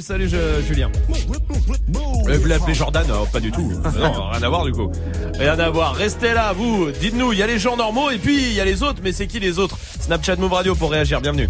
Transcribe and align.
Salut 0.00 0.26
je- 0.26 0.62
Julien. 0.66 0.90
Euh, 1.10 2.38
Vous 2.38 2.46
l'appelez 2.46 2.72
Jordan 2.72 3.06
Non, 3.06 3.26
Pas 3.26 3.40
du 3.40 3.52
tout. 3.52 3.60
Non, 3.98 4.30
rien 4.30 4.42
à 4.42 4.48
voir 4.48 4.64
du 4.64 4.72
coup. 4.72 4.90
Rien 5.38 5.58
à 5.58 5.68
voir. 5.68 5.94
Restez 5.94 6.32
là, 6.32 6.54
vous. 6.54 6.90
Dites-nous, 6.92 7.34
il 7.34 7.38
y 7.38 7.42
a 7.42 7.46
les 7.46 7.58
gens 7.58 7.76
normaux 7.76 8.08
et 8.10 8.16
puis 8.16 8.40
il 8.42 8.54
y 8.54 8.60
a 8.62 8.64
les 8.64 8.82
autres. 8.82 9.00
Mais 9.04 9.12
c'est 9.12 9.26
qui 9.26 9.38
les 9.38 9.58
autres 9.58 9.76
Snapchat 10.00 10.36
Move 10.36 10.54
Radio 10.54 10.74
pour 10.74 10.90
réagir. 10.92 11.20
Bienvenue. 11.20 11.46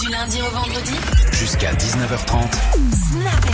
Du 0.00 0.08
lundi 0.10 0.40
au 0.40 0.50
vendredi, 0.50 0.92
Jusqu'à 1.32 1.72
19h30. 1.74 2.52
Snap 3.12 3.46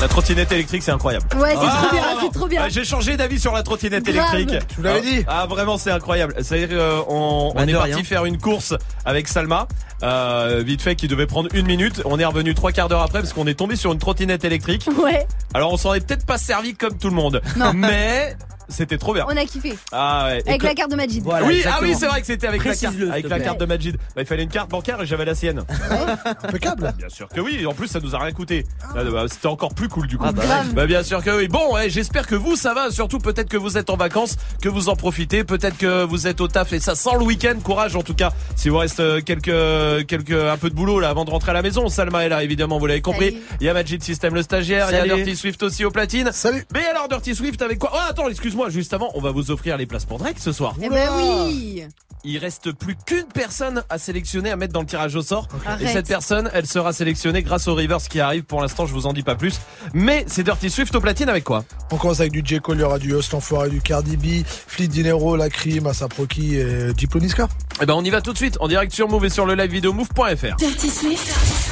La 0.00 0.08
trottinette 0.08 0.50
électrique, 0.52 0.82
c'est 0.82 0.90
incroyable. 0.92 1.26
Ouais, 1.36 1.50
c'est 1.52 1.58
Ah 1.62 1.78
trop 1.82 1.90
bien, 1.92 2.02
c'est 2.22 2.32
trop 2.32 2.46
bien. 2.48 2.62
Ah, 2.64 2.68
J'ai 2.70 2.84
changé 2.84 3.16
d'avis 3.16 3.38
sur 3.38 3.52
la 3.52 3.62
trottinette 3.62 4.08
électrique. 4.08 4.50
Je 4.70 4.76
vous 4.76 4.82
l'avais 4.82 4.98
Ah, 4.98 5.10
dit. 5.18 5.24
Ah 5.28 5.46
vraiment 5.46 5.76
c'est 5.78 5.90
incroyable. 5.90 6.34
C'est-à-dire 6.42 6.68
euh, 6.72 7.02
on, 7.08 7.52
on 7.54 7.66
est 7.68 7.72
parti 7.72 7.92
rien. 7.94 8.04
faire 8.04 8.24
une 8.24 8.38
course 8.38 8.74
avec 9.04 9.28
Salma, 9.28 9.68
euh, 10.02 10.62
vite 10.64 10.80
fait 10.82 10.94
qui 10.96 11.06
devait 11.08 11.26
prendre 11.26 11.48
une 11.54 11.66
minute. 11.66 12.00
On 12.06 12.18
est 12.18 12.24
revenu 12.24 12.54
trois 12.54 12.72
quarts 12.72 12.88
d'heure 12.88 13.02
après 13.02 13.20
parce 13.20 13.32
qu'on 13.32 13.46
est 13.46 13.54
tombé 13.54 13.76
sur 13.76 13.92
une 13.92 13.98
trottinette 13.98 14.44
électrique. 14.44 14.88
Ouais, 15.02 15.26
Alors 15.54 15.72
on 15.72 15.76
s'en 15.76 15.92
est 15.94 16.00
peut-être 16.00 16.24
pas 16.26 16.38
servi 16.38 16.74
comme 16.74 16.96
tout 16.96 17.08
le 17.08 17.14
monde, 17.16 17.40
mais 17.74 18.36
c'était 18.70 18.98
trop 18.98 19.14
bien. 19.14 19.24
on 19.28 19.36
a 19.36 19.44
kiffé. 19.44 19.76
Ah 19.92 20.26
ouais. 20.28 20.42
Et 20.46 20.48
Avec 20.48 20.60
que- 20.60 20.66
la 20.66 20.74
carte 20.74 20.90
de 20.90 20.96
Majid. 20.96 21.22
Voilà, 21.22 21.46
oui, 21.46 21.56
exactement. 21.58 21.76
ah 21.80 21.84
oui, 21.86 21.96
c'est 21.98 22.06
vrai 22.06 22.20
que 22.20 22.26
c'était 22.26 22.46
avec 22.46 22.64
la 22.64 22.74
carte, 22.74 22.94
avec 23.10 23.28
la 23.28 23.38
te 23.38 23.44
carte 23.44 23.60
de 23.60 23.66
Majid. 23.66 23.96
Bah, 24.14 24.22
il 24.22 24.26
fallait 24.26 24.42
une 24.44 24.48
carte 24.48 24.70
bancaire 24.70 25.00
et 25.02 25.06
j'avais 25.06 25.24
la 25.24 25.34
sienne. 25.34 25.62
Impeccable. 26.44 26.92
Bien 26.96 27.08
sûr 27.08 27.28
que 27.28 27.40
oui. 27.40 27.58
Et 27.60 27.66
en 27.66 27.74
plus, 27.74 27.88
ça 27.88 28.00
nous 28.00 28.14
a 28.14 28.18
rien 28.18 28.32
coûté. 28.32 28.66
Là, 28.94 29.04
bah, 29.04 29.24
C'était 29.28 29.46
encore 29.46 29.74
plus 29.74 29.88
cool 29.88 30.06
du 30.06 30.18
coup. 30.18 30.24
Ah 30.26 30.32
bah 30.32 30.42
ouais. 30.42 30.72
Bah, 30.74 30.86
bien 30.86 31.02
sûr 31.02 31.22
que 31.22 31.36
oui. 31.36 31.48
Bon, 31.48 31.74
ouais, 31.74 31.90
j'espère 31.90 32.26
que 32.26 32.34
vous 32.34 32.56
ça 32.56 32.74
va. 32.74 32.90
Surtout 32.90 33.18
peut-être 33.18 33.48
que 33.48 33.56
vous 33.56 33.78
êtes 33.78 33.90
en 33.90 33.96
vacances, 33.96 34.36
que 34.62 34.68
vous 34.68 34.88
en 34.88 34.96
profitez. 34.96 35.44
Peut-être 35.44 35.76
que 35.76 36.04
vous 36.04 36.26
êtes 36.26 36.40
au 36.40 36.48
taf 36.48 36.72
et 36.72 36.80
ça 36.80 36.94
sent 36.94 37.10
le 37.18 37.24
week-end. 37.24 37.54
Courage 37.62 37.96
en 37.96 38.02
tout 38.02 38.14
cas. 38.14 38.32
Si 38.56 38.68
vous 38.68 38.78
reste 38.78 39.00
euh, 39.00 39.20
quelques 39.20 40.06
quelques 40.06 40.32
un 40.32 40.56
peu 40.56 40.70
de 40.70 40.74
boulot 40.74 41.00
là 41.00 41.08
avant 41.08 41.24
de 41.24 41.30
rentrer 41.30 41.50
à 41.50 41.54
la 41.54 41.62
maison. 41.62 41.88
Salma 41.88 42.24
est 42.24 42.28
là 42.28 42.42
évidemment. 42.42 42.78
Vous 42.78 42.86
l'avez 42.86 43.00
compris. 43.00 43.26
Salut. 43.30 43.42
Il 43.60 43.66
y 43.66 43.68
a 43.68 43.74
Majid 43.74 44.02
System 44.02 44.34
le 44.34 44.42
stagiaire. 44.42 44.88
Il 44.90 44.94
y 44.94 44.98
a. 44.98 45.16
Dirty 45.16 45.36
Swift 45.36 45.62
aussi 45.62 45.84
au 45.84 45.90
platine. 45.90 46.30
Salut. 46.32 46.64
Mais 46.72 46.86
alors 46.86 47.08
Dirty 47.08 47.34
Swift 47.34 47.60
avec 47.62 47.78
quoi? 47.78 47.90
Oh 47.94 47.98
attends, 48.08 48.28
excuse-moi. 48.28 48.59
Juste 48.68 48.92
avant, 48.92 49.10
on 49.14 49.20
va 49.20 49.30
vous 49.30 49.50
offrir 49.50 49.76
les 49.76 49.86
places 49.86 50.04
pour 50.04 50.18
Drake 50.18 50.38
ce 50.38 50.52
soir. 50.52 50.74
Eh 50.82 50.88
ben 50.88 51.08
oui. 51.16 51.84
Il 52.22 52.36
reste 52.36 52.72
plus 52.72 52.96
qu'une 53.06 53.28
personne 53.32 53.82
à 53.88 53.96
sélectionner, 53.96 54.50
à 54.50 54.56
mettre 54.56 54.74
dans 54.74 54.80
le 54.80 54.86
tirage 54.86 55.16
au 55.16 55.22
sort. 55.22 55.48
Et 55.80 55.86
cette 55.86 56.06
personne, 56.06 56.50
elle 56.52 56.66
sera 56.66 56.92
sélectionnée 56.92 57.42
grâce 57.42 57.66
au 57.66 57.74
Rivers 57.74 58.02
qui 58.02 58.20
arrive. 58.20 58.42
Pour 58.42 58.60
l'instant, 58.60 58.84
je 58.84 58.92
vous 58.92 59.06
en 59.06 59.14
dis 59.14 59.22
pas 59.22 59.36
plus. 59.36 59.58
Mais 59.94 60.24
c'est 60.26 60.42
Dirty 60.42 60.68
Swift 60.68 60.94
au 60.94 61.00
platine 61.00 61.30
avec 61.30 61.44
quoi 61.44 61.64
On 61.90 61.96
commence 61.96 62.20
avec 62.20 62.32
du 62.32 62.42
J. 62.44 62.60
Cole, 62.60 62.76
il 62.76 62.80
y 62.80 62.84
aura 62.84 62.98
du 62.98 63.14
Host 63.14 63.32
Enfoiré, 63.32 63.70
du 63.70 63.80
Cardi 63.80 64.18
B, 64.18 64.44
Fleet 64.44 64.88
Dinero, 64.88 65.36
La 65.36 65.48
Crime, 65.48 65.86
Asaproki 65.86 66.56
et 66.56 66.92
Diploniska. 66.92 67.48
Eh 67.80 67.86
ben, 67.86 67.94
on 67.94 68.04
y 68.04 68.10
va 68.10 68.20
tout 68.20 68.32
de 68.32 68.36
suite 68.36 68.58
en 68.60 68.68
direct 68.68 68.92
sur 68.92 69.08
Move 69.08 69.24
et 69.24 69.30
sur 69.30 69.46
le 69.46 69.54
live 69.54 69.70
vidéo 69.70 69.94
move.fr. 69.94 70.56
Dirty 70.58 70.90
Swift, 70.90 71.26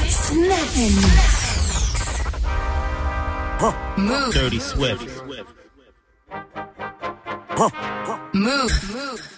Snap 0.09 0.77
Mix. 0.77 1.48
Move. 3.98 4.33
Dirty 4.33 4.61
Swift. 4.61 5.06
Move. 7.58 9.38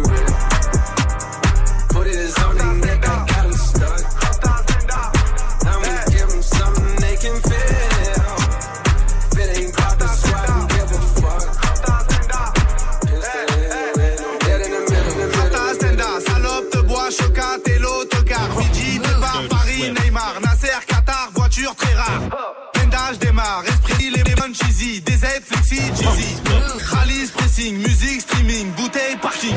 you 0.00 0.12
rich. 0.12 0.32
Put 1.88 2.06
it 2.06 2.38
on 2.44 2.56
their 2.56 2.74
neck, 2.74 3.08
I 3.08 3.26
got 3.26 3.44
'em 3.44 3.52
stuck. 3.52 4.02
I'ma 5.66 5.92
give 6.10 6.30
'em 6.32 6.42
something 6.42 6.96
they 7.00 7.16
can 7.16 7.36
feel. 7.48 8.36
If 9.32 9.38
it 9.38 9.48
ain't 9.58 9.72
pop 9.76 9.98
the 9.98 10.08
squad, 10.08 10.46
don't 10.46 10.68
give 10.74 10.90
a 10.92 11.00
fuck. 11.20 11.46
Pistol 13.06 13.46
in 13.56 13.68
the 13.72 13.82
middle, 13.98 14.34
dead 14.44 14.60
in 14.66 14.70
the 14.72 14.82
middle, 14.90 15.12
in 15.12 15.30
the 15.32 15.38
middle. 15.38 15.74
Stenda, 15.74 16.08
salope 16.26 16.68
de 16.72 16.80
bois, 16.82 17.10
chocat 17.10 17.62
et 17.66 17.78
l'autocar. 17.78 18.48
Luigi, 18.56 18.98
départ, 18.98 19.42
Paris, 19.50 19.92
Neymar, 19.96 20.34
Nasser, 20.40 20.80
Qatar, 20.86 21.30
voiture 21.34 21.74
très 21.74 21.94
rare. 21.94 22.22
Pendage 22.72 23.18
démarre, 23.18 23.64
esprit, 23.66 24.10
les 24.10 24.34
bonnes 24.34 24.54
cheesy, 24.54 25.00
DZ, 25.00 25.26
flexi, 25.48 25.80
cheesy. 25.98 26.30
Rallye, 26.92 27.26
pressing, 27.36 27.76
musique, 27.76 28.22
streaming, 28.22 28.72
bouteille, 28.76 29.16
parking. 29.20 29.54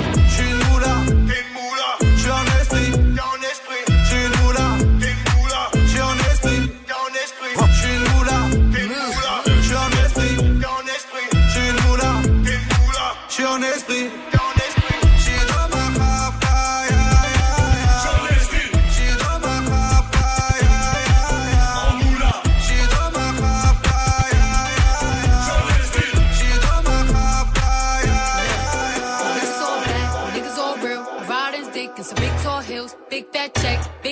Esprit. 13.64 14.33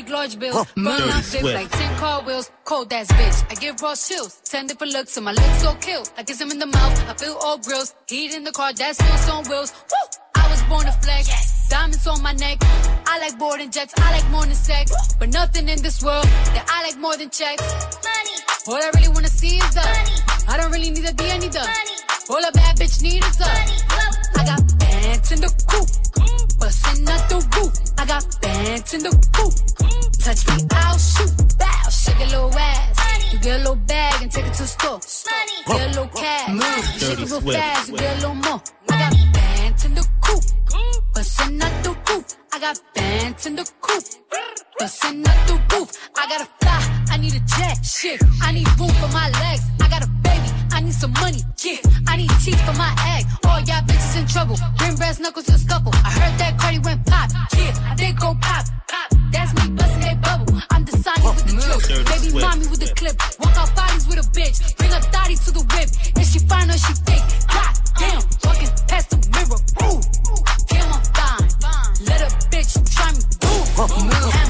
Big 0.01 0.11
large 0.11 0.39
bills. 0.39 0.67
Burn 0.75 0.87
out 0.87 1.23
flip 1.23 1.43
like 1.43 1.69
10 1.69 1.97
car 1.97 2.21
wheels. 2.23 2.51
Cold 2.65 2.91
ass 2.93 3.07
bitch, 3.11 3.51
I 3.51 3.55
give 3.55 3.81
raw 3.81 3.95
chills. 3.95 4.41
10 4.45 4.67
different 4.67 4.93
looks 4.93 5.17
and 5.17 5.25
my 5.25 5.31
lips 5.31 5.61
so 5.61 5.73
kill. 5.75 6.03
I 6.17 6.23
kiss 6.23 6.39
him 6.41 6.51
in 6.51 6.59
the 6.59 6.65
mouth, 6.65 7.09
I 7.09 7.13
feel 7.13 7.37
all 7.41 7.57
grills. 7.57 7.93
Heat 8.07 8.33
in 8.33 8.43
the 8.43 8.51
car, 8.51 8.73
that's 8.73 8.97
still 8.97 9.35
on 9.35 9.43
wheels. 9.49 9.73
Woo! 9.91 10.19
I 10.35 10.49
was 10.49 10.61
born 10.63 10.85
to 10.85 10.91
flex. 11.03 11.69
Diamonds 11.69 12.07
on 12.07 12.21
my 12.21 12.33
neck. 12.33 12.57
I 13.05 13.19
like 13.19 13.37
boarding 13.37 13.71
jets, 13.71 13.93
I 13.97 14.11
like 14.17 14.29
more 14.29 14.45
than 14.45 14.55
sex. 14.55 14.91
But 15.19 15.29
nothing 15.29 15.69
in 15.69 15.81
this 15.81 16.03
world 16.03 16.25
that 16.55 16.65
I 16.69 16.83
like 16.87 16.97
more 16.99 17.17
than 17.17 17.29
checks. 17.29 17.63
Money. 18.07 18.35
All 18.67 18.75
I 18.75 18.89
really 18.95 19.09
wanna 19.09 19.27
see 19.27 19.57
is 19.57 19.73
the. 19.73 19.81
money. 19.81 20.15
I 20.47 20.57
don't 20.57 20.71
really 20.71 20.91
need 20.91 21.05
a 21.05 21.13
D, 21.13 21.29
I 21.29 21.37
need 21.37 21.53
the. 21.53 21.59
Money. 21.59 21.97
All 22.29 22.43
a 22.49 22.51
bad 22.51 22.77
bitch 22.77 23.01
need 23.01 23.23
is 23.23 23.37
the. 23.37 23.51
I 24.39 24.45
got 24.45 24.61
bad 24.79 24.90
bands 25.01 25.31
in 25.31 25.41
the 25.41 25.51
coop. 25.69 25.89
Bustin' 26.59 27.07
out 27.09 27.29
the 27.29 27.39
roof. 27.55 27.73
I 27.97 28.05
got 28.05 28.23
bands 28.41 28.93
in 28.93 29.03
the 29.03 29.13
coop. 29.35 29.53
Touch 30.23 30.41
me, 30.47 30.67
I'll 30.71 30.97
shoot. 30.97 31.33
Bow, 31.57 31.89
shake 31.89 32.19
a 32.19 32.27
little 32.33 32.57
ass. 32.57 33.33
You 33.33 33.39
get 33.39 33.55
a 33.55 33.59
little 33.59 33.75
bag 33.75 34.21
and 34.21 34.31
take 34.31 34.45
it 34.45 34.53
to 34.53 34.63
the 34.63 34.67
store. 34.67 34.99
Get 35.67 35.81
a 35.81 35.89
little 35.89 36.07
cash. 36.07 36.49
You 36.93 36.99
shake 36.99 37.19
it 37.19 37.31
real 37.31 37.41
fast, 37.41 37.89
you 37.89 37.97
get 37.97 38.11
a 38.11 38.19
little 38.21 38.35
more. 38.35 38.61
I 38.89 38.99
got 39.03 39.33
bands 39.33 39.85
in 39.85 39.95
the 39.95 40.07
coop. 40.21 40.43
Bustin' 41.13 41.61
out 41.61 41.83
the 41.83 41.91
roof. 42.07 42.25
I 42.53 42.59
got 42.59 42.79
bands 42.93 43.45
in 43.45 43.55
the 43.55 43.71
coop. 43.81 44.03
Bustin' 44.79 45.27
out 45.27 45.47
the 45.47 45.55
roof. 45.71 45.89
I 46.15 46.29
gotta 46.29 46.47
fly. 46.59 47.00
I 47.11 47.17
need 47.17 47.35
a 47.35 47.43
jet. 47.43 47.85
Shit. 47.85 48.21
I 48.41 48.53
need 48.53 48.67
room 48.79 48.89
for 49.01 49.11
my 49.11 49.29
legs. 49.43 49.63
I 49.81 49.89
got 49.89 50.01
a 50.01 50.07
baby. 50.23 50.49
I 50.71 50.79
need 50.79 50.93
some 50.93 51.11
money. 51.19 51.43
Yeah. 51.61 51.77
I 52.07 52.15
need 52.15 52.31
teeth 52.43 52.61
for 52.65 52.73
my 52.73 52.91
egg. 53.15 53.25
All 53.45 53.59
y'all 53.59 53.83
bitches 53.83 54.17
in 54.17 54.25
trouble. 54.27 54.57
Bring 54.77 54.95
brass 54.95 55.19
knuckles 55.19 55.45
to 55.47 55.57
scuffle. 55.59 55.91
I 55.93 56.09
heard 56.09 56.39
that 56.39 56.57
Cardi 56.57 56.79
went 56.79 57.05
pop. 57.05 57.29
Yeah. 57.57 57.91
I 57.91 57.95
did 57.95 58.17
go 58.17 58.33
pop. 58.41 58.65
Pop. 58.87 59.07
That's 59.33 59.51
me 59.59 59.75
busting 59.75 60.01
that 60.07 60.21
bubble. 60.21 60.55
I'm 60.71 60.85
the 60.85 60.95
Sonny 61.03 61.27
with 61.35 61.45
the 61.45 61.55
drill. 61.59 62.03
Baby 62.07 62.29
mommy 62.39 62.67
with 62.71 62.79
the 62.79 62.91
clip. 62.95 63.15
Walk 63.39 63.57
out 63.59 63.75
bodies 63.75 64.07
with 64.07 64.19
a 64.23 64.27
bitch. 64.31 64.77
Bring 64.77 64.91
a 64.91 65.01
thotty 65.11 65.35
to 65.35 65.51
the 65.51 65.63
whip. 65.67 65.89
If 66.15 66.27
she 66.31 66.39
fine 66.47 66.69
or 66.71 66.79
she 66.79 66.93
thick. 67.03 67.23
God 67.51 67.73
damn. 67.99 68.23
Walking 68.47 68.71
past 68.87 69.11
the 69.11 69.19
mirror. 69.35 69.59
Ooh. 69.83 69.99
Damn, 70.71 70.95
I'm 70.95 71.03
fine. 71.19 71.49
Let 72.07 72.19
a 72.23 72.29
bitch 72.47 72.71
try 72.95 73.11
me. 73.11 73.19
Ooh. 73.51 74.31
Hammer 74.31 74.40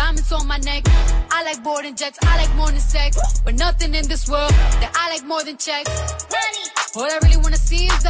Diamonds 0.00 0.32
on 0.32 0.46
my 0.46 0.56
neck. 0.56 0.84
I 1.30 1.44
like 1.44 1.62
boarding 1.62 1.94
jets. 1.94 2.18
I 2.22 2.38
like 2.38 2.54
more 2.56 2.70
than 2.70 2.80
sex. 2.80 3.18
But 3.44 3.56
nothing 3.56 3.94
in 3.94 4.08
this 4.08 4.26
world 4.30 4.50
that 4.80 4.90
I 4.96 5.10
like 5.12 5.26
more 5.26 5.44
than 5.44 5.58
checks. 5.58 5.90
Money. 6.32 6.64
All 6.96 7.04
I 7.04 7.18
really 7.22 7.36
wanna 7.36 7.58
see 7.58 7.84
is 7.84 8.02
the. 8.02 8.08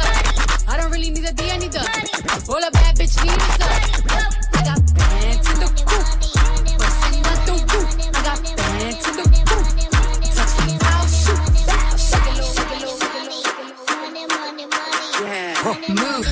I 0.69 0.77
don't 0.77 0.89
really 0.89 1.09
need 1.09 1.25
a 1.27 1.33
D, 1.33 1.51
I 1.51 1.57
need 1.57 1.73
the. 1.73 1.83
All 2.47 2.63
a 2.63 2.71
bad 2.71 2.95
bitch 2.95 3.19
need 3.19 3.35
is 3.35 3.57
the. 3.59 3.67
I 4.55 4.63
got 4.63 4.79
bands 4.95 5.43
in 5.51 5.59
the 5.59 5.67
coop. 5.67 5.99
Bustin' 6.79 7.27
out 7.27 7.43
the 7.43 7.59
roof. 7.59 7.91
I 8.15 8.23
got 8.23 8.39
bands 8.55 9.03
in 9.09 9.15
the 9.19 9.23
coop. 9.51 9.67
Touch 10.31 10.55
me, 10.63 10.79
I'll 10.95 11.11
shoot. 11.11 11.43
Bow, 11.67 11.91
shake 11.99 12.23
a 12.23 12.39
little, 12.39 12.55
shake 12.55 12.71
a 12.71 12.79
little, 12.79 12.95
shake 13.03 13.19
a 13.19 13.27
little, 13.27 13.83
shake 13.83 14.07
a 14.07 14.31
little. 14.31 15.99
Move. 15.99 16.23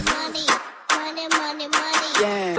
Yeah, 2.21 2.58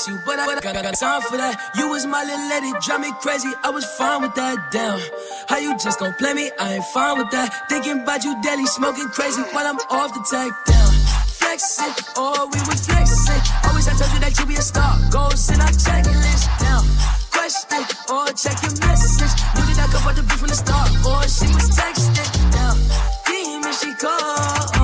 Miss 0.00 0.08
you, 0.08 0.20
but 0.24 0.38
I 0.38 0.60
got, 0.60 0.74
got, 0.82 0.94
time 0.94 1.22
for 1.22 1.36
that. 1.36 1.72
You 1.76 1.88
was 1.88 2.06
my 2.06 2.22
little 2.24 2.48
lady, 2.48 2.72
drive 2.80 3.00
me 3.00 3.12
crazy. 3.20 3.50
I 3.62 3.70
was 3.70 3.84
fine 3.96 4.22
with 4.22 4.34
that. 4.34 4.70
Damn, 4.70 5.00
how 5.48 5.58
you 5.58 5.76
just 5.78 5.98
gon' 5.98 6.14
play 6.14 6.34
me? 6.34 6.50
I 6.58 6.74
ain't 6.74 6.84
fine 6.92 7.18
with 7.18 7.30
that. 7.30 7.68
Thinking 7.68 8.02
about 8.02 8.24
you 8.24 8.40
daily, 8.42 8.66
smoking 8.66 9.08
crazy 9.08 9.42
while 9.52 9.66
I'm 9.66 9.78
off 9.90 10.12
the 10.14 10.22
tag. 10.30 10.52
Down, 10.66 10.92
flexing, 11.38 11.94
oh 12.16 12.48
we 12.52 12.60
was 12.68 12.86
flexing. 12.86 13.42
Always 13.68 13.88
I 13.88 13.94
told 13.98 14.12
you 14.12 14.20
that 14.20 14.38
you 14.38 14.46
be 14.46 14.56
a 14.56 14.62
star. 14.62 14.96
Goals 15.10 15.50
in 15.50 15.60
our 15.60 15.74
checklist. 15.84 16.44
Down, 16.60 16.84
question, 17.32 17.84
or 18.08 18.26
check 18.32 18.56
your 18.62 18.74
message. 18.80 19.34
Knew 19.56 19.64
that 19.74 19.84
I 19.84 19.86
could 19.90 20.02
fuck 20.04 20.16
the 20.16 20.22
beat 20.22 20.38
from 20.38 20.48
the 20.48 20.58
start, 20.58 20.90
or 21.04 21.22
she 21.28 21.46
was 21.52 21.68
texting. 21.76 22.30
Down, 22.52 22.76
demon 23.26 23.72
she 23.72 23.92
called. 23.94 24.79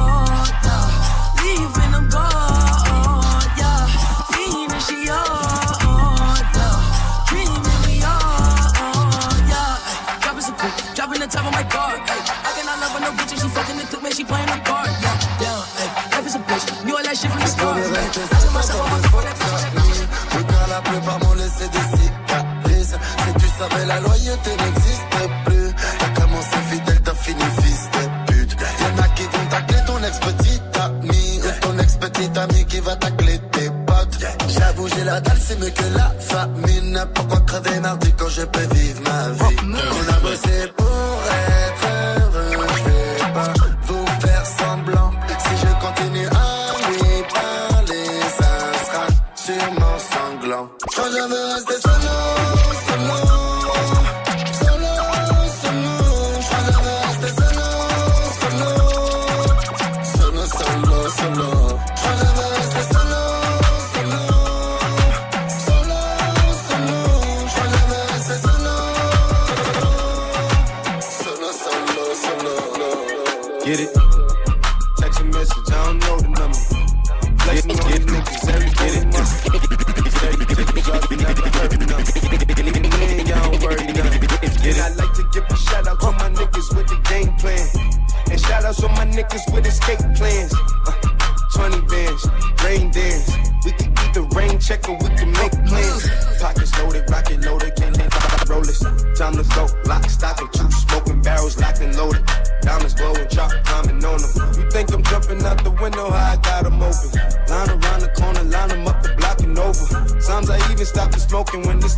J'ai 35.48 35.54
c'est 35.54 35.60
mieux 35.60 35.70
que 35.70 35.96
la 35.96 36.10
famine. 36.18 37.04
Pourquoi 37.14 37.40
crever 37.40 37.80
mardi 37.80 38.12
quand 38.16 38.28
je 38.28 38.42
peux 38.42 38.66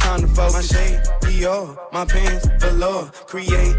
time 0.08 0.20
to 0.22 0.28
focus. 0.28 0.54
My 0.54 0.62
shade, 0.62 1.00
Dior, 1.22 1.76
my 1.92 2.04
pants, 2.04 2.46
velour. 2.60 3.10
Create, 3.26 3.76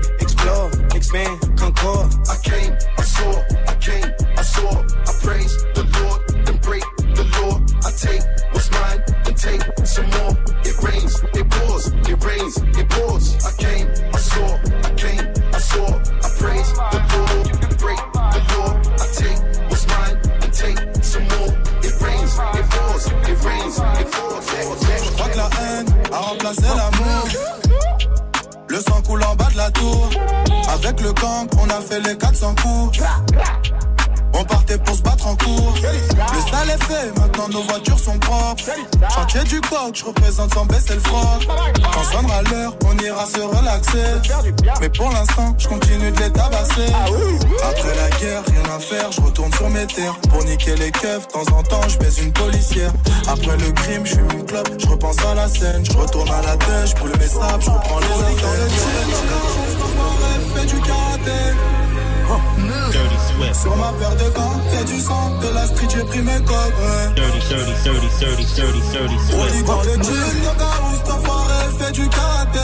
Je 39.93 40.03
représente 40.03 40.53
sans 40.53 40.65
baisser 40.65 40.95
le 40.95 40.99
froc. 40.99 41.47
Quand 41.93 42.03
sonnera 42.03 42.41
l'heure, 42.43 42.75
on 42.85 42.97
ira 42.97 43.25
se 43.25 43.39
relaxer. 43.39 44.31
Mais 44.81 44.89
pour 44.89 45.09
l'instant, 45.11 45.55
je 45.57 45.67
continue 45.67 46.11
de 46.11 46.19
les 46.19 46.31
tabasser. 46.31 46.91
Après 47.63 47.95
la 47.95 48.09
guerre, 48.17 48.43
rien 48.47 48.75
à 48.75 48.79
faire, 48.79 49.11
je 49.11 49.21
retourne 49.21 49.53
sur 49.53 49.69
mes 49.69 49.85
terres. 49.85 50.17
Pour 50.29 50.43
niquer 50.43 50.75
les 50.75 50.91
keufs, 50.91 51.27
de 51.27 51.31
temps 51.31 51.57
en 51.57 51.63
temps, 51.63 51.87
je 51.87 51.97
baise 51.99 52.17
une 52.19 52.33
policière. 52.33 52.91
Après 53.27 53.57
le 53.57 53.71
crime, 53.71 54.05
je 54.05 54.15
fume 54.15 54.31
une 54.31 54.45
clope, 54.45 54.69
je 54.79 54.87
repense 54.87 55.23
à 55.25 55.35
la 55.35 55.47
scène. 55.47 55.83
Je 55.85 55.97
retourne 55.97 56.29
à 56.29 56.41
la 56.41 56.57
tête, 56.57 56.95
je 56.95 57.19
mes 57.19 57.27
sables, 57.27 57.63
je 57.63 57.69
reprends 57.69 57.99
les 57.99 58.05
affaires. 58.05 58.67
Fais 60.55 60.65
du 60.65 60.81
karaté. 60.81 61.78
Dirty 62.91 63.15
Swift. 63.29 63.55
Sur 63.55 63.75
ma 63.77 63.91
paire 63.99 64.15
de 64.15 64.29
gants, 64.35 64.59
y'a 64.73 64.83
du 64.83 64.99
sang, 64.99 65.31
de 65.41 65.53
la 65.53 65.65
street, 65.67 65.87
j'ai 65.93 66.03
pris 66.03 66.21
mes 66.21 66.39
codes, 66.43 66.73
ouais. 66.79 67.13
Dirty, 67.15 67.39
dirty, 67.49 67.73
dirty, 67.83 68.07
dirty, 68.19 68.45
dirty, 68.55 68.81
dirty 68.91 69.19
Swift. 69.29 69.65
dans 69.65 69.81
le 69.83 69.93
gym, 69.93 70.13
le 70.43 70.59
Garous, 70.59 70.95
cet 70.95 71.11
enfoiré 71.11 71.53
fait 71.79 71.91
du 71.91 72.09
karaté. 72.09 72.59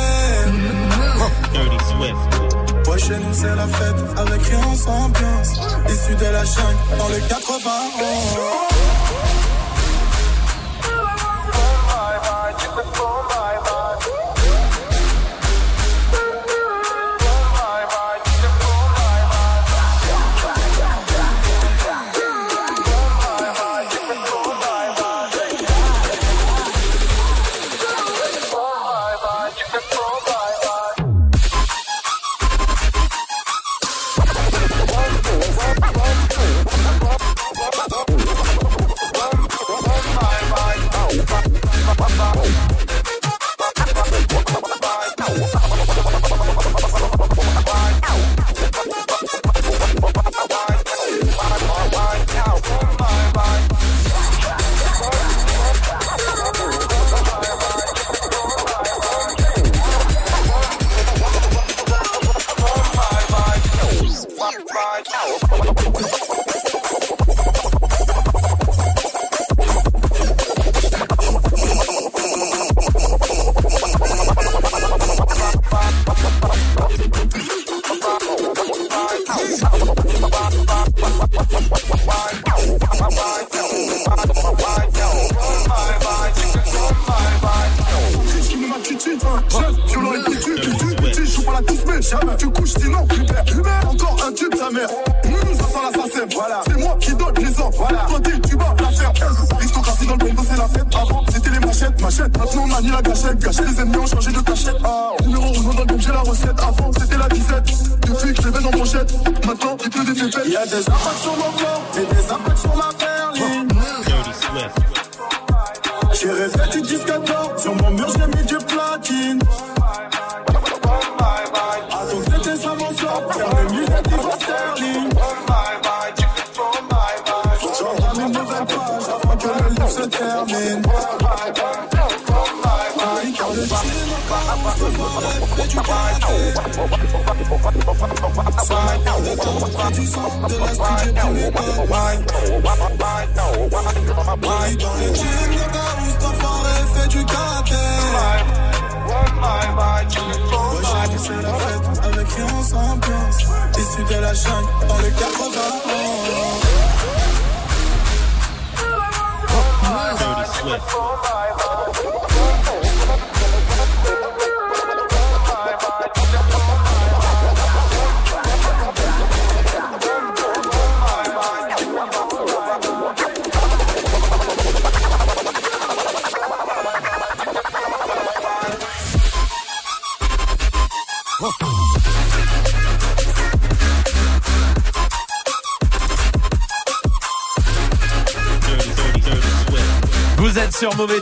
Dirty 1.53 1.77
Swift. 1.89 2.87
Ouais, 2.87 2.99
chez 2.99 3.17
nous 3.17 3.33
c'est 3.33 3.55
la 3.55 3.67
fête, 3.67 3.95
avec 4.17 4.41
rien 4.43 4.75
sans 4.75 5.05
ambiance. 5.05 5.51
Issu 5.89 6.15
de 6.15 6.25
la 6.31 6.45
chaîne, 6.45 6.77
dans 6.97 7.09
le 7.09 7.19
80. 7.27 8.74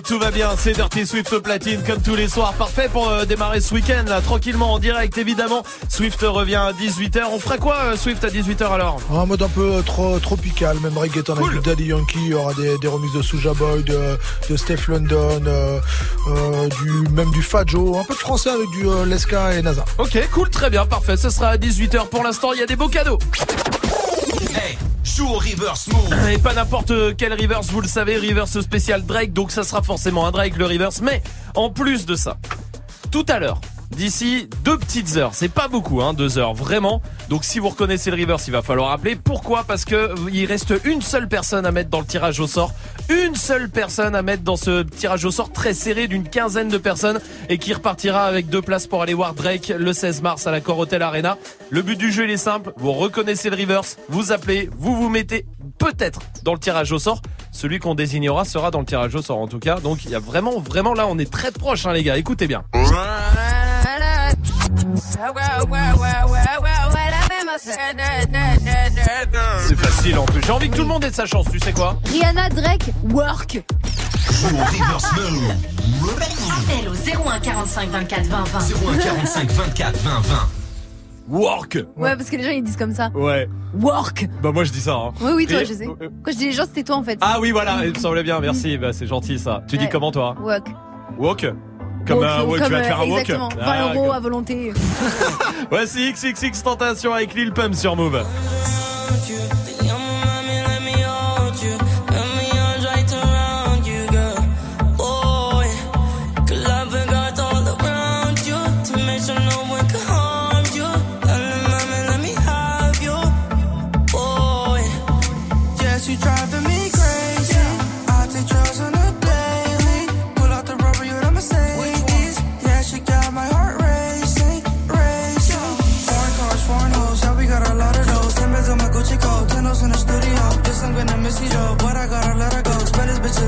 Tout 0.01 0.17
va 0.19 0.31
bien, 0.31 0.49
c'est 0.57 0.73
Dirty 0.73 1.05
Swift 1.05 1.37
platine 1.39 1.81
comme 1.83 2.01
tous 2.01 2.15
les 2.15 2.27
soirs. 2.27 2.53
Parfait 2.53 2.89
pour 2.91 3.09
euh, 3.09 3.25
démarrer 3.25 3.59
ce 3.61 3.73
week-end 3.73 4.03
là, 4.07 4.21
tranquillement 4.21 4.73
en 4.73 4.79
direct 4.79 5.17
évidemment. 5.17 5.63
Swift 5.89 6.21
revient 6.21 6.55
à 6.55 6.71
18h. 6.71 7.21
On 7.31 7.39
fera 7.39 7.57
quoi 7.57 7.75
euh, 7.85 7.97
Swift 7.97 8.23
à 8.23 8.29
18h 8.29 8.63
alors? 8.71 8.99
Un 9.13 9.25
mode 9.25 9.41
un 9.41 9.49
peu 9.49 9.73
euh, 9.75 9.81
trop 9.81 10.17
tropical, 10.19 10.79
même 10.79 10.97
reggaeton 10.97 11.35
Cool. 11.35 11.49
avec 11.51 11.61
du 11.63 11.69
Daddy 11.69 11.83
Yankee, 11.85 12.17
il 12.21 12.27
y 12.27 12.33
aura 12.33 12.53
des, 12.53 12.77
des 12.77 12.87
remixes 12.87 13.13
de 13.13 13.21
Soulja 13.21 13.53
Boy, 13.53 13.83
de, 13.83 14.17
de 14.49 14.57
Steph 14.57 14.87
London, 14.87 15.41
euh, 15.47 15.79
euh, 16.29 16.67
du, 16.81 17.09
même 17.11 17.31
du 17.31 17.41
Fajo, 17.41 17.97
un 17.97 18.03
peu 18.03 18.13
de 18.13 18.19
français 18.19 18.49
avec 18.49 18.69
du 18.71 18.87
euh, 18.87 19.05
Leska 19.05 19.53
et 19.53 19.61
NASA. 19.61 19.83
Ok, 19.97 20.17
cool, 20.31 20.49
très 20.49 20.69
bien, 20.69 20.85
parfait. 20.85 21.17
Ce 21.17 21.29
sera 21.29 21.49
à 21.49 21.57
18h 21.57 22.07
pour 22.07 22.23
l'instant. 22.23 22.53
Il 22.53 22.59
y 22.59 22.63
a 22.63 22.65
des 22.67 22.75
beaux 22.75 22.87
cadeaux. 22.89 23.19
Hey, 24.55 24.77
joue 25.03 25.33
reverse 25.33 25.87
move. 25.87 26.29
Et 26.29 26.37
pas 26.37 26.53
n'importe 26.53 27.15
quel 27.17 27.33
reverse, 27.33 27.67
vous 27.67 27.81
le 27.81 27.87
savez, 27.87 28.17
reverse 28.17 28.59
spécial 28.61 29.05
Drake, 29.05 29.33
donc 29.33 29.51
ça 29.51 29.63
sera 29.63 29.81
forcément 29.81 30.25
un 30.25 30.31
Drake 30.31 30.57
le 30.57 30.65
reverse. 30.65 31.01
Mais 31.01 31.21
en 31.55 31.69
plus 31.69 32.05
de 32.05 32.15
ça, 32.15 32.37
tout 33.11 33.25
à 33.27 33.39
l'heure, 33.39 33.59
d'ici 33.93 34.47
deux 34.63 34.77
petites 34.77 35.17
heures, 35.17 35.33
c'est 35.33 35.49
pas 35.49 35.67
beaucoup, 35.67 36.01
hein, 36.01 36.13
deux 36.13 36.37
heures 36.37 36.53
vraiment. 36.53 37.01
Donc 37.29 37.43
si 37.43 37.59
vous 37.59 37.69
reconnaissez 37.69 38.11
le 38.11 38.17
reverse, 38.17 38.47
il 38.47 38.51
va 38.51 38.61
falloir 38.61 38.91
appeler. 38.91 39.15
Pourquoi? 39.15 39.63
Parce 39.63 39.85
que 39.85 40.13
il 40.31 40.45
reste 40.45 40.73
une 40.85 41.01
seule 41.01 41.27
personne 41.27 41.65
à 41.65 41.71
mettre 41.71 41.89
dans 41.89 41.99
le 41.99 42.05
tirage 42.05 42.39
au 42.39 42.47
sort, 42.47 42.73
une 43.09 43.35
seule 43.35 43.69
personne 43.69 44.15
à 44.15 44.21
mettre 44.21 44.43
dans 44.43 44.55
ce 44.55 44.83
tirage 44.83 45.25
au 45.25 45.31
sort 45.31 45.51
très 45.51 45.73
serré 45.73 46.07
d'une 46.07 46.27
quinzaine 46.27 46.69
de 46.69 46.77
personnes 46.77 47.19
et 47.49 47.57
qui 47.57 47.73
repartira 47.73 48.25
avec 48.25 48.47
deux 48.47 48.61
places 48.61 48.87
pour 48.87 49.01
aller 49.01 49.13
voir 49.13 49.33
Drake 49.33 49.73
le 49.77 49.93
16 49.93 50.21
mars 50.21 50.47
à 50.47 50.51
la 50.51 50.59
Hotel 50.67 51.01
Arena. 51.01 51.37
Le 51.69 51.81
but 51.81 51.97
du 51.97 52.11
jeu 52.11 52.25
il 52.25 52.31
est 52.31 52.37
simple, 52.37 52.73
vous 52.77 52.93
reconnaissez 52.93 53.49
le 53.49 53.57
reverse, 53.57 53.97
vous 54.09 54.31
appelez, 54.31 54.69
vous 54.77 54.95
vous 54.95 55.09
mettez 55.09 55.45
peut-être 55.77 56.21
dans 56.43 56.53
le 56.53 56.59
tirage 56.59 56.91
au 56.91 56.99
sort. 56.99 57.21
Celui 57.51 57.79
qu'on 57.79 57.95
désignera 57.95 58.45
sera 58.45 58.71
dans 58.71 58.79
le 58.79 58.85
tirage 58.85 59.15
au 59.15 59.21
sort 59.21 59.39
en 59.39 59.47
tout 59.47 59.59
cas. 59.59 59.79
Donc 59.79 60.05
il 60.05 60.11
y 60.11 60.15
a 60.15 60.19
vraiment, 60.19 60.59
vraiment 60.59 60.93
là, 60.93 61.07
on 61.07 61.17
est 61.17 61.31
très 61.31 61.51
proche, 61.51 61.85
hein, 61.85 61.93
les 61.93 62.03
gars. 62.03 62.17
Écoutez 62.17 62.47
bien. 62.47 62.63
C'est 69.59 69.75
facile 69.77 70.17
en 70.17 70.25
plus. 70.25 70.41
J'ai 70.45 70.51
envie 70.51 70.69
que 70.69 70.75
tout 70.75 70.81
le 70.81 70.87
monde 70.87 71.03
ait 71.03 71.09
de 71.09 71.15
sa 71.15 71.25
chance. 71.25 71.45
Tu 71.51 71.59
sais 71.59 71.71
quoi 71.73 71.97
Rihanna 72.11 72.49
Drake, 72.49 72.91
work. 73.11 73.63
Appel 76.51 76.89
au 76.89 76.93
01 77.29 77.39
45 77.39 77.89
24 77.89 78.23
20 78.25 78.43
20. 78.43 78.59
01 78.59 78.97
45 78.97 79.51
24 79.51 79.97
20 79.99 80.09
20. 80.21 80.35
Work. 81.29 81.77
Ouais, 81.95 82.15
parce 82.17 82.29
que 82.29 82.35
les 82.35 82.43
gens 82.43 82.51
ils 82.51 82.63
disent 82.63 82.75
comme 82.77 82.93
ça. 82.93 83.09
Ouais. 83.15 83.47
Work. 83.79 84.27
Bah 84.41 84.51
moi 84.51 84.63
je 84.65 84.71
dis 84.71 84.81
ça. 84.81 84.93
Hein. 84.95 85.11
Oui, 85.21 85.31
oui, 85.35 85.47
toi, 85.47 85.61
Et- 85.61 85.65
je 85.65 85.73
sais. 85.73 85.85
Quand 85.87 86.31
je 86.31 86.37
dis 86.37 86.45
les 86.47 86.51
gens, 86.51 86.65
c'était 86.65 86.83
toi 86.83 86.97
en 86.97 87.03
fait. 87.03 87.17
Ah 87.21 87.37
oui, 87.39 87.51
voilà, 87.51 87.85
il 87.85 87.93
me 87.93 87.97
semblait 87.99 88.23
bien. 88.23 88.39
Merci. 88.41 88.77
Bah 88.77 88.91
c'est 88.93 89.07
gentil 89.07 89.39
ça. 89.39 89.63
Tu 89.67 89.77
dis 89.77 89.85
Ouais. 89.85 89.89
comment 89.89 90.11
toi 90.11 90.35
Walk. 90.41 90.67
Walk. 91.17 91.45
Comme 92.07 92.19
Walk, 92.19 92.29
un 92.29 92.43
walk, 92.43 92.63
tu 92.63 92.71
vas 92.71 92.81
te 92.81 92.85
faire 92.85 92.99
un 92.99 93.05
walk. 93.07 93.19
Exactement. 93.21 93.49
20 93.49 93.55
Ah, 93.61 93.93
euros 93.93 94.11
à 94.11 94.19
volonté. 94.19 94.73
Voici 95.69 96.11
XXX 96.11 96.63
Tentation 96.63 97.13
avec 97.13 97.33
Lil 97.33 97.51
Pump 97.53 97.73
sur 97.75 97.95
Move. 97.95 98.23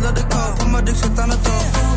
The 0.06 0.22
code, 0.30 0.60
put 0.60 0.68
my 0.68 0.82
dick 0.82 0.96
shit. 0.96 1.95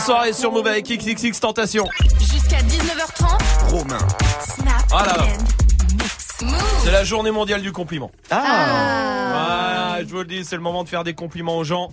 Soirée 0.00 0.32
sur 0.32 0.50
Move 0.52 0.66
avec 0.66 0.86
XXX 0.88 1.38
Tentation. 1.40 1.86
Jusqu'à 2.18 2.58
19h30. 2.58 3.70
Romain. 3.70 3.98
Snap 4.40 4.82
Ah 4.92 5.06
là 5.06 5.16
là. 5.18 5.24
and 5.24 5.94
mix. 5.96 6.42
Move. 6.42 6.54
C'est 6.84 6.90
la 6.90 7.04
journée 7.04 7.30
mondiale 7.30 7.60
du 7.60 7.70
compliment. 7.72 8.10
Ah. 8.30 9.28
Voilà, 9.30 9.98
je 10.00 10.08
vous 10.10 10.18
le 10.18 10.24
dis, 10.24 10.44
c'est 10.44 10.56
le 10.56 10.62
moment 10.62 10.84
de 10.84 10.88
faire 10.88 11.04
des 11.04 11.14
compliments 11.14 11.56
aux 11.58 11.64
gens. 11.64 11.90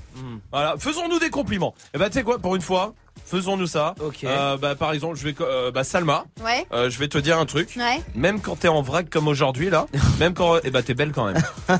Voilà, 0.51 0.75
faisons-nous 0.79 1.19
des 1.19 1.29
compliments. 1.29 1.73
Et 1.93 1.97
bah 1.97 2.07
tu 2.09 2.13
sais 2.17 2.23
quoi, 2.23 2.39
pour 2.39 2.55
une 2.55 2.61
fois, 2.61 2.93
faisons-nous 3.25 3.67
ça. 3.67 3.93
Ok. 3.99 4.23
Euh, 4.23 4.55
bah 4.57 4.75
par 4.75 4.93
exemple, 4.93 5.17
je 5.17 5.23
vais, 5.27 5.35
euh, 5.41 5.71
bah 5.71 5.83
Salma, 5.83 6.23
Ouais. 6.43 6.65
euh, 6.71 6.89
je 6.89 6.97
vais 6.99 7.07
te 7.09 7.17
dire 7.17 7.37
un 7.37 7.45
truc. 7.45 7.73
Ouais. 7.77 8.01
Même 8.15 8.39
quand 8.39 8.55
t'es 8.59 8.69
en 8.69 8.81
vrac 8.81 9.09
comme 9.09 9.27
aujourd'hui 9.27 9.69
là, 9.69 9.87
même 10.19 10.33
quand, 10.33 10.57
et 10.63 10.71
bah 10.71 10.81
t'es 10.81 10.93
belle 10.93 11.11
quand 11.11 11.25
même. 11.25 11.41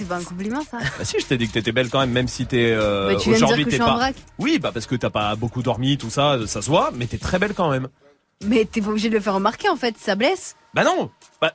C'est 0.00 0.06
pas 0.08 0.16
un 0.16 0.24
compliment 0.24 0.62
ça? 0.64 0.78
Bah 0.78 1.04
si, 1.04 1.20
je 1.20 1.26
t'ai 1.26 1.36
dit 1.36 1.46
que 1.46 1.52
t'étais 1.52 1.72
belle 1.72 1.90
quand 1.90 2.00
même, 2.00 2.10
même 2.10 2.26
si 2.26 2.46
t'es 2.46 2.72
euh, 2.72 3.12
Bah, 3.12 3.20
tu 3.20 3.28
viens 3.28 3.32
de 3.32 3.36
dire 3.36 3.46
aujourd'hui 3.48 3.64
que 3.66 3.70
je 3.70 3.76
t'es 3.76 3.82
suis 3.82 3.90
en 3.90 3.92
pas. 3.92 3.96
vrac. 3.98 4.16
Oui, 4.38 4.58
bah 4.58 4.70
parce 4.72 4.86
que 4.86 4.94
t'as 4.94 5.10
pas 5.10 5.36
beaucoup 5.36 5.62
dormi, 5.62 5.98
tout 5.98 6.08
ça, 6.08 6.38
ça 6.46 6.62
se 6.62 6.70
voit, 6.70 6.90
mais 6.94 7.06
t'es 7.06 7.18
très 7.18 7.38
belle 7.38 7.52
quand 7.52 7.68
même. 7.70 7.88
Mais 8.46 8.64
t'es 8.64 8.80
pas 8.80 8.88
obligé 8.88 9.10
de 9.10 9.14
le 9.14 9.20
faire 9.20 9.34
remarquer 9.34 9.68
en 9.68 9.76
fait, 9.76 9.98
ça 9.98 10.14
blesse. 10.14 10.56
Bah 10.72 10.84
non, 10.84 11.10
bah, 11.42 11.52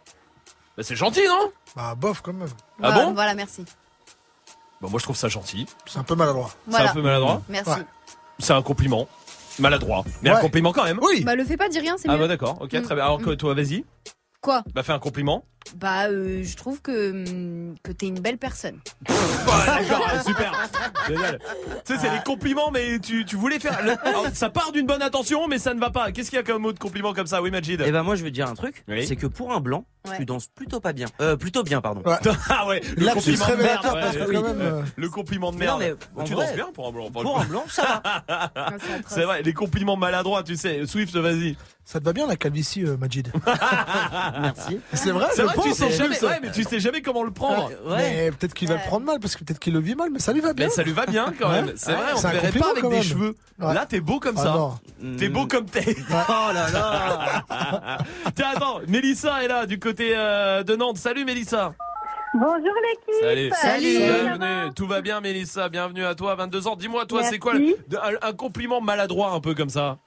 bah 0.78 0.84
c'est 0.84 0.96
gentil 0.96 1.22
non? 1.28 1.52
Bah, 1.76 1.96
bof, 1.96 2.22
quand 2.22 2.34
même. 2.34 2.48
Ah 2.84 2.92
Voilà, 2.92 3.06
bon? 3.06 3.14
Voilà, 3.14 3.34
merci. 3.34 3.66
Bah 4.80 4.90
moi 4.92 5.00
je 5.00 5.06
trouve 5.06 5.16
ça 5.18 5.28
gentil. 5.28 5.66
C'est 5.88 5.98
un 5.98 6.04
peu 6.04 6.14
maladroit. 6.14 6.52
Voilà. 6.68 6.86
C'est 6.86 6.92
un 6.92 6.94
peu 6.94 7.02
maladroit. 7.02 7.42
Merci. 7.50 7.72
Ouais. 7.72 7.86
C'est 8.38 8.54
un 8.54 8.62
compliment. 8.62 9.08
Maladroit. 9.58 10.06
Mais 10.22 10.30
un 10.30 10.36
compliment 10.40 10.72
quand 10.72 10.84
même. 10.84 11.00
Oui. 11.02 11.24
Bah 11.24 11.34
le 11.34 11.44
fais 11.46 11.58
pas, 11.58 11.68
dis 11.68 11.80
rien, 11.80 11.96
c'est 11.98 12.10
Ah 12.10 12.14
mieux. 12.14 12.20
bah 12.20 12.28
d'accord, 12.28 12.62
ok, 12.62 12.70
très 12.70 12.94
bien. 12.94 13.06
Alors 13.06 13.20
que 13.24 13.32
toi, 13.32 13.56
vas-y, 13.56 13.86
Quoi? 14.42 14.64
Bah 14.76 14.84
fais 14.84 14.92
un 14.94 15.00
compliment. 15.00 15.44
Bah 15.78 16.06
euh, 16.10 16.42
je 16.44 16.56
trouve 16.56 16.82
que, 16.82 17.12
hum, 17.12 17.76
que 17.84 17.92
t'es 17.92 18.08
une 18.08 18.20
belle 18.20 18.38
personne. 18.38 18.80
Ouais, 19.46 19.84
d'accord, 19.88 20.24
super. 20.26 20.54
Génial. 21.08 21.40
Tu 21.86 21.94
sais, 21.94 22.00
c'est 22.00 22.10
les 22.12 22.24
compliments, 22.24 22.72
mais 22.72 23.00
tu, 23.00 23.26
tu 23.26 23.36
voulais 23.36 23.60
faire. 23.60 23.80
le- 23.84 23.96
Alors, 24.08 24.26
ça 24.34 24.50
part 24.50 24.72
d'une 24.72 24.88
bonne 24.88 25.02
intention, 25.04 25.48
mais 25.48 25.60
ça 25.60 25.74
ne 25.76 25.80
va 25.80 25.92
pas. 25.92 26.12
Qu'est-ce 26.12 26.30
qu'il 26.32 26.38
y 26.38 26.40
a 26.40 26.44
comme 26.44 26.64
mot 26.64 26.74
de 26.74 26.80
compliment 26.80 27.14
comme 27.14 27.28
ça? 27.28 27.42
Oui, 27.44 27.52
Majid 27.52 27.80
Et 27.82 27.92
ben 27.92 28.02
moi 28.04 28.16
je 28.16 28.24
vais 28.24 28.30
te 28.32 28.36
dire 28.36 28.48
un 28.50 28.56
truc, 28.56 28.84
Oui. 28.88 29.06
c'est 29.06 29.16
que 29.16 29.28
pour 29.28 29.54
un 29.54 29.60
blanc, 29.60 29.86
tu 30.18 30.26
danses 30.26 30.48
plutôt 30.48 30.80
pas 30.80 30.94
bien. 30.94 31.08
Euh, 31.22 31.36
plutôt 31.36 31.62
bien, 31.64 31.80
pardon. 31.82 32.02
ah 32.50 32.68
ouais, 32.68 32.82
le 32.98 33.06
Lapsus 33.06 33.38
compliment 33.38 33.46
de 33.48 33.56
merde. 33.62 33.86
révélateur, 33.86 33.94
ouais, 33.96 34.02
parce 34.02 34.18
que 34.18 34.24
oui. 34.30 34.36
quand 34.36 34.42
même, 34.44 34.62
euh, 34.62 34.82
Le 34.96 35.10
compliment 35.10 35.52
de 35.52 35.58
non, 35.58 35.78
merde. 35.78 35.80
mais 36.16 36.22
en 36.22 36.24
tu 36.26 36.34
vrai, 36.34 36.46
danses 36.48 36.56
bien 36.56 36.68
pour 36.74 36.88
un 36.88 36.92
blanc. 36.92 37.12
pour 37.12 37.40
un 37.40 37.46
blanc, 37.46 37.64
ça 37.70 38.02
va. 38.04 38.50
C'est 39.08 39.24
vrai, 39.24 39.44
les 39.44 39.54
compliments 39.54 39.96
maladroits, 39.98 40.42
tu 40.44 40.56
sais. 40.56 40.86
Swift, 40.88 41.16
vas-y. 41.16 41.56
Ça 41.88 42.00
te 42.00 42.06
va 42.06 42.14
bien 42.14 42.26
la 42.26 42.36
calvitie, 42.36 42.84
euh, 42.84 42.98
Majid? 42.98 43.32
Merci. 44.42 44.80
C'est 44.94 45.12
vrai, 45.12 45.28
C'est 45.34 45.42
je 45.44 45.48
vrai, 45.48 45.55
tu 45.64 45.74
sais 45.74 45.92
jamais, 45.92 46.16
ça. 46.16 46.28
ouais, 46.28 46.40
mais 46.42 46.52
tu 46.52 46.64
sais 46.64 46.80
jamais 46.80 47.02
comment 47.02 47.24
le 47.24 47.32
prendre. 47.32 47.70
Mais 47.90 48.32
peut-être 48.32 48.54
qu'il 48.54 48.68
va 48.68 48.76
le 48.76 48.82
prendre 48.82 49.06
mal, 49.06 49.20
parce 49.20 49.36
que 49.36 49.44
peut-être 49.44 49.60
qu'il 49.60 49.74
le 49.74 49.80
vit 49.80 49.96
mal, 49.96 50.10
mais 50.12 50.20
ça 50.20 50.34
lui 50.34 50.42
va 50.42 50.54
bien. 50.54 50.68
Mais 50.68 50.72
ça 50.72 50.84
lui 50.84 50.92
va 50.92 51.06
bien 51.06 51.34
quand 51.40 51.50
même. 51.50 51.66
Ouais. 51.68 51.74
C'est 51.76 51.94
vrai, 51.94 52.12
on 52.16 52.26
un 52.26 52.30
verrait 52.32 52.52
pas 52.52 52.72
avec 52.72 52.90
des 52.90 53.02
cheveux. 53.02 53.36
Ouais. 53.60 53.74
Là, 53.74 53.86
t'es 53.86 54.00
beau 54.02 54.20
comme 54.20 54.36
Ah 54.38 54.44
ça. 54.44 55.08
T'es 55.18 55.30
beau 55.30 55.48
comme 55.48 55.66
t'es. 55.66 55.96
Oh 56.12 56.54
là 56.54 56.70
là. 56.72 57.98
Tiens, 58.36 58.48
attends, 58.56 58.80
Mélissa 58.88 59.44
est 59.44 59.48
là 59.48 59.66
du 59.66 59.80
côté 59.80 60.14
euh, 60.16 60.64
de 60.64 60.76
Nantes. 60.76 60.98
Salut 60.98 61.26
Mélissa. 61.26 61.74
Bonjour 62.34 62.74
l'équipe. 62.84 63.54
Salut. 63.56 63.98
Bienvenue. 63.98 64.74
Tout 64.76 64.88
va 64.88 65.00
bien 65.02 65.22
Mélissa, 65.22 65.70
bienvenue 65.70 66.04
à 66.06 66.16
toi, 66.16 66.36
22 66.36 66.68
ans. 66.68 66.76
Dis-moi 66.76 67.06
toi, 67.06 67.24
c'est 67.24 67.40
quoi 67.40 67.54
un 68.22 68.34
compliment 68.34 68.82
maladroit 68.82 69.32
un 69.32 69.40
peu 69.40 69.54
comme 69.54 69.70
ça? 69.70 69.98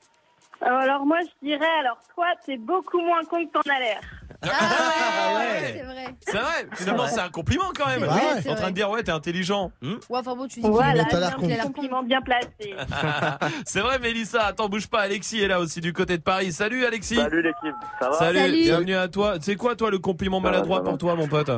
Alors 0.61 1.07
moi 1.07 1.19
je 1.23 1.47
dirais, 1.47 1.67
alors 1.81 1.99
toi 2.15 2.27
t'es 2.45 2.57
beaucoup 2.57 3.01
moins 3.01 3.23
con 3.25 3.45
que 3.47 3.53
t'en 3.53 3.61
as 3.73 3.79
l'air. 3.79 4.01
c'est 4.43 5.83
vrai. 5.83 6.15
C'est 6.21 6.33
vrai, 6.37 6.67
finalement 6.75 7.07
c'est 7.07 7.21
un 7.21 7.29
compliment 7.29 7.71
quand 7.77 7.87
même. 7.87 8.01
C'est 8.01 8.07
vrai, 8.07 8.39
en 8.39 8.43
train 8.43 8.55
vrai. 8.55 8.71
de 8.71 8.75
dire 8.75 8.91
ouais, 8.91 9.03
t'es 9.03 9.13
intelligent. 9.13 9.71
Hmm 9.83 9.95
Ouais, 10.11 10.19
enfin 10.19 10.35
bon, 10.35 10.47
tu 10.49 10.61
dis 10.61 10.69
Voilà, 10.69 11.05
bien, 11.05 11.21
l'air 11.21 11.37
con. 11.37 11.49
Compliment 11.73 12.03
bien 12.03 12.21
placé. 12.21 12.75
c'est 13.67 13.81
vrai 13.81 13.99
Mélissa, 13.99 14.47
attends 14.47 14.69
bouge 14.69 14.89
pas, 14.89 15.01
Alexis 15.03 15.43
est 15.43 15.49
là 15.49 15.61
aussi 15.61 15.81
du 15.81 15.93
côté 15.93 16.19
de 16.19 16.23
Paris. 16.23 16.53
Salut 16.53 16.85
Alexis. 16.85 17.17
Salut 17.17 17.43
l'équipe, 17.43 17.75
ça 18.01 18.11
va 18.11 18.17
Salut, 18.17 18.39
Salut. 18.39 18.63
bienvenue 18.63 18.97
à 18.97 19.09
toi. 19.09 19.35
C'est 19.41 19.57
quoi 19.57 19.77
toi 19.77 19.91
le 19.91 19.99
compliment 19.99 20.39
Ça 20.39 20.51
maladroit 20.51 20.79
va. 20.81 20.85
pour 20.85 20.99
toi 20.99 21.15
mon 21.15 21.29
pote 21.29 21.51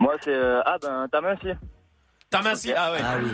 Moi 0.00 0.14
c'est 0.22 0.34
euh, 0.34 0.60
ah 0.66 0.76
ben 0.82 1.06
t'as 1.10 1.20
minci. 1.20 1.48
T'as 2.30 2.42
minci 2.42 2.72
Ah 2.76 2.92
ouais. 2.92 2.98
Ah 3.02 3.14
oui. 3.22 3.30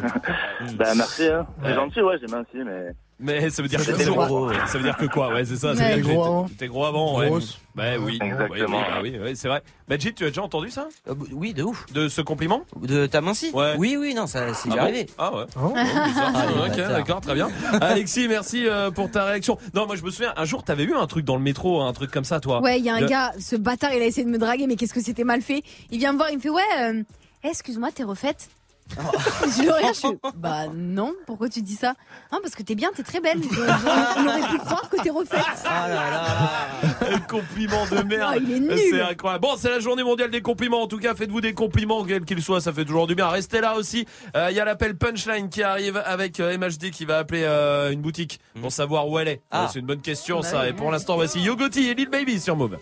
ben 0.77 0.95
merci 0.97 1.27
hein. 1.29 1.47
C'est 1.63 1.69
Ouais. 1.69 1.75
gentil 1.75 2.01
ouais 2.03 2.17
j'ai 2.21 2.27
minci 2.35 2.57
mais. 2.65 2.91
Mais 3.21 3.49
ça 3.51 3.63
veut 3.63 3.69
dire 3.69 3.79
que 3.85 3.93
t'es 3.93 4.05
gros. 4.07 4.27
gros. 4.27 4.53
Ça 4.67 4.77
veut 4.79 4.83
dire 4.83 4.97
que 4.97 5.07
quoi? 5.07 5.33
Ouais, 5.33 5.45
c'est 5.45 5.55
ça. 5.57 5.75
ça 5.77 5.95
veut 5.95 6.03
dire 6.03 6.03
que 6.03 6.09
T'es 6.09 6.15
gros 6.15 6.25
avant. 6.25 6.49
T'es 6.59 6.67
gros 6.69 6.85
avant, 6.85 7.19
ouais. 7.19 7.31
Bah 7.77 7.85
oui. 8.01 8.19
Exactement. 8.23 8.51
Oui, 8.53 8.61
bah 8.71 9.01
oui, 9.03 9.17
oui, 9.23 9.37
c'est 9.37 9.49
vrai. 9.49 9.63
Majid, 9.89 10.15
tu 10.15 10.25
as 10.25 10.29
déjà 10.29 10.43
entendu 10.43 10.71
ça? 10.71 10.89
Euh, 11.09 11.15
Oui, 11.33 11.55
de 11.55 11.63
ouf. 11.63 11.87
De 11.93 12.09
ce 12.09 12.21
compliment? 12.21 12.63
De 12.81 13.07
ta 13.07 13.21
minci 13.21 13.51
Ouais. 13.53 13.75
Oui, 13.79 13.97
oui, 13.99 14.15
non, 14.15 14.27
ça 14.27 14.53
c'est 14.55 14.69
Ah 14.69 14.71
déjà 14.71 14.77
bon? 14.77 14.83
arrivé. 14.83 15.07
Ah 15.19 15.35
ouais. 15.37 15.45
Oh. 15.61 15.73
Ah, 15.77 16.47
ok, 16.69 16.77
d'accord, 16.77 17.21
très 17.21 17.35
bien. 17.35 17.49
Alexis, 17.81 18.29
merci 18.29 18.67
euh, 18.67 18.91
pour 18.91 19.11
ta 19.11 19.25
réaction. 19.25 19.59
Non, 19.75 19.87
moi 19.87 19.97
je 19.97 20.03
me 20.03 20.11
souviens, 20.11 20.33
un 20.37 20.45
jour 20.45 20.63
t'avais 20.63 20.85
eu 20.85 20.95
un 20.95 21.07
truc 21.07 21.25
dans 21.25 21.37
le 21.37 21.43
métro, 21.43 21.81
un 21.83 21.93
truc 21.93 22.11
comme 22.11 22.25
ça, 22.25 22.41
toi. 22.41 22.61
Ouais, 22.63 22.79
il 22.79 22.85
y 22.85 22.91
a 22.91 22.95
un 22.95 23.01
Le- 23.01 23.07
gars, 23.07 23.33
ce 23.39 23.57
bâtard, 23.57 23.93
il 23.95 24.03
a 24.03 24.07
essayé 24.07 24.25
de 24.25 24.31
me 24.31 24.39
draguer, 24.39 24.67
mais 24.67 24.77
qu'est-ce 24.77 24.95
que 24.95 25.03
c'était 25.03 25.25
mal 25.25 25.41
fait? 25.43 25.63
Il 25.91 25.99
vient 25.99 26.13
me 26.13 26.17
voir, 26.19 26.31
il 26.31 26.37
me 26.37 26.41
fait 26.43 26.51
Ouais, 26.51 26.63
euh, 26.81 27.03
eh, 27.45 27.49
excuse-moi, 27.49 27.91
t'es 27.93 28.05
refaite? 28.05 28.49
Je 28.97 29.63
le 29.63 29.73
regarde, 29.73 29.95
je 29.95 29.99
suis 29.99 30.09
Bah 30.37 30.67
non, 30.73 31.13
pourquoi 31.27 31.49
tu 31.49 31.63
dis 31.63 31.75
ça? 31.75 31.95
Non, 32.33 32.39
parce 32.43 32.55
que 32.55 32.63
t'es 32.63 32.75
bien, 32.75 32.91
t'es 32.95 33.03
très 33.03 33.21
belle. 33.21 33.41
Je- 33.43 33.49
je- 33.49 34.19
On 34.19 34.27
aurait 34.29 34.49
pu 34.51 34.59
croire 34.59 34.89
que 34.89 35.03
t'es 35.03 35.11
refaite. 35.11 35.41
Ah 35.65 35.89
là 35.89 36.11
là. 36.11 37.15
Un 37.17 37.19
compliment 37.21 37.87
de 37.87 38.03
merde. 38.03 38.33
Ah, 38.35 38.37
il 38.37 38.53
est 38.53 38.61
nul. 38.61 38.79
C'est 38.91 39.01
incroyable. 39.01 39.43
Bon, 39.43 39.55
c'est 39.57 39.71
la 39.71 39.81
journée 39.81 40.05
mondiale 40.05 40.31
des 40.31 40.43
compliments. 40.43 40.83
En 40.83 40.87
tout 40.87 40.99
cas, 40.99 41.15
faites-vous 41.15 41.41
des 41.41 41.55
compliments, 41.55 42.05
quels 42.05 42.25
qu'ils 42.25 42.43
soient. 42.43 42.61
Ça 42.61 42.73
fait 42.73 42.85
toujours 42.85 43.07
du 43.07 43.15
bien. 43.15 43.29
Restez 43.29 43.61
là 43.61 43.77
aussi. 43.77 44.07
Euh, 44.37 44.49
Il 44.51 44.57
y 44.57 44.61
a 44.61 44.65
l'appel 44.65 44.97
Punchline 44.97 45.49
qui 45.49 45.63
arrive 45.63 46.01
avec 46.05 46.39
euh, 46.41 46.57
MHD 46.57 46.91
qui 46.91 47.05
va 47.05 47.19
appeler 47.19 47.43
euh, 47.45 47.91
une 47.91 48.01
boutique 48.03 48.39
pour 48.61 48.71
savoir 48.71 49.09
où 49.09 49.19
elle 49.19 49.29
est. 49.29 49.41
Ah. 49.51 49.63
Ouais, 49.65 49.69
c'est 49.73 49.79
une 49.81 49.87
bonne 49.87 50.03
question, 50.03 50.41
Bah 50.41 50.47
ça. 50.49 50.69
Et 50.69 50.73
pour 50.73 50.91
l'instant, 50.91 51.15
voici 51.17 51.41
Yogoti 51.41 51.89
et 51.89 51.95
Lil 51.95 52.11
Baby 52.11 52.39
sur 52.39 52.55
Move. 52.57 52.79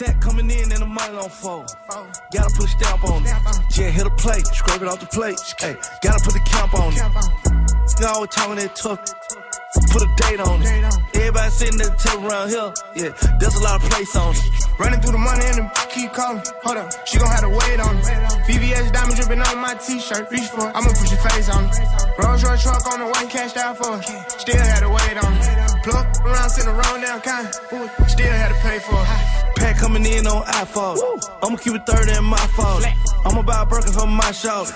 Set 0.00 0.18
coming 0.18 0.50
in 0.50 0.72
and 0.72 0.80
the 0.80 0.86
money 0.86 1.14
on 1.14 1.28
fold. 1.28 1.76
Gotta 2.32 2.54
put 2.56 2.64
a 2.64 2.68
stamp 2.68 3.04
on 3.04 3.20
it. 3.20 3.76
Yeah, 3.76 3.90
hit 3.90 4.06
a 4.06 4.10
plate, 4.16 4.46
scrape 4.46 4.80
it 4.80 4.88
off 4.88 4.98
the 4.98 5.04
plate. 5.04 5.38
Hey, 5.58 5.76
gotta 6.00 6.24
put 6.24 6.32
the 6.32 6.40
camp 6.40 6.72
on 6.72 6.94
it. 6.94 8.00
You 8.00 8.06
always 8.06 8.30
talking 8.30 8.56
that 8.56 8.74
tough. 8.74 9.49
Put 9.70 10.02
a 10.02 10.10
date 10.16 10.40
on 10.40 10.62
it. 10.62 10.66
Everybody 11.14 11.50
sitting 11.50 11.78
there 11.78 11.94
table 11.94 12.26
around 12.26 12.48
here. 12.50 12.72
Yeah, 12.96 13.10
there's 13.38 13.54
a 13.54 13.62
lot 13.62 13.82
of 13.82 13.88
place 13.90 14.16
on 14.16 14.34
it. 14.34 14.42
Running 14.80 15.00
through 15.00 15.12
the 15.12 15.18
money 15.18 15.44
and 15.46 15.58
the 15.58 15.86
keep 15.90 16.12
calling. 16.12 16.42
Hold 16.64 16.78
up, 16.78 17.06
she 17.06 17.18
gon' 17.18 17.28
have 17.28 17.46
to 17.46 17.50
wait 17.50 17.78
on 17.78 17.96
it. 17.98 18.04
VVS 18.50 18.92
diamond 18.92 19.14
dripping 19.14 19.40
on 19.40 19.58
my 19.58 19.74
t-shirt. 19.74 20.26
Reach 20.30 20.50
for 20.50 20.66
it, 20.66 20.74
I'ma 20.74 20.90
put 20.90 21.10
your 21.10 21.22
face 21.22 21.48
on 21.50 21.70
it. 21.70 21.74
Rolls 22.18 22.42
Royce 22.42 22.62
truck 22.62 22.86
on 22.92 22.98
the 22.98 23.06
way, 23.06 23.30
cashed 23.30 23.56
out 23.56 23.78
for 23.78 23.94
it. 23.94 24.30
Still 24.42 24.58
had 24.58 24.80
to 24.80 24.90
wait 24.90 25.16
on 25.22 25.32
it. 25.38 25.84
Plug 25.84 26.06
around, 26.26 26.50
sitting 26.50 26.70
around 26.70 27.00
down 27.02 27.20
kind. 27.20 27.46
Of. 27.46 28.10
Still 28.10 28.26
had 28.26 28.48
to 28.48 28.58
pay 28.66 28.78
for 28.80 28.98
it. 28.98 29.56
Pack 29.56 29.78
coming 29.78 30.04
in 30.04 30.26
on 30.26 30.42
iPhone. 30.46 30.98
I'ma 31.42 31.56
keep 31.56 31.74
it 31.74 31.86
30 31.86 32.18
in 32.18 32.24
my 32.24 32.38
phone. 32.58 32.82
I'ma 33.24 33.42
buy 33.42 33.62
a 33.62 33.82
for 33.92 34.06
my 34.06 34.32
shoulder. 34.32 34.72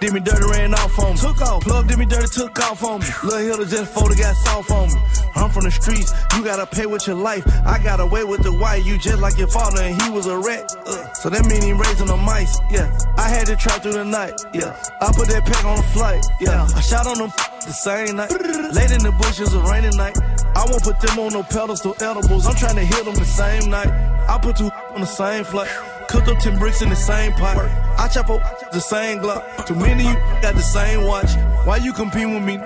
Did 0.00 0.14
me 0.14 0.20
dirty, 0.20 0.46
ran 0.50 0.72
off 0.72 0.98
on 0.98 1.12
me. 1.12 1.20
Took 1.20 1.42
off. 1.42 1.62
Plug 1.62 1.86
did 1.86 1.98
me 1.98 2.06
dirty, 2.06 2.26
took 2.26 2.58
off 2.58 2.82
on 2.82 3.00
me. 3.00 3.06
Lil' 3.22 3.38
Hilda 3.38 3.66
just 3.66 3.92
folded, 3.92 4.16
got 4.16 4.34
soft 4.34 4.70
on 4.70 4.88
me. 4.88 5.00
I'm 5.34 5.50
from 5.50 5.64
the 5.64 5.70
streets, 5.70 6.12
you 6.34 6.42
gotta 6.42 6.64
pay 6.64 6.86
with 6.86 7.06
your 7.06 7.16
life. 7.16 7.44
I 7.66 7.78
got 7.82 8.00
away 8.00 8.24
with 8.24 8.42
the 8.42 8.52
white, 8.52 8.84
you 8.84 8.96
just 8.96 9.20
like 9.20 9.36
your 9.36 9.48
father, 9.48 9.82
and 9.82 10.00
he 10.00 10.10
was 10.10 10.26
a 10.26 10.38
wreck. 10.38 10.64
Uh, 10.86 11.12
so 11.12 11.28
that 11.28 11.44
mean 11.44 11.62
he 11.62 11.72
raising 11.72 12.06
the 12.06 12.16
mice, 12.16 12.58
yeah. 12.70 12.96
I 13.18 13.28
had 13.28 13.46
to 13.48 13.56
try 13.56 13.78
through 13.78 13.92
the 13.92 14.04
night, 14.04 14.40
yeah. 14.54 14.74
I 15.00 15.12
put 15.12 15.28
that 15.28 15.44
pack 15.44 15.64
on 15.66 15.76
the 15.76 15.82
flight, 15.92 16.24
yeah. 16.40 16.66
I 16.74 16.80
shot 16.80 17.06
on 17.06 17.18
them 17.18 17.30
the 17.66 17.72
same 17.72 18.16
night. 18.16 18.30
Late 18.30 18.92
in 18.92 19.02
the 19.04 19.12
bushes, 19.20 19.52
a 19.52 19.60
rainy 19.60 19.94
night. 19.96 20.16
I 20.56 20.64
won't 20.68 20.82
put 20.82 20.98
them 21.00 21.18
on 21.18 21.32
no 21.32 21.42
pedestal 21.42 21.94
edibles. 22.00 22.46
I'm 22.46 22.54
trying 22.54 22.76
to 22.76 22.84
hit 22.84 23.04
them 23.04 23.14
the 23.14 23.24
same 23.24 23.70
night. 23.70 23.88
I 24.28 24.38
put 24.38 24.56
two 24.56 24.70
on 24.94 25.00
the 25.00 25.06
same 25.06 25.44
flight. 25.44 25.68
Cooked 26.10 26.26
up 26.26 26.38
10 26.40 26.58
bricks 26.58 26.82
in 26.82 26.88
the 26.88 26.96
same 26.96 27.32
pot. 27.34 27.56
I 27.96 28.08
chop 28.08 28.30
up 28.30 28.42
the 28.72 28.80
same 28.80 29.20
Glock. 29.20 29.64
Too 29.64 29.76
many 29.76 30.04
of 30.04 30.10
you 30.10 30.14
got 30.42 30.56
the 30.56 30.60
same 30.60 31.06
watch. 31.06 31.30
Why 31.64 31.76
you 31.76 31.92
compete 31.92 32.26
with 32.26 32.42
me? 32.42 32.58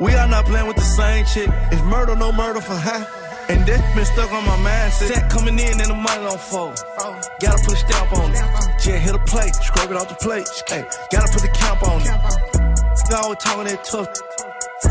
We 0.00 0.14
are 0.14 0.26
not 0.26 0.46
playing 0.46 0.66
with 0.66 0.76
the 0.76 0.88
same 0.96 1.26
chick. 1.26 1.50
It's 1.70 1.82
murder, 1.82 2.16
no 2.16 2.32
murder 2.32 2.62
for 2.62 2.74
high. 2.74 3.06
And 3.50 3.66
that 3.66 3.94
been 3.94 4.06
stuck 4.06 4.32
on 4.32 4.46
my 4.46 4.56
mindset. 4.56 5.12
Set 5.12 5.30
coming 5.30 5.58
in 5.58 5.78
and 5.78 5.90
the 5.90 5.94
money 5.94 6.24
on 6.24 6.38
fold. 6.38 6.82
Gotta 7.38 7.62
put 7.62 7.74
a 7.74 7.76
stamp 7.76 8.12
on 8.16 8.30
it. 8.30 8.40
Yeah, 8.86 8.96
hit 8.96 9.14
a 9.14 9.18
plate, 9.18 9.54
scrape 9.56 9.90
it 9.90 9.96
off 9.96 10.08
the 10.08 10.14
plate. 10.14 10.48
Hey, 10.66 10.88
gotta 11.12 11.30
put 11.30 11.42
the 11.42 11.52
camp 11.52 11.82
on 11.82 12.00
it. 12.00 12.08
You 13.10 13.16
always 13.16 13.38
talking 13.44 13.64
that 13.64 13.84
tough. 13.84 14.08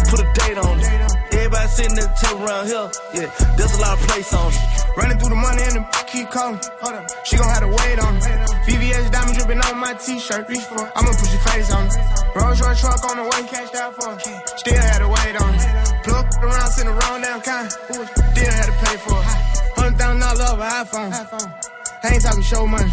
Put 0.10 0.20
a 0.20 0.30
date 0.34 0.60
on 0.60 0.80
it. 0.80 1.23
Everybody 1.54 1.70
sitting 1.70 1.96
there 2.02 2.10
table 2.18 2.50
around 2.50 2.66
here. 2.66 2.90
Yeah, 3.14 3.30
there's 3.54 3.78
a 3.78 3.82
lot 3.82 3.94
of 3.94 4.08
place 4.10 4.34
on 4.34 4.50
it. 4.50 4.98
Running 4.98 5.20
through 5.20 5.30
the 5.30 5.38
money 5.38 5.62
and 5.62 5.76
the 5.78 5.84
keep 6.10 6.26
calling. 6.34 6.58
Hold 6.82 6.96
up, 6.98 7.06
she 7.26 7.38
gon' 7.38 7.46
have 7.46 7.62
to 7.62 7.70
wait 7.70 8.00
on 8.02 8.18
it. 8.18 8.26
VVS 8.66 9.12
diamond 9.14 9.38
dripping 9.38 9.62
on 9.62 9.78
my 9.78 9.94
t-shirt. 9.94 10.50
Reach 10.50 10.66
for 10.66 10.82
I'ma 10.82 11.14
put 11.14 11.30
your 11.30 11.46
face 11.54 11.70
on 11.70 11.86
it. 11.86 11.94
Rolls 12.34 12.58
Royce 12.58 12.82
truck 12.82 13.06
on 13.06 13.18
the 13.22 13.26
way, 13.30 13.46
cashed 13.46 13.76
out 13.76 13.94
for 13.94 14.18
it. 14.18 14.50
Still 14.58 14.82
had 14.82 15.06
to 15.06 15.10
wait 15.14 15.36
on 15.38 15.54
it. 15.54 16.04
Plug 16.04 16.26
around, 16.42 16.70
sitting 16.74 16.90
around 16.90 17.22
down 17.22 17.42
kind. 17.42 17.70
Still 17.70 18.02
had 18.02 18.66
to 18.66 18.76
pay 18.90 18.98
for 18.98 19.22
it. 19.22 19.30
Hundred 19.78 19.98
thousand 20.02 20.20
dollars 20.26 20.42
off 20.42 20.58
an 20.58 21.12
iPhone. 21.14 21.54
I 22.02 22.14
ain't 22.18 22.24
talking 22.24 22.42
show 22.42 22.66
money. 22.66 22.90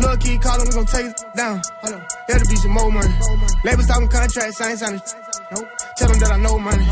Plug 0.00 0.18
keep 0.18 0.40
calling, 0.40 0.64
we 0.64 0.72
gon' 0.72 0.86
take 0.86 1.12
it 1.12 1.24
down. 1.36 1.60
Hold 1.84 1.92
up, 1.92 2.08
that'll 2.26 2.48
be 2.48 2.56
some 2.56 2.72
more 2.72 2.90
money. 2.90 3.12
Labels 3.64 3.86
talking 3.86 4.08
contracts, 4.08 4.60
I 4.62 4.70
ain't 4.70 4.78
signing. 4.78 5.02
Nope. 5.52 5.68
Tell 5.98 6.08
them 6.08 6.20
that 6.20 6.30
I 6.30 6.38
know 6.38 6.58
money. 6.58 6.86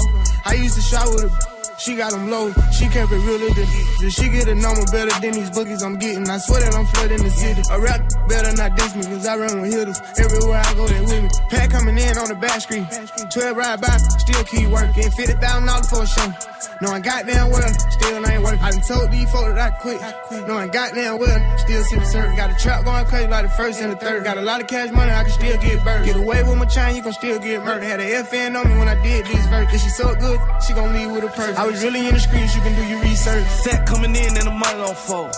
I 0.45 0.55
used 0.55 0.75
to 0.75 0.81
shop 0.83 1.07
with 1.15 1.31
her. 1.31 1.57
She 1.79 1.95
got 1.95 2.11
them 2.11 2.31
low, 2.31 2.51
she 2.73 2.89
kept 2.89 3.13
it 3.13 3.21
realer 3.21 3.53
than 3.53 3.69
If 4.01 4.15
she 4.15 4.31
get 4.31 4.49
a 4.49 4.55
number 4.55 4.81
better 4.91 5.13
than 5.21 5.33
these 5.33 5.51
boogies 5.51 5.85
I'm 5.85 5.99
getting 5.99 6.27
I 6.27 6.39
swear 6.39 6.61
that 6.63 6.75
I'm 6.75 6.87
flooding 6.87 7.23
the 7.23 7.29
city 7.29 7.63
A 7.71 7.79
rap 7.79 8.01
better 8.29 8.57
not 8.57 8.77
diss 8.77 8.97
me 8.97 9.05
Cause 9.05 9.27
I 9.27 9.37
run 9.37 9.61
with 9.61 9.75
hitters 9.75 10.01
Everywhere 10.17 10.63
I 10.65 10.75
go 10.75 10.89
they 10.89 11.01
with 11.01 11.23
me 11.23 11.29
Pack 11.51 11.71
coming 11.71 11.99
in 11.99 12.17
on 12.17 12.29
the 12.29 12.35
back 12.35 12.63
screen. 12.63 12.89
12 13.31 13.57
ride 13.57 13.81
by, 13.81 13.97
still 14.25 14.43
keep 14.45 14.69
working 14.69 15.05
$50,000 15.05 15.91
for 15.91 16.03
a 16.03 16.07
show 16.07 16.56
Knowing 16.81 17.03
goddamn 17.03 17.51
well, 17.51 17.69
still 17.91 18.27
ain't 18.27 18.43
working 18.43 18.61
I 18.61 18.71
done 18.71 18.81
told 18.83 19.11
these 19.11 19.31
folks 19.31 19.55
that 19.55 19.59
I 19.59 19.71
quit 19.77 20.01
Knowing 20.47 20.71
goddamn 20.71 21.19
well, 21.19 21.59
still 21.59 21.83
sipping 21.85 22.05
syrup 22.05 22.37
Got 22.37 22.51
a 22.51 22.55
trap 22.55 22.85
going 22.85 23.05
crazy 23.07 23.29
like 23.29 23.45
the 23.45 23.51
first 23.51 23.81
and 23.81 23.93
the 23.93 23.97
third 23.97 24.25
Got 24.25 24.39
a 24.39 24.43
lot 24.43 24.61
of 24.61 24.67
cash 24.67 24.91
money, 24.91 25.11
I 25.11 25.25
can 25.25 25.33
still 25.33 25.59
get 25.59 25.85
burned 25.85 26.07
Get 26.07 26.17
away 26.17 26.43
with 26.43 26.59
my 26.59 26.67
chain, 26.67 26.97
you 26.97 27.03
can 27.03 27.13
still 27.13 27.39
get 27.39 27.65
murdered 27.65 27.85
Had 27.85 28.01
a 28.01 28.23
FN 28.25 28.59
on 28.59 28.69
me 28.69 28.79
when 28.79 28.89
I 28.89 29.01
did 29.03 29.27
these 29.27 29.47
verses 29.47 29.75
If 29.75 29.81
she 29.83 29.89
so 29.91 30.15
good, 30.15 30.41
she 30.67 30.75
gon' 30.75 30.93
leave 30.93 31.11
with 31.11 31.25
a 31.25 31.29
purse 31.29 31.57
I 31.57 31.67
was 31.67 31.83
really 31.83 32.07
in 32.07 32.15
the 32.15 32.21
streets, 32.21 32.55
you 32.55 32.63
can 32.63 32.75
do 32.75 32.85
your 32.87 33.01
research 33.03 33.47
Set 33.49 33.87
coming 33.87 34.15
in 34.15 34.37
and 34.37 34.47
the 34.47 34.51
money 34.51 34.81
on 34.81 34.95
fold. 34.95 35.33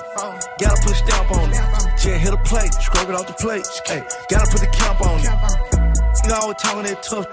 Gotta 0.58 0.82
put 0.82 0.92
a 0.92 0.94
stamp 0.94 1.30
on 1.30 1.50
it. 1.50 2.04
Yeah, 2.04 2.18
hit 2.18 2.32
a 2.32 2.36
plate, 2.38 2.74
scrape 2.74 3.08
it 3.08 3.14
off 3.14 3.26
the 3.26 3.32
plate. 3.34 3.66
Hey, 3.86 4.02
gotta 4.28 4.50
put 4.50 4.60
the 4.60 4.66
camp 4.66 5.00
on 5.00 5.20
it. 5.20 6.26
You 6.26 6.34
always 6.34 6.56
talking 6.58 6.84
that 6.84 7.02
tough. 7.02 7.26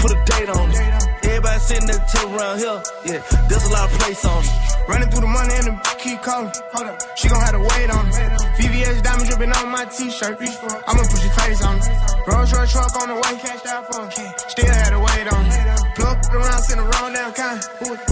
Put 0.00 0.12
a 0.12 0.24
date 0.24 0.48
on 0.48 0.70
it. 0.70 0.99
Everybody 1.40 1.60
sitting 1.64 1.88
there 1.88 2.04
table 2.04 2.36
around 2.36 2.58
here. 2.58 2.82
Yeah, 3.00 3.24
there's 3.48 3.64
a 3.64 3.72
lot 3.72 3.88
of 3.88 3.96
place 3.96 4.22
on 4.26 4.44
it. 4.44 4.52
Running 4.92 5.08
through 5.08 5.24
the 5.24 5.32
money 5.32 5.54
and 5.56 5.66
the 5.72 5.96
keep 5.96 6.20
calling. 6.20 6.52
Hold 6.76 6.86
up, 6.92 7.00
she 7.16 7.32
gon' 7.32 7.40
have 7.40 7.56
to 7.56 7.64
wait 7.64 7.88
on 7.88 8.04
it. 8.12 8.12
VVS 8.60 9.00
diamond 9.00 9.24
dripping 9.24 9.48
on 9.48 9.72
my 9.72 9.86
t-shirt. 9.88 10.36
Reach 10.36 10.52
for 10.60 10.68
it, 10.68 10.84
I'ma 10.84 11.00
put 11.00 11.16
your 11.24 11.32
face 11.40 11.64
on 11.64 11.80
it. 11.80 11.88
Rolls 12.28 12.52
Royce 12.52 12.72
truck 12.72 12.92
on 13.00 13.08
the 13.08 13.16
way, 13.16 13.40
cashed 13.40 13.64
out 13.72 13.88
for 13.88 14.04
it. 14.04 14.40
Still 14.52 14.68
had 14.68 14.92
to 14.92 15.00
wait 15.00 15.32
on 15.32 15.44
it. 15.48 15.80
Plug 15.96 16.18
around, 16.28 16.60
sitting 16.60 16.84
around 16.84 17.12
down 17.16 17.32
kind. 17.32 17.62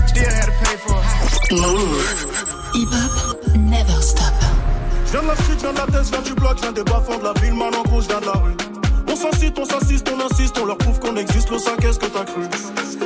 Still 0.08 0.32
had 0.32 0.48
to 0.48 0.54
pay 0.64 0.76
for 0.80 0.96
it. 0.96 1.52
Move. 1.52 2.00
Hip 2.80 2.88
hop, 2.96 3.56
never 3.60 4.00
stop. 4.00 4.32
Je 5.04 5.12
viens 5.12 5.20
de 5.20 5.28
la 5.28 5.36
street, 5.36 5.52
je 5.52 5.68
viens 5.68 5.72
de 5.72 5.78
la 5.78 5.86
tête, 5.86 6.04
je 6.04 6.10
viens 6.16 6.22
du 6.22 6.32
bloc, 6.32 6.56
je 6.56 6.62
viens 6.62 6.72
des 6.72 6.84
bas-fonds 6.84 7.18
de 7.18 7.24
la 7.24 7.32
ville, 7.34 7.52
man 7.52 7.74
en 7.74 7.82
gros, 7.82 8.00
je 8.00 8.08
viens 8.08 8.20
de 8.20 8.24
la 8.24 8.32
rue. 8.32 8.77
On 9.10 9.16
s'incite, 9.16 9.58
on 9.58 9.64
s'assiste, 9.64 10.08
on 10.14 10.20
insiste, 10.20 10.58
on 10.60 10.66
leur 10.66 10.76
prouve 10.76 10.98
qu'on 11.00 11.16
existe, 11.16 11.50
le 11.50 11.58
5 11.58 11.76
qu'est-ce 11.80 11.98
que 11.98 12.06
t'as 12.06 12.24
cru? 12.24 12.42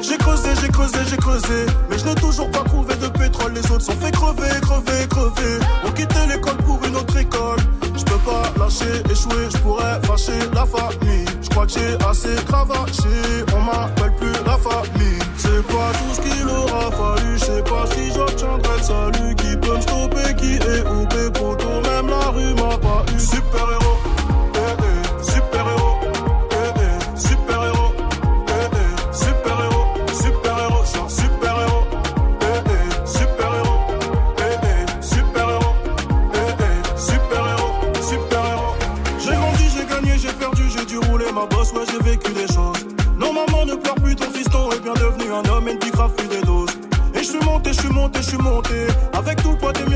J'ai 0.03 0.17
creusé, 0.19 0.49
j'ai 0.61 0.69
creusé, 0.69 0.99
j'ai 1.09 1.17
creusé, 1.17 1.67
mais 1.89 1.99
je 1.99 2.05
n'ai 2.05 2.15
toujours 2.17 2.51
pas 2.51 2.65
trouvé 2.65 2.95
de 2.97 3.07
pétrole, 3.07 3.53
les 3.55 3.71
autres 3.71 3.85
sont 3.85 3.93
fait 3.93 4.11
crever, 4.11 4.49
crever, 4.61 5.07
crever. 5.09 5.59
On 5.85 5.93
quittait 5.93 6.27
l'école 6.27 6.57
pour 6.67 6.81
une 6.85 6.97
autre 6.97 7.17
école. 7.17 7.59
Je 7.97 8.03
peux 8.05 8.19
pas 8.19 8.43
lâcher, 8.59 9.03
échouer, 9.11 9.49
je 9.53 9.59
pourrais 9.59 10.01
fâcher 10.03 10.39
la 10.55 10.67
famille. 10.67 11.25
Je 11.41 11.49
crois 11.51 11.67
que 11.67 11.73
j'ai 11.73 11.95
assez 12.09 12.35
cravaché, 12.47 13.45
on 13.55 13.61
m'appelle 13.61 14.15
plus 14.17 14.33
la 14.45 14.59
famille. 14.59 15.19
C'est 15.37 15.63
pas 15.67 15.93
tout 15.93 16.15
ce 16.15 16.21
qu'il 16.21 16.49
aura 16.49 16.91
fallu, 16.91 17.39
je 17.39 17.45
sais 17.45 17.63
pas 17.63 17.85
si 17.95 18.13
j'obtiendrai 18.13 18.77
le 18.77 18.83
salut. 18.83 19.35
Qui 19.37 19.57
peut 19.57 19.77
me 19.77 19.81
stopper, 19.81 20.35
qui 20.37 20.55
est 20.55 20.81
OP, 20.81 21.33
poto, 21.33 21.69
même 21.83 22.09
la 22.09 22.29
rue 22.31 22.55
m'a 22.55 22.77
pas 22.79 23.05
eu. 23.15 23.21
Super 23.21 23.82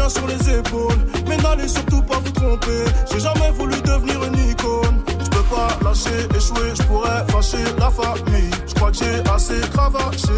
sur 0.09 0.27
les 0.27 0.59
épaules 0.59 0.99
Mais 1.27 1.37
n'allez 1.39 1.69
surtout 1.69 2.03
pas 2.03 2.19
vous 2.25 2.31
tromper. 2.33 2.85
J'ai 3.11 3.21
jamais 3.21 3.51
voulu 3.53 3.81
devenir 3.83 4.23
une 4.25 4.51
icône. 4.51 5.03
Je 5.09 5.29
peux 5.31 5.43
pas 5.45 5.69
lâcher, 5.83 6.29
échouer, 6.37 6.75
je 6.75 6.83
pourrais 6.85 7.25
fâcher 7.29 7.65
la 7.79 7.91
famille. 7.91 8.51
Je 8.67 8.75
crois 8.75 8.91
que 8.91 8.99
j'ai 8.99 9.31
assez 9.31 9.61
cravaché 9.73 10.33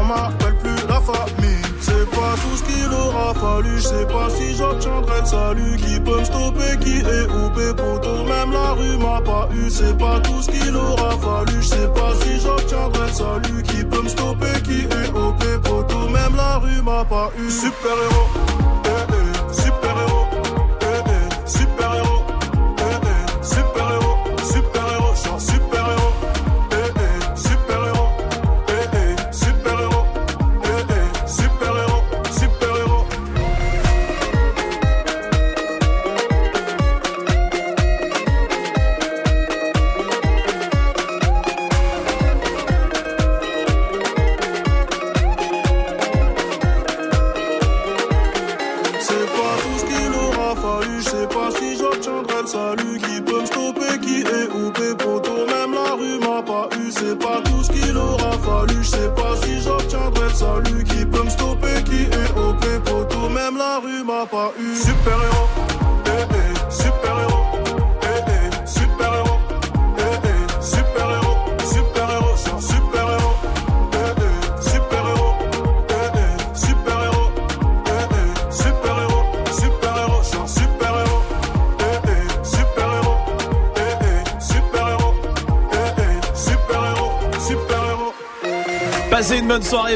On 0.00 0.04
m'appelle 0.04 0.56
plus 0.58 0.86
la 0.88 1.00
famille. 1.00 1.64
C'est 1.80 2.10
pas 2.10 2.34
tout 2.42 2.56
ce 2.56 2.62
qu'il 2.64 2.92
aura 2.92 3.34
fallu 3.34 3.78
Je 3.78 4.04
pas 4.06 4.30
si 4.30 4.56
j'obtiendrai 4.56 5.20
le 5.20 5.26
salut 5.26 5.76
Qui 5.76 6.00
peut 6.00 6.18
me 6.18 6.24
stopper, 6.24 6.78
qui 6.80 6.96
est 6.98 7.24
OP 7.24 7.76
poto 7.76 8.24
Même 8.24 8.52
la 8.52 8.72
rue 8.72 8.96
m'a 8.96 9.20
pas 9.20 9.48
eu. 9.54 9.70
C'est 9.70 9.96
pas 9.98 10.20
tout 10.20 10.40
ce 10.40 10.50
qu'il 10.50 10.74
aura 10.74 11.10
fallu 11.18 11.62
Je 11.62 11.86
pas 11.88 12.12
si 12.22 12.40
j'obtiendrai 12.40 13.06
le 13.06 13.12
salut 13.12 13.62
Qui 13.64 13.84
peut 13.84 14.02
me 14.02 14.08
stopper, 14.08 14.62
qui 14.64 14.80
est 14.80 15.10
OP 15.14 15.44
poto 15.62 16.08
Même 16.08 16.36
la 16.36 16.58
rue 16.58 16.82
m'a 16.82 17.04
pas 17.04 17.30
eu. 17.38 17.50
Super 17.50 17.96
héros 18.10 18.73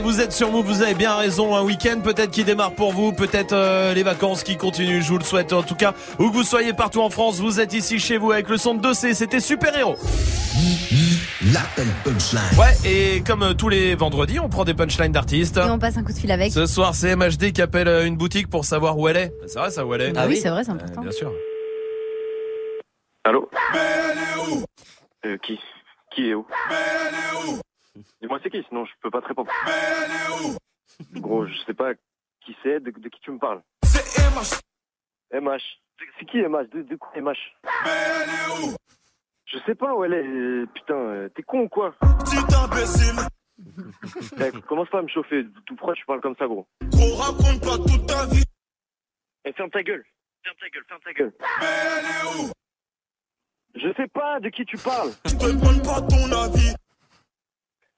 vous 0.00 0.20
êtes 0.20 0.32
sur 0.32 0.50
Move, 0.50 0.66
vous 0.66 0.82
avez 0.82 0.94
bien 0.94 1.16
raison, 1.16 1.56
un 1.56 1.62
week-end 1.62 2.00
peut-être 2.02 2.30
qui 2.30 2.44
démarre 2.44 2.72
pour 2.72 2.92
vous, 2.92 3.12
peut-être 3.12 3.52
euh, 3.52 3.94
les 3.94 4.02
vacances 4.02 4.42
qui 4.42 4.56
continuent, 4.56 5.02
je 5.02 5.08
vous 5.08 5.18
le 5.18 5.24
souhaite 5.24 5.52
en 5.52 5.62
tout 5.62 5.74
cas, 5.74 5.94
où 6.18 6.30
que 6.30 6.34
vous 6.34 6.44
soyez 6.44 6.72
partout 6.72 7.00
en 7.00 7.10
France, 7.10 7.40
vous 7.40 7.60
êtes 7.60 7.72
ici 7.72 7.98
chez 7.98 8.18
vous 8.18 8.32
avec 8.32 8.48
le 8.48 8.56
son 8.56 8.74
de 8.74 8.86
2C, 8.86 9.14
c'était 9.14 9.40
Super 9.40 9.76
Héros. 9.76 9.96
L'appel 11.52 11.86
punchline. 12.04 12.58
Ouais, 12.58 12.74
et 12.84 13.22
comme 13.22 13.42
euh, 13.42 13.54
tous 13.54 13.68
les 13.68 13.94
vendredis, 13.94 14.40
on 14.40 14.48
prend 14.48 14.64
des 14.64 14.74
punchlines 14.74 15.12
d'artistes. 15.12 15.56
Et 15.56 15.70
on 15.70 15.78
passe 15.78 15.96
un 15.96 16.02
coup 16.02 16.12
de 16.12 16.18
fil 16.18 16.32
avec. 16.32 16.52
Ce 16.52 16.66
soir, 16.66 16.94
c'est 16.94 17.14
MHD 17.14 17.52
qui 17.52 17.62
appelle 17.62 17.88
euh, 17.88 18.06
une 18.06 18.16
boutique 18.16 18.50
pour 18.50 18.64
savoir 18.64 18.98
où 18.98 19.08
elle 19.08 19.16
est. 19.16 19.32
C'est 19.46 19.58
vrai 19.58 19.70
ça, 19.70 19.86
où 19.86 19.94
elle 19.94 20.02
est 20.02 20.12
Ah 20.16 20.26
oui, 20.26 20.36
c'est 20.36 20.50
vrai, 20.50 20.64
c'est 20.64 20.72
important. 20.72 21.00
Bien 21.00 21.12
sûr. 21.12 21.32
Allô 23.24 23.48
euh, 25.26 25.36
Qui? 25.42 25.58
Qui 26.14 26.30
est 26.30 26.34
où? 26.34 26.46
Dis-moi 28.20 28.38
c'est 28.42 28.50
qui, 28.50 28.62
sinon 28.68 28.84
je 28.84 28.92
peux 29.00 29.10
pas 29.10 29.20
te 29.20 29.28
répondre. 29.28 29.50
Gros, 31.14 31.46
je 31.46 31.54
sais 31.66 31.74
pas 31.74 31.94
qui 32.44 32.56
c'est, 32.62 32.80
de, 32.80 32.90
de 32.90 33.08
qui 33.08 33.20
tu 33.20 33.30
me 33.30 33.38
parles. 33.38 33.62
C'est 33.84 34.04
MH. 34.30 34.60
MH. 35.42 35.62
C'est 36.18 36.24
qui 36.26 36.38
MH 36.42 36.68
De, 36.72 36.82
de 36.82 36.96
quoi 36.96 37.10
MH 37.20 37.38
Je 39.46 39.58
sais 39.66 39.74
pas 39.74 39.94
où 39.94 40.04
elle 40.04 40.14
est. 40.14 40.66
Putain, 40.72 41.28
t'es 41.34 41.42
con 41.42 41.60
ou 41.62 41.68
quoi? 41.68 41.94
Petit 42.24 42.54
imbécile. 42.54 43.16
Commence 44.68 44.88
pas 44.88 45.00
à 45.00 45.02
me 45.02 45.08
chauffer. 45.08 45.44
Tout 45.66 45.74
pourquoi 45.76 45.94
tu 45.94 46.04
parles 46.06 46.20
comme 46.20 46.36
ça, 46.36 46.46
gros 46.46 46.66
Gros, 46.84 47.14
raconte 47.16 47.60
pas 47.60 47.76
toute 47.76 48.06
ta 48.06 48.26
vie. 48.26 48.44
Eh, 49.44 49.52
ferme 49.52 49.70
ta 49.70 49.82
gueule. 49.82 50.04
Ferme 50.44 50.56
ta 50.60 50.68
gueule, 50.68 50.84
ferme 50.88 51.00
ta 51.04 51.12
gueule. 51.12 51.32
Je 53.74 53.92
sais 53.94 54.08
pas 54.08 54.40
de 54.40 54.48
qui 54.48 54.64
tu 54.64 54.76
parles. 54.78 55.10
Je 55.26 55.32
te 55.36 55.46
demande 55.46 55.82
pas 55.84 56.00
ton 56.02 56.32
avis. 56.32 56.74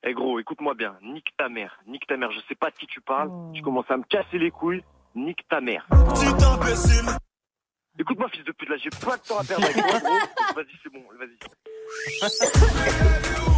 Eh 0.03 0.15
gros, 0.15 0.39
écoute-moi 0.41 0.73
bien, 0.75 0.97
nique 1.03 1.29
ta 1.37 1.51
mère, 1.51 1.79
nique 1.87 2.07
ta 2.07 2.17
mère, 2.17 2.31
je 2.33 2.41
sais 2.49 2.55
pas 2.55 2.71
de 2.71 2.77
qui 2.77 2.87
tu 2.87 3.03
parles, 3.03 3.31
tu 3.53 3.61
commences 3.61 3.91
à 3.91 3.99
me 3.99 4.03
casser 4.05 4.39
les 4.39 4.51
couilles, 4.51 4.83
nique 5.15 5.47
ta 5.49 5.61
mère. 5.61 5.87
Petit 5.91 6.43
imbécile. 6.43 7.05
Écoute-moi 7.99 8.31
fils 8.31 8.45
de 8.45 8.53
pute, 8.53 8.71
là 8.71 8.77
j'ai 8.79 8.89
pas 8.89 9.19
de 9.19 9.23
temps 9.23 9.39
à 9.39 9.45
perdre 9.45 9.67
avec 9.67 9.77
toi, 9.77 10.01
gros. 10.01 10.19
Vas-y, 10.57 10.75
c'est 10.83 10.91
bon, 10.91 11.05
vas-y. 11.19 11.37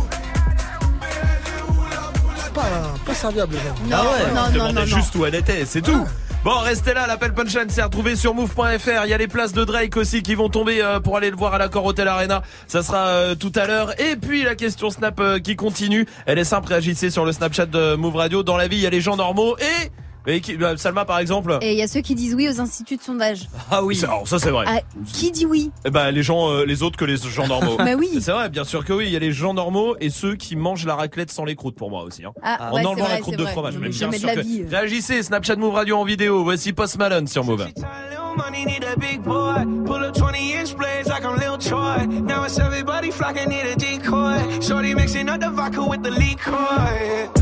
Pas, 2.54 2.62
pas 3.06 3.14
serviable, 3.14 3.54
les 3.54 3.60
gens. 3.60 3.74
ah 3.92 4.02
ouais, 4.02 4.34
non, 4.34 4.40
on 4.40 4.46
non, 4.46 4.52
demandait 4.52 4.80
non, 4.80 4.86
juste 4.86 5.14
où 5.14 5.24
elle 5.24 5.34
était, 5.34 5.64
c'est 5.64 5.80
tout. 5.80 6.06
Bon, 6.44 6.58
restez 6.58 6.92
là, 6.92 7.06
l'appel 7.06 7.32
punchline 7.32 7.70
s'est 7.70 7.84
retrouvé 7.84 8.16
sur 8.16 8.34
move.fr. 8.34 9.04
Il 9.04 9.10
y 9.10 9.14
a 9.14 9.16
les 9.16 9.28
places 9.28 9.52
de 9.52 9.64
Drake 9.64 9.96
aussi 9.96 10.22
qui 10.24 10.34
vont 10.34 10.48
tomber 10.48 10.82
euh, 10.82 10.98
pour 10.98 11.16
aller 11.16 11.30
le 11.30 11.36
voir 11.36 11.54
à 11.54 11.58
l'accord 11.58 11.86
Hotel 11.86 12.08
Arena. 12.08 12.42
Ça 12.66 12.82
sera 12.82 13.06
euh, 13.06 13.34
tout 13.36 13.52
à 13.54 13.66
l'heure. 13.68 13.98
Et 14.00 14.16
puis 14.16 14.42
la 14.42 14.56
question 14.56 14.90
Snap 14.90 15.20
euh, 15.20 15.38
qui 15.38 15.54
continue. 15.54 16.04
Elle 16.26 16.38
est 16.38 16.44
simple, 16.44 16.66
réagissez 16.68 17.10
sur 17.10 17.24
le 17.24 17.30
Snapchat 17.30 17.66
de 17.66 17.94
Move 17.94 18.16
Radio. 18.16 18.42
Dans 18.42 18.56
la 18.56 18.66
vie, 18.66 18.76
il 18.76 18.82
y 18.82 18.86
a 18.86 18.90
les 18.90 19.00
gens 19.00 19.16
normaux 19.16 19.56
et... 19.58 19.90
et 20.26 20.40
qui- 20.40 20.56
bah, 20.56 20.76
Salma 20.76 21.04
par 21.04 21.18
exemple. 21.18 21.58
Et 21.62 21.72
il 21.72 21.78
y 21.78 21.82
a 21.82 21.88
ceux 21.88 22.00
qui 22.00 22.14
disent 22.14 22.34
oui 22.34 22.48
aux 22.48 22.60
instituts 22.60 22.96
de 22.96 23.02
sondage. 23.02 23.48
Ah 23.70 23.82
oui. 23.82 24.00
Alors 24.02 24.26
ça 24.26 24.38
c'est 24.38 24.50
vrai. 24.50 24.64
Ah, 24.68 24.80
qui 25.12 25.30
dit 25.30 25.46
oui? 25.46 25.70
Eh 25.84 25.90
ben 25.90 26.10
les 26.10 26.22
gens, 26.22 26.50
euh, 26.50 26.64
les 26.64 26.82
autres 26.82 26.96
que 26.96 27.04
les 27.04 27.16
gens 27.16 27.46
normaux. 27.46 27.76
Bah 27.82 27.94
oui. 27.98 28.08
C'est 28.20 28.32
vrai, 28.32 28.48
bien 28.48 28.64
sûr 28.64 28.84
que 28.84 28.92
oui. 28.92 29.04
Il 29.06 29.12
y 29.12 29.16
a 29.16 29.18
les 29.20 29.32
gens 29.32 29.54
normaux 29.54 29.96
et 30.00 30.10
ceux 30.10 30.34
qui 30.36 30.56
mangent 30.56 30.86
la 30.86 30.94
raclette 30.94 31.30
sans 31.30 31.44
les 31.44 31.56
croûtes 31.56 31.76
pour 31.76 31.90
moi 31.90 32.02
aussi. 32.04 32.24
Hein. 32.24 32.32
Ah, 32.42 32.70
en 32.70 32.74
ouais, 32.76 32.86
enlevant 32.86 33.08
la 33.08 33.18
croûte 33.18 33.36
de 33.36 33.42
vrai. 33.42 33.52
fromage. 33.52 33.76
Mais 33.78 33.88
bien 33.88 34.10
sûr 34.12 34.20
de 34.20 34.26
la 34.26 34.34
que- 34.36 34.40
vie. 34.40 34.64
Réagissez, 34.70 35.22
Snapchat 35.22 35.56
Move 35.56 35.74
Radio 35.74 35.96
en 35.98 36.04
vidéo. 36.04 36.44
Voici 36.44 36.72
Post 36.72 36.98
Malone 36.98 37.26
sur 37.26 37.44
Move. 37.44 37.66
Little 37.66 38.36
money 38.36 38.64
need 38.64 38.84
a 38.84 38.96
big 38.98 39.20
boy. 39.22 39.64
Pull 39.84 40.04
up 40.04 40.14
20 40.14 40.52
inch 40.52 40.74
blades 40.76 41.08
like 41.08 41.24
I'm 41.24 41.38
Lil 41.38 41.58
Troy. 41.58 42.06
Now 42.22 42.44
it's 42.46 42.58
everybody 42.58 43.10
flocking, 43.10 43.48
need 43.48 43.66
a 43.66 43.76
decoy. 43.76 44.38
Shorty 44.62 44.94
mixing 44.94 45.28
up 45.28 45.40
the 45.40 45.50
vodka 45.50 45.82
with 45.82 46.02
the 46.02 46.10
liquor. 46.10 47.41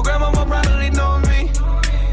Your 0.00 0.04
grandma 0.04 0.30
more 0.32 0.46
probably 0.46 0.88
know 0.88 1.18
me. 1.28 1.50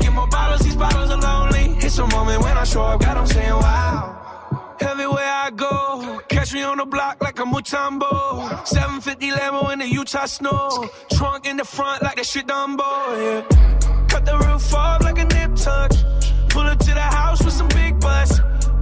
Get 0.02 0.12
more 0.12 0.28
bottles, 0.28 0.60
these 0.60 0.76
bottles 0.76 1.10
are 1.10 1.22
lonely. 1.22 1.78
It's 1.80 1.98
a 2.00 2.06
moment 2.08 2.42
when 2.42 2.58
I 2.58 2.66
show 2.66 2.82
up, 2.82 3.00
God, 3.00 3.16
I'm 3.16 3.26
saying 3.26 3.50
wow. 3.50 4.76
Everywhere 4.82 5.32
I 5.46 5.52
go, 5.56 6.20
catch 6.28 6.54
me 6.54 6.64
on 6.64 6.80
the 6.80 6.86
block 6.86 7.24
like 7.24 7.40
a 7.40 7.44
Mutombo. 7.44 8.68
750 8.68 9.32
Lambo 9.32 9.72
in 9.72 9.80
the 9.80 9.88
Utah 9.88 10.26
snow. 10.26 10.90
Trunk 11.14 11.48
in 11.48 11.56
the 11.56 11.64
front 11.64 12.04
like 12.04 12.18
that 12.18 12.26
shit 12.26 12.46
Dumbo, 12.46 12.90
yeah. 13.24 14.06
Cut 14.10 14.26
the 14.26 14.38
roof 14.38 14.74
off 14.74 15.02
like 15.02 15.20
a 15.20 15.24
nip 15.24 15.56
tuck. 15.56 15.92
Pull 16.50 16.64
up 16.64 16.80
to 16.80 16.94
the 16.94 17.00
house 17.00 17.42
with 17.42 17.54
some 17.54 17.70
big 17.70 17.98
butts. 18.02 18.40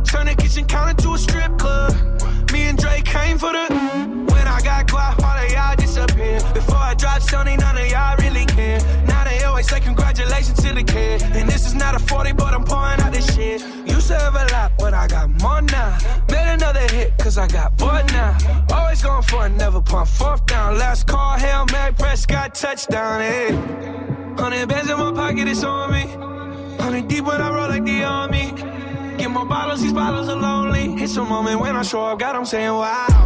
Turn 0.10 0.26
the 0.26 0.36
kitchen 0.36 0.66
counter 0.66 1.00
to 1.04 1.14
a 1.14 1.18
strip 1.20 1.56
club. 1.60 1.94
Me 2.52 2.64
and 2.64 2.78
Drake 2.80 3.06
came 3.06 3.38
for 3.38 3.52
the. 3.52 3.68
When 4.34 4.48
I 4.48 4.60
got 4.64 4.88
guap, 4.88 5.24
all 5.24 5.46
of 5.46 5.52
y'all 5.52 5.76
disappear. 5.96 6.40
Before 6.54 6.78
I 6.78 6.94
drop 6.94 7.22
Sony, 7.22 7.58
none 7.58 7.78
of 7.78 7.88
y'all 7.88 8.18
really 8.18 8.46
care. 8.46 8.80
Now 9.08 9.24
they 9.24 9.44
always 9.44 9.68
say 9.68 9.80
congratulations 9.80 10.62
to 10.64 10.74
the 10.74 10.84
kid. 10.84 11.22
And 11.24 11.48
this 11.50 11.66
is 11.66 11.74
not 11.74 11.96
a 11.96 12.00
40, 12.00 12.34
but 12.34 12.54
I'm 12.54 12.64
pouring 12.64 13.00
out 13.00 13.14
this 13.14 13.34
shit. 13.34 13.62
Used 13.88 14.08
to 14.08 14.18
a 14.18 14.46
lot, 14.52 14.74
but 14.78 14.94
I 14.94 15.08
got 15.08 15.30
more 15.42 15.62
now. 15.62 15.98
Made 16.30 16.54
another 16.54 16.88
hit, 16.96 17.18
cause 17.18 17.38
I 17.38 17.48
got 17.48 17.78
bored 17.78 18.08
now. 18.08 18.38
Always 18.72 19.02
going 19.02 19.24
for 19.24 19.46
it, 19.48 19.52
never 19.52 19.82
pump 19.82 20.08
fourth 20.08 20.46
down. 20.46 20.78
Last 20.78 21.08
call, 21.08 21.38
Hail 21.38 21.66
Mary, 21.72 21.94
Prescott, 21.94 22.56
touchdown, 22.56 23.22
hey. 23.22 23.52
Hundred 24.38 24.68
bands 24.68 24.90
in 24.90 24.98
my 24.98 25.12
pocket, 25.14 25.48
it's 25.48 25.64
on 25.64 25.92
me. 25.92 26.04
Hundred 26.78 27.08
deep 27.08 27.24
when 27.24 27.42
I 27.42 27.50
roll 27.54 27.70
like 27.70 27.86
the 27.86 28.04
army. 28.04 28.52
Get 29.18 29.32
more 29.32 29.46
bottles, 29.46 29.82
these 29.82 29.94
bottles 29.94 30.28
are 30.28 30.36
lonely. 30.36 31.02
It's 31.02 31.16
a 31.16 31.24
moment 31.24 31.62
when 31.62 31.76
I 31.76 31.84
show 31.84 32.04
up, 32.04 32.20
God, 32.20 32.36
I'm 32.36 32.46
saying 32.46 32.74
wow. 32.74 33.26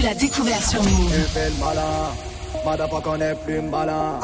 Tu 0.00 0.06
l'as 0.06 0.14
découvert 0.14 0.62
sur 0.66 0.82
Move. 0.82 1.12
Tu 1.12 1.20
fais 1.28 1.50
le 1.50 1.56
malin, 1.56 1.82
madame 2.64 2.88
qu'on 2.88 3.20
est 3.20 3.34
plus 3.44 3.60
malin. 3.60 4.18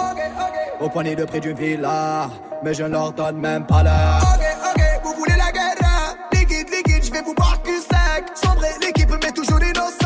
Au 0.81 0.89
poignet 0.89 1.15
de 1.15 1.27
près 1.27 1.39
du 1.39 1.53
villa, 1.53 2.31
mais 2.65 2.73
je 2.73 2.85
ne 2.85 2.89
leur 2.89 3.13
donne 3.13 3.37
même 3.37 3.67
pas 3.67 3.83
l'heure. 3.83 4.23
Ok, 4.23 4.43
ok, 4.75 4.83
vous 5.05 5.13
voulez 5.19 5.37
la 5.37 5.53
guerre? 5.53 6.17
Liquide, 6.33 6.71
liquide, 6.71 7.05
je 7.05 7.13
vais 7.13 7.21
vous 7.21 7.35
boire 7.35 7.61
cul 7.63 7.79
sec 7.79 8.25
Sombre 8.43 8.63
l'équipe, 8.81 9.11
mais 9.23 9.33
toujours 9.33 9.63
innocent 9.63 10.06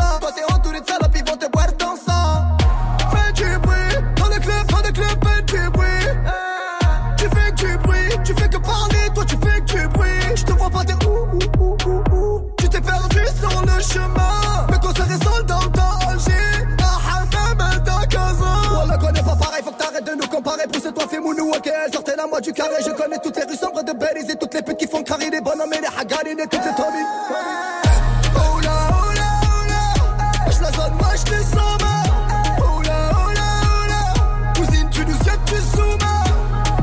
de 20.65 20.73
nous 20.73 20.81
comparer. 20.81 20.91
Pousse-toi, 20.91 21.07
fais 21.09 21.19
mounou, 21.19 21.51
ok, 21.51 21.69
sortez 21.93 22.15
la 22.15 22.27
moi 22.27 22.41
du 22.41 22.53
carré. 22.53 22.75
Je 22.85 22.91
connais 22.91 23.17
toutes 23.19 23.37
les 23.37 23.43
rues 23.43 23.55
sombres 23.55 23.83
de 23.83 23.93
Belize 23.93 24.29
et 24.29 24.35
toutes 24.35 24.53
les 24.53 24.61
putes 24.61 24.77
qui 24.77 24.87
font 24.87 25.03
carrer 25.03 25.29
les 25.29 25.41
bonhommes 25.41 25.73
et 25.73 25.81
les 25.81 25.87
hagarines 25.87 26.39
et 26.39 26.47
toutes 26.47 26.63
ces 26.63 26.75
tomies. 26.75 27.05
Oh 28.35 28.59
là, 28.61 28.71
oh 28.91 29.13
là, 29.15 29.29
oh 29.43 29.67
là 29.69 30.51
Je 30.51 30.61
la 30.61 30.71
zone, 30.71 30.97
te 30.97 31.43
sens 31.43 31.81
mal 31.81 32.05
Oh 32.59 32.81
là, 32.83 33.11
oh 33.11 33.31
là, 33.33 33.47
oh 33.63 33.87
là 33.87 34.53
Cousine, 34.55 34.89
tu 34.91 35.01
soumets 35.01 35.95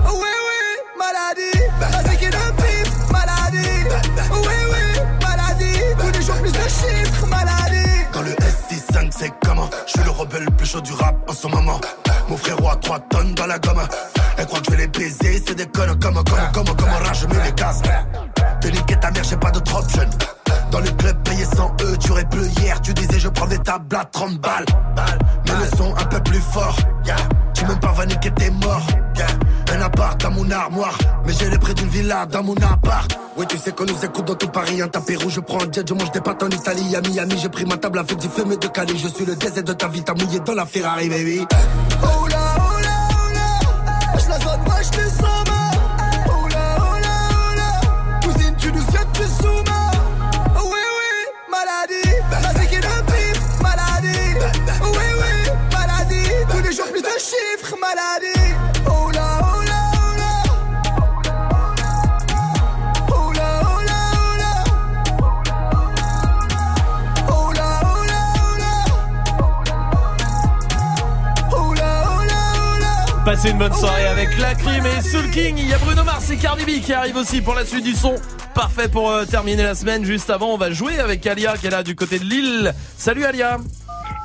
Oui, 0.06 0.32
oui, 0.46 0.62
maladie. 0.98 1.58
La 1.80 2.10
zéquille 2.10 2.30
de 2.30 2.62
pif, 2.62 3.10
maladie. 3.10 3.84
Oui, 4.32 4.56
oui, 4.72 5.00
maladie. 5.22 5.80
Tous 5.98 6.18
les 6.18 6.24
jours 6.24 6.36
plus 6.36 6.52
de 6.52 6.58
chiffres, 6.58 7.26
maladie. 7.26 8.04
Quand 8.12 8.22
le 8.22 8.30
S65 8.32 9.10
c'est 9.16 9.32
comment? 9.44 9.70
Je 9.86 9.92
suis 9.92 10.04
le 10.04 10.10
rebelle 10.10 10.44
le 10.44 10.50
plus 10.50 10.66
chaud 10.66 10.80
du 10.80 10.92
rap 10.92 11.16
en 11.28 11.32
ce 11.32 11.46
moment 11.46 11.80
Mon 12.28 12.36
frérot 12.36 12.68
a 12.68 12.76
3 12.76 12.98
tonnes 13.10 13.34
dans 13.34 13.46
la 13.46 13.58
gomme. 13.58 13.80
Elle 14.36 14.46
croit 14.46 14.60
que 14.60 14.66
je 14.66 14.70
vais 14.72 14.76
les 14.76 14.86
baiser 14.86 15.42
C'est 15.46 15.54
des 15.54 15.66
connes 15.66 15.98
comme 15.98 16.14
comme 16.14 16.24
comme 16.52 16.76
comme 16.76 16.88
rage 16.88 17.20
je 17.22 17.26
mets 17.26 17.44
les 17.44 17.52
gaz 17.52 17.82
Te 18.60 18.68
niquer 18.68 18.96
ta 19.00 19.10
mère 19.10 19.24
j'ai 19.24 19.36
pas 19.36 19.50
d'autre 19.50 19.76
option. 19.76 20.02
Dans 20.70 20.80
le 20.80 20.90
club 20.90 21.16
payé 21.24 21.44
100 21.44 21.76
E 21.80 21.96
tu 21.98 22.10
aurais 22.12 22.24
bleu 22.24 22.46
hier. 22.60 22.80
Tu 22.82 22.92
disais 22.94 23.18
je 23.18 23.28
prends 23.28 23.46
des 23.46 23.58
tables 23.58 23.96
à 23.96 24.04
30 24.04 24.38
balles. 24.38 24.66
Mais 25.46 25.52
le 25.52 25.76
son 25.76 25.94
un 25.96 26.04
peu 26.04 26.20
plus 26.20 26.40
fort 26.40 26.76
Tu 27.54 27.64
même 27.66 27.80
pas 27.80 27.92
va 27.92 28.06
niquer 28.06 28.30
t'es 28.32 28.50
mort. 28.50 28.86
Un 29.74 29.80
appart 29.82 30.20
dans 30.20 30.30
mon 30.30 30.50
armoire. 30.50 30.96
Mais 31.26 31.32
j'ai 31.32 31.50
les 31.50 31.58
prix 31.58 31.74
d'une 31.74 31.88
villa 31.88 32.26
dans 32.26 32.42
mon 32.42 32.56
appart. 32.56 33.18
Oui 33.36 33.46
tu 33.48 33.56
sais 33.56 33.70
qu'on 33.72 33.84
nous 33.84 34.04
écoute 34.04 34.24
dans 34.24 34.34
tout 34.34 34.48
Paris 34.48 34.82
Un 34.82 34.88
tapis 34.88 35.14
rouge 35.14 35.34
je 35.34 35.40
prends 35.40 35.62
un 35.62 35.72
jet 35.72 35.88
Je 35.88 35.94
mange 35.94 36.10
des 36.10 36.20
pâtes 36.20 36.42
en 36.42 36.48
Italie 36.48 36.96
À 36.96 37.00
Miami 37.00 37.38
j'ai 37.40 37.48
pris 37.48 37.64
ma 37.64 37.76
table 37.76 38.00
avec 38.00 38.18
du 38.18 38.28
fumé 38.28 38.56
de 38.56 38.66
Cali. 38.66 38.98
Je 38.98 39.06
suis 39.06 39.24
le 39.24 39.36
désert 39.36 39.62
de 39.62 39.72
ta 39.72 39.86
vie 39.86 40.02
T'as 40.02 40.14
mouillé 40.14 40.40
dans 40.40 40.54
la 40.54 40.66
Ferrari 40.66 41.08
baby 41.08 41.46
là 73.38 73.42
Passez 73.42 73.50
une 73.50 73.58
bonne 73.58 73.72
soirée 73.72 74.06
avec 74.06 74.36
la 74.38 74.54
crime 74.54 74.84
et 74.86 75.00
Soul 75.00 75.30
King. 75.30 75.54
Il 75.58 75.68
y 75.68 75.72
a 75.72 75.78
Bruno 75.78 76.02
Mars 76.02 76.28
et 76.30 76.36
Cardi 76.36 76.64
B 76.64 76.82
qui 76.82 76.92
arrivent 76.92 77.16
aussi 77.16 77.40
pour 77.40 77.54
la 77.54 77.64
suite 77.64 77.84
du 77.84 77.92
son. 77.92 78.16
Parfait 78.54 78.88
pour 78.88 79.10
euh, 79.10 79.24
terminer 79.26 79.62
la 79.62 79.76
semaine. 79.76 80.04
Juste 80.04 80.28
avant, 80.30 80.48
on 80.48 80.56
va 80.56 80.72
jouer 80.72 80.98
avec 80.98 81.24
Alia 81.24 81.56
qui 81.56 81.68
est 81.68 81.70
là 81.70 81.84
du 81.84 81.94
côté 81.94 82.18
de 82.18 82.24
Lille. 82.24 82.72
Salut 82.96 83.24
Alia. 83.24 83.58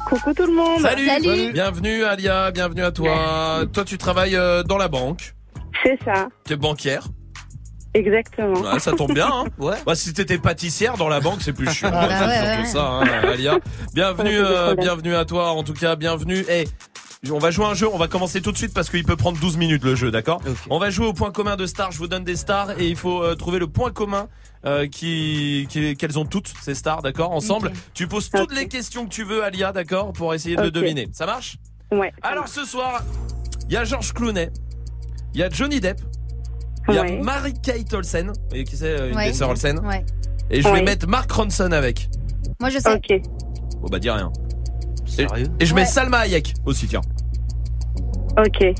Coucou 0.07 0.33
tout 0.33 0.47
le 0.47 0.53
monde. 0.53 0.81
Salut. 0.81 1.53
Bienvenue 1.53 2.03
Alia, 2.03 2.49
bienvenue 2.51 2.83
à 2.83 2.91
toi. 2.91 3.65
Toi, 3.71 3.85
tu 3.85 3.99
travailles 3.99 4.35
euh, 4.35 4.63
dans 4.63 4.77
la 4.77 4.87
banque. 4.87 5.35
C'est 5.83 5.99
ça, 6.03 6.29
Tu 6.45 6.53
es 6.53 6.55
banquière. 6.55 7.07
exactement. 7.93 8.61
Ouais, 8.61 8.79
ça 8.79 8.93
tombe 8.93 9.13
bien. 9.13 9.29
Hein 9.31 9.45
Ouais. 9.59 9.75
Bah, 9.85 9.93
si 9.93 10.13
t'étais 10.13 10.39
pâtissière 10.39 10.97
dans 10.97 11.09
la 11.09 11.19
banque, 11.19 11.41
c'est 11.41 11.53
plus 11.53 11.69
chiant. 11.69 11.91
Ah, 11.93 12.07
bah 12.07 12.27
ouais, 12.27 12.65
ça, 12.65 12.83
hein, 12.83 13.03
Alia. 13.31 13.59
Bienvenue, 13.93 14.39
euh, 14.39 14.73
bienvenue 14.75 15.15
à 15.15 15.25
toi. 15.25 15.51
En 15.51 15.63
tout 15.63 15.73
cas, 15.73 15.95
bienvenue. 15.95 16.45
Eh, 16.49 16.65
on 17.31 17.39
va 17.39 17.51
jouer 17.51 17.65
un 17.65 17.73
jeu. 17.73 17.87
On 17.91 17.97
va 17.97 18.07
commencer 18.07 18.41
tout 18.41 18.51
de 18.51 18.57
suite 18.57 18.73
parce 18.73 18.89
qu'il 18.89 19.03
peut 19.05 19.15
prendre 19.15 19.39
12 19.39 19.57
minutes 19.57 19.83
le 19.83 19.95
jeu, 19.95 20.11
d'accord 20.11 20.41
On 20.69 20.79
va 20.79 20.89
jouer 20.89 21.05
au 21.07 21.13
point 21.13 21.31
commun 21.31 21.55
de 21.55 21.65
stars. 21.65 21.91
Je 21.91 21.97
vous 21.97 22.07
donne 22.07 22.23
des 22.23 22.35
stars 22.35 22.79
et 22.79 22.87
il 22.87 22.95
faut 22.95 23.23
euh, 23.23 23.35
trouver 23.35 23.59
le 23.59 23.67
point 23.67 23.91
commun. 23.91 24.27
euh, 24.65 24.87
qui, 24.87 25.67
qui- 25.69 25.97
qu'elles 25.97 26.17
ont 26.17 26.25
toutes 26.25 26.47
ces 26.61 26.73
stars, 26.73 27.01
d'accord 27.01 27.31
Ensemble, 27.31 27.73
tu 27.93 28.07
poses 28.07 28.29
toutes 28.29 28.55
les 28.55 28.69
questions 28.69 29.03
que 29.03 29.09
tu 29.09 29.25
veux, 29.25 29.43
Alia, 29.43 29.73
d'accord, 29.73 30.13
pour 30.13 30.33
essayer 30.33 30.55
de 30.55 30.61
le 30.61 30.71
deviner. 30.71 31.09
Ça 31.11 31.25
marche 31.25 31.57
Ouais. 31.91 32.13
Alors 32.21 32.47
ce 32.47 32.63
soir, 32.63 33.03
il 33.67 33.73
y 33.73 33.75
a 33.77 33.83
Georges 33.83 34.13
Clooney, 34.13 34.49
il 35.33 35.41
y 35.41 35.43
a 35.43 35.49
Johnny 35.49 35.81
Depp, 35.81 35.99
il 36.87 36.95
y 36.95 36.97
a 36.97 37.01
Ouais. 37.01 37.19
Mary-Kate 37.21 37.93
Olsen, 37.93 38.27
vous 38.27 38.33
voyez 38.47 38.63
qui 38.63 38.77
c'est, 38.77 38.85
euh, 38.87 39.09
une 39.09 39.17
Ouais. 39.17 39.27
des 39.27 39.33
sœurs 39.33 39.49
Olsen 39.49 39.79
Ouais. 39.85 40.05
Et 40.49 40.61
je 40.61 40.69
vais 40.69 40.81
mettre 40.81 41.07
Mark 41.09 41.29
Ronson 41.29 41.73
avec. 41.73 42.07
Moi, 42.61 42.69
je 42.69 42.79
sais. 42.79 42.93
Ok. 42.93 43.21
Bon 43.81 43.89
bah 43.89 43.99
dis 43.99 44.09
rien. 44.09 44.31
Et, 45.19 45.27
et 45.59 45.65
je 45.65 45.75
mets 45.75 45.81
Ouais. 45.81 45.85
Salma 45.87 46.19
Hayek 46.19 46.53
aussi, 46.65 46.87
tiens. 46.87 47.01
Ok. 48.37 48.73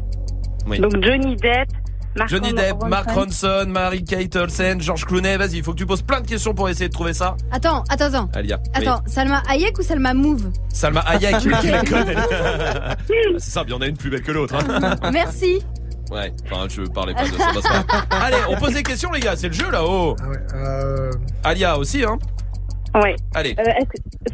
Oui. 0.68 0.80
Donc 0.80 0.94
Johnny 1.04 1.36
Depp, 1.36 1.68
Mark 2.16 2.30
Johnny 2.30 2.54
Depp, 2.54 2.74
Ronson. 2.74 2.88
Mark 2.88 3.12
Ronson, 3.12 3.66
Mary-Kate 3.68 4.36
Olsen, 4.36 4.82
George 4.82 5.06
Clooney. 5.06 5.36
Vas-y, 5.38 5.58
il 5.58 5.64
faut 5.64 5.72
que 5.74 5.78
tu 5.78 5.86
poses 5.86 6.02
plein 6.02 6.22
de 6.22 6.28
questions 6.28 6.54
pour 6.54 6.70
essayer 6.70 6.88
de 6.88 6.94
trouver 6.94 7.14
ça. 7.14 7.36
Attends, 7.52 7.84
attends, 7.90 8.06
attends. 8.06 8.30
Alia. 8.34 8.60
oui. 8.64 8.72
Attends, 8.88 9.02
Salma 9.08 9.42
Hayek 9.50 9.78
ou 9.80 9.82
Salma 9.84 10.14
Move 10.14 10.52
Salma 10.70 11.02
Hayek, 11.02 11.44
la 11.46 11.84
connaît. 11.84 12.16
Ah, 12.18 12.96
C'est 13.38 13.52
ça, 13.52 13.64
il 13.66 13.72
y 13.72 13.74
en 13.74 13.82
a 13.82 13.88
une 13.88 13.98
plus 13.98 14.10
belle 14.10 14.22
que 14.22 14.32
l'autre. 14.32 14.56
hein. 14.56 15.12
Merci. 15.12 15.62
Ouais, 16.12 16.32
enfin, 16.46 16.68
je 16.70 16.82
parlais 16.84 17.14
pas 17.14 17.24
de 17.24 17.32
ça. 17.32 17.46
passe 17.54 17.64
pas. 17.88 18.06
Allez, 18.12 18.38
on 18.50 18.56
pose 18.58 18.74
des 18.74 18.84
questions, 18.84 19.12
les 19.12 19.20
gars. 19.20 19.36
C'est 19.36 19.48
le 19.48 19.54
jeu 19.54 19.72
là-haut. 19.72 20.16
Euh, 20.54 21.10
Alia 21.44 21.78
aussi, 21.78 22.04
hein 22.04 22.18
Ouais. 23.02 23.16
Allez. 23.34 23.56
Euh, 23.58 23.64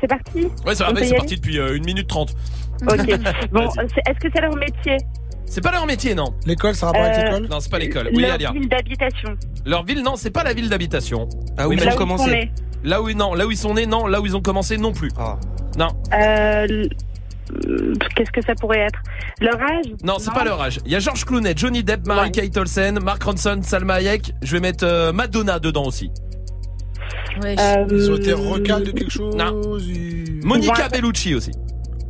c'est 0.02 0.08
parti? 0.08 0.48
Ouais, 0.66 0.76
ça 0.76 0.92
va, 0.92 1.02
c'est 1.02 1.16
parti 1.16 1.38
depuis 1.38 1.58
euh, 1.60 1.78
1 1.78 1.86
minute 1.86 2.08
30. 2.10 2.36
Ok. 2.84 3.20
Bon, 3.52 3.68
est-ce 3.70 4.20
que 4.20 4.28
c'est 4.34 4.42
leur 4.42 4.56
métier 4.56 4.98
C'est 5.46 5.62
pas 5.62 5.72
leur 5.72 5.86
métier, 5.86 6.16
non. 6.16 6.34
L'école, 6.46 6.76
ça 6.76 6.88
rapport 6.88 7.02
avec 7.02 7.18
Euh, 7.18 7.24
l'école 7.24 7.48
Non, 7.50 7.60
c'est 7.60 7.72
pas 7.72 7.80
l'école. 7.80 8.10
Oui, 8.14 8.22
Leur 8.22 8.34
Alia. 8.34 8.52
ville 8.52 8.70
d'habitation. 8.70 9.30
Leur 9.66 9.84
ville, 9.86 10.02
non, 10.04 10.16
c'est 10.16 10.32
pas 10.32 10.44
la 10.44 10.54
ville 10.54 10.70
d'habitation. 10.70 11.28
Ah 11.58 11.68
oui, 11.68 11.76
mais 11.78 11.86
là 11.86 11.92
ils 11.96 12.00
où 12.00 12.04
ont 12.04 12.16
ils 12.16 12.20
sont 12.20 12.28
nés. 12.28 12.52
Là 12.84 13.02
où, 13.02 13.12
non, 13.12 13.34
là 13.34 13.46
où 13.48 13.52
ils 13.52 13.58
sont 13.58 13.74
nés, 13.74 13.86
non. 13.86 14.08
Là 14.08 14.22
où 14.22 14.26
ils 14.26 14.36
ont 14.38 14.42
commencé, 14.42 14.78
non 14.78 14.94
plus. 14.94 15.12
Non. 15.78 15.88
Euh, 16.14 16.86
Qu'est-ce 18.16 18.32
que 18.32 18.42
ça 18.46 18.54
pourrait 18.54 18.82
être 18.82 19.00
Leur 19.42 19.60
âge 19.60 19.86
Non, 20.04 20.18
c'est 20.20 20.32
pas 20.32 20.44
leur 20.44 20.62
âge. 20.62 20.80
Il 20.86 20.92
y 20.92 20.96
a 20.96 21.00
George 21.00 21.26
Clooney, 21.26 21.54
Johnny 21.56 21.84
Depp, 21.84 22.06
Mary-Kate 22.06 22.56
Olsen, 22.58 23.00
Mark 23.04 23.24
Ronson, 23.24 23.60
Salma 23.64 23.96
Hayek. 23.96 24.34
Je 24.44 24.52
vais 24.56 24.60
mettre 24.60 24.86
euh, 24.86 25.12
Madonna 25.12 25.58
dedans 25.60 25.86
aussi. 25.86 26.12
Euh, 27.44 27.86
Ils 27.90 28.12
ont 28.12 28.16
été 28.18 28.34
recalés 28.34 28.86
de 28.86 28.92
quelque 28.92 29.10
chose 29.12 29.36
Non. 29.36 29.60
Monica 30.44 30.90
Bellucci 30.90 31.34
aussi. 31.34 31.52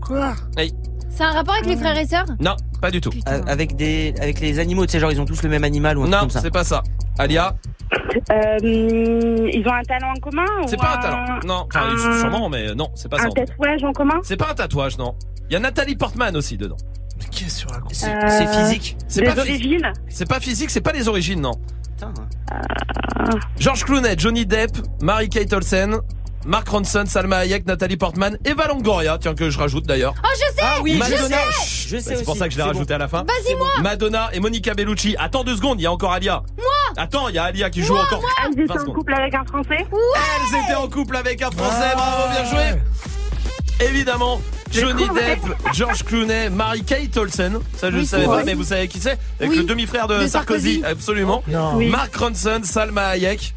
Quoi 0.09 0.33
Oui. 0.57 0.73
C'est 1.09 1.23
un 1.23 1.31
rapport 1.31 1.53
avec 1.53 1.67
les 1.67 1.75
frères 1.77 1.97
et 1.97 2.05
sœurs? 2.07 2.25
Non, 2.39 2.55
pas 2.81 2.89
du 2.91 2.99
tout. 2.99 3.11
Euh, 3.27 3.41
Avec 3.47 3.75
des, 3.75 4.13
avec 4.21 4.39
les 4.39 4.57
animaux, 4.57 4.85
tu 4.87 4.93
sais, 4.93 4.99
genre 4.99 5.11
ils 5.11 5.21
ont 5.21 5.25
tous 5.25 5.43
le 5.43 5.49
même 5.49 5.63
animal 5.63 5.97
ou 5.97 6.01
un 6.01 6.05
truc 6.05 6.13
Non, 6.13 6.19
comme 6.21 6.29
ça. 6.31 6.39
c'est 6.41 6.49
pas 6.51 6.63
ça. 6.63 6.81
Alia, 7.19 7.55
Euh, 8.31 8.57
ils 8.63 9.63
ont 9.67 9.73
un 9.73 9.83
talent 9.83 10.11
en 10.15 10.19
commun 10.19 10.45
c'est 10.67 10.75
ou 10.77 10.79
pas 10.79 10.95
un 10.95 10.97
talent. 10.97 11.25
Non, 11.45 11.67
enfin, 11.73 11.89
un- 11.93 12.19
sûrement, 12.19 12.49
mais 12.49 12.73
non, 12.73 12.89
c'est 12.95 13.07
pas 13.09 13.17
ça. 13.17 13.23
Un 13.23 13.27
en 13.27 13.29
tout 13.29 13.35
cas. 13.35 13.45
tatouage 13.45 13.83
en 13.83 13.91
commun? 13.93 14.19
C'est 14.23 14.37
pas 14.37 14.49
un 14.51 14.55
tatouage, 14.55 14.97
non. 14.97 15.15
Il 15.49 15.53
y 15.53 15.55
a 15.55 15.59
Nathalie 15.59 15.95
Portman 15.95 16.35
aussi 16.35 16.57
dedans. 16.57 16.77
Mais 17.19 17.25
qui 17.29 17.45
est 17.45 17.49
sur 17.49 17.69
la 17.71 17.79
C'est 17.91 18.09
Euh, 18.13 18.29
c'est 18.29 18.47
physique. 18.47 18.97
C'est 19.07 19.21
des 19.21 19.27
pas 19.27 19.43
physique. 19.43 19.65
origines? 19.65 19.93
C'est 20.07 20.27
pas 20.29 20.39
physique, 20.39 20.69
c'est 20.69 20.81
pas 20.81 20.91
les 20.93 21.07
origines, 21.07 21.41
non. 21.41 21.53
Euh, 22.03 22.07
George 23.59 23.83
Clooney, 23.83 24.15
Johnny 24.17 24.45
Depp, 24.45 24.71
Mary-Kate 25.01 25.51
Olsen, 25.53 25.97
Mark 26.45 26.67
Ronson, 26.69 27.03
Salma 27.05 27.37
Hayek, 27.39 27.65
Nathalie 27.67 27.97
Portman, 27.97 28.37
Eva 28.45 28.67
Longoria, 28.67 29.17
tiens 29.19 29.35
que 29.35 29.49
je 29.49 29.57
rajoute 29.59 29.85
d'ailleurs. 29.85 30.13
Oh, 30.23 30.27
je 30.33 30.39
sais 30.55 30.61
Ah 30.61 30.75
oui, 30.81 30.93
je 30.93 30.97
Madonna, 30.99 31.37
sais. 31.37 31.63
Chut, 31.67 31.89
Je 31.89 31.97
sais 31.97 32.15
c'est 32.15 32.23
pour 32.23 32.29
aussi, 32.31 32.39
ça 32.39 32.47
que 32.47 32.53
je 32.53 32.57
l'ai 32.57 32.63
rajouté 32.63 32.85
bon. 32.85 32.95
à 32.95 32.97
la 32.97 33.07
fin. 33.07 33.23
Vas-y, 33.23 33.55
moi 33.55 33.67
Madonna 33.81 34.29
et 34.33 34.39
Monica 34.39 34.73
Bellucci. 34.73 35.15
Attends 35.19 35.43
deux 35.43 35.55
secondes, 35.57 35.79
il 35.79 35.83
y 35.83 35.85
a 35.85 35.91
encore 35.91 36.13
Alia. 36.13 36.43
Moi 36.57 36.65
Attends, 36.97 37.27
il 37.29 37.35
y 37.35 37.37
a 37.37 37.43
Alia 37.43 37.69
qui 37.69 37.83
joue 37.83 37.93
Moi, 37.93 38.03
encore. 38.03 38.21
moi. 38.21 38.29
Elles 38.45 38.53
étaient 38.53 38.65
20 38.65 38.73
en 38.75 38.79
secondes. 38.79 38.95
couple 38.95 39.13
avec 39.13 39.33
un 39.35 39.43
Français 39.45 39.77
Elles 39.91 40.63
étaient 40.63 40.75
en 40.75 40.87
couple 40.89 41.15
avec 41.17 41.41
un 41.41 41.51
Français, 41.51 41.93
bravo, 41.95 42.31
bien 42.31 42.45
joué. 42.49 42.79
Évidemment, 43.81 44.41
Johnny. 44.71 45.07
Depp, 45.07 45.39
George 45.73 46.03
Clooney, 46.03 46.49
Mary-Kate 46.49 47.15
Olsen. 47.17 47.59
Ça, 47.77 47.89
je 47.89 47.95
ne 47.95 48.01
Oui, 48.01 48.05
savais 48.05 48.23
c'est 48.23 48.29
pas, 48.29 48.43
mais 48.43 48.53
vous 48.53 48.63
savez 48.65 48.87
qui 48.89 48.99
c'est 48.99 49.17
Avec 49.39 49.51
Oui. 49.51 49.57
le 49.57 49.63
demi-frère 49.63 50.07
de, 50.07 50.19
De 50.21 50.27
Sarkozy. 50.27 50.79
Sarkozy. 50.81 50.85
Absolument. 50.85 51.43
Non. 51.47 51.75
Oui. 51.75 51.87
Mark 51.89 52.13
Ronson, 52.15 52.59
Salma 52.63 53.07
Hayek. 53.09 53.53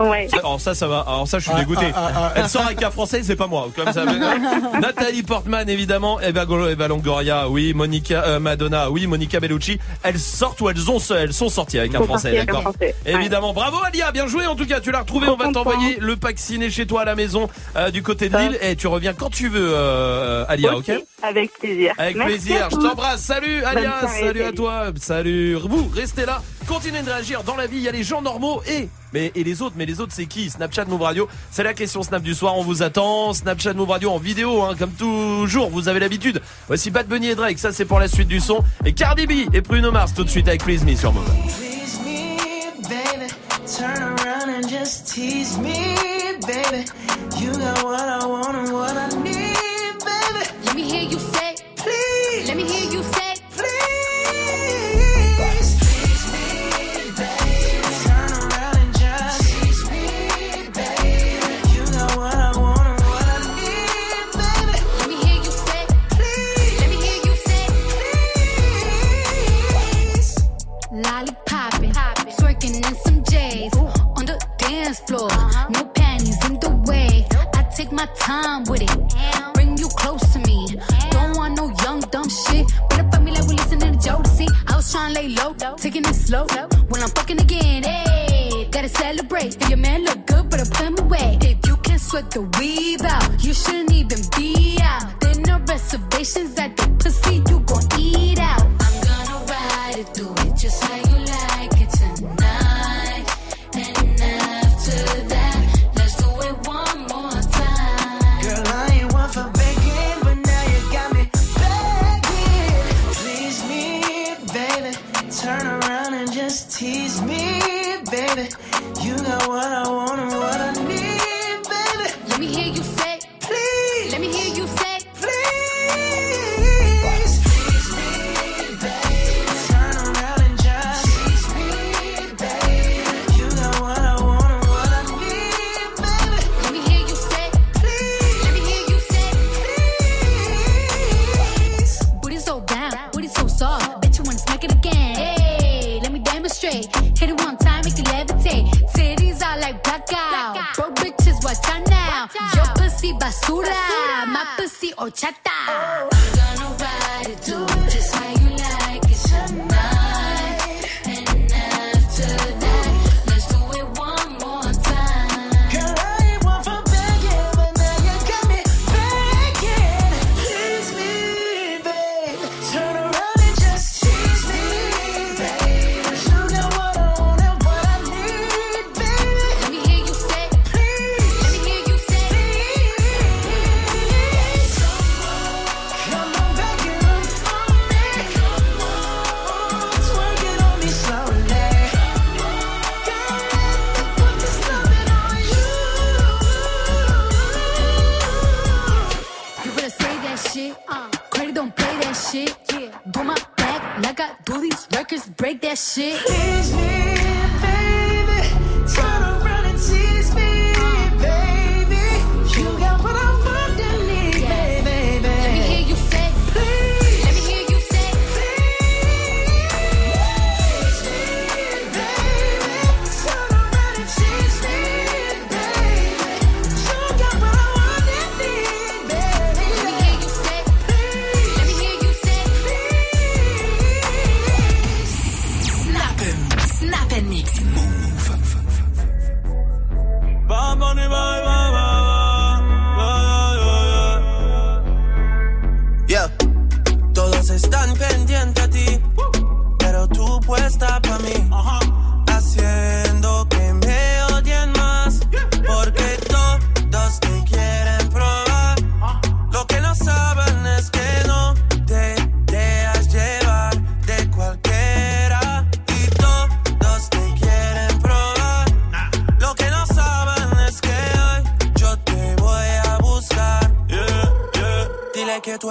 Ouais. 0.00 0.28
Alors 0.32 0.60
ça, 0.60 0.74
ça 0.74 0.86
va. 0.88 1.00
Alors 1.06 1.28
ça, 1.28 1.38
je 1.38 1.44
suis 1.44 1.52
Ah, 1.54 1.58
dégoûté. 1.60 1.86
ah, 1.94 2.10
ah, 2.12 2.12
ah. 2.16 2.32
Elle 2.36 2.48
sort 2.48 2.64
avec 2.64 2.82
un 2.82 2.90
français, 2.90 3.20
c'est 3.22 3.36
pas 3.36 3.46
moi. 3.46 3.68
Comme 3.76 3.92
ça. 3.92 4.04
Nathalie 4.80 5.22
Portman, 5.22 5.68
évidemment. 5.68 6.20
Eva, 6.20 6.46
Go- 6.46 6.66
Eva 6.68 6.88
Longoria, 6.88 7.48
oui. 7.48 7.74
Monica, 7.74 8.22
euh, 8.24 8.40
Madonna, 8.40 8.90
oui. 8.90 9.06
Monica 9.06 9.40
Bellucci. 9.40 9.78
Elles 10.02 10.18
sortent 10.18 10.60
ou 10.60 10.70
elles 10.70 10.90
ont, 10.90 10.98
elles 11.10 11.32
sont 11.32 11.48
sorties 11.48 11.78
avec 11.78 11.94
un 11.94 12.02
français, 12.02 12.32
d'accord. 12.44 12.72
Évidemment. 13.06 13.52
Bravo 13.52 13.78
Alia, 13.84 14.10
bien 14.12 14.26
joué. 14.26 14.46
En 14.46 14.56
tout 14.56 14.66
cas, 14.66 14.80
tu 14.80 14.90
l'as 14.90 15.00
retrouvé. 15.00 15.28
On 15.28 15.36
va 15.36 15.52
t'envoyer 15.52 15.98
le 16.00 16.16
pack 16.16 16.38
ciné 16.38 16.70
chez 16.70 16.86
toi 16.86 17.02
à 17.02 17.04
la 17.04 17.14
maison 17.14 17.48
euh, 17.76 17.90
du 17.90 18.02
côté 18.02 18.28
de. 18.28 18.36
Lille 18.38 18.58
et 18.62 18.76
tu 18.76 18.86
reviens 18.86 19.12
quand 19.12 19.28
tu 19.30 19.48
veux, 19.48 19.70
euh, 19.74 20.44
Alia. 20.48 20.76
Ok. 20.76 20.90
Avec 21.22 21.52
plaisir. 21.58 21.92
Avec 21.98 22.16
Merci 22.16 22.30
plaisir, 22.32 22.68
je 22.70 22.76
t'embrasse. 22.76 23.20
Salut 23.20 23.62
Alia, 23.64 24.00
soirée, 24.00 24.20
salut 24.20 24.40
à 24.40 24.44
salut. 24.44 24.54
toi, 24.54 24.84
salut. 24.98 25.54
Vous, 25.56 25.90
restez 25.94 26.24
là, 26.24 26.40
continuez 26.66 27.02
de 27.02 27.10
réagir. 27.10 27.42
Dans 27.44 27.56
la 27.56 27.66
vie, 27.66 27.76
il 27.76 27.82
y 27.82 27.88
a 27.88 27.92
les 27.92 28.02
gens 28.02 28.22
normaux 28.22 28.62
et 28.66 28.88
mais 29.12 29.32
et 29.34 29.42
les 29.44 29.62
autres, 29.62 29.74
mais 29.76 29.86
les 29.86 30.00
autres 30.00 30.12
c'est 30.14 30.26
qui? 30.26 30.50
Snapchat 30.50 30.84
Move 30.84 31.02
Radio, 31.02 31.28
c'est 31.50 31.62
la 31.62 31.74
question 31.74 32.02
Snap 32.02 32.22
du 32.22 32.34
soir. 32.34 32.56
On 32.56 32.62
vous 32.62 32.82
attend. 32.82 33.32
Snapchat 33.32 33.74
Move 33.74 33.90
Radio 33.90 34.10
en 34.10 34.18
vidéo, 34.18 34.62
hein, 34.62 34.74
comme 34.78 34.92
toujours. 34.92 35.70
Vous 35.70 35.88
avez 35.88 36.00
l'habitude. 36.00 36.40
Voici 36.68 36.90
Bad 36.90 37.06
Bunny 37.06 37.28
et 37.28 37.34
Drake. 37.34 37.58
Ça 37.58 37.72
c'est 37.72 37.84
pour 37.84 37.98
la 37.98 38.08
suite 38.08 38.28
du 38.28 38.40
son. 38.40 38.62
Et 38.84 38.92
Cardi 38.92 39.26
B 39.26 39.52
et 39.52 39.60
Bruno 39.60 39.90
Mars 39.90 40.14
tout 40.14 40.24
de 40.24 40.30
suite 40.30 40.48
avec 40.48 40.62
Please 40.64 40.84
Me 40.84 40.94
sur 40.94 41.12
Move. 41.12 41.24
Please 41.24 41.98
me, 42.04 42.36
baby. 42.88 43.32
Turn 43.66 44.10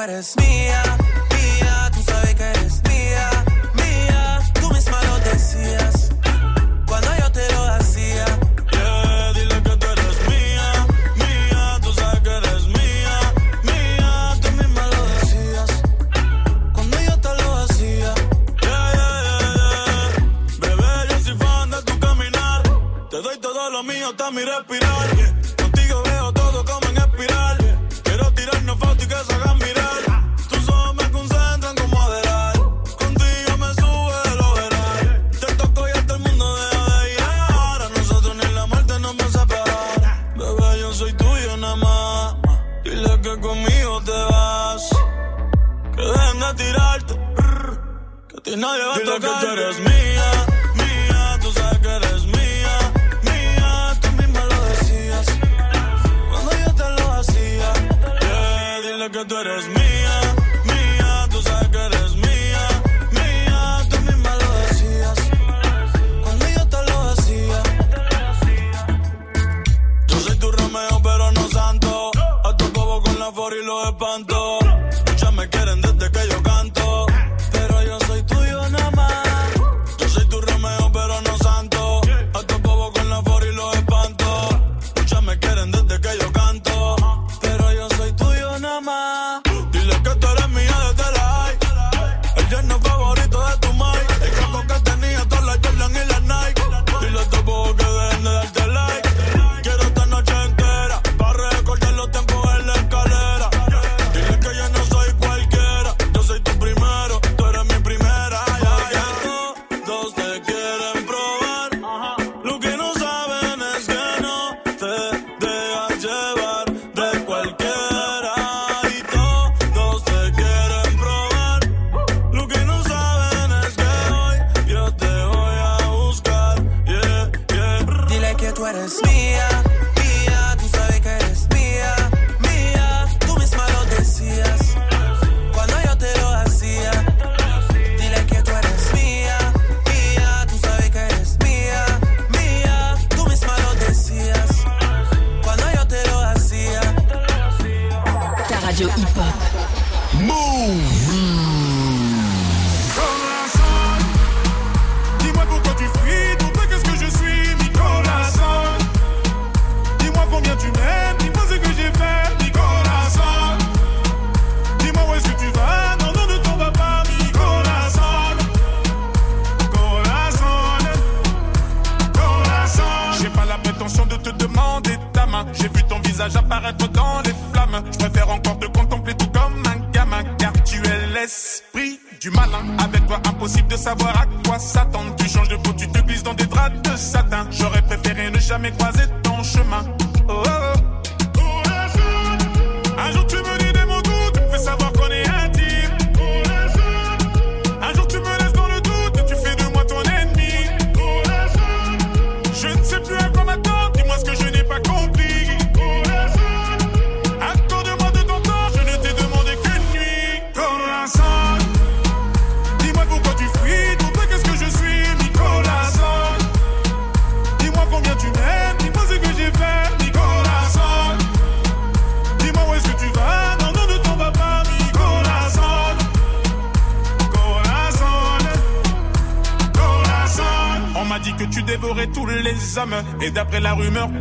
eres 0.02 0.39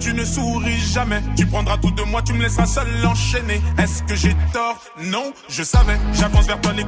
tu 0.01 0.14
ne 0.14 0.24
souris 0.24 0.79
jamais. 0.93 1.22
Tu 1.37 1.47
prendras 1.47 1.76
tout 1.79 1.91
de 1.91 2.03
moi, 2.03 2.22
tu 2.22 2.33
me 2.33 2.43
laisseras 2.43 2.66
seul 2.66 2.87
enchaîner. 3.07 3.61
Est-ce 3.79 4.03
que 4.03 4.14
j'ai 4.14 4.35
tort? 4.53 4.81
Non, 5.05 5.33
je 5.49 5.62
savais. 5.62 5.99
J'avance 6.12 6.47
vers 6.47 6.61
toi, 6.61 6.72
les 6.72 6.85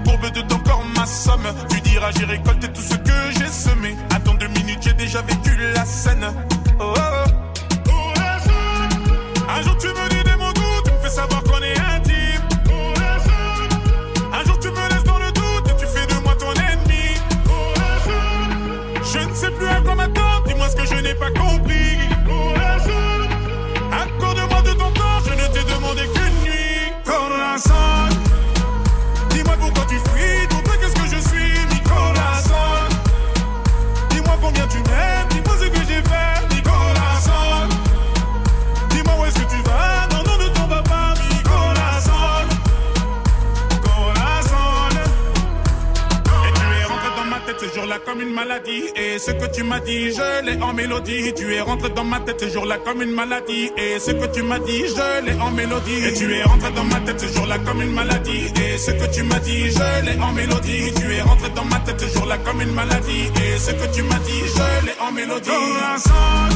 tête 52.33 52.49
ce 52.49 52.55
jour-là 52.55 52.79
comme 52.85 53.03
une 53.03 53.13
maladie. 53.13 53.71
Et 53.77 53.99
ce 53.99 54.11
que 54.13 54.27
tu 54.33 54.43
m'as 54.43 54.59
dit, 54.59 54.85
je 54.87 55.25
l'ai 55.25 55.41
en 55.41 55.51
mélodie. 55.51 56.05
Et 56.07 56.13
tu 56.15 56.33
es 56.35 56.43
rentré 56.43 56.71
dans 56.73 56.85
ma 56.85 57.01
tête 57.01 57.21
ce 57.21 57.27
jour-là 57.35 57.59
comme 57.59 57.83
une 57.83 57.93
maladie. 57.93 58.47
Et 58.63 58.79
ce 58.79 58.91
que 58.91 59.07
tu 59.15 59.23
m'as 59.23 59.39
dit, 59.41 59.71
je 59.71 60.05
l'ai 60.05 60.19
en 60.21 60.33
mélodie. 60.33 60.93
Tu 60.99 61.15
es 61.15 61.23
rentré 61.23 61.49
dans 61.51 61.65
ma 61.65 61.79
tête 61.81 62.01
ce 62.01 62.19
jour-là 62.19 62.39
comme 62.39 62.61
une 62.61 62.73
maladie. 62.73 63.31
Et 63.43 63.59
ce 63.59 63.71
que 63.73 63.95
tu 63.95 64.03
m'as 64.03 64.19
dit, 64.19 64.43
je 64.55 64.87
l'ai 64.87 64.95
en 65.01 65.13
mélodie. 65.13 65.51
Corazon. 65.51 66.49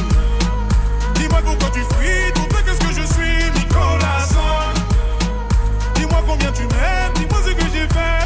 Dis-moi 1.15 1.41
pourquoi 1.43 1.69
tu 1.69 1.79
fuis, 1.79 2.33
toi 2.33 2.59
qu'est-ce 2.65 2.79
que 2.79 3.01
je 3.01 3.07
suis, 3.13 3.51
Nicolas? 3.59 4.27
Dis-moi 5.95 6.23
combien 6.27 6.51
tu 6.51 6.61
m'aimes, 6.63 7.13
dis-moi 7.15 7.39
ce 7.45 7.51
que 7.51 7.65
j'ai 7.73 7.87
fait, 7.87 8.24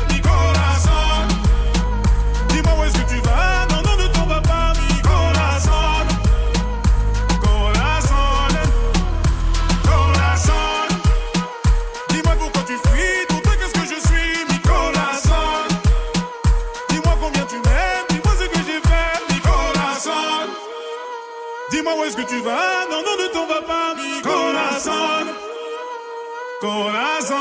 Corazon. 26.61 27.35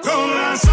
Corazon. 0.00 0.68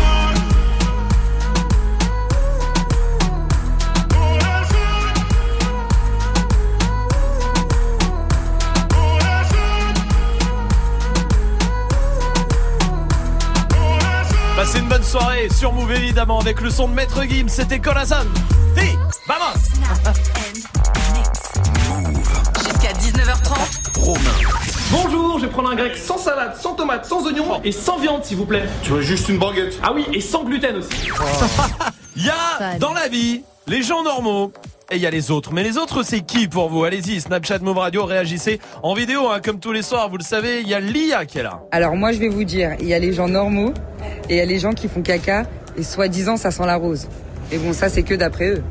Passez 14.56 14.80
une 14.80 14.88
bonne 14.88 15.04
soirée 15.04 15.50
sur 15.50 15.74
Move 15.74 15.92
évidemment 15.92 16.40
avec 16.40 16.62
le 16.62 16.70
son 16.70 16.88
de 16.88 16.94
Maître 16.94 17.24
Gims, 17.24 17.50
c'était 17.50 17.80
Corazon. 17.80 18.28
Hey, 18.78 18.96
vamos 19.28 19.56
Jusqu'à 22.64 22.94
19h30. 22.94 24.00
Romain. 24.00 24.75
Bonjour, 24.92 25.40
je 25.40 25.46
vais 25.46 25.52
prendre 25.52 25.70
un 25.70 25.76
grec 25.76 25.96
sans 25.98 26.18
salade, 26.18 26.56
sans 26.56 26.74
tomate, 26.74 27.06
sans 27.06 27.26
oignon 27.26 27.60
et 27.64 27.72
sans 27.72 27.98
viande 27.98 28.24
s'il 28.24 28.38
vous 28.38 28.46
plaît. 28.46 28.64
Tu 28.84 28.92
veux 28.92 29.02
juste 29.02 29.28
une 29.30 29.40
baguette 29.40 29.80
Ah 29.82 29.92
oui, 29.94 30.06
et 30.14 30.22
sans 30.22 30.44
gluten 30.44 30.76
aussi. 30.78 30.90
Il 32.16 32.26
y 32.26 32.30
a 32.30 32.78
dans 32.78 32.94
la 32.94 33.08
vie 33.08 33.44
les 33.68 33.82
gens 33.82 34.04
normaux 34.04 34.54
et 34.92 34.96
il 34.98 35.02
y 35.02 35.08
a 35.08 35.10
les 35.10 35.32
autres. 35.32 35.52
Mais 35.52 35.64
les 35.64 35.78
autres, 35.78 36.04
c'est 36.04 36.22
qui 36.22 36.48
pour 36.48 36.70
vous? 36.70 36.84
Allez-y, 36.86 37.20
Snapchat 37.20 37.60
Move 37.60 37.80
Radio, 37.80 38.06
réagissez 38.06 38.62
en 38.84 38.94
vidéo, 38.94 39.28
hein, 39.30 39.40
comme 39.44 39.60
tous 39.60 39.72
les 39.74 39.82
soirs. 39.82 40.08
Vous 40.10 40.18
le 40.18 40.24
savez, 40.24 40.62
il 40.62 40.68
y 40.70 40.74
a 40.76 40.80
Lia 40.80 41.26
qui 41.26 41.40
est 41.40 41.44
là. 41.44 41.62
Alors 41.72 41.96
moi 41.96 42.14
je 42.14 42.20
vais 42.20 42.30
vous 42.30 42.44
dire, 42.46 42.76
il 42.80 42.88
y 42.88 42.94
a 42.94 43.00
les 43.00 43.12
gens 43.12 43.28
normaux 43.28 43.74
et 44.30 44.36
il 44.36 44.38
y 44.38 44.40
a 44.42 44.46
les 44.46 44.60
gens 44.60 44.72
qui 44.72 44.88
font 44.88 45.02
caca 45.02 45.44
et 45.76 45.84
soi-disant 45.84 46.38
ça 46.38 46.52
sent 46.52 46.66
la 46.66 46.76
rose. 46.78 47.08
Et 47.52 47.58
bon 47.58 47.74
ça 47.74 47.90
c'est 47.90 48.04
que 48.04 48.14
d'après 48.14 48.50
eux. 48.50 48.64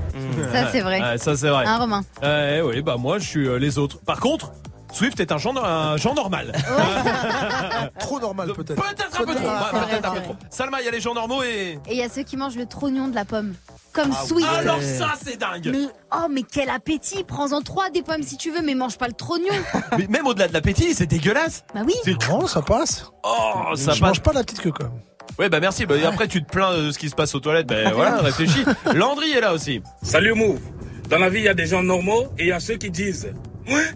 Ça, 0.53 0.69
c'est 0.71 0.81
vrai. 0.81 1.01
Ouais, 1.03 1.19
ça 1.19 1.37
c'est 1.37 1.49
vrai. 1.49 1.65
Hein, 1.67 1.79
Romain 1.79 2.05
Ouais, 2.23 2.63
oui, 2.65 2.81
bah 2.81 2.97
moi 2.99 3.19
je 3.19 3.29
suis 3.29 3.47
euh, 3.49 3.59
les 3.59 3.77
autres. 3.79 3.99
Par 4.07 4.21
contre, 4.21 4.53
Swift 4.95 5.19
est 5.21 5.33
un 5.33 5.39
genre, 5.39 5.63
un 5.65 5.97
genre 5.97 6.15
normal. 6.15 6.53
Trop 7.99 8.21
normal 8.21 8.53
peut-être. 8.53 8.81
Peut-être 8.81 9.21
un 9.21 9.25
peu 9.25 9.35
trop. 9.35 9.43
C'est 9.43 9.49
ouais, 9.49 9.81
vrai, 9.81 9.91
peut-être 9.91 9.93
un 9.95 9.97
c'est 9.97 10.01
peu 10.03 10.09
vrai. 10.09 10.21
trop. 10.23 10.37
Salma, 10.51 10.81
il 10.81 10.85
y 10.85 10.89
a 10.89 10.91
les 10.93 11.01
gens 11.01 11.15
normaux 11.15 11.43
et. 11.43 11.79
Et 11.89 11.93
il 11.93 11.97
y 11.97 12.03
a 12.03 12.09
ceux 12.09 12.23
qui 12.23 12.37
mangent 12.37 12.57
le 12.57 12.67
trognon 12.67 13.09
de 13.09 13.15
la 13.15 13.25
pomme. 13.25 13.55
Comme 13.93 14.11
Ah, 14.13 14.25
Sweet. 14.27 14.47
Alors 14.47 14.81
ça, 14.83 15.15
c'est 15.25 15.37
dingue. 15.39 15.69
Mais 15.73 15.87
oh, 16.17 16.27
mais 16.31 16.43
quel 16.43 16.71
appétit 16.71 17.25
Prends-en 17.25 17.61
trois 17.63 17.91
des 17.91 18.03
pommes 18.03 18.23
si 18.23 18.37
tu 18.37 18.51
veux, 18.51 18.63
mais 18.63 18.75
mange 18.75 18.97
pas 18.99 19.07
le 19.09 19.13
trognon. 19.15 19.53
Mais 19.99 20.07
même 20.09 20.27
au-delà 20.27 20.49
de 20.49 20.53
l'appétit, 20.53 20.95
c'est 20.95 21.07
dégueulasse. 21.07 21.65
Bah 21.75 21.81
oui. 21.87 21.95
C'est 22.05 22.15
grand, 22.19 22.47
ça 22.47 22.63
passe. 22.63 23.11
Oh, 23.23 23.75
ça 23.77 23.93
je 23.93 24.01
passe. 24.01 24.01
mange 24.01 24.21
pas 24.23 24.33
la 24.33 24.43
petite 24.43 24.61
queue 24.61 24.73
quand 24.73 24.85
même. 24.85 25.01
Ouais, 25.39 25.49
bah 25.49 25.59
merci. 25.61 25.87
Bah, 25.87 25.95
après, 26.07 26.29
tu 26.29 26.43
te 26.45 26.51
plains 26.51 26.77
de 26.77 26.91
ce 26.93 26.99
qui 26.99 27.09
se 27.09 27.15
passe 27.15 27.35
aux 27.35 27.41
toilettes. 27.41 27.67
Ben 27.67 27.93
voilà, 27.93 28.17
réfléchis. 28.23 28.65
Landry 28.95 29.33
est 29.33 29.41
là 29.41 29.53
aussi. 29.53 29.81
Salut 30.03 30.35
Move. 30.35 30.61
Dans 31.09 31.19
la 31.19 31.29
vie, 31.29 31.39
il 31.41 31.45
y 31.45 31.49
a 31.49 31.55
des 31.55 31.67
gens 31.67 31.83
normaux 31.83 32.25
et 32.39 32.43
il 32.45 32.49
y 32.49 32.53
a 32.53 32.61
ceux 32.61 32.77
qui 32.77 32.91
disent 32.91 33.33
Ouais. 33.69 33.91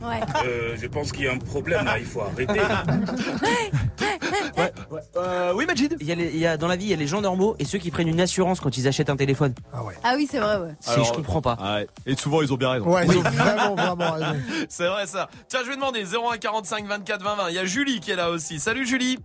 Ouais. 0.00 0.20
Euh, 0.46 0.76
je 0.80 0.86
pense 0.86 1.12
qu'il 1.12 1.24
y 1.24 1.28
a 1.28 1.32
un 1.32 1.38
problème 1.38 1.84
là, 1.84 1.98
il 1.98 2.04
faut 2.06 2.22
arrêter. 2.22 2.58
Euh, 5.16 5.52
oui, 5.54 5.66
Majid. 5.66 5.96
Il 6.00 6.06
y, 6.06 6.12
a 6.12 6.14
les- 6.14 6.30
il 6.30 6.38
y 6.38 6.46
a, 6.46 6.56
dans 6.56 6.68
la 6.68 6.76
vie, 6.76 6.84
il 6.86 6.90
y 6.90 6.94
a 6.94 6.96
les 6.96 7.06
gens 7.06 7.20
normaux 7.20 7.54
et 7.58 7.64
ceux 7.64 7.78
qui 7.78 7.90
prennent 7.90 8.08
une 8.08 8.20
assurance 8.20 8.60
quand 8.60 8.76
ils 8.76 8.88
achètent 8.88 9.10
un 9.10 9.16
téléphone. 9.16 9.54
Ah 10.02 10.14
oui, 10.16 10.26
c'est 10.30 10.38
vrai, 10.38 10.56
ouais. 10.58 10.74
Si, 10.80 11.04
je 11.04 11.12
comprends 11.12 11.42
pas. 11.42 11.56
Ah 11.60 11.74
ouais. 11.76 11.86
Et 12.06 12.16
souvent, 12.16 12.42
ils 12.42 12.52
ont 12.52 12.56
bien 12.56 12.70
raison. 12.70 12.86
Ouais, 12.92 13.06
ils 13.06 13.16
ont 13.18 13.22
vraiment, 13.22 13.74
vraiment 13.74 14.12
raison. 14.12 14.36
C'est 14.68 14.86
vrai 14.88 15.06
ça. 15.06 15.28
Tiens, 15.48 15.60
je 15.64 15.68
vais 15.70 15.76
demander 15.76 16.04
01 16.04 16.38
45 16.38 16.86
24 16.86 17.22
20 17.22 17.34
20. 17.36 17.48
Il 17.50 17.54
y 17.54 17.58
a 17.58 17.64
Julie 17.64 18.00
qui 18.00 18.10
est 18.10 18.16
là 18.16 18.30
aussi. 18.30 18.58
Salut 18.58 18.86
Julie. 18.86 19.18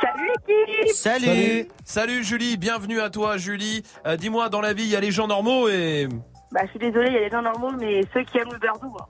Salut 0.00 0.30
l'équipe 0.48 0.94
Salut. 0.94 1.68
Salut 1.84 2.24
Julie, 2.24 2.56
bienvenue 2.56 3.00
à 3.00 3.10
toi 3.10 3.36
Julie. 3.36 3.82
Euh, 4.06 4.16
Dis-moi, 4.16 4.48
dans 4.48 4.60
la 4.60 4.72
vie, 4.72 4.84
il 4.84 4.88
y 4.90 4.96
a 4.96 5.00
les 5.00 5.10
gens 5.10 5.26
normaux 5.26 5.68
et... 5.68 6.08
Bah 6.52 6.60
je 6.64 6.70
suis 6.70 6.78
désolée, 6.78 7.08
il 7.08 7.14
y 7.14 7.16
a 7.16 7.24
des 7.24 7.30
gens 7.30 7.42
normaux, 7.42 7.72
mais 7.78 8.02
ceux 8.14 8.22
qui 8.24 8.38
aiment 8.38 8.52
le 8.52 8.58
beurre 8.58 8.78
doux. 8.80 8.94
hein. 9.00 9.06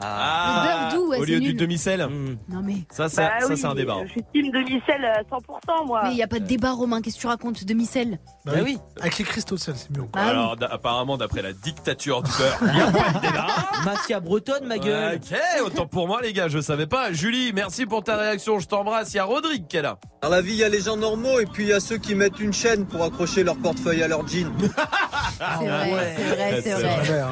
Ah, 0.00 0.62
Le 0.64 0.68
beurre 0.68 1.02
doux, 1.04 1.10
ouais, 1.10 1.18
au 1.18 1.24
lieu 1.24 1.40
du 1.40 1.54
demi-sel. 1.54 2.00
Non 2.48 2.60
mais. 2.62 2.76
Ça, 2.90 3.08
ça, 3.08 3.22
Bah 3.22 3.30
ça 3.40 3.46
oui, 3.48 3.56
c'est 3.58 3.66
un 3.66 3.74
débat. 3.74 3.94
hein. 3.94 4.04
Je 4.06 4.12
suis 4.12 4.22
team 4.32 4.50
demi-sel 4.50 5.04
à 5.04 5.22
100% 5.22 5.86
moi. 5.86 6.02
Mais 6.04 6.12
il 6.12 6.16
y 6.16 6.22
a 6.22 6.26
pas 6.28 6.38
de 6.38 6.46
débat, 6.46 6.72
Romain. 6.72 7.00
Qu'est-ce 7.02 7.16
que 7.16 7.20
tu 7.20 7.26
racontes 7.26 7.64
Demi-sel 7.64 8.18
Bah 8.46 8.52
oui. 8.64 8.78
Avec 9.00 9.18
les 9.18 9.24
cristaux 9.24 9.56
de 9.56 9.60
sel, 9.60 9.74
c'est 9.76 9.90
mieux. 9.96 10.04
Bah. 10.12 10.20
Alors, 10.22 10.56
apparemment, 10.70 11.16
d'après 11.18 11.42
la 11.42 11.52
dictature 11.52 12.22
du 12.22 12.30
beurre, 12.38 12.58
il 12.72 12.78
y 12.78 12.80
a 12.80 12.90
pas 12.90 13.10
de 13.12 13.20
débat. 13.20 13.46
Mafia 13.84 14.20
bretonne, 14.20 14.66
ma 14.66 14.78
gueule. 14.78 15.16
Ok, 15.22 15.38
autant 15.66 15.86
pour 15.86 16.06
moi 16.08 16.20
les 16.22 16.32
gars, 16.32 16.48
je 16.48 16.60
savais 16.60 16.86
pas. 16.86 17.12
Julie, 17.12 17.52
merci 17.52 17.84
pour 17.86 18.02
ta 18.02 18.16
réaction, 18.16 18.58
je 18.60 18.66
t'embrasse. 18.68 19.12
Il 19.12 19.16
y 19.16 19.20
a 19.20 19.24
Rodrigue 19.24 19.66
qui 19.66 19.76
est 19.76 19.82
là. 19.82 19.98
Dans 20.22 20.28
la 20.30 20.40
vie, 20.40 20.52
il 20.52 20.58
y 20.58 20.64
a 20.64 20.68
les 20.68 20.80
gens 20.80 20.96
normaux 20.96 21.40
et 21.40 21.46
puis 21.46 21.64
il 21.64 21.68
y 21.68 21.72
a 21.72 21.80
ceux 21.80 21.98
qui 21.98 22.14
mettent 22.14 22.38
une 22.40 22.52
chaîne 22.52 22.86
pour 22.86 23.02
accrocher 23.02 23.42
leur 23.44 23.56
portefeuille 23.56 24.02
à 24.02 24.08
leur 24.08 24.26
jean. 24.26 24.50
C'est 24.58 25.66
vrai, 25.66 26.14
c'est 26.16 26.34
vrai, 26.34 26.62
c'est 26.62 26.72
vrai. 26.74 27.20
Hein. 27.20 27.30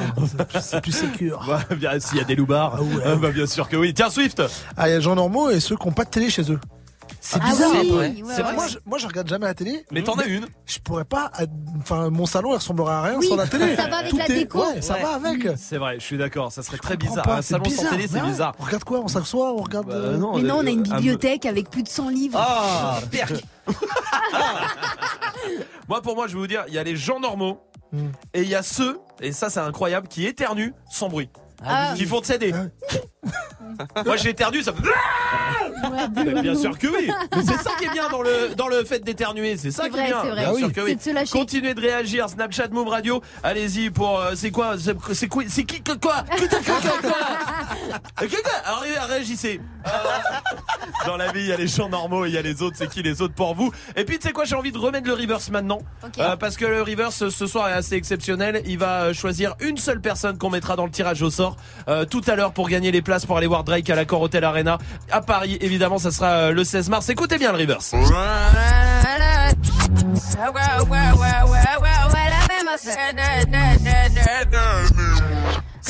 C'est 0.61 0.81
plus 0.81 0.93
sécure. 0.93 1.47
Ouais, 1.49 1.77
bien, 1.77 1.99
s'il 2.01 2.19
y 2.19 2.21
a 2.21 2.25
des 2.25 2.35
euh, 2.53 3.17
bah, 3.17 3.31
bien 3.31 3.47
sûr 3.47 3.69
que 3.69 3.77
oui. 3.77 3.95
Tiens, 3.95 4.11
Swift 4.11 4.43
Ah, 4.77 4.89
il 4.89 4.93
y 4.93 4.95
a 4.95 4.97
les 4.97 5.03
gens 5.03 5.15
normaux 5.15 5.51
et 5.51 5.61
ceux 5.61 5.77
qui 5.77 5.87
n'ont 5.87 5.93
pas 5.95 6.05
de 6.05 6.11
télé 6.11 6.31
chez 6.31 6.51
eux. 6.51 6.61
C'est 7.23 7.39
Ah 7.43 7.51
bizarre. 7.51 7.71
oui, 7.75 7.91
ouais, 7.93 8.15
C'est 8.35 8.41
vrai. 8.41 8.55
Moi, 8.55 8.67
je, 8.67 8.79
moi, 8.87 8.97
je 8.99 9.07
regarde 9.07 9.29
jamais 9.29 9.45
la 9.45 9.53
télé. 9.53 9.85
Mais 9.91 10.03
t'en 10.03 10.15
as 10.15 10.25
une. 10.25 10.47
Je 10.65 10.79
pourrais 10.79 11.05
pas. 11.05 11.31
Enfin, 11.79 12.09
mon 12.09 12.25
salon, 12.25 12.53
il 12.53 12.55
ressemblerait 12.55 12.93
à 12.95 13.03
rien 13.03 13.19
Oui, 13.19 13.27
sans 13.29 13.37
la 13.37 13.47
télé. 13.47 13.77
ça 13.77 13.89
va 13.89 13.99
avec 13.99 14.11
Tout 14.11 14.17
la 14.17 14.25
est- 14.27 14.33
déco. 14.35 14.61
Ouais, 14.61 14.81
ça 14.81 14.95
Ouais. 14.95 15.03
va 15.03 15.15
avec. 15.17 15.47
C'est 15.59 15.77
vrai, 15.77 15.97
je 15.99 16.05
suis 16.05 16.17
d'accord, 16.17 16.51
ça 16.51 16.63
serait 16.63 16.79
très 16.79 16.97
bizarre. 16.97 17.25
pas, 17.27 17.37
Un 17.37 17.43
c'est 17.43 17.53
salon 17.55 17.65
sans 17.65 17.71
bizarre, 17.71 17.91
télé, 17.91 18.09
c'est 18.11 18.21
bizarre. 18.23 18.55
On 18.59 18.65
regarde 18.65 18.85
quoi 18.85 19.01
On 19.01 19.09
s'assoit, 19.09 19.53
on 19.53 19.59
regarde. 19.63 19.89
Bah, 19.89 19.95
euh, 19.97 20.17
non, 20.17 20.37
Mais 20.39 20.45
non, 20.45 20.57
on 20.61 20.67
a 20.67 20.71
une 20.71 20.81
euh, 20.81 20.93
un- 20.93 20.97
bibliothèque 20.97 21.45
avec 21.45 21.69
plus 21.69 21.83
de 21.83 21.89
100 21.89 22.09
livres. 22.09 22.39
Ah, 22.41 23.01
perc. 23.11 23.33
Moi, 25.89 26.01
pour 26.03 26.15
moi, 26.15 26.27
je 26.27 26.35
vais 26.35 26.39
vous 26.39 26.47
dire, 26.47 26.65
il 26.69 26.75
y 26.75 26.79
a 26.79 26.83
les 26.85 26.97
gens 26.97 27.21
normaux 27.21 27.61
Hmm. 27.93 28.11
et 28.35 28.43
il 28.43 28.49
y 28.49 28.55
a 28.55 28.63
ceux, 28.63 29.01
et 29.21 29.33
ça 29.33 29.51
c'est 29.51 29.59
incroyable, 29.59 30.07
qui 30.07 30.25
éternuent 30.25 30.73
sans 30.93 31.09
bruit. 31.09 31.29
Ah. 31.63 31.95
qui 31.97 32.07
font 32.07 32.21
de 32.21 32.27
des. 32.39 32.53
Moi 34.07 34.17
j'ai 34.17 34.31
éternué, 34.31 34.63
ça 34.63 34.73
fait. 34.73 36.43
Bien 36.43 36.55
sûr 36.55 36.79
que 36.79 36.87
oui. 36.87 37.11
C'est 37.45 37.57
ça 37.63 37.71
qui 37.79 37.85
est 37.85 37.91
bien 37.93 38.09
dans 38.09 38.23
le 38.23 38.55
dans 38.57 38.69
le 38.69 38.85
fait 38.85 39.01
d'éternuer, 39.01 39.57
c'est 39.57 39.71
ça 39.71 39.85
qui 39.85 39.91
vrai, 39.91 40.05
est 40.05 40.07
bien. 40.07 40.19
vrai. 40.23 40.35
Bien 40.37 40.51
Ah 40.55 40.59
sûr 40.59 40.73
que 40.73 40.81
oui. 40.81 40.97
de. 40.97 41.31
Continuez 41.31 41.75
de 41.75 41.81
réagir, 41.81 42.29
Snapchat 42.29 42.69
Move 42.69 42.89
Radio. 42.89 43.23
Allez-y 43.43 43.91
pour 43.91 44.19
euh, 44.21 44.33
c'est 44.35 44.51
quoi 44.51 44.77
c'est 45.13 45.29
quoi 45.29 45.43
c'est 45.49 45.65
qui 45.65 45.83
quoi 45.83 45.97
quoi 45.97 46.25
Alors 48.65 48.83
réagissez. 49.09 49.61
Euh, 49.87 49.91
Dans 51.07 51.17
la 51.17 51.33
vie, 51.33 51.41
il 51.41 51.47
y 51.47 51.53
a 51.53 51.57
les 51.57 51.67
gens 51.69 51.89
normaux, 51.89 52.27
il 52.27 52.33
y 52.33 52.39
a 52.39 52.43
les 52.43 52.61
autres, 52.63 52.77
c'est 52.79 52.89
qui 52.89 53.03
les 53.03 53.23
autres 53.23 53.35
pour 53.35 53.55
vous 53.55 53.73
Et 53.97 54.05
puis 54.05 54.19
tu 54.19 54.27
sais 54.29 54.33
quoi, 54.33 54.45
j'ai 54.45 54.55
envie 54.57 54.73
de 54.73 54.79
remettre 54.79 55.07
le 55.07 55.15
reverse 55.15 55.51
maintenant 55.51 55.81
Euh, 56.19 56.37
parce 56.37 56.57
que 56.57 56.65
le 56.67 56.83
reverse 56.83 57.29
ce 57.29 57.47
soir 57.47 57.69
est 57.69 57.73
assez 57.73 57.95
exceptionnel. 57.95 58.63
Il 58.67 58.79
va 58.79 59.05
euh, 59.05 59.13
choisir 59.15 59.55
une 59.61 59.77
seule 59.79 60.01
personne 60.01 60.37
qu'on 60.39 60.51
mettra 60.51 60.77
dans 60.77 60.85
le 60.85 60.91
tirage 60.91 61.23
au 61.23 61.31
sort 61.31 61.57
euh, 61.89 62.05
tout 62.05 62.21
à 62.27 62.35
l'heure 62.37 62.53
pour 62.53 62.69
gagner 62.69 62.91
les 62.93 63.03
places 63.11 63.27
pour 63.27 63.37
aller 63.37 63.49
voir 63.49 63.65
Drake 63.65 63.91
à 63.91 63.97
l'Accor 63.97 64.23
Hotel 64.23 64.45
Arena 64.45 64.79
à 65.11 65.21
Paris. 65.21 65.59
Évidemment, 65.61 65.99
ça 65.99 66.13
sera 66.13 66.29
euh, 66.29 66.53
le 66.53 66.63
16 66.63 66.89
mars. 66.91 67.09
Écoutez 67.09 67.39
bien 67.39 67.51
le 67.51 67.59
reverse. 67.59 67.93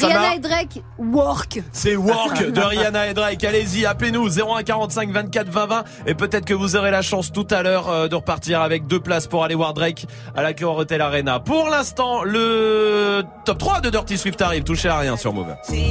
Rihanna 0.07 0.35
et 0.35 0.39
Drake, 0.39 0.83
work. 0.99 1.63
C'est 1.73 1.97
Work 1.97 2.51
de 2.53 2.61
Rihanna 2.61 3.09
et 3.09 3.15
Drake. 3.15 3.43
Allez-y, 3.45 3.87
appelez-nous 3.87 4.29
0145 4.29 5.11
24 5.11 5.49
20 5.49 5.67
20 5.67 5.85
et 6.07 6.15
peut-être 6.15 6.45
que 6.45 6.55
vous 6.55 6.77
aurez 6.77 6.91
la 6.91 7.03
chance 7.03 7.33
tout 7.33 7.47
à 7.51 7.63
l'heure 7.63 7.89
euh, 7.89 8.09
de 8.09 8.15
repartir 8.15 8.61
avec 8.61 8.87
deux 8.87 9.01
places 9.01 9.27
pour 9.27 9.45
aller 9.45 9.55
voir 9.55 9.75
Drake 9.75 10.07
à 10.37 10.43
la 10.43 10.53
Cœur 10.53 10.77
Hotel 10.77 11.01
Arena. 11.01 11.41
Pour 11.41 11.69
l'instant, 11.69 12.23
le 12.23 13.23
top 13.45 13.59
3 13.59 13.81
de 13.81 13.91
Dirty 13.91 14.19
Swift 14.19 14.41
arrive. 14.43 14.65
Touchez 14.65 14.89
à 14.89 14.99
rien 14.99 15.17
sur 15.17 15.33
Move. 15.33 15.55
She 15.69 15.91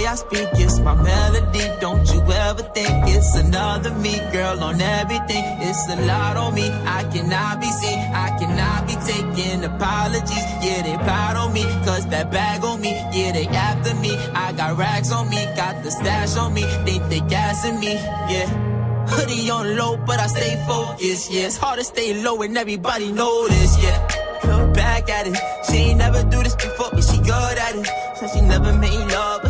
Way 0.00 0.06
I 0.06 0.14
speak 0.14 0.48
it's 0.54 0.78
my 0.80 0.94
melody. 0.94 1.64
Don't 1.80 2.06
you 2.12 2.20
ever 2.20 2.62
think 2.74 2.90
it's 3.14 3.36
another 3.36 3.92
me, 3.96 4.16
girl, 4.32 4.64
on 4.64 4.80
everything. 4.80 5.44
It's 5.60 5.88
a 5.90 5.96
lot 6.06 6.36
on 6.38 6.54
me. 6.54 6.70
I 6.70 7.04
cannot 7.12 7.60
be 7.60 7.70
seen. 7.70 7.98
I 8.14 8.28
cannot 8.38 8.86
be 8.88 8.94
taking 9.10 9.62
apologies. 9.62 10.46
Yeah, 10.64 10.82
they 10.82 10.96
proud 11.04 11.36
on 11.36 11.52
me. 11.52 11.64
Cause 11.84 12.06
that 12.08 12.30
bag 12.30 12.64
on 12.64 12.80
me. 12.80 12.92
Yeah, 13.12 13.32
they 13.32 13.46
after 13.48 13.94
me. 13.96 14.16
I 14.34 14.52
got 14.52 14.78
racks 14.78 15.12
on 15.12 15.28
me. 15.28 15.44
Got 15.56 15.82
the 15.84 15.90
stash 15.90 16.36
on 16.38 16.54
me. 16.54 16.62
They 16.62 16.98
think 16.98 17.08
they 17.10 17.20
gassing 17.20 17.78
me. 17.78 17.92
Yeah. 18.32 18.48
Hoodie 19.06 19.50
on 19.50 19.76
low, 19.76 19.98
but 19.98 20.18
I 20.18 20.28
stay 20.28 20.64
focused. 20.66 21.30
Yeah, 21.30 21.46
it's 21.46 21.58
hard 21.58 21.78
to 21.78 21.84
stay 21.84 22.22
low 22.22 22.40
and 22.40 22.56
everybody 22.56 23.12
this. 23.12 23.82
Yeah, 23.82 24.72
back 24.72 25.10
at 25.10 25.26
it. 25.26 25.36
She 25.66 25.76
ain't 25.76 25.98
never 25.98 26.22
do 26.22 26.42
this 26.42 26.54
before, 26.54 26.90
but 26.92 27.04
she 27.04 27.18
good 27.18 27.58
at 27.66 27.74
it. 27.76 27.86
Said 28.16 28.30
she 28.34 28.40
never 28.40 28.72
made 28.78 29.06
love, 29.12 29.49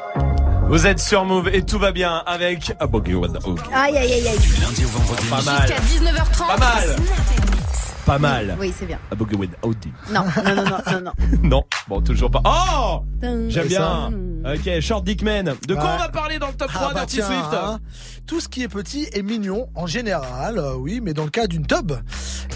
Vous 0.71 0.87
êtes 0.87 1.01
sur 1.01 1.25
Move 1.25 1.49
et 1.49 1.63
tout 1.63 1.77
va 1.77 1.91
bien 1.91 2.23
avec 2.25 2.71
A 2.79 2.87
Boogie 2.87 3.13
with 3.13 3.33
the 3.33 3.45
Oogie. 3.45 3.61
Aïe, 3.73 3.97
aïe, 3.97 4.13
aïe, 4.13 4.25
aïe. 4.29 4.39
Lundi 4.61 4.85
au 4.85 4.87
vendredi. 4.87 5.27
Pas 5.27 5.41
mal. 5.41 5.67
Jusqu'à 5.67 5.81
19h30. 5.81 6.47
Pas 6.47 6.57
mal. 6.57 6.95
Pas 8.05 8.17
mal. 8.17 8.57
Oui, 8.57 8.73
c'est 8.79 8.85
bien. 8.85 8.97
A 9.11 9.15
Boogie 9.15 9.35
with 9.35 9.51
the 9.51 9.65
Oogie. 9.65 9.91
Non, 10.13 10.23
non, 10.23 10.55
non, 10.55 10.63
non, 10.63 10.77
non, 10.93 11.01
non. 11.01 11.11
Non, 11.43 11.63
bon, 11.89 12.01
toujours 12.01 12.31
pas. 12.31 12.41
Oh. 12.45 13.03
J'aime 13.49 13.67
bien. 13.67 14.13
Ok, 14.45 14.79
Short 14.79 15.03
Dickman. 15.03 15.55
De 15.67 15.75
quoi 15.75 15.91
on 15.95 15.97
va 15.97 16.07
parler 16.07 16.39
dans 16.39 16.47
le 16.47 16.53
top 16.53 16.71
3 16.71 16.81
Ah 16.81 16.87
bah 16.87 16.99
d'Arty 17.01 17.17
Swift 17.17 17.53
hein. 17.53 17.79
Tout 18.31 18.39
ce 18.39 18.47
qui 18.47 18.63
est 18.63 18.69
petit 18.69 19.09
est 19.11 19.23
mignon 19.23 19.67
en 19.75 19.87
général, 19.87 20.57
euh, 20.57 20.75
oui, 20.75 21.01
mais 21.03 21.13
dans 21.13 21.25
le 21.25 21.29
cas 21.29 21.47
d'une 21.47 21.67
tub, 21.67 21.91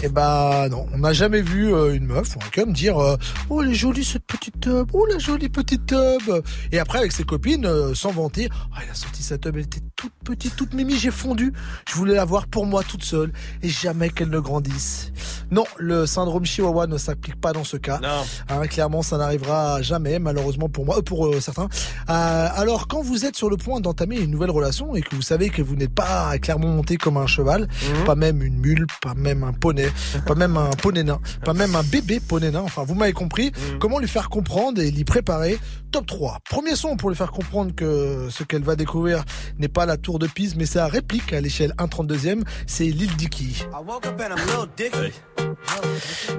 eh 0.02 0.08
ben 0.08 0.70
non, 0.70 0.86
on 0.94 1.00
n'a 1.00 1.12
jamais 1.12 1.42
vu 1.42 1.74
euh, 1.74 1.94
une 1.94 2.06
meuf 2.06 2.34
ou 2.34 2.38
un 2.42 2.48
cum 2.48 2.72
dire 2.72 2.96
euh, 2.98 3.18
oh 3.50 3.60
elle 3.60 3.72
est 3.72 3.74
jolie 3.74 4.02
cette 4.02 4.24
petite 4.24 4.58
tub, 4.58 4.88
oh 4.94 5.04
la 5.04 5.18
jolie 5.18 5.50
petite 5.50 5.84
tub, 5.84 6.42
et 6.72 6.78
après 6.78 7.00
avec 7.00 7.12
ses 7.12 7.24
copines 7.24 7.94
sans 7.94 8.10
vanter, 8.10 8.48
oh, 8.50 8.76
elle 8.82 8.90
a 8.90 8.94
sorti 8.94 9.22
sa 9.22 9.36
tub, 9.36 9.54
elle 9.54 9.64
était 9.64 9.82
toute 9.96 10.14
petite, 10.24 10.56
toute 10.56 10.72
mimi, 10.72 10.96
j'ai 10.96 11.10
fondu, 11.10 11.52
je 11.86 11.94
voulais 11.94 12.14
la 12.14 12.24
voir 12.24 12.46
pour 12.46 12.64
moi 12.64 12.82
toute 12.82 13.04
seule 13.04 13.34
et 13.62 13.68
jamais 13.68 14.08
qu'elle 14.08 14.30
ne 14.30 14.40
grandisse. 14.40 15.12
Non, 15.50 15.64
le 15.76 16.06
syndrome 16.06 16.46
Chihuahua 16.46 16.86
ne 16.86 16.96
s'applique 16.96 17.38
pas 17.38 17.52
dans 17.52 17.64
ce 17.64 17.76
cas. 17.76 18.00
Non. 18.02 18.24
Hein, 18.48 18.66
clairement, 18.66 19.02
ça 19.02 19.16
n'arrivera 19.16 19.80
jamais, 19.82 20.18
malheureusement 20.18 20.68
pour 20.68 20.86
moi, 20.86 21.02
pour 21.02 21.32
certains. 21.40 21.68
Alors, 22.08 22.88
quand 22.88 23.02
vous 23.02 23.26
êtes 23.26 23.36
sur 23.36 23.50
le 23.50 23.56
point 23.56 23.80
d'entamer 23.80 24.18
une 24.18 24.30
nouvelle 24.30 24.50
relation 24.50 24.96
et 24.96 25.02
que 25.02 25.14
vous 25.14 25.22
savez 25.22 25.50
que 25.50 25.65
vous 25.66 25.76
n'êtes 25.76 25.94
pas 25.94 26.38
clairement 26.38 26.68
monté 26.68 26.96
comme 26.96 27.16
un 27.16 27.26
cheval, 27.26 27.62
Mhm. 27.98 28.04
pas 28.04 28.14
même 28.14 28.42
une 28.42 28.58
mule, 28.58 28.86
pas 29.02 29.14
même 29.14 29.44
un 29.44 29.52
poney, 29.52 29.88
pas 30.26 30.34
même 30.34 30.56
un 30.56 30.70
poney 30.70 31.02
nain, 31.04 31.20
pas 31.44 31.52
même 31.54 31.74
un 31.76 31.82
bébé 31.82 32.20
poney 32.20 32.50
nain, 32.50 32.60
enfin, 32.62 32.84
vous 32.84 32.94
m'avez 32.94 33.12
compris, 33.12 33.52
Mhm. 33.72 33.78
comment 33.78 33.98
lui 33.98 34.08
faire 34.08 34.28
comprendre 34.28 34.80
et 34.80 34.90
l'y 34.90 35.04
préparer? 35.04 35.58
Top 35.92 36.06
3. 36.06 36.38
Premier 36.48 36.76
son 36.76 36.96
pour 36.96 37.10
lui 37.10 37.16
faire 37.16 37.30
comprendre 37.30 37.74
que 37.74 38.28
ce 38.30 38.42
qu'elle 38.44 38.62
va 38.62 38.76
découvrir 38.76 39.24
n'est 39.58 39.68
pas 39.68 39.86
la 39.86 39.96
tour 39.96 40.18
de 40.18 40.26
Pise, 40.26 40.54
mais 40.56 40.66
sa 40.66 40.86
réplique 40.88 41.32
à 41.32 41.40
l'échelle 41.40 41.72
1,32e, 41.78 42.44
c'est 42.66 42.84
Lil 42.84 43.14
Dicky. 43.16 43.64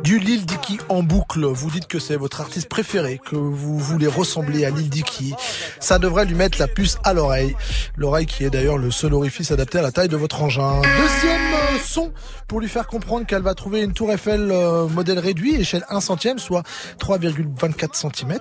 Du 0.03 0.19
Lil 0.19 0.45
Dicky 0.45 0.77
en 0.89 1.03
boucle. 1.03 1.45
Vous 1.45 1.69
dites 1.71 1.87
que 1.87 1.99
c'est 1.99 2.15
votre 2.15 2.41
artiste 2.41 2.69
préféré, 2.69 3.19
que 3.25 3.35
vous 3.35 3.77
voulez 3.79 4.07
ressembler 4.07 4.65
à 4.65 4.69
Lil 4.69 4.89
Dicky. 4.89 5.33
Ça 5.79 5.97
devrait 5.99 6.25
lui 6.25 6.35
mettre 6.35 6.59
la 6.59 6.67
puce 6.67 6.97
à 7.03 7.13
l'oreille. 7.13 7.55
L'oreille 7.95 8.25
qui 8.25 8.43
est 8.43 8.49
d'ailleurs 8.49 8.77
le 8.77 8.91
seul 8.91 9.06
orifice 9.13 9.51
adapté 9.51 9.79
à 9.79 9.81
la 9.81 9.91
taille 9.91 10.07
de 10.07 10.17
votre 10.17 10.41
engin. 10.41 10.81
Deuxième 10.81 11.47
son 11.79 12.11
pour 12.47 12.59
lui 12.59 12.67
faire 12.67 12.87
comprendre 12.87 13.25
qu'elle 13.25 13.41
va 13.41 13.53
trouver 13.53 13.81
une 13.81 13.93
tour 13.93 14.11
Eiffel 14.11 14.49
euh, 14.51 14.87
modèle 14.87 15.19
réduit, 15.19 15.55
échelle 15.55 15.85
1 15.89 16.01
centième, 16.01 16.39
soit 16.39 16.63
3,24 16.99 18.13
cm. 18.15 18.39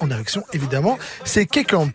En 0.00 0.10
érection, 0.10 0.44
évidemment, 0.52 0.98
c'est 1.24 1.46
K-Camp. 1.46 1.90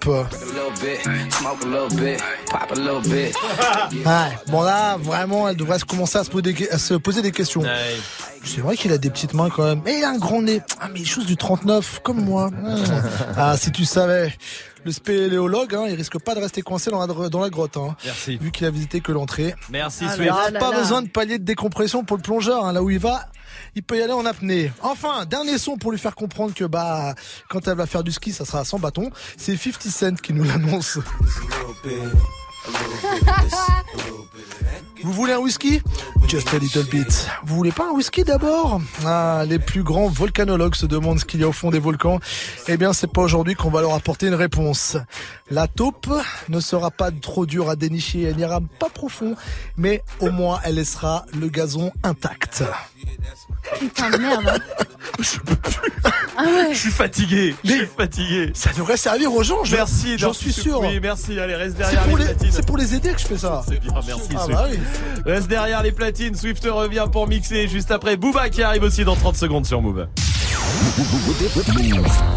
Ouais, 4.06 4.38
bon 4.48 4.62
là, 4.62 4.98
vraiment, 4.98 5.48
elle 5.50 5.56
devrait 5.56 5.80
se 5.80 5.86
commencer 5.86 6.18
à 6.18 6.24
se 6.24 6.30
poser 6.30 6.54
des, 6.54 6.70
à 6.70 6.78
se 6.78 6.94
poser 6.96 7.22
des 7.22 7.32
questions. 7.32 7.64
C'est 8.44 8.62
vrai 8.62 8.76
qu'il 8.76 8.92
a 8.92 8.98
des 8.98 9.10
petites 9.10 9.34
mains 9.34 9.50
quand 9.50 9.64
même. 9.64 9.82
Mais 9.86 10.00
il 10.00 10.04
a 10.04 10.10
un 10.10 10.18
grand 10.18 10.42
nez. 10.42 10.62
Ah, 10.82 10.90
mais 10.94 11.04
chose 11.06 11.26
du 11.26 11.38
39, 11.38 12.02
comme 12.04 12.24
moi. 12.24 12.50
Ah, 13.38 13.56
si 13.58 13.72
tu 13.72 13.86
savais. 13.86 14.34
Le 14.86 14.92
spéléologue, 14.92 15.74
hein, 15.76 15.86
il 15.88 15.96
risque 15.96 16.20
pas 16.20 16.36
de 16.36 16.42
rester 16.42 16.62
coincé 16.62 16.92
dans 16.92 17.00
la, 17.08 17.30
dans 17.30 17.40
la 17.40 17.50
grotte. 17.50 17.78
Hein, 17.78 17.96
Merci. 18.04 18.36
Vu 18.36 18.52
qu'il 18.52 18.68
a 18.68 18.70
visité 18.70 19.00
que 19.00 19.14
l'entrée. 19.14 19.56
Merci, 19.70 20.04
Ah, 20.10 20.14
Swift. 20.16 20.32
Ah 20.34 20.52
là 20.52 20.60
pas 20.60 20.72
besoin 20.78 21.02
de 21.02 21.08
palier 21.08 21.40
de 21.40 21.46
décompression 21.46 22.04
pour 22.04 22.18
le 22.18 22.22
plongeur. 22.22 22.66
hein, 22.66 22.74
là 22.74 22.84
où 22.84 22.90
il 22.90 23.00
va, 23.00 23.28
il 23.76 23.84
peut 23.84 23.98
y 23.98 24.02
aller 24.02 24.14
en 24.14 24.26
apnée. 24.26 24.72
Enfin, 24.82 25.26
dernier 25.26 25.58
son 25.58 25.78
pour 25.78 25.92
lui 25.92 26.00
faire 26.00 26.16
comprendre 26.16 26.54
que 26.54 26.66
bah 26.66 27.16
quand 27.50 27.68
elle 27.68 27.78
va 27.78 27.86
faire 27.86 28.04
du 28.04 28.12
ski, 28.12 28.32
ça 28.32 28.46
sera 28.46 28.66
sans 28.66 28.80
bâton. 28.80 29.10
C'est 29.38 29.58
50 29.58 29.84
Cent 29.84 30.16
qui 30.22 30.34
nous 30.34 30.44
l'annonce. 30.44 31.00
Vous 35.04 35.12
voulez 35.12 35.34
un 35.34 35.40
whisky? 35.40 35.82
Just 36.30 36.54
a 36.54 36.60
little 36.60 36.86
bit. 36.86 37.28
Vous 37.44 37.56
voulez 37.56 37.74
pas 37.74 37.90
un 37.90 37.92
whisky 37.92 38.24
d'abord? 38.24 38.80
Ah, 39.06 39.44
les 39.46 39.60
plus 39.60 39.84
grands 39.84 40.08
volcanologues 40.08 40.76
se 40.76 40.86
demandent 40.86 41.20
ce 41.20 41.26
qu'il 41.26 41.42
y 41.42 41.44
a 41.44 41.48
au 41.50 41.52
fond 41.52 41.72
des 41.72 41.80
volcans. 41.80 42.20
Eh 42.70 42.78
bien, 42.78 42.94
c'est 42.94 43.12
pas 43.12 43.22
aujourd'hui 43.22 43.56
qu'on 43.56 43.70
va 43.70 43.82
leur 43.82 43.94
apporter 43.94 44.28
une 44.28 44.34
réponse. 44.34 44.96
La 45.52 45.68
taupe 45.68 46.10
ne 46.48 46.60
sera 46.62 46.90
pas 46.90 47.12
trop 47.12 47.46
dure 47.46 47.70
à 47.70 47.76
dénicher, 47.76 48.22
elle 48.22 48.38
n'ira 48.38 48.62
pas 48.80 48.90
profond, 48.90 49.36
mais 49.76 50.02
au 50.22 50.32
moins 50.32 50.62
elle 50.64 50.76
laissera 50.76 51.26
le 51.38 51.50
gazon 51.50 51.92
intact. 52.04 52.64
Putain 53.80 54.10
de 54.12 54.18
merde. 54.18 54.62
Ah 56.36 56.44
ouais. 56.46 56.74
Je 56.74 56.78
suis 56.80 56.90
fatigué. 56.92 57.56
Je 57.64 57.72
suis 57.72 57.86
fatigué. 57.86 58.52
Ça 58.56 58.72
devrait 58.76 58.98
servir 58.98 59.32
aux 59.32 59.44
gens, 59.44 59.64
je- 59.64 59.76
Merci. 59.76 60.18
j'en 60.18 60.34
suis 60.34 60.52
sûr. 60.52 60.80
Oui, 60.82 61.00
merci. 61.00 61.40
Allez, 61.40 61.54
reste 61.56 61.74
C'est 61.78 61.84
derrière 61.84 62.04
pour, 62.06 62.18
les 62.18 62.26
les- 62.26 62.34
platines. 62.34 62.52
c'est 62.52 62.66
pour 62.66 62.78
les 62.78 62.96
aider 62.96 63.14
que 63.14 63.22
je 63.22 63.26
fais 63.28 63.38
ça. 63.38 63.62
C'est 63.68 63.80
bien, 63.80 63.94
merci 63.94 64.30
Ah 64.36 64.40
Swift. 64.44 64.58
bah 64.58 64.68
oui. 64.72 64.80
Reste 65.32 65.48
derrière 65.48 65.84
les 65.84 65.92
platines. 65.92 66.36
Swift 66.36 66.66
revient 66.66 67.06
pour 67.12 67.28
mixer 67.28 67.68
juste 67.68 67.92
après. 67.92 68.18
Booba 68.18 68.50
qui 68.50 68.64
arrive 68.64 68.82
aussi 68.84 69.06
dans 69.06 69.16
30 69.16 69.36
secondes 69.38 69.68
sur 69.68 69.82
Move. 69.84 70.08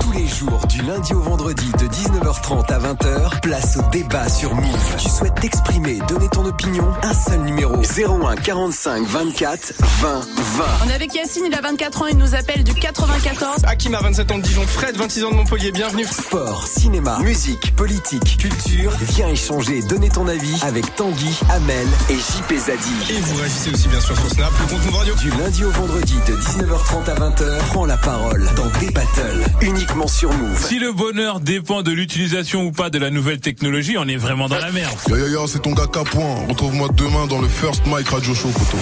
Tous 0.01 0.13
les 0.13 0.27
jours, 0.27 0.67
du 0.69 0.83
lundi 0.83 1.15
au 1.15 1.21
vendredi, 1.21 1.71
de 1.79 1.87
19h30 1.87 2.71
à 2.73 2.79
20h, 2.79 3.41
place 3.41 3.79
au 3.79 3.83
débat 3.91 4.29
sur 4.29 4.55
Move. 4.55 4.97
Tu 4.99 5.09
souhaites 5.09 5.35
t'exprimer, 5.41 5.99
donner 6.09 6.29
ton 6.29 6.45
opinion 6.45 6.93
Un 7.03 7.15
seul 7.15 7.41
numéro 7.41 7.77
01 7.83 8.37
45 8.37 9.07
24 9.07 9.73
20 9.79 10.21
20. 10.21 10.65
On 10.85 10.91
est 10.91 10.95
avec 10.95 11.15
Yacine, 11.17 11.47
il 11.47 11.55
a 11.55 11.63
24 11.63 12.03
ans, 12.03 12.07
il 12.09 12.19
nous 12.19 12.35
appelle 12.35 12.63
du 12.63 12.75
94. 12.75 13.65
Hakim 13.65 13.95
a 13.95 14.01
27 14.01 14.33
ans 14.33 14.37
de 14.37 14.43
Dijon, 14.43 14.67
Fred 14.67 14.97
26 14.97 15.25
ans 15.25 15.31
de 15.31 15.37
Montpellier, 15.37 15.73
bienvenue. 15.73 16.05
Sport, 16.05 16.67
cinéma, 16.67 17.19
musique, 17.21 17.75
politique, 17.75 18.37
culture. 18.37 18.93
Viens 19.01 19.29
échanger, 19.29 19.81
donner 19.83 20.11
ton 20.11 20.29
avis 20.29 20.61
avec 20.63 20.95
Tanguy, 20.95 21.39
Amel 21.49 21.87
et 22.11 22.17
JP 22.17 22.59
Zadi. 22.59 23.15
Et 23.15 23.21
vous 23.21 23.37
réagissez 23.37 23.71
aussi 23.71 23.89
bien 23.89 24.01
sûr 24.01 24.15
sur 24.15 24.29
Snap, 24.29 24.53
le 24.61 24.67
compte 24.67 24.85
Move 24.85 24.97
Radio. 24.97 25.15
Du 25.15 25.31
lundi 25.31 25.65
au 25.65 25.71
vendredi 25.71 26.17
de 26.27 26.35
19h30 26.35 27.11
à 27.11 27.15
20h, 27.15 27.59
prends 27.69 27.87
la 27.87 27.97
parole 27.97 28.47
dans 28.55 28.69
des 28.79 28.91
battles, 28.91 29.43
uniquement 29.63 30.09
sur 30.09 30.31
Move. 30.35 30.67
Si 30.67 30.79
le 30.79 30.93
bonheur 30.93 31.41
dépend 31.41 31.81
de 31.83 31.93
l'utilisation 31.93 32.65
ou 32.65 32.73
pas 32.73 32.91
de 32.91 32.99
la 32.99 33.09
nouvelle 33.09 33.41
technologie, 33.41 33.97
on 33.97 34.07
est 34.07 34.17
vraiment 34.17 34.49
dans 34.49 34.59
la 34.59 34.71
merde. 34.71 34.95
Yo 35.09 35.17
yo 35.17 35.29
yo, 35.29 35.47
c'est 35.47 35.61
ton 35.61 35.73
gars 35.73 35.87
Capouin. 35.91 36.47
Retrouve-moi 36.49 36.89
demain 36.93 37.27
dans 37.27 37.41
le 37.41 37.49
First 37.49 37.87
Mike 37.87 38.09
Radio 38.11 38.35
Show, 38.35 38.49
poteau. 38.49 38.77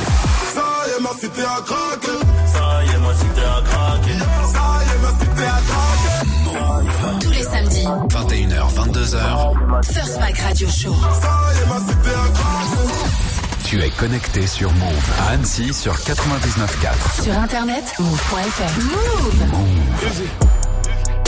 Ça 0.52 0.62
y 0.88 0.98
est, 0.98 1.00
ma 1.00 1.10
cité 1.10 1.42
a 1.42 1.62
craqué. 1.62 2.23
Ça 3.44 4.60
y 4.80 4.88
est, 4.90 4.98
ma 5.02 5.10
cité. 5.20 5.46
Tous 7.20 7.30
les 7.30 7.42
samedis, 7.42 7.86
21h, 8.08 8.62
22h, 8.74 9.22
First 9.92 10.20
Mike 10.20 10.38
Radio 10.38 10.68
Show. 10.68 10.94
Ça 11.20 11.28
y 11.52 11.58
est, 11.58 11.66
ma 11.68 11.78
cité 11.80 12.10
a 12.10 12.28
craqué. 12.32 12.88
tu 13.64 13.82
es 13.82 13.90
connecté 13.90 14.46
sur 14.46 14.72
Move 14.72 15.10
à 15.26 15.32
Annecy 15.32 15.74
sur 15.74 15.94
99.4. 15.94 17.22
Sur 17.22 17.38
internet, 17.38 17.84
move.fr. 17.98 18.80
Move. 18.82 19.44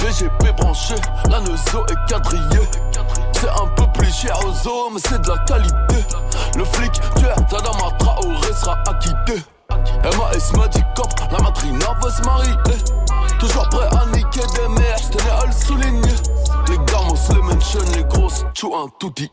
VGP 0.02 0.52
branché, 0.56 0.94
la 1.30 1.40
Neuzo 1.40 1.84
est 1.90 2.08
quadrillée. 2.08 2.66
C'est 3.32 3.48
un 3.50 3.66
peu 3.76 3.84
plus 3.98 4.12
cher 4.14 4.38
aux 4.44 4.68
hommes, 4.68 4.94
mais 4.94 5.00
c'est 5.08 5.20
de 5.20 5.28
la 5.28 5.38
qualité. 5.38 6.04
Le 6.56 6.64
flic, 6.64 6.92
tu 7.16 7.24
es 7.24 7.34
Tadama 7.50 7.90
Traoré 7.98 8.52
sera 8.58 8.78
acquitté. 8.88 9.42
MAS 10.04 10.52
m'a 10.56 10.68
dit 10.68 10.82
cop, 10.94 11.08
la 11.30 11.38
matrina 11.38 11.86
va 12.00 12.10
se. 12.10 12.22
Toujours 13.38 13.68
prêt 13.68 13.88
à 13.92 14.06
niquer 14.06 14.40
des 14.40 14.68
mères, 14.68 14.96
j'tenais 14.98 15.30
à 15.30 15.46
le 15.46 15.52
souligner. 15.52 16.14
Les 16.68 16.78
gamos, 16.78 17.16
les 17.30 17.42
mentions, 17.42 17.80
les 17.94 18.04
grosses, 18.04 18.44
tu 18.54 18.66
un 18.66 18.88
tout 18.98 19.10
dit. 19.14 19.30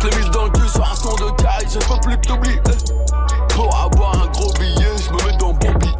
J'l'ai 0.00 0.16
mis 0.16 0.30
dans 0.30 0.44
le 0.44 0.50
cul 0.50 0.68
sur 0.68 0.84
un 0.84 0.94
son 0.94 1.14
de 1.16 1.30
caille, 1.42 1.66
je 1.68 1.78
peux 1.78 2.00
plus 2.00 2.20
t'oublier. 2.20 2.60
Pour 3.50 3.74
avoir 3.76 4.22
un 4.22 4.26
gros 4.28 4.52
billet, 4.54 4.96
j'me 4.98 5.16
mets 5.26 5.36
dans 5.36 5.52
billet. 5.52 5.92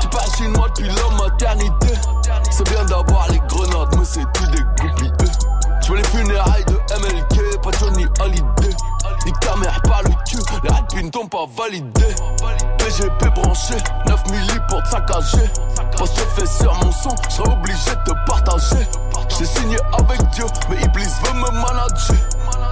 Tu 0.00 0.08
passes 0.08 0.40
une 0.40 0.52
moi 0.52 0.68
depuis 0.68 0.88
la 0.88 1.24
maternité. 1.24 1.94
C'est 2.50 2.68
bien 2.68 2.84
d'avoir 2.84 3.28
les 3.30 3.40
grenades, 3.48 3.94
mais 3.96 4.04
c'est 4.04 4.32
tout 4.32 4.46
des 4.46 4.62
goupilles. 4.82 5.12
Je 5.82 5.92
veux 5.92 5.98
les 5.98 6.04
funérailles 6.04 6.64
t'ont 11.10 11.26
pas 11.26 11.46
validé. 11.56 12.04
PGP 12.78 13.28
branché, 13.34 13.74
9 14.06 14.30
milli 14.30 14.58
pour 14.68 14.82
te 14.82 14.88
saccager. 14.88 15.50
Fais 16.36 16.46
sur 16.46 16.72
mon 16.82 16.90
son, 16.92 17.10
je 17.28 17.42
obligé 17.42 17.90
de 17.90 18.10
te 18.10 18.26
partager. 18.26 18.86
J'ai 19.28 19.44
signé 19.44 19.76
avec 19.92 20.18
Dieu, 20.30 20.44
mais 20.70 20.76
Iblis 20.82 21.08
veut 21.24 21.34
me 21.34 21.50
manager. 21.50 22.16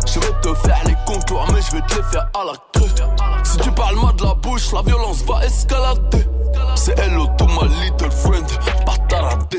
Je 0.06 0.18
vais 0.18 0.40
te 0.40 0.54
faire 0.54 0.80
les 0.86 0.96
contours, 1.06 1.46
mais 1.52 1.60
je 1.60 1.76
vais 1.76 1.82
te 1.82 1.96
les 1.96 2.02
faire 2.04 2.28
à 2.34 2.44
la 2.44 2.52
queue. 2.72 2.88
Si 3.44 3.58
tu 3.58 3.70
parles 3.72 3.96
mal 3.96 4.14
de 4.16 4.24
la 4.24 4.34
bouche, 4.34 4.72
la 4.72 4.82
violence 4.82 5.22
va 5.24 5.44
escalader. 5.44 6.26
C'est 6.74 6.98
hello 6.98 7.26
to 7.36 7.46
my 7.46 7.68
little 7.82 8.10
friend, 8.10 8.46
pas 8.86 8.96
taradé. 9.08 9.58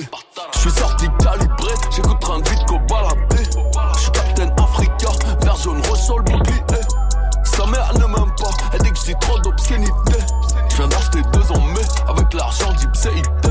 Je 0.53 0.59
suis 0.59 0.72
sorti 0.72 1.07
calibré, 1.24 1.74
j'écoute 1.95 2.19
train 2.19 2.39
de 2.39 2.49
vite 2.49 2.65
qu'au. 2.65 2.80
Je 3.95 3.99
suis 3.99 4.11
Captain 4.11 4.49
Africa, 4.63 5.09
vert 5.41 5.55
jaune 5.57 5.82
sur 5.95 6.19
le. 6.19 6.80
Sa 7.62 7.68
mère 7.68 7.93
ne 7.93 8.05
m'aime 8.07 8.34
pas, 8.39 8.49
elle 8.74 8.82
dit 8.82 8.89
que 8.89 8.97
j'ai 9.05 9.14
trop 9.22 9.38
d'obscénité. 9.38 10.18
Je 10.72 10.78
viens 10.78 10.88
d'acheter 10.88 11.22
deux 11.32 11.51
en 11.51 11.62
mai, 11.68 11.82
avec 12.07 12.34
l'argent 12.34 12.74
d'Ipséité. 12.74 13.49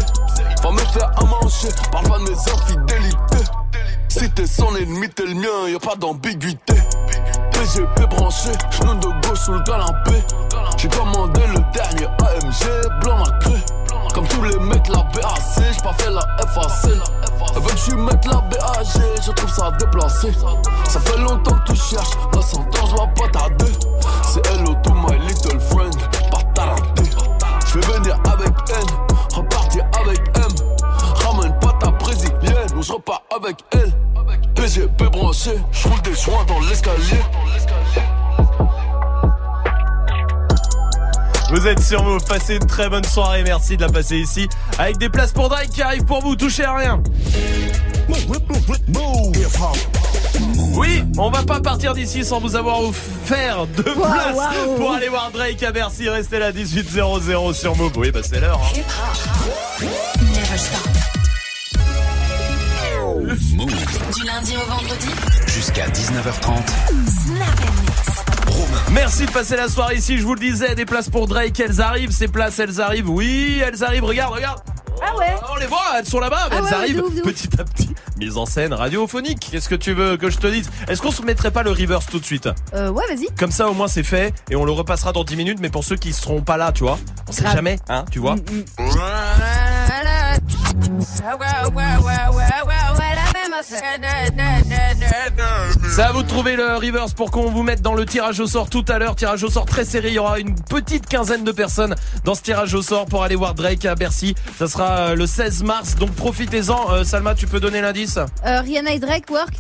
Va 0.65 0.71
me 0.73 0.79
faire 0.79 1.13
à 1.17 1.25
manger, 1.27 1.69
parle 1.93 2.09
pas 2.09 2.19
de 2.19 2.25
mes 2.25 2.37
infidélités. 2.37 3.51
Si 4.09 4.29
t'es 4.31 4.49
son 4.49 4.75
ennemi, 4.75 5.09
t'es 5.11 5.27
le 5.27 5.35
mien, 5.35 5.69
y 5.69 5.77
a 5.77 5.79
pas 5.79 5.95
d'ambiguïté. 5.95 6.75
PGP 7.53 8.07
branché, 8.11 8.51
genou 8.73 8.95
de 8.95 9.29
gauche 9.29 9.39
sous 9.39 9.53
le 9.53 9.63
canapé. 9.63 10.25
J'ai 10.77 10.89
commandé 10.89 11.43
le 11.47 11.61
dernier 11.73 12.07
AMG, 12.07 13.03
blanc 13.03 13.19
nacré. 13.19 13.63
Comme 14.21 14.29
tous 14.29 14.43
les 14.43 14.59
mecs, 14.59 14.87
la 14.89 14.99
BAC, 14.99 15.41
j'ai 15.57 15.83
pas 15.83 15.95
fait 15.95 16.11
la 16.11 16.21
FAC. 16.49 16.93
Elle 17.57 17.63
veut 17.63 17.71
que 17.71 17.79
je 17.79 18.29
la 18.29 18.41
BAG, 18.43 18.87
je 19.25 19.31
trouve 19.31 19.51
ça 19.51 19.71
déplacé. 19.79 20.31
Ça 20.87 21.01
fait 21.01 21.17
longtemps 21.17 21.57
que 21.61 21.73
tu 21.73 21.77
cherches, 21.77 22.19
la 22.35 22.43
sentence 22.43 22.91
va 22.91 23.07
pas 23.07 23.29
tarder. 23.29 23.73
C'est 24.23 24.47
hello 24.49 24.75
to 24.83 24.93
my 24.93 25.19
little 25.27 25.59
friend, 25.59 25.97
pas 26.31 26.43
taradé. 26.55 27.05
Je 27.67 27.79
vais 27.79 27.93
venir 27.95 28.19
avec 28.31 28.53
N, 28.69 28.87
repartir 29.35 29.87
avec 29.99 30.21
M. 30.37 30.49
Ramène 31.25 31.59
pas 31.59 31.73
ta 31.81 31.91
brésilienne, 31.91 32.77
ou 32.77 32.83
je 32.83 32.93
repars 32.93 33.23
avec 33.35 33.57
elle. 33.71 33.91
PGP 34.55 35.05
branché, 35.05 35.53
je 35.73 35.89
roule 35.89 36.03
des 36.03 36.15
joints 36.15 36.45
dans 36.47 36.61
l'escalier. 36.69 37.23
Vous 41.51 41.67
êtes 41.67 41.83
sur 41.83 42.05
Move, 42.05 42.25
passez 42.25 42.55
une 42.57 42.67
très 42.67 42.89
bonne 42.89 43.05
soirée, 43.05 43.43
merci 43.43 43.77
de 43.77 43.83
la 43.83 43.89
passer 43.89 44.17
ici. 44.19 44.49
Avec 44.79 44.99
des 44.99 45.09
places 45.09 45.33
pour 45.33 45.49
Drake 45.49 45.71
qui 45.71 45.83
arrivent 45.83 46.05
pour 46.05 46.21
vous, 46.23 46.37
touchez 46.37 46.65
à 46.65 46.75
rien. 46.77 47.03
Oui, 50.75 51.05
on 51.19 51.31
va 51.31 51.43
pas 51.43 51.61
partir 51.61 51.95
d'ici 51.95 52.25
sans 52.25 52.41
vous 52.41 52.55
avoir 52.57 52.81
offert 52.83 53.67
deux 53.77 53.95
Wow, 53.97 54.03
places 54.07 54.37
wow. 54.67 54.77
pour 54.77 54.93
aller 54.93 55.09
voir 55.09 55.31
Drake 55.33 55.63
à 55.63 55.73
Bercy. 55.73 56.09
Restez 56.09 56.39
là, 56.39 56.53
18.00 56.53 57.53
sur 57.55 57.77
Move. 57.77 57.93
Oui, 57.97 58.11
bah 58.11 58.21
c'est 58.23 58.41
l'heure. 58.41 58.61
hein. 58.63 59.81
Du 64.15 64.25
lundi 64.25 64.55
au 64.57 64.71
vendredi, 64.71 65.09
Jusqu'à 65.47 65.87
19h30. 65.89 66.59
Snap 67.07 67.61
Merci 68.93 69.27
de 69.27 69.31
passer 69.31 69.57
la 69.57 69.69
soirée 69.69 69.97
ici, 69.97 70.19
je 70.19 70.25
vous 70.25 70.35
le 70.35 70.41
disais, 70.41 70.75
des 70.75 70.85
places 70.85 71.09
pour 71.09 71.27
Drake, 71.27 71.59
elles 71.61 71.81
arrivent, 71.81 72.11
ces 72.11 72.29
places, 72.29 72.59
elles 72.59 72.81
arrivent, 72.81 73.09
oui, 73.11 73.63
elles 73.65 73.83
arrivent, 73.85 74.05
regarde, 74.05 74.35
regarde. 74.35 74.61
Ah 75.03 75.17
ouais 75.17 75.35
On 75.51 75.57
les 75.57 75.67
voit, 75.67 75.81
elles 75.99 76.05
sont 76.07 76.21
là-bas, 76.21 76.49
Ah 76.51 76.55
elles 76.59 76.63
ouais, 76.65 76.73
arrivent 76.75 76.97
de 76.97 77.03
ouf, 77.03 77.15
de 77.15 77.21
ouf. 77.23 77.27
petit 77.33 77.49
à 77.59 77.65
petit. 77.65 77.89
Mise 78.19 78.37
en 78.37 78.45
scène 78.45 78.75
radiophonique. 78.75 79.49
Qu'est-ce 79.51 79.69
que 79.71 79.75
tu 79.75 79.95
veux 79.95 80.19
que 80.19 80.29
je 80.29 80.37
te 80.37 80.47
dise? 80.47 80.69
Est-ce 80.89 81.01
qu'on 81.01 81.11
se 81.11 81.23
mettrait 81.23 81.51
pas 81.51 81.63
le 81.63 81.71
reverse 81.71 82.05
tout 82.05 82.19
de 82.21 82.25
suite? 82.27 82.51
Euh, 82.75 82.91
ouais, 82.91 83.05
vas-y. 83.09 83.27
Comme 83.39 83.51
ça, 83.51 83.69
au 83.71 83.73
moins, 83.73 83.89
c'est 83.89 84.03
fait 84.03 84.35
et 84.51 84.57
on 84.57 84.67
le 84.67 84.73
repassera 84.73 85.13
dans 85.13 85.25
10 85.25 85.37
minutes. 85.37 85.59
Mais 85.63 85.71
pour 85.71 85.85
ceux 85.85 85.97
qui 85.97 86.13
seront 86.13 86.43
pas 86.43 86.59
là, 86.59 86.71
tu 86.73 86.83
vois, 86.85 86.99
on 87.27 87.33
sait 87.33 87.41
Grave. 87.45 87.55
jamais, 87.55 87.79
hein, 87.89 88.05
tu 88.11 88.19
vois. 88.19 88.37
C'est 96.01 96.13
vous 96.13 96.23
de 96.23 96.29
trouver 96.29 96.57
le 96.57 96.77
reverse 96.77 97.13
pour 97.13 97.31
qu'on 97.31 97.51
vous 97.51 97.63
mette 97.63 97.83
dans 97.83 97.93
le 97.93 98.07
tirage 98.07 98.41
au 98.41 98.47
sort 98.47 98.71
tout 98.71 98.87
à 98.89 98.99
l'heure. 98.99 99.15
Tirage 99.17 99.45
au 99.45 99.51
sort 99.51 99.67
très 99.67 99.85
serré. 99.85 100.09
Il 100.09 100.15
y 100.15 100.19
aura 100.19 100.39
une 100.39 100.55
petite 100.55 101.07
quinzaine 101.07 101.45
de 101.45 101.53
personnes 101.53 101.95
dans 102.25 102.35
ce 102.35 102.41
tirage 102.41 102.73
au 102.73 102.81
sort 102.81 103.05
pour 103.05 103.23
aller 103.23 103.35
voir 103.35 103.55
Drake 103.55 103.85
à 103.85 103.95
Bercy. 103.97 104.35
Ça 104.59 104.67
sera 104.67 105.11
euh, 105.11 105.15
le 105.15 105.27
16 105.27 105.63
mars. 105.63 105.97
Donc 105.97 106.13
profitez-en. 106.13 106.91
Euh, 106.91 107.05
Salma, 107.05 107.35
tu 107.35 107.47
peux 107.47 107.61
donner 107.61 107.83
l'indice? 107.83 108.19
Euh, 108.47 108.63
Rihanna 108.63 108.99
Drake, 108.99 109.31
work? 109.31 109.51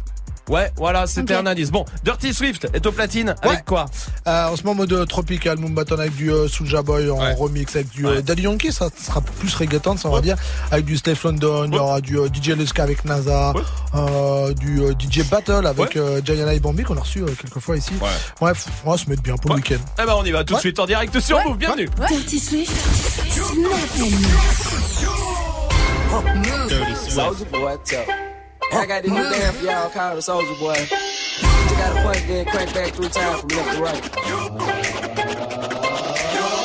Ouais, 0.50 0.70
voilà, 0.76 1.06
c'était 1.06 1.34
un 1.34 1.46
indice. 1.46 1.70
Bon, 1.70 1.84
Dirty 2.04 2.34
Swift 2.34 2.66
est 2.74 2.84
au 2.84 2.90
platine 2.92 3.34
avec 3.42 3.64
quoi 3.64 3.86
Euh, 4.26 4.48
en 4.48 4.56
ce 4.56 4.64
moment 4.64 4.80
mode 4.80 5.06
tropical, 5.08 5.58
Moombaton 5.58 5.98
avec 5.98 6.16
du 6.16 6.30
euh, 6.32 6.48
Soulja 6.48 6.82
Boy 6.82 7.08
en 7.08 7.34
remix, 7.36 7.74
avec 7.76 7.88
du 7.90 8.04
euh, 8.06 8.20
Daddy 8.20 8.42
Yankee, 8.42 8.72
ça 8.72 8.88
sera 9.00 9.20
plus 9.20 9.54
reggaeton, 9.54 9.96
ça 9.96 10.08
on 10.08 10.12
va 10.12 10.20
dire, 10.20 10.36
avec 10.72 10.84
du 10.84 10.96
Steph 10.96 11.18
London, 11.24 11.66
il 11.70 11.74
y 11.74 11.78
aura 11.78 12.00
du 12.00 12.18
euh, 12.18 12.26
DJ 12.28 12.48
Leska 12.50 12.82
avec 12.82 13.04
NASA, 13.04 13.54
euh, 13.94 14.52
du 14.54 14.80
euh, 14.82 14.92
DJ 14.98 15.22
Battle 15.30 15.66
avec 15.66 15.96
euh, 15.96 16.20
Gianna 16.24 16.52
et 16.52 16.58
Bambi 16.60 16.82
qu'on 16.82 16.96
a 16.96 17.00
reçu 17.00 17.20
euh, 17.22 17.26
quelques 17.40 17.60
fois 17.60 17.76
ici. 17.76 17.92
Bref, 18.40 18.66
on 18.84 18.90
va 18.90 18.98
se 18.98 19.08
mettre 19.08 19.22
bien 19.22 19.36
pour 19.36 19.50
le 19.50 19.56
week-end. 19.56 19.76
Eh 20.02 20.04
ben 20.06 20.14
on 20.16 20.24
y 20.24 20.32
va 20.32 20.40
tout 20.42 20.48
de 20.48 20.54
Ouais. 20.54 20.60
suite 20.60 20.78
en 20.80 20.86
direct 20.86 21.18
sur 21.20 21.36
Ouais. 21.36 21.44
Move. 21.46 21.58
Bienvenue. 21.58 21.88
Dirty 22.08 22.40
Swift. 22.40 22.72
Soldier 27.08 27.46
boy, 27.52 27.76
tell. 27.84 28.29
I 28.72 28.86
got 28.86 29.02
this 29.02 29.10
new 29.10 29.22
damn 29.22 29.54
for 29.54 29.64
y'all 29.64 29.90
called 29.90 30.18
the 30.18 30.22
Soldier 30.22 30.54
Boy. 30.58 30.78
You 30.78 31.74
gotta 31.76 32.02
point 32.02 32.22
then 32.26 32.44
crank 32.46 32.72
back 32.74 32.94
three 32.94 33.08
times 33.08 33.40
from 33.40 33.48
left 33.50 33.76
to 33.76 33.82
right. 33.82 34.04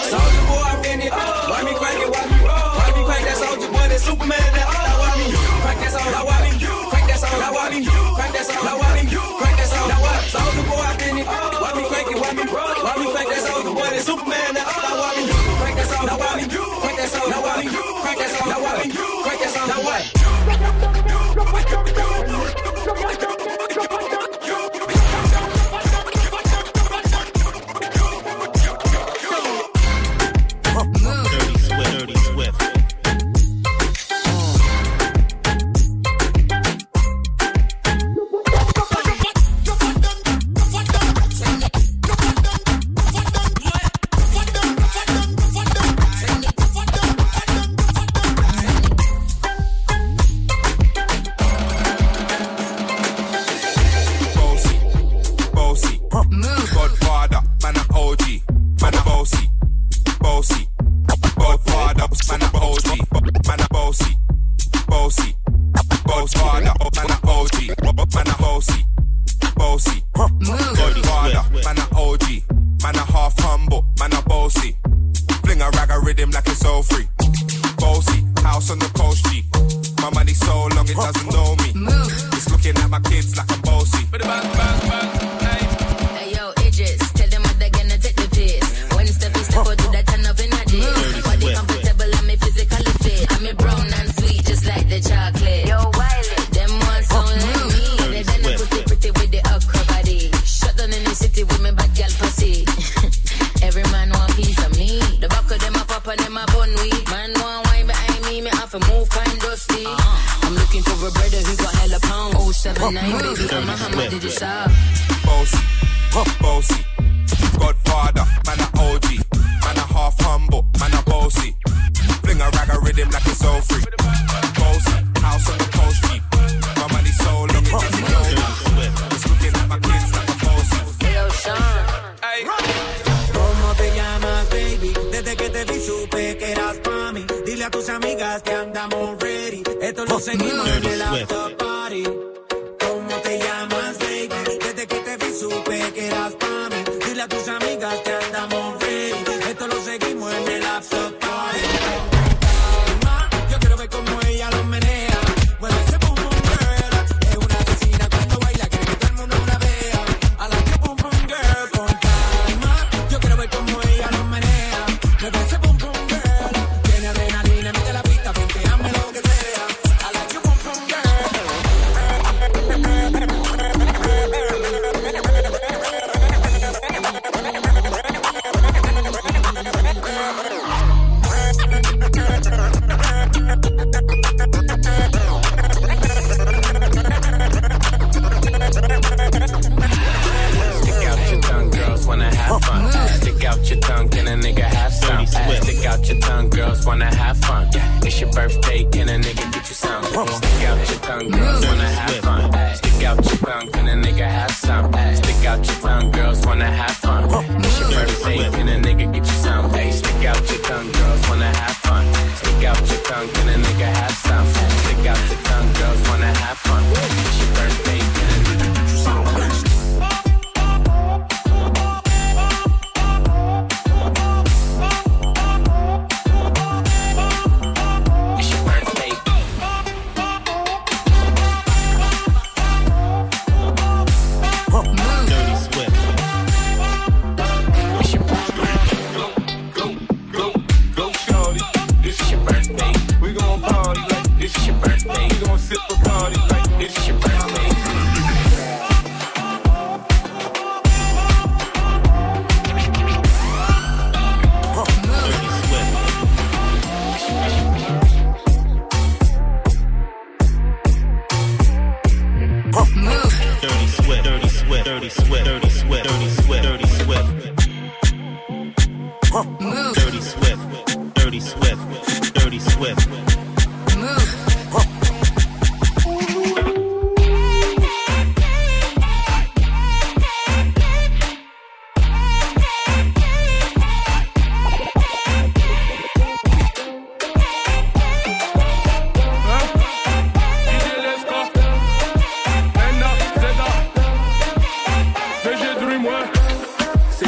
Soldier 0.05 0.43
boy, 0.45 0.65
I'm 0.69 0.85
in 0.85 1.01
it. 1.01 1.11
Why 1.11 1.59
me 1.65 1.73
crank 1.73 1.99
it? 2.05 2.09
Why 2.13 2.23
me? 2.29 2.37
Why 2.45 2.87
me 2.93 3.01
crank 3.09 3.23
that 3.25 3.37
Soldier 3.41 3.69
Boy? 3.73 3.85
That 3.89 3.99
Superman? 3.99 4.37
That 4.53 4.67
that 4.69 4.95
why 5.01 5.17
me? 5.17 5.33
Crank 5.65 5.79
that 5.81 5.91
song? 5.91 6.11
That 6.13 6.25
why 6.25 6.37
me? 6.45 6.51
Crank 6.61 7.07
that 7.09 7.19
song? 7.19 7.39
That 7.41 7.51
why 7.57 7.69
me? 7.73 7.79
Crank 7.89 8.31
that 8.37 8.45
song? 8.45 8.63
That 8.65 8.77
why 8.77 8.89
me? 8.95 9.03
Crank 9.09 9.57
that 9.57 9.69
song? 9.73 9.87
That 9.89 9.99
why? 10.01 10.15
Soldier 10.29 10.65
boy, 10.69 10.85
I'm 10.85 10.99
in 11.09 11.17
it. 11.19 11.27
Why 11.27 11.71
me 11.73 11.83
crank 11.89 12.07
it? 12.13 12.17
Why 12.21 12.31
me? 12.37 12.43
Why 12.45 12.93
me 13.01 13.05
crank 13.11 13.27
that 13.33 13.41
Soldier 13.49 13.73
Boy? 13.73 13.89
That 13.89 14.03
Superman? 14.05 14.53
That 14.53 14.67
that 14.69 14.93
why 14.93 15.09
me? 15.17 15.24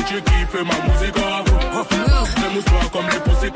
DJ 0.07 0.21
qui 0.23 0.45
fait 0.49 0.63
ma 0.63 0.73
musique 0.87 1.17
à 1.17 1.43
vous. 1.43 2.53
Mousse 2.53 2.63
pas 2.63 2.89
comme 2.91 3.05
les 3.11 3.19
poussées 3.19 3.51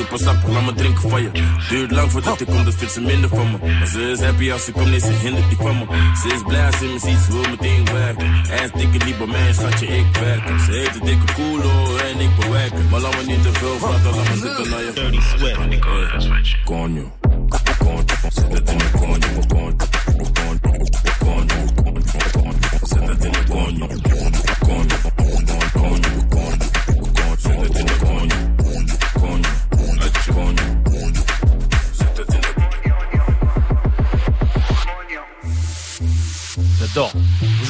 super 0.00 0.18
sappig, 0.18 0.48
laat 0.48 0.64
me 0.64 0.74
drinken 0.74 1.10
van 1.10 1.22
je. 1.22 1.30
Duurt 1.68 1.90
lang 1.90 2.10
voordat 2.10 2.40
ik 2.40 2.46
kom, 2.46 2.64
dus 2.64 2.74
vindt 2.74 2.92
ze 2.92 3.00
minder 3.00 3.28
van 3.28 3.50
me. 3.50 3.58
Maar 3.78 3.86
ze 3.86 4.10
is 4.10 4.20
happy 4.20 4.52
als 4.52 4.64
ze 4.64 4.72
komt, 4.72 4.90
nee, 4.90 5.00
ze 5.00 5.12
hindert 5.12 5.48
niet 5.48 5.58
van 5.60 5.78
me. 5.78 5.84
Ze 6.22 6.34
is 6.34 6.42
blij 6.46 6.66
als 6.66 6.78
ze 6.78 6.84
me 6.84 6.98
ziet, 6.98 7.18
ze 7.18 7.32
wil 7.32 7.50
meteen 7.50 7.84
werken. 7.84 8.26
En 8.50 8.70
dikke 8.74 9.04
lieve 9.04 9.26
mijn 9.26 9.54
schatje, 9.54 9.86
ik 9.86 10.16
werk. 10.20 10.60
Ze 10.66 10.72
heeft 10.72 10.94
een 11.00 11.06
dikke 11.06 11.32
koelo 11.34 11.96
en 11.96 12.20
ik 12.20 12.36
bewerk. 12.38 12.72
Maar 12.90 13.00
laat 13.00 13.16
me 13.16 13.32
niet 13.32 13.42
te 13.42 13.52
veel 13.52 13.76
praten, 13.76 14.14
laat 14.16 14.28
me 14.28 14.36
zitten 14.36 14.70
naar 14.70 14.80
je. 14.80 14.92
Dirty 14.94 15.20
sweat, 15.20 16.64
Conjo. 16.64 17.19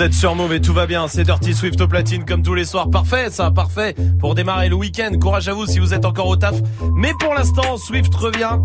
Vous 0.01 0.07
êtes 0.07 0.15
sur 0.15 0.35
Move 0.35 0.55
et 0.55 0.63
tout 0.63 0.73
va 0.73 0.87
bien. 0.87 1.09
C'est 1.09 1.25
Dirty 1.25 1.53
Swift 1.53 1.79
au 1.79 1.87
platine 1.87 2.25
comme 2.25 2.43
tous 2.43 2.55
les 2.55 2.65
soirs. 2.65 2.89
Parfait, 2.89 3.29
ça, 3.29 3.51
parfait. 3.51 3.95
Pour 4.19 4.35
démarrer 4.35 4.71
le 4.71 4.75
week-end, 4.75 5.11
courage 5.21 5.47
à 5.49 5.53
vous 5.53 5.67
si 5.67 5.79
vous 5.79 5.93
êtes 5.93 6.07
encore 6.07 6.27
au 6.29 6.37
taf. 6.37 6.55
Mais 6.95 7.13
pour 7.21 7.35
l'instant, 7.35 7.77
Swift 7.77 8.15
revient. 8.15 8.57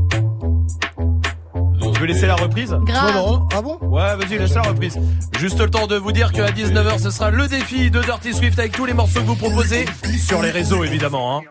Je 1.94 2.00
vais 2.00 2.08
laisser 2.08 2.28
la 2.28 2.36
reprise 2.36 2.74
Grave. 2.86 3.42
Ah 3.54 3.62
bon? 3.62 3.78
Ouais, 3.82 4.16
vas-y, 4.16 4.38
laisse 4.38 4.54
la 4.54 4.62
reprise. 4.62 4.98
Juste 5.38 5.60
le 5.60 5.70
temps 5.70 5.88
de 5.88 5.98
vous 5.98 6.14
dire 6.14 6.32
qu'à 6.32 6.52
19h, 6.52 7.00
ce 7.00 7.10
sera 7.10 7.32
le 7.32 7.50
défi 7.50 7.92
de 7.92 8.00
Dirty 8.00 8.34
Swift 8.34 8.58
avec 8.58 8.72
tous 8.72 8.86
les 8.86 8.94
morceaux 8.94 9.20
que 9.20 9.26
vous 9.26 9.36
proposez. 9.36 9.84
Sur 10.18 10.42
les 10.42 10.52
réseaux, 10.52 10.86
évidemment. 10.86 11.40
Hein 11.40 11.42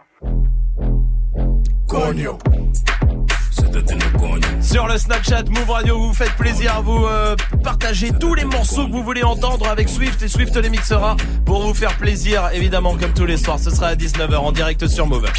sur 4.75 4.89
le 4.89 4.99
Snapchat 4.99 5.45
Move 5.51 5.71
Radio. 5.71 6.01
Vous 6.01 6.13
faites 6.13 6.33
plaisir, 6.33 6.75
à 6.75 6.81
vous 6.81 7.07
euh, 7.07 7.37
partagez 7.63 8.11
tous 8.11 8.35
les 8.35 8.45
morceaux 8.45 8.89
que 8.89 8.91
vous 8.91 9.05
voulez 9.05 9.23
entendre 9.23 9.69
avec 9.69 9.89
Swift 9.89 10.21
et 10.21 10.27
Swift 10.27 10.57
les 10.57 10.69
mixera 10.69 11.17
pour 11.45 11.63
vous 11.63 11.75
faire 11.75 11.97
plaisir, 11.97 12.51
évidemment, 12.53 12.97
comme 12.97 13.13
tous 13.15 13.25
les 13.25 13.37
soirs. 13.37 13.61
Ce 13.61 13.71
sera 13.71 13.87
à 13.87 13.95
19h 13.95 14.35
en 14.35 14.51
direct 14.51 14.89
sur 14.89 15.07
Move 15.07 15.31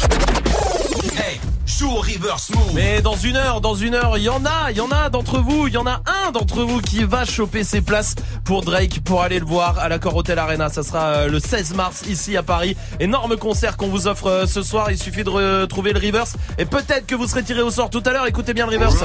reverse 1.84 2.50
move. 2.50 2.72
Mais 2.74 3.02
dans 3.02 3.16
une 3.16 3.36
heure, 3.36 3.60
dans 3.60 3.74
une 3.74 3.94
heure, 3.94 4.16
il 4.16 4.24
y 4.24 4.28
en 4.28 4.44
a, 4.44 4.70
il 4.70 4.76
y 4.76 4.80
en 4.80 4.90
a 4.90 5.10
d'entre 5.10 5.38
vous, 5.38 5.66
il 5.68 5.74
y 5.74 5.76
en 5.76 5.86
a 5.86 6.00
un 6.06 6.32
d'entre 6.32 6.62
vous 6.62 6.80
qui 6.80 7.04
va 7.04 7.24
choper 7.24 7.64
ses 7.64 7.80
places 7.80 8.14
pour 8.44 8.62
Drake 8.62 9.00
pour 9.04 9.22
aller 9.22 9.38
le 9.38 9.44
voir 9.44 9.78
à 9.78 9.88
l'accord 9.88 10.16
Hotel 10.16 10.38
Arena. 10.38 10.68
Ça 10.68 10.82
sera 10.82 11.06
euh, 11.06 11.28
le 11.28 11.38
16 11.38 11.74
mars 11.74 12.02
ici 12.08 12.36
à 12.36 12.42
Paris. 12.42 12.76
Énorme 13.00 13.36
concert 13.36 13.76
qu'on 13.76 13.88
vous 13.88 14.06
offre 14.06 14.28
euh, 14.28 14.46
ce 14.46 14.62
soir. 14.62 14.90
Il 14.90 14.98
suffit 14.98 15.24
de 15.24 15.30
retrouver 15.30 15.92
le 15.92 16.00
reverse 16.00 16.36
et 16.58 16.64
peut-être 16.64 17.06
que 17.06 17.14
vous 17.14 17.26
serez 17.26 17.42
tiré 17.42 17.62
au 17.62 17.70
sort 17.70 17.90
tout 17.90 18.02
à 18.06 18.12
l'heure. 18.12 18.26
Écoutez 18.26 18.54
bien 18.54 18.66
le 18.66 18.72
reverse. 18.72 18.96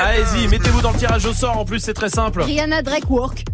Allez-y, 0.00 0.48
mettez-vous 0.48 0.80
dans 0.80 0.92
le 0.92 0.98
tirage 0.98 1.24
au 1.26 1.32
sort. 1.32 1.58
En 1.58 1.64
plus, 1.64 1.80
c'est 1.80 1.94
très 1.94 2.10
simple. 2.10 2.42
Rihanna 2.42 2.82
Drake 2.82 3.10
Work. 3.10 3.44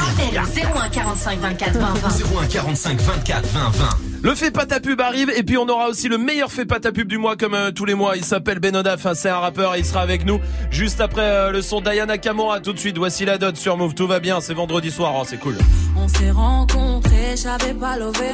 Appel 0.00 0.38
au 0.38 0.78
01 0.78 0.88
45 0.88 1.40
24 1.40 1.78
20 1.78 1.94
20. 1.94 2.42
01 2.42 2.46
45 2.46 3.00
24 3.00 3.46
20 3.46 3.70
20. 3.70 3.88
Le 4.22 4.34
fait 4.34 4.50
pas 4.50 4.66
ta 4.66 4.80
pub 4.80 5.00
arrive 5.00 5.30
et 5.30 5.42
puis 5.42 5.56
on 5.58 5.68
aura 5.68 5.88
aussi 5.88 6.08
le 6.08 6.18
meilleur 6.18 6.50
fait 6.50 6.64
pas 6.64 6.80
ta 6.80 6.90
pub 6.90 7.06
du 7.06 7.18
mois 7.18 7.36
comme 7.36 7.54
euh, 7.54 7.70
tous 7.70 7.84
les 7.84 7.94
mois. 7.94 8.16
Il 8.16 8.24
s'appelle 8.24 8.58
Benodaf, 8.60 9.04
hein, 9.06 9.12
c'est 9.14 9.28
un 9.28 9.38
rappeur 9.38 9.74
et 9.74 9.80
il 9.80 9.84
sera 9.84 10.00
avec 10.00 10.24
nous 10.24 10.40
juste 10.70 11.00
après 11.00 11.22
euh, 11.22 11.50
le 11.52 11.62
son 11.62 11.80
Diana 11.80 12.18
Kamora. 12.18 12.60
Tout 12.60 12.72
de 12.72 12.78
suite, 12.78 12.98
voici 12.98 13.24
la 13.24 13.38
dot 13.38 13.56
sur 13.56 13.76
Move. 13.76 13.94
Tout 13.94 14.06
va 14.06 14.20
bien, 14.20 14.40
c'est 14.40 14.54
vendredi 14.54 14.90
soir, 14.90 15.12
oh, 15.16 15.24
c'est 15.26 15.38
cool. 15.38 15.56
On 15.96 16.08
s'est 16.08 16.30
rencontrés, 16.30 17.36
j'avais 17.36 17.74
pas 17.74 17.96
levé. 17.98 18.30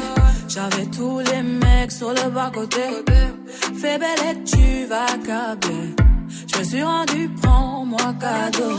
J'avais 0.49 0.87
tous 0.87 1.19
les 1.19 1.43
mecs 1.43 1.93
sur 1.93 2.11
le 2.11 2.31
bas 2.31 2.51
côté. 2.55 2.81
Fais 3.81 3.99
belle 3.99 4.31
et 4.31 4.45
tu 4.45 4.87
vas 4.87 5.07
câbler. 5.27 5.95
Je 6.53 6.59
me 6.59 6.65
suis 6.65 6.83
rendu, 6.83 7.31
prends-moi 7.43 8.15
cadeau. 8.21 8.79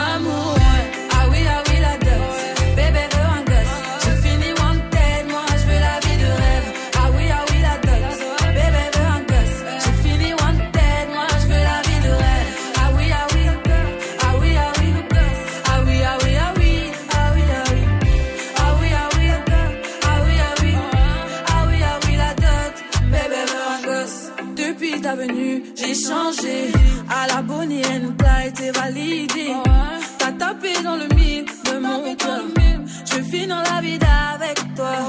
Ah 0.00 1.24
oui, 1.30 1.42
ah 1.48 1.62
oui, 1.66 1.76
la 1.80 1.94
dot. 2.06 2.34
Bébé 2.76 3.04
veut 3.12 3.28
un 3.36 3.42
gosse. 3.50 3.78
J'ai 4.04 4.16
fini 4.22 4.50
wanted, 4.60 5.22
moi 5.28 5.44
je 5.60 5.64
veux 5.68 5.80
la 5.86 5.96
vie 6.04 6.18
de 6.22 6.30
rêve. 6.42 6.68
Ah 6.94 7.08
oui, 7.14 7.24
ah 7.38 7.44
oui, 7.50 7.58
la 7.66 7.76
dot. 7.86 8.10
Bébé 8.56 8.84
veut 8.94 9.08
un 9.16 9.22
gosse. 9.30 9.58
J'ai 9.82 9.96
fini 10.02 10.30
wanted, 10.40 11.06
moi 11.14 11.26
je 11.40 11.46
veux 11.50 11.64
la 11.70 11.78
vie 11.86 12.00
de 12.06 12.12
rêve. 12.22 12.48
Ah 12.82 12.90
oui, 12.96 13.06
ah 13.20 13.26
oui, 13.34 13.42
ah 14.20 14.34
oui, 14.40 14.50
ah 14.56 14.72
oui. 14.78 14.90
Ah 15.66 15.80
oui, 15.86 15.96
ah 16.10 16.16
oui, 16.22 16.32
ah 16.46 16.52
oui. 16.58 16.72
Ah 17.12 17.30
oui, 17.34 17.44
ah 17.50 17.66
oui. 17.70 17.80
Ah 18.56 18.72
oui, 18.80 18.88
ah 19.02 19.08
oui. 19.16 19.26
Ah 20.06 20.18
oui, 20.24 20.34
ah 20.46 20.54
oui. 20.62 20.72
Ah 21.48 21.62
oui, 21.68 21.78
ah 21.90 21.98
oui, 22.04 22.14
la 22.22 22.32
dot. 22.44 22.74
Bébé 23.12 23.40
veut 23.50 23.66
un 23.74 23.80
gosse. 23.88 24.20
Depuis 24.56 25.00
ta 25.00 25.12
venue, 25.16 25.54
j'ai 25.76 25.94
changé. 25.94 26.70
À 27.10 27.26
la 27.26 27.40
Bonnie 27.42 27.67
dans 33.48 33.62
la 33.62 33.80
vie 33.80 33.98
avec 34.34 34.58
toi. 34.74 35.07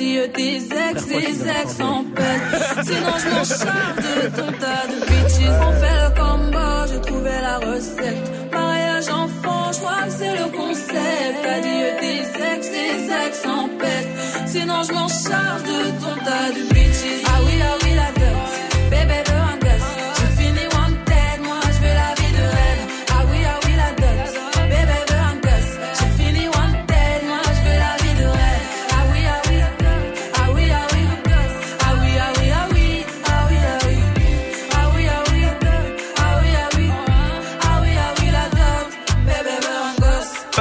T'as 0.00 0.04
dit 0.04 0.18
euh, 0.18 0.28
tes 0.28 0.56
ex, 0.56 1.06
les 1.08 1.48
ex 1.48 1.80
en 1.80 2.04
pète. 2.04 2.84
Sinon 2.84 3.14
je 3.18 3.28
m'en 3.30 3.44
charge 3.44 3.96
de 3.96 4.28
ton 4.36 4.52
tas 4.58 4.86
de 4.88 5.00
bitches. 5.06 5.50
On 5.60 5.72
fait 5.80 5.98
le 6.02 6.10
combo, 6.20 6.92
j'ai 6.92 7.00
trouvé 7.00 7.30
la 7.42 7.58
recette. 7.58 8.52
Mariage 8.52 9.08
enfant, 9.08 9.72
je 9.72 9.78
crois 9.78 10.02
que 10.06 10.12
c'est 10.12 10.36
le 10.36 10.56
concept. 10.56 11.36
T'as 11.42 11.60
dit 11.60 11.82
euh, 11.82 12.00
tes 12.00 12.20
ex, 12.54 12.70
les 12.70 13.26
ex 13.26 13.46
en 13.46 13.68
pète. 13.78 14.08
Sinon 14.46 14.82
je 14.86 14.92
m'en 14.92 15.08
charge 15.08 15.62
de 15.62 15.90
ton 16.00 16.24
tas 16.24 16.50
de 16.52 16.62
bitches. 16.74 16.79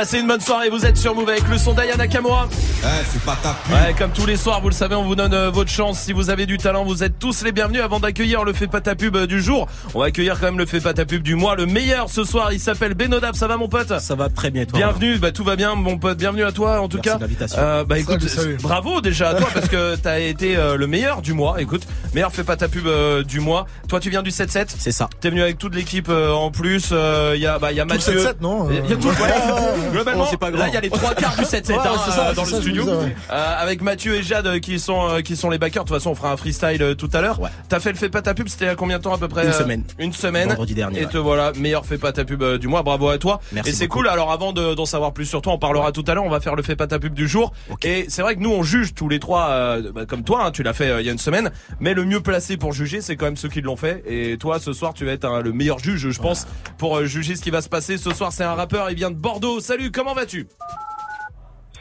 Passez 0.10 0.22
une 0.22 0.28
bonne 0.28 0.42
soirée, 0.42 0.72
vous 0.72 0.88
êtes 0.88 0.98
sur 0.98 1.14
Move 1.14 1.30
avec 1.30 1.48
le 1.48 1.60
son 1.60 1.76
Diana 1.76 2.08
Kamora. 2.08 2.50
Eh, 2.52 2.86
c'est 3.08 3.22
pas 3.22 3.38
ta 3.44 3.54
pub. 3.54 3.74
Ouais, 3.76 3.94
comme 3.96 4.10
tous 4.10 4.26
les 4.26 4.38
soirs, 4.38 4.60
vous 4.60 4.70
le 4.70 4.74
savez, 4.74 4.96
on 4.96 5.04
vous 5.04 5.14
donne 5.16 5.36
euh, 5.36 5.52
votre 5.52 5.70
chance. 5.70 6.00
Si 6.00 6.14
vous 6.14 6.32
avez 6.32 6.48
du 6.48 6.58
talent, 6.58 6.84
vous 6.84 7.04
êtes 7.04 7.20
tous 7.20 7.44
les 7.44 7.52
bienvenus. 7.52 7.84
Avant 7.84 8.00
d'accueillir 8.00 8.44
le 8.44 8.54
fait 8.54 8.66
pas 8.66 8.82
ta 8.82 8.96
pub 8.96 9.16
euh, 9.16 9.28
du 9.28 9.40
jour, 9.40 9.68
on 9.94 10.00
va 10.00 10.06
accueillir 10.08 10.40
quand 10.40 10.48
même 10.48 10.58
le 10.58 10.66
fait 10.66 10.80
pas 10.80 10.96
ta 10.96 11.06
pub 11.06 11.22
du 11.22 11.36
mois. 11.36 11.56
Le 11.56 11.68
meilleur 11.68 12.10
ce 12.10 12.24
soir, 12.24 12.52
il 12.52 12.60
s'appelle 12.60 12.96
Benodab. 12.96 13.36
Ça 13.36 13.46
va 13.46 13.58
mon 13.58 13.70
pote? 13.70 14.00
Ça 14.00 14.16
va 14.16 14.30
très 14.30 14.50
bien, 14.50 14.66
toi. 14.66 14.80
Bienvenue, 14.80 15.20
bah 15.20 15.32
tout 15.32 15.44
va 15.44 15.56
bien, 15.56 15.76
mon 15.76 16.00
pote. 16.00 16.18
Bienvenue 16.18 16.44
à 16.44 16.52
toi, 16.52 16.82
en 16.82 16.88
tout 16.88 16.98
Merci 16.98 17.10
cas. 17.12 17.16
de 17.18 17.22
l'invitation. 17.22 17.60
Euh, 17.62 17.84
bah 17.84 18.00
écoute, 18.00 18.20
Salut, 18.22 18.30
salut. 18.30 18.58
bravo 18.64 19.02
déjà 19.02 19.30
à 19.30 19.34
toi 19.36 19.48
parce 19.54 19.68
que 19.68 19.96
t'as 19.96 20.18
été 20.22 20.58
euh, 20.58 20.76
le 20.76 20.88
meilleur 20.88 21.22
du 21.22 21.34
mois. 21.34 21.62
Écoute, 21.62 21.84
meilleur 22.16 22.32
fait 22.32 22.44
pas 22.44 22.56
ta 22.56 22.68
pub 22.68 22.88
euh, 22.88 23.22
du 23.22 23.42
mois. 23.42 23.68
Toi, 23.88 24.00
tu 24.00 24.10
viens 24.10 24.24
du 24.24 24.32
7-7 24.32 24.70
C'est 24.76 24.92
ça. 24.92 25.08
T'es 25.22 25.30
venu 25.30 25.44
avec 25.44 25.60
toute 25.60 25.76
l'équipe 25.76 26.10
euh, 26.10 26.32
en 26.32 26.50
plus. 26.50 26.96
Il 27.36 27.40
y 27.40 27.46
a, 27.46 27.60
bah 27.60 27.72
il 27.72 27.78
y 27.78 27.80
a 27.80 27.86
Mathieu. 27.86 28.18
7-7, 28.26 28.38
non 28.42 28.70
Il 28.72 28.90
y 28.90 28.94
a 28.94 28.96
tout. 28.96 29.10
Ouais. 29.10 29.99
Globalement, 30.04 30.24
Oh, 30.26 30.28
c'est 30.32 30.38
pas 30.38 30.52
grand. 30.52 30.60
là 30.60 30.68
il 30.68 30.74
y 30.74 30.78
a 30.78 30.82
les 30.82 30.90
trois 30.90 31.14
quarts 31.14 31.36
du 31.36 31.44
7-7 31.46 31.70
Ouais, 31.70 31.76
hein, 31.78 31.92
euh, 32.30 32.34
dans 32.34 32.44
le 32.44 32.50
ça, 32.50 32.58
studio. 32.62 32.88
Euh, 32.88 33.08
avec 33.30 33.82
Mathieu 33.82 34.16
et 34.16 34.24
Jade 34.24 34.60
qui 34.60 34.80
sont 34.80 35.10
euh, 35.10 35.22
qui 35.22 35.36
sont 35.36 35.50
les 35.50 35.58
backers. 35.58 35.84
De 35.84 35.90
toute 35.90 35.98
façon, 35.98 36.12
on 36.12 36.16
fera 36.16 36.32
un 36.32 36.38
freestyle 36.38 36.96
tout 36.98 37.10
à 37.14 37.22
l'heure. 37.22 37.40
Ouais. 37.40 37.50
T'as 37.70 37.80
fait 37.80 37.92
le 37.92 37.98
fait 37.98 38.10
pas 38.10 38.22
ta 38.22 38.34
pub. 38.34 38.48
C'était 38.50 38.66
il 38.66 38.68
y 38.70 38.72
a 38.72 38.76
combien 38.76 38.98
de 38.98 39.04
temps 39.04 39.14
à 39.14 39.18
peu 39.18 39.28
près 39.28 39.46
Une 39.46 39.54
semaine. 39.54 39.84
Une 39.98 40.14
semaine. 40.14 40.50
Vendredi 40.50 40.74
dernier, 40.74 41.00
Et 41.02 41.06
ouais. 41.06 41.12
te 41.12 41.18
voilà, 41.18 41.52
meilleur 41.58 41.86
fait 41.86 41.98
pas 41.98 42.12
ta 42.12 42.26
pub 42.26 42.44
du 42.58 42.68
mois. 42.68 42.84
Bravo 42.84 43.10
à 43.10 43.18
toi. 43.18 43.40
Merci 43.52 43.70
et 43.72 43.74
c'est 43.74 43.88
cool. 43.88 44.08
Alors 44.08 44.32
avant 44.32 44.54
de- 44.54 44.74
d'en 44.74 44.86
savoir 44.86 45.14
plus 45.14 45.26
sur 45.26 45.42
toi, 45.42 45.54
on 45.54 45.60
parlera 45.60 45.92
tout 45.92 46.04
à 46.08 46.14
l'heure. 46.14 46.24
On 46.24 46.30
va 46.30 46.40
faire 46.40 46.56
le 46.56 46.64
fait 46.64 46.76
pas 46.76 46.88
ta 46.88 47.00
pub 47.00 47.14
du 47.14 47.28
jour. 47.28 47.52
Et 47.84 48.06
c'est 48.10 48.22
vrai 48.22 48.36
que 48.36 48.42
nous 48.42 48.52
on 48.52 48.64
juge 48.64 48.94
tous 48.94 49.10
les 49.10 49.20
trois, 49.20 49.78
bah, 49.94 50.06
comme 50.06 50.24
toi. 50.24 50.46
hein, 50.46 50.52
tu 50.52 50.64
l'as 50.64 50.74
fait 50.74 51.00
il 51.02 51.06
y 51.06 51.10
a 51.10 51.12
une 51.12 51.18
semaine. 51.18 51.52
Mais 51.80 51.94
le 51.94 52.06
mieux 52.06 52.22
placé 52.22 52.58
pour 52.58 52.74
juger, 52.74 53.02
c'est 53.02 53.16
quand 53.16 53.26
même 53.26 53.38
ceux 53.38 53.50
qui 53.50 53.62
l'ont 53.62 53.76
fait. 53.78 54.04
Et 54.08 54.38
toi, 54.38 54.60
ce 54.60 54.74
soir, 54.74 54.94
tu 54.94 55.06
vas 55.06 55.12
être 55.12 55.26
hein, 55.26 55.42
le 55.42 55.52
meilleur 55.54 55.80
juge, 55.80 56.10
je 56.10 56.20
pense, 56.20 56.48
pour 56.78 57.04
juger 57.06 57.36
ce 57.36 57.42
qui 57.42 57.50
va 57.52 57.62
se 57.62 57.70
passer. 57.70 57.98
Ce 57.98 58.12
soir, 58.14 58.32
c'est 58.32 58.44
un 58.44 58.54
rappeur. 58.56 58.90
Il 58.90 58.96
vient 58.96 59.12
de 59.12 59.16
Bordeaux. 59.16 59.60
Salut. 59.60 59.89
Comment 59.94 60.14
vas-tu? 60.14 60.48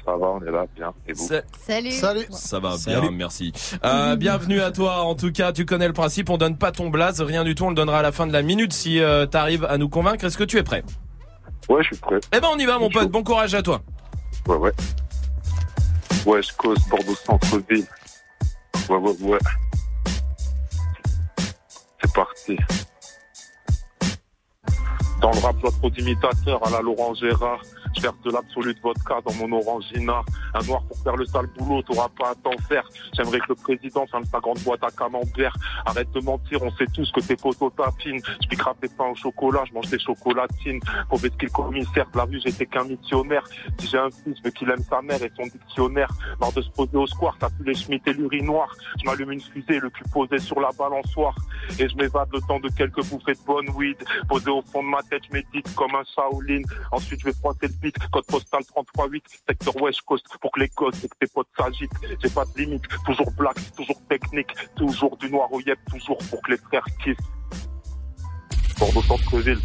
Ça 0.05 0.17
va, 0.17 0.27
on 0.27 0.41
est 0.41 0.51
là, 0.51 0.65
bien. 0.75 0.95
Et 1.07 1.13
vous? 1.13 1.29
Salut. 1.67 1.91
Salut. 1.91 2.27
Ça 2.31 2.59
va 2.61 2.77
Salut. 2.79 3.01
bien, 3.01 3.11
merci. 3.11 3.53
Euh, 3.85 4.17
bienvenue 4.17 4.61
à 4.61 4.71
toi. 4.71 5.03
En 5.03 5.15
tout 5.15 5.31
cas, 5.33 5.53
tu 5.53 5.67
connais 5.67 5.87
le 5.87 5.93
principe. 5.93 6.31
On 6.31 6.39
donne 6.39 6.57
pas 6.57 6.73
ton 6.73 6.89
blaze, 6.89 7.21
rien 7.21 7.45
du 7.45 7.55
tout. 7.55 7.65
On 7.65 7.71
le 7.71 7.75
donnera 7.75 7.99
à 7.99 8.03
la 8.03 8.13
fin 8.13 8.27
de 8.27 8.33
la 8.33 8.43
minute 8.43 8.73
si 8.73 9.01
euh, 9.01 9.27
t'arrives 9.27 9.65
à 9.67 9.77
nous 9.77 9.91
convaincre. 9.91 10.25
Est-ce 10.25 10.39
que 10.39 10.45
tu 10.45 10.57
es 10.57 10.63
prêt? 10.63 10.83
Ouais, 11.69 11.83
je 11.83 11.89
suis 11.89 11.97
prêt. 11.97 12.19
Eh 12.35 12.41
ben, 12.41 12.49
on 12.51 12.59
y 12.59 12.65
va, 12.65 12.79
mon 12.79 12.89
pote. 12.89 13.11
Bon 13.11 13.23
courage 13.23 13.55
à 13.55 13.63
toi. 13.63 13.83
Ouais, 14.47 14.57
ouais. 14.57 14.73
West 16.25 16.53
Coast, 16.57 16.89
Bordeaux 16.89 17.15
Centre-Ville. 17.15 17.87
Ouais, 18.89 18.97
ouais, 18.97 19.13
ouais. 19.21 19.39
C'est 22.03 22.13
parti. 22.15 22.57
Dans 25.21 25.33
le 25.33 25.39
rap, 25.41 25.57
je 25.63 25.69
trop 25.69 25.91
d'imitateurs 25.91 26.67
à 26.67 26.71
la 26.71 26.81
Laurent 26.81 27.13
Gérard. 27.15 27.61
Je 27.99 28.03
verse 28.03 28.21
de 28.25 28.31
l'absolu 28.31 28.75
de 28.75 28.81
vodka 28.81 29.17
dans 29.27 29.35
mon 29.35 29.59
orangina. 29.59 30.23
Un 30.55 30.63
noir 30.67 30.83
pour 30.85 30.97
faire 31.03 31.17
le 31.17 31.27
sale 31.27 31.49
boulot, 31.59 31.83
t'auras 31.83 32.09
pas 32.17 32.31
à 32.31 32.35
t'en 32.37 32.57
faire. 32.69 32.89
J'aimerais 33.13 33.41
que 33.41 33.47
le 33.49 33.55
président 33.57 34.07
ferme 34.07 34.25
sa 34.25 34.39
grande 34.39 34.61
boîte 34.61 34.85
à 34.85 34.91
camembert. 34.91 35.53
Arrête 35.85 36.09
de 36.13 36.21
mentir, 36.21 36.63
on 36.63 36.71
sait 36.77 36.87
tous 36.95 37.11
que 37.11 37.19
tes 37.19 37.35
potos 37.35 37.73
tapinent. 37.77 38.21
Je 38.41 38.49
pique 38.49 38.63
des 38.81 38.89
pains 38.89 39.07
au 39.07 39.17
chocolat, 39.17 39.65
je 39.69 39.75
mange 39.75 39.89
des 39.89 39.99
chocolatines. 39.99 40.79
Pour 41.09 41.21
qu'il 41.21 41.51
commissaire 41.51 42.09
de 42.13 42.19
la 42.19 42.25
rue, 42.25 42.41
j'étais 42.45 42.67
qu'un 42.67 42.85
missionnaire. 42.85 43.43
Si 43.81 43.89
j'ai 43.89 43.99
un 43.99 44.11
fils, 44.11 44.37
je 44.39 44.43
veux 44.45 44.51
qu'il 44.51 44.71
aime 44.71 44.85
sa 44.89 45.03
mère 45.03 45.21
et 45.21 45.33
son 45.37 45.49
dictionnaire. 45.49 46.09
Marre 46.41 46.53
de 46.53 46.63
se 46.63 46.71
poser 46.71 46.97
au 46.97 47.07
square, 47.09 47.37
t'as 47.41 47.51
plus 47.51 47.65
les 47.65 47.75
schmitts 47.75 48.07
et 48.07 48.13
l'urinoir. 48.13 48.73
Je 49.01 49.07
m'allume 49.07 49.33
une 49.33 49.41
fusée, 49.41 49.81
le 49.81 49.91
cul 49.91 50.05
posé 50.13 50.39
sur 50.39 50.61
la 50.61 50.71
balançoire. 50.79 51.35
Et 51.81 51.89
je 51.89 51.97
m'évade 51.97 52.29
le 52.33 52.41
temps 52.43 52.61
de 52.61 52.69
quelques 52.69 53.05
bouffées 53.09 53.35
de 53.35 53.45
bonne 53.45 53.69
weed. 53.71 53.97
Posé 54.29 54.51
au 54.51 54.63
fond 54.63 54.85
de 54.85 54.89
ma 54.89 55.03
tête, 55.03 55.23
je 55.29 55.33
médite 55.33 55.75
comme 55.75 55.97
un 55.97 56.05
Shaolin. 56.15 56.63
Ensuite, 56.93 57.19
je 57.21 57.25
vais 57.25 57.35
froisser 57.35 57.67
le 57.67 57.88
code 58.11 58.27
postal 58.27 58.65
338, 58.65 59.25
secteur 59.47 59.83
West 59.83 60.03
Coast, 60.03 60.27
pour 60.41 60.51
que 60.53 60.61
les 60.61 60.69
gosses 60.69 61.05
et 61.05 61.09
que 61.09 61.17
tes 61.21 61.27
potes 61.27 61.49
s'agitent. 61.57 61.93
J'ai 62.23 62.31
pas 62.31 62.45
de 62.45 62.61
limite, 62.61 62.83
toujours 63.05 63.31
black, 63.33 63.57
toujours 63.77 64.01
technique, 64.09 64.55
toujours 64.77 65.17
du 65.17 65.31
noir 65.31 65.53
au 65.53 65.61
yep, 65.61 65.79
toujours 65.91 66.19
pour 66.31 66.43
que 66.43 66.53
les 66.53 66.59
frères 66.59 66.85
kiffent. 67.03 67.17
Bordeaux 68.79 69.03
Centre-Ville. 69.03 69.59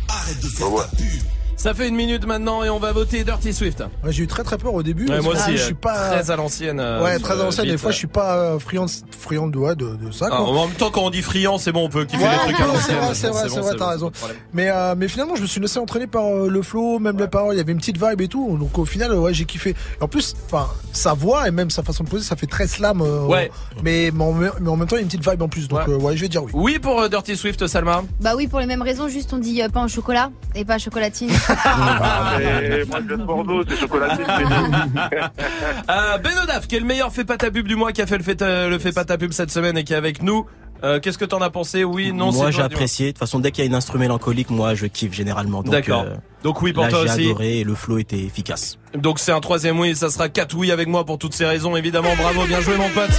Ouais, 0.59 0.67
ouais. 0.67 1.42
Ça 1.63 1.73
fait 1.73 1.87
une 1.87 1.95
minute 1.95 2.25
maintenant 2.25 2.61
et 2.65 2.69
on 2.69 2.77
va 2.77 2.91
voter 2.91 3.23
Dirty 3.23 3.53
Swift. 3.53 3.79
Ouais, 4.03 4.11
j'ai 4.11 4.23
eu 4.23 4.27
très 4.27 4.43
très 4.43 4.57
peur 4.57 4.73
au 4.73 4.83
début. 4.83 5.07
Ouais, 5.07 5.21
moi 5.21 5.31
que 5.33 5.37
aussi, 5.39 5.55
je 5.55 5.61
euh, 5.61 5.65
suis 5.67 5.73
pas 5.73 6.09
très 6.09 6.29
à 6.29 6.35
l'ancienne. 6.35 6.77
euh, 6.81 7.01
Ouais, 7.01 7.17
très 7.19 7.35
à 7.39 7.43
l'ancienne. 7.45 7.63
beat, 7.63 7.75
Des 7.75 7.77
fois, 7.77 7.91
je 7.91 7.97
suis 7.99 8.07
pas 8.07 8.35
euh, 8.35 8.59
friand, 8.59 8.85
friand 9.17 9.47
de, 9.47 9.57
ouais, 9.57 9.73
de, 9.73 9.95
de 9.95 10.11
ça. 10.11 10.27
Ah, 10.29 10.41
en 10.41 10.67
même 10.67 10.75
temps, 10.75 10.91
quand 10.91 11.03
on 11.03 11.09
dit 11.09 11.21
friand, 11.21 11.57
c'est 11.57 11.71
bon, 11.71 11.85
on 11.85 11.89
peut 11.89 12.03
kiffer 12.03 12.21
Ouais, 12.21 12.31
les 12.31 12.37
trucs 12.53 12.59
à 12.59 12.67
non, 12.67 12.73
l'ancienne. 12.73 12.97
C'est 13.13 13.27
vrai, 13.29 13.47
c'est 13.47 13.59
vrai, 13.61 13.75
t'as 13.77 13.91
raison. 13.91 14.11
Mais, 14.51 14.69
euh, 14.71 14.93
mais 14.97 15.07
finalement, 15.07 15.37
je 15.37 15.41
me 15.41 15.47
suis 15.47 15.61
laissé 15.61 15.79
entraîner 15.79 16.05
par 16.05 16.25
euh, 16.25 16.49
le 16.49 16.61
flow, 16.63 16.99
même 16.99 17.17
les 17.17 17.29
paroles. 17.29 17.55
Il 17.55 17.59
y 17.59 17.61
avait 17.61 17.71
une 17.71 17.77
petite 17.77 17.95
vibe 17.97 18.19
et 18.19 18.27
tout. 18.27 18.57
Donc 18.57 18.77
au 18.77 18.83
final, 18.83 19.13
ouais, 19.15 19.33
j'ai 19.33 19.45
kiffé. 19.45 19.73
En 20.01 20.09
plus, 20.09 20.35
enfin, 20.47 20.67
sa 20.91 21.13
voix 21.13 21.47
et 21.47 21.51
même 21.51 21.69
sa 21.69 21.81
façon 21.81 22.03
de 22.03 22.09
poser, 22.09 22.25
ça 22.25 22.35
fait 22.35 22.45
très 22.45 22.67
slam. 22.67 22.99
euh, 23.01 23.21
Ouais. 23.25 23.49
Mais, 23.83 24.11
mais, 24.13 24.23
en, 24.25 24.33
mais 24.33 24.49
en 24.69 24.75
même 24.75 24.85
temps, 24.89 24.97
il 24.97 24.99
y 24.99 24.99
a 24.99 25.03
une 25.03 25.07
petite 25.07 25.25
vibe 25.25 25.41
en 25.41 25.47
plus. 25.47 25.69
Donc 25.69 25.87
ouais, 25.87 25.93
ouais 25.95 26.17
je 26.17 26.23
vais 26.23 26.27
dire 26.27 26.43
oui. 26.43 26.51
Oui 26.53 26.79
pour 26.79 26.99
euh, 26.99 27.07
Dirty 27.07 27.37
Swift, 27.37 27.65
Salma. 27.67 28.03
Bah 28.19 28.33
oui, 28.35 28.47
pour 28.49 28.59
les 28.59 28.65
mêmes 28.65 28.81
raisons, 28.81 29.07
juste 29.07 29.31
on 29.31 29.37
dit 29.37 29.61
euh, 29.61 29.69
pain 29.69 29.85
au 29.85 29.87
chocolat 29.87 30.29
et 30.55 30.65
pas 30.65 30.77
chocolatine. 30.77 31.29
Ah, 31.65 32.35
mais 32.39 32.83
moi, 32.85 32.97
je 33.01 33.07
viens 33.07 33.17
de 33.17 33.23
Bordeaux, 33.23 33.63
c'est 33.67 33.77
chocolatine, 33.77 34.25
c'est 34.27 34.43
nous. 34.43 34.71
Euh, 35.89 36.17
Benodaf, 36.17 36.67
qui 36.67 36.75
est 36.75 36.79
le 36.79 36.85
meilleur 36.85 37.11
fait 37.11 37.25
pas 37.25 37.37
ta 37.37 37.51
pub 37.51 37.67
du 37.67 37.75
mois, 37.75 37.91
qui 37.91 38.01
a 38.01 38.07
fait 38.07 38.17
le 38.17 38.23
fait, 38.23 38.41
euh, 38.41 38.69
le 38.69 38.79
fait 38.79 38.91
pas 38.93 39.05
ta 39.05 39.17
pub 39.17 39.31
cette 39.33 39.51
semaine 39.51 39.77
et 39.77 39.83
qui 39.83 39.93
est 39.93 39.97
avec 39.97 40.21
nous. 40.21 40.45
Euh, 40.83 40.99
Qu'est-ce 40.99 41.17
que 41.17 41.25
t'en 41.25 41.39
as 41.41 41.49
pensé? 41.49 41.83
Oui, 41.83 42.11
non, 42.11 42.31
c'est 42.31 42.37
moi 42.39 42.51
j'ai 42.51 42.61
apprécié. 42.61 43.07
De 43.07 43.11
toute 43.11 43.19
façon, 43.19 43.39
dès 43.39 43.51
qu'il 43.51 43.63
y 43.63 43.67
a 43.67 43.69
une 43.69 43.75
instru 43.75 43.99
mélancolique, 43.99 44.49
moi 44.49 44.75
je 44.75 44.85
kiffe 44.85 45.13
généralement. 45.13 45.63
Donc, 45.63 45.71
D'accord. 45.71 46.03
euh, 46.07 46.15
Donc 46.43 46.61
oui 46.61 46.73
pour 46.73 46.83
là, 46.83 46.89
toi 46.89 47.05
j'ai 47.05 47.11
aussi. 47.13 47.25
adoré 47.29 47.59
et 47.59 47.63
le 47.63 47.73
flow 47.75 47.97
était 47.99 48.19
efficace. 48.19 48.77
Donc 48.93 49.19
c'est 49.19 49.31
un 49.31 49.39
troisième 49.39 49.79
oui, 49.79 49.95
ça 49.95 50.09
sera 50.09 50.27
quatre 50.29 50.55
oui 50.57 50.71
avec 50.71 50.87
moi 50.89 51.05
pour 51.05 51.17
toutes 51.17 51.33
ces 51.33 51.45
raisons, 51.45 51.75
évidemment. 51.77 52.13
Bravo, 52.17 52.45
bien 52.45 52.59
joué 52.59 52.75
mon 52.77 52.89
pote. 52.89 53.11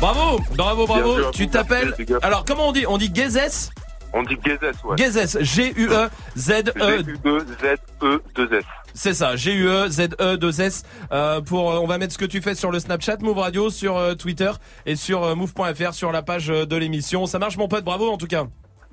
Bravo, 0.00 0.40
bravo, 0.56 0.86
bravo. 0.86 1.16
Tu 1.32 1.48
t'appelles. 1.48 1.94
Alors 2.22 2.44
comment 2.46 2.68
on 2.68 2.72
dit? 2.72 2.84
On 2.86 2.98
dit 2.98 3.10
Gezes 3.14 3.70
On 4.12 4.22
dit 4.22 4.36
Gezes, 4.44 4.76
ouais. 4.84 4.96
Gezes, 4.96 5.38
G-U-E-Z-E. 5.40 7.02
G-U-2-Z-E-2-S. 7.02 8.64
C'est 8.94 9.12
ça, 9.14 9.36
G-U-E-Z-E-2-S. 9.36 10.82
Euh, 11.12 11.40
pour, 11.42 11.70
euh, 11.70 11.78
on 11.78 11.86
va 11.86 11.98
mettre 11.98 12.14
ce 12.14 12.18
que 12.18 12.24
tu 12.24 12.40
fais 12.40 12.54
sur 12.54 12.70
le 12.70 12.78
Snapchat 12.78 13.18
Move 13.20 13.38
Radio, 13.38 13.68
sur 13.68 13.96
euh, 13.96 14.14
Twitter 14.14 14.50
et 14.86 14.96
sur 14.96 15.22
euh, 15.22 15.34
move.fr 15.34 15.92
sur 15.92 16.12
la 16.12 16.22
page 16.22 16.46
de 16.46 16.76
l'émission. 16.76 17.26
Ça 17.26 17.38
marche 17.38 17.58
mon 17.58 17.68
pote, 17.68 17.84
bravo 17.84 18.10
en 18.10 18.16
tout 18.16 18.26
cas. 18.26 18.46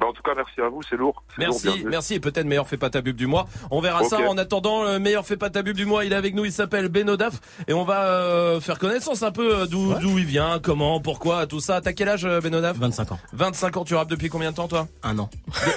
Bah, 0.04 0.10
en 0.10 0.14
tout 0.14 0.22
cas, 0.22 0.32
merci 0.36 0.60
à 0.60 0.68
vous, 0.68 0.82
c'est 0.84 0.98
lourd. 0.98 1.24
Merci, 1.38 1.68
lourd, 1.68 1.78
merci 1.86 2.16
et 2.16 2.20
peut-être 2.20 2.46
meilleur 2.46 2.68
fait 2.68 2.76
pas 2.76 2.90
ta 2.90 3.02
bub 3.02 3.16
du 3.16 3.26
mois. 3.26 3.48
On 3.72 3.80
verra 3.80 4.04
ça. 4.04 4.20
En 4.28 4.38
attendant, 4.38 4.84
le 4.84 5.00
meilleur 5.00 5.26
fait 5.26 5.38
pas 5.38 5.50
ta 5.50 5.62
bub 5.64 5.78
du 5.78 5.86
mois, 5.86 6.04
il 6.04 6.12
est 6.12 6.16
avec 6.16 6.36
nous, 6.36 6.44
il 6.44 6.52
s'appelle 6.52 6.90
Benodaf 6.90 7.40
et 7.70 7.74
on 7.74 7.86
va 7.86 8.04
euh, 8.08 8.60
faire 8.60 8.80
connaissance 8.80 9.24
un 9.24 9.32
peu 9.32 9.60
euh, 9.62 9.66
d'où 9.66 9.94
d'où 10.02 10.18
il 10.18 10.26
vient, 10.26 10.60
comment, 10.62 11.00
pourquoi, 11.00 11.48
tout 11.48 11.62
ça. 11.62 11.80
T'as 11.80 11.94
quel 11.94 12.10
âge 12.10 12.26
euh, 12.26 12.42
Benodaf 12.42 12.76
25 12.78 13.14
ans. 13.14 13.20
25 13.32 13.78
ans, 13.78 13.86
tu 13.86 13.96
rappes 13.96 14.10
depuis 14.10 14.28
combien 14.28 14.52
de 14.52 14.56
temps 14.58 14.68
toi? 14.68 14.88
Un 15.04 15.18
an. 15.20 15.30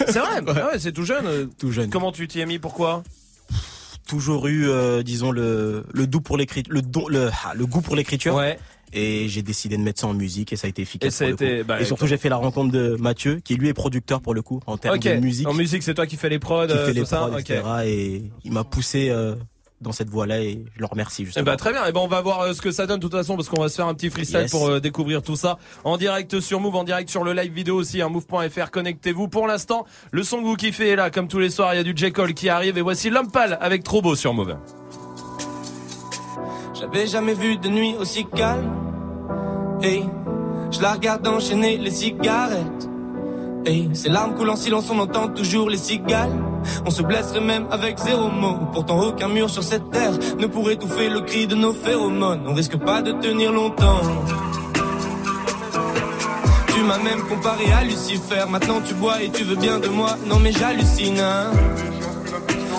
C'est 0.08 0.18
vrai? 0.18 0.40
Ah 0.48 0.72
ouais, 0.72 0.78
c'est 0.78 0.92
tout 0.92 1.04
jeune. 1.04 1.26
euh, 1.26 1.46
Tout 1.58 1.70
jeune. 1.70 1.88
Comment 1.90 2.10
tu 2.10 2.26
t'y 2.26 2.40
es 2.40 2.46
mis 2.46 2.58
Pourquoi? 2.58 3.04
Toujours 4.08 4.46
eu, 4.46 4.68
euh, 4.68 5.02
disons 5.02 5.32
le 5.32 5.84
le 5.92 6.06
doux 6.06 6.20
pour 6.20 6.36
l'écriture, 6.36 6.72
le 6.72 6.80
don, 6.82 7.08
le 7.08 7.28
ah, 7.44 7.54
le 7.54 7.66
goût 7.66 7.80
pour 7.80 7.96
l'écriture. 7.96 8.34
Ouais. 8.36 8.56
Et 8.92 9.28
j'ai 9.28 9.42
décidé 9.42 9.76
de 9.76 9.82
mettre 9.82 10.00
ça 10.00 10.06
en 10.06 10.14
musique 10.14 10.52
et 10.52 10.56
ça 10.56 10.66
a 10.66 10.70
été 10.70 10.82
efficace. 10.82 11.08
Et 11.08 11.16
ça 11.16 11.24
a 11.24 11.28
été- 11.28 11.62
bah, 11.64 11.80
et 11.80 11.84
surtout 11.84 12.06
j'ai 12.06 12.16
fait 12.16 12.28
la 12.28 12.36
rencontre 12.36 12.72
de 12.72 12.96
Mathieu, 13.00 13.40
qui 13.44 13.56
lui 13.56 13.68
est 13.68 13.74
producteur 13.74 14.20
pour 14.20 14.32
le 14.34 14.42
coup 14.42 14.60
en 14.66 14.76
termes 14.78 14.98
de 14.98 15.14
musique. 15.16 15.48
En 15.48 15.54
musique, 15.54 15.82
c'est 15.82 15.94
toi 15.94 16.06
qui 16.06 16.16
fais 16.16 16.28
les 16.28 16.38
prods, 16.38 16.66
qui 16.66 16.72
euh, 16.72 16.86
fait 16.86 16.92
les 16.92 17.04
ça. 17.04 17.28
etc. 17.38 17.62
Et 17.84 18.22
il 18.44 18.52
m'a 18.52 18.64
poussé 18.64 19.08
euh, 19.10 19.34
dans 19.82 19.92
cette 19.92 20.08
voie-là 20.08 20.40
et 20.40 20.64
je 20.74 20.80
le 20.80 20.86
remercie 20.86 21.22
Eh 21.22 21.24
justement. 21.26 21.44
ben 21.44 21.56
très 21.56 21.72
bien. 21.72 21.84
Et 21.84 21.92
ben 21.92 22.00
on 22.00 22.06
va 22.08 22.20
voir 22.22 22.40
euh, 22.40 22.52
ce 22.54 22.62
que 22.62 22.70
ça 22.70 22.86
donne 22.86 22.96
de 22.98 23.02
toute 23.02 23.12
façon 23.12 23.36
parce 23.36 23.48
qu'on 23.48 23.60
va 23.60 23.68
se 23.68 23.74
faire 23.74 23.86
un 23.88 23.94
petit 23.94 24.08
freestyle 24.08 24.40
Yes. 24.42 24.50
pour 24.50 24.68
euh, 24.68 24.80
découvrir 24.80 25.20
tout 25.20 25.36
ça 25.36 25.58
en 25.84 25.96
direct 25.98 26.40
sur 26.40 26.60
Move, 26.60 26.76
en 26.76 26.84
direct 26.84 27.10
sur 27.10 27.24
le 27.24 27.32
live 27.34 27.52
vidéo 27.52 27.76
aussi, 27.76 28.00
hein, 28.00 28.08
move.fr. 28.08 28.70
Connectez-vous. 28.70 29.28
Pour 29.28 29.46
l'instant, 29.46 29.84
le 30.12 30.22
son 30.22 30.38
que 30.40 30.44
vous 30.46 30.56
kiffez 30.56 30.88
est 30.90 30.96
là, 30.96 31.10
comme 31.10 31.28
tous 31.28 31.40
les 31.40 31.50
soirs. 31.50 31.74
Il 31.74 31.76
y 31.76 31.80
a 31.80 31.82
du 31.82 31.92
J 31.94 32.10
Cole 32.12 32.32
qui 32.34 32.48
arrive 32.48 32.78
et 32.78 32.82
voici 32.82 33.10
l'homme 33.10 33.30
pâle 33.30 33.58
avec 33.60 33.82
trop 33.82 34.00
beau 34.00 34.14
sur 34.14 34.32
Move. 34.32 34.56
J'avais 36.78 37.06
jamais 37.06 37.32
vu 37.32 37.56
de 37.56 37.68
nuit 37.68 37.96
aussi 37.98 38.26
calme. 38.26 38.70
Hey, 39.82 40.04
je 40.70 40.82
la 40.82 40.92
regarde 40.92 41.26
enchaîner 41.26 41.78
les 41.78 41.90
cigarettes. 41.90 42.88
Hey, 43.64 43.88
ses 43.94 44.10
larmes 44.10 44.34
coulent 44.34 44.50
en 44.50 44.56
silence, 44.56 44.90
on 44.90 44.98
entend 44.98 45.28
toujours 45.28 45.70
les 45.70 45.78
cigales. 45.78 46.32
On 46.84 46.90
se 46.90 47.00
blesserait 47.00 47.40
même 47.40 47.66
avec 47.70 47.98
zéro 47.98 48.28
mot. 48.28 48.58
Pourtant, 48.72 49.00
aucun 49.00 49.28
mur 49.28 49.48
sur 49.48 49.62
cette 49.62 49.90
terre 49.90 50.12
ne 50.38 50.46
pourrait 50.46 50.74
étouffer 50.74 51.08
le 51.08 51.22
cri 51.22 51.46
de 51.46 51.54
nos 51.54 51.72
phéromones. 51.72 52.42
On 52.46 52.52
risque 52.52 52.76
pas 52.76 53.00
de 53.00 53.12
tenir 53.12 53.52
longtemps. 53.52 54.02
Tu 56.74 56.82
m'as 56.82 56.98
même 56.98 57.22
comparé 57.22 57.72
à 57.72 57.84
Lucifer. 57.84 58.44
Maintenant, 58.50 58.82
tu 58.86 58.92
bois 58.94 59.22
et 59.22 59.30
tu 59.30 59.44
veux 59.44 59.56
bien 59.56 59.78
de 59.78 59.88
moi. 59.88 60.16
Non, 60.26 60.38
mais 60.40 60.52
j'hallucine, 60.52 61.20
hein. 61.20 61.52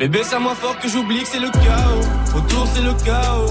Bébé, 0.00 0.20
c'est 0.24 0.36
à 0.36 0.38
moi 0.38 0.54
fort 0.54 0.78
que 0.78 0.88
j'oublie 0.88 1.20
que 1.20 1.28
c'est 1.28 1.38
le 1.38 1.50
chaos. 1.50 2.34
Autour, 2.34 2.66
c'est 2.72 2.80
le 2.80 2.94
chaos. 3.04 3.50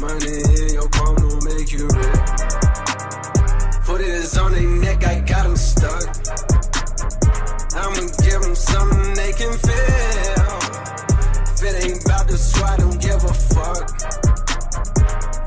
Money 0.00 0.40
in 0.62 0.72
your 0.72 0.88
palm 0.88 1.14
will 1.16 1.40
make 1.42 1.70
you 1.72 1.86
rich. 1.86 2.52
Foot 3.84 4.00
is 4.00 4.38
on 4.38 4.52
their 4.52 4.62
neck, 4.62 5.06
I 5.06 5.20
got 5.20 5.42
them 5.42 5.56
stuck. 5.56 6.06
I'ma 7.74 8.08
give 8.24 8.40
them 8.40 8.54
something 8.54 9.14
they 9.14 9.32
can 9.32 9.52
feel. 9.52 10.60
If 11.52 11.62
it 11.62 11.84
ain't 11.84 12.04
about 12.06 12.28
the 12.28 12.38
swat, 12.38 12.78
don't 12.78 12.98
give 12.98 13.22
a 13.24 13.34
fuck. 13.34 14.29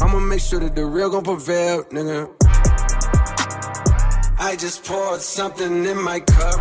I'ma 0.00 0.20
make 0.20 0.40
sure 0.40 0.60
that 0.60 0.74
the 0.74 0.84
real 0.84 1.10
gon' 1.10 1.24
prevail, 1.24 1.84
nigga. 1.84 2.28
I 4.38 4.56
just 4.56 4.84
poured 4.84 5.20
something 5.20 5.84
in 5.84 6.02
my 6.02 6.20
cup. 6.20 6.60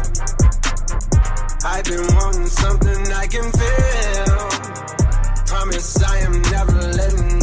I've 1.66 1.86
been 1.86 2.07
wanting 2.16 2.48
something 2.48 3.14
I 3.14 3.28
can 3.28 3.52
feel. 3.52 4.36
Promise 5.45 6.03
I 6.03 6.18
am 6.20 6.41
never 6.44 6.82
letting 6.98 7.35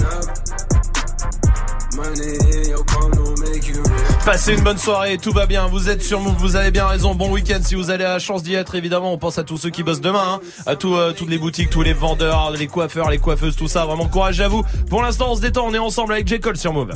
Passez 4.25 4.55
une 4.55 4.63
bonne 4.63 4.79
soirée, 4.79 5.19
tout 5.19 5.33
va 5.33 5.47
bien, 5.47 5.67
vous 5.67 5.91
êtes 5.91 6.03
sur 6.03 6.21
Move, 6.21 6.37
vous 6.39 6.57
avez 6.57 6.71
bien 6.71 6.87
raison, 6.87 7.15
bon 7.15 7.31
week-end 7.31 7.59
si 7.63 7.75
vous 7.75 7.91
avez 7.91 8.05
la 8.05 8.19
chance 8.19 8.43
d'y 8.43 8.55
être 8.55 8.75
évidemment, 8.75 9.13
on 9.13 9.19
pense 9.19 9.37
à 9.39 9.45
tous 9.45 9.59
ceux 9.59 9.71
qui 9.71 9.83
bossent 9.83 10.01
demain, 10.01 10.39
hein, 10.39 10.41
à 10.65 10.77
tout, 10.77 10.95
euh, 10.95 11.13
toutes 11.13 11.29
les 11.29 11.39
boutiques, 11.39 11.71
tous 11.71 11.83
les 11.83 11.93
vendeurs, 11.93 12.51
les 12.53 12.67
coiffeurs, 12.67 13.11
les 13.11 13.19
coiffeuses, 13.19 13.57
tout 13.57 13.69
ça, 13.69 13.85
vraiment 13.85 14.09
courage 14.09 14.41
à 14.41 14.49
vous. 14.49 14.65
Pour 14.89 15.03
l'instant 15.03 15.33
on 15.33 15.37
se 15.37 15.41
détend, 15.43 15.67
on 15.67 15.75
est 15.75 15.79
ensemble 15.79 16.15
avec 16.15 16.27
J. 16.27 16.41
Cole 16.41 16.57
sur 16.57 16.73
Move. 16.73 16.93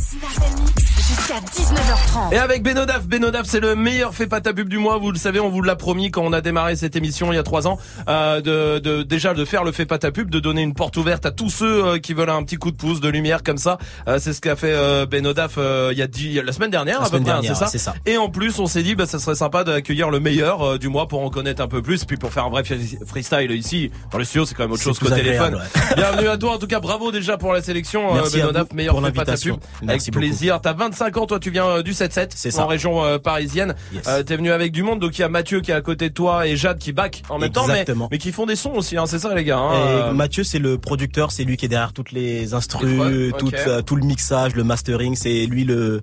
Jusqu'à 1.06 1.34
19h30. 1.38 2.32
Et 2.34 2.38
avec 2.38 2.62
Benodaf, 2.64 3.06
Benodaf 3.06 3.46
c'est 3.46 3.60
le 3.60 3.76
meilleur 3.76 4.12
fait 4.12 4.26
pas 4.26 4.40
ta 4.40 4.52
pub 4.52 4.68
du 4.68 4.78
mois, 4.78 4.98
vous 4.98 5.12
le 5.12 5.18
savez, 5.18 5.38
on 5.38 5.48
vous 5.50 5.62
l'a 5.62 5.76
promis 5.76 6.10
quand 6.10 6.22
on 6.22 6.32
a 6.32 6.40
démarré 6.40 6.74
cette 6.74 6.96
émission 6.96 7.32
il 7.32 7.36
y 7.36 7.38
a 7.38 7.44
trois 7.44 7.68
ans, 7.68 7.78
euh, 8.08 8.40
de, 8.40 8.80
de 8.80 9.02
déjà 9.04 9.32
de 9.32 9.44
faire 9.44 9.62
le 9.62 9.70
fait 9.70 9.86
pas 9.86 9.98
ta 9.98 10.10
pub, 10.10 10.30
de 10.30 10.40
donner 10.40 10.62
une 10.62 10.74
porte 10.74 10.96
ouverte 10.96 11.24
à 11.24 11.30
tous 11.30 11.48
ceux 11.50 11.84
euh, 11.86 11.98
qui 11.98 12.12
veulent 12.12 12.30
un 12.30 12.42
petit 12.42 12.56
coup 12.56 12.72
de 12.72 12.76
pouce, 12.76 13.00
de 13.00 13.08
lumière 13.08 13.44
comme 13.44 13.56
ça. 13.58 13.78
Euh, 14.08 14.18
c'est 14.18 14.32
ce 14.32 14.40
qu'a 14.40 14.56
fait 14.56 14.72
euh, 14.72 15.06
Benodaf 15.06 15.54
euh, 15.58 15.90
il 15.92 15.98
y 15.98 16.02
a 16.02 16.08
dix- 16.08 16.40
la 16.42 16.50
semaine 16.52 16.70
dernière 16.72 16.98
La 17.00 17.06
à 17.06 17.10
peu 17.10 17.20
près, 17.20 17.30
hein, 17.30 17.40
c'est 17.70 17.78
ça. 17.78 17.94
Et 18.04 18.16
en 18.16 18.28
plus 18.28 18.58
on 18.58 18.66
s'est 18.66 18.82
dit 18.82 18.96
bah 18.96 19.06
ça 19.06 19.20
serait 19.20 19.36
sympa 19.36 19.62
d'accueillir 19.62 20.10
le 20.10 20.18
meilleur 20.18 20.62
euh, 20.62 20.78
du 20.78 20.88
mois 20.88 21.06
pour 21.06 21.22
en 21.22 21.30
connaître 21.30 21.62
un 21.62 21.68
peu 21.68 21.82
plus, 21.82 22.04
puis 22.04 22.16
pour 22.16 22.32
faire 22.32 22.46
un 22.46 22.50
vrai 22.50 22.64
freestyle 22.64 23.52
ici 23.52 23.92
dans 24.10 24.18
le 24.18 24.24
studio, 24.24 24.44
c'est 24.44 24.54
quand 24.56 24.64
même 24.64 24.72
autre 24.72 24.82
chose 24.82 24.98
qu'au 24.98 25.08
téléphone. 25.10 25.60
Bienvenue 25.94 26.28
à 26.28 26.36
toi 26.36 26.54
en 26.54 26.58
tout 26.58 26.66
cas, 26.66 26.80
bravo 26.80 27.12
déjà 27.12 27.36
pour 27.38 27.52
la 27.52 27.62
sélection 27.62 28.16
euh, 28.16 28.22
Benodaf, 28.32 28.72
meilleur 28.72 28.94
pour 28.96 29.04
fait 29.06 29.12
pas 29.12 29.24
ta 29.24 29.36
pub. 29.36 29.54
Merci 29.82 29.88
avec 29.88 30.02
beaucoup. 30.06 30.18
plaisir. 30.18 30.60
T'as 30.60 30.72
25 30.72 30.95
ans, 31.02 31.26
toi 31.26 31.38
tu 31.38 31.50
viens 31.50 31.66
euh, 31.68 31.82
du 31.82 31.92
7-7 31.92 32.28
C'est 32.34 32.48
en 32.54 32.56
ça. 32.56 32.66
région 32.66 33.04
euh, 33.04 33.18
parisienne. 33.18 33.74
Yes. 33.92 34.04
Euh, 34.08 34.22
T'es 34.22 34.36
venu 34.36 34.50
avec 34.50 34.72
du 34.72 34.82
monde, 34.82 35.00
donc 35.00 35.18
il 35.18 35.20
y 35.20 35.24
a 35.24 35.28
Mathieu 35.28 35.60
qui 35.60 35.70
est 35.70 35.74
à 35.74 35.80
côté 35.80 36.08
de 36.08 36.14
toi 36.14 36.46
et 36.46 36.56
Jade 36.56 36.78
qui 36.78 36.92
back 36.92 37.22
en 37.28 37.38
même 37.38 37.52
temps, 37.52 37.66
mais, 37.66 37.84
mais 38.10 38.18
qui 38.18 38.32
font 38.32 38.46
des 38.46 38.56
sons 38.56 38.72
aussi, 38.72 38.96
hein, 38.96 39.06
c'est 39.06 39.18
ça 39.18 39.34
les 39.34 39.44
gars. 39.44 39.58
hein, 39.58 40.10
Et 40.10 40.14
Mathieu, 40.14 40.44
c'est 40.44 40.58
le 40.58 40.78
producteur, 40.78 41.30
c'est 41.32 41.44
lui 41.44 41.56
qui 41.56 41.66
est 41.66 41.68
derrière 41.68 41.92
toutes 41.92 42.12
les 42.12 42.54
instrus, 42.54 43.32
tout, 43.38 43.50
euh, 43.54 43.82
tout 43.82 43.96
le 43.96 44.04
mixage, 44.04 44.54
le 44.54 44.64
mastering, 44.64 45.14
c'est 45.16 45.46
lui 45.46 45.64
le, 45.64 46.02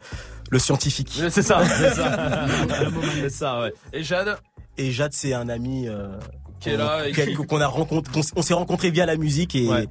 le 0.52 0.60
scientifique. 0.60 1.11
C'est 1.30 1.41
ça, 1.41 1.61
c'est 1.78 1.90
ça. 1.94 2.45
c'est 3.22 3.30
ça, 3.30 3.61
ouais. 3.61 3.74
Et 3.94 4.03
Jade 4.03 4.38
Et 4.78 4.91
Jade, 4.91 5.14
c'est 5.14 5.34
un 5.34 5.49
ami 5.49 5.88
Qui 6.60 6.70
est 6.70 6.78
là 6.78 7.07
et 7.07 7.11
qu'on- 7.34 7.60
a 7.61 7.68
rencontré, 7.68 8.22
on 8.36 8.41
s'est 8.41 8.53
rencontré 8.53 8.90
via 8.91 9.06
la 9.06 9.15
musique 9.18 9.56
et 9.56 9.68
Ouais. 9.68 9.88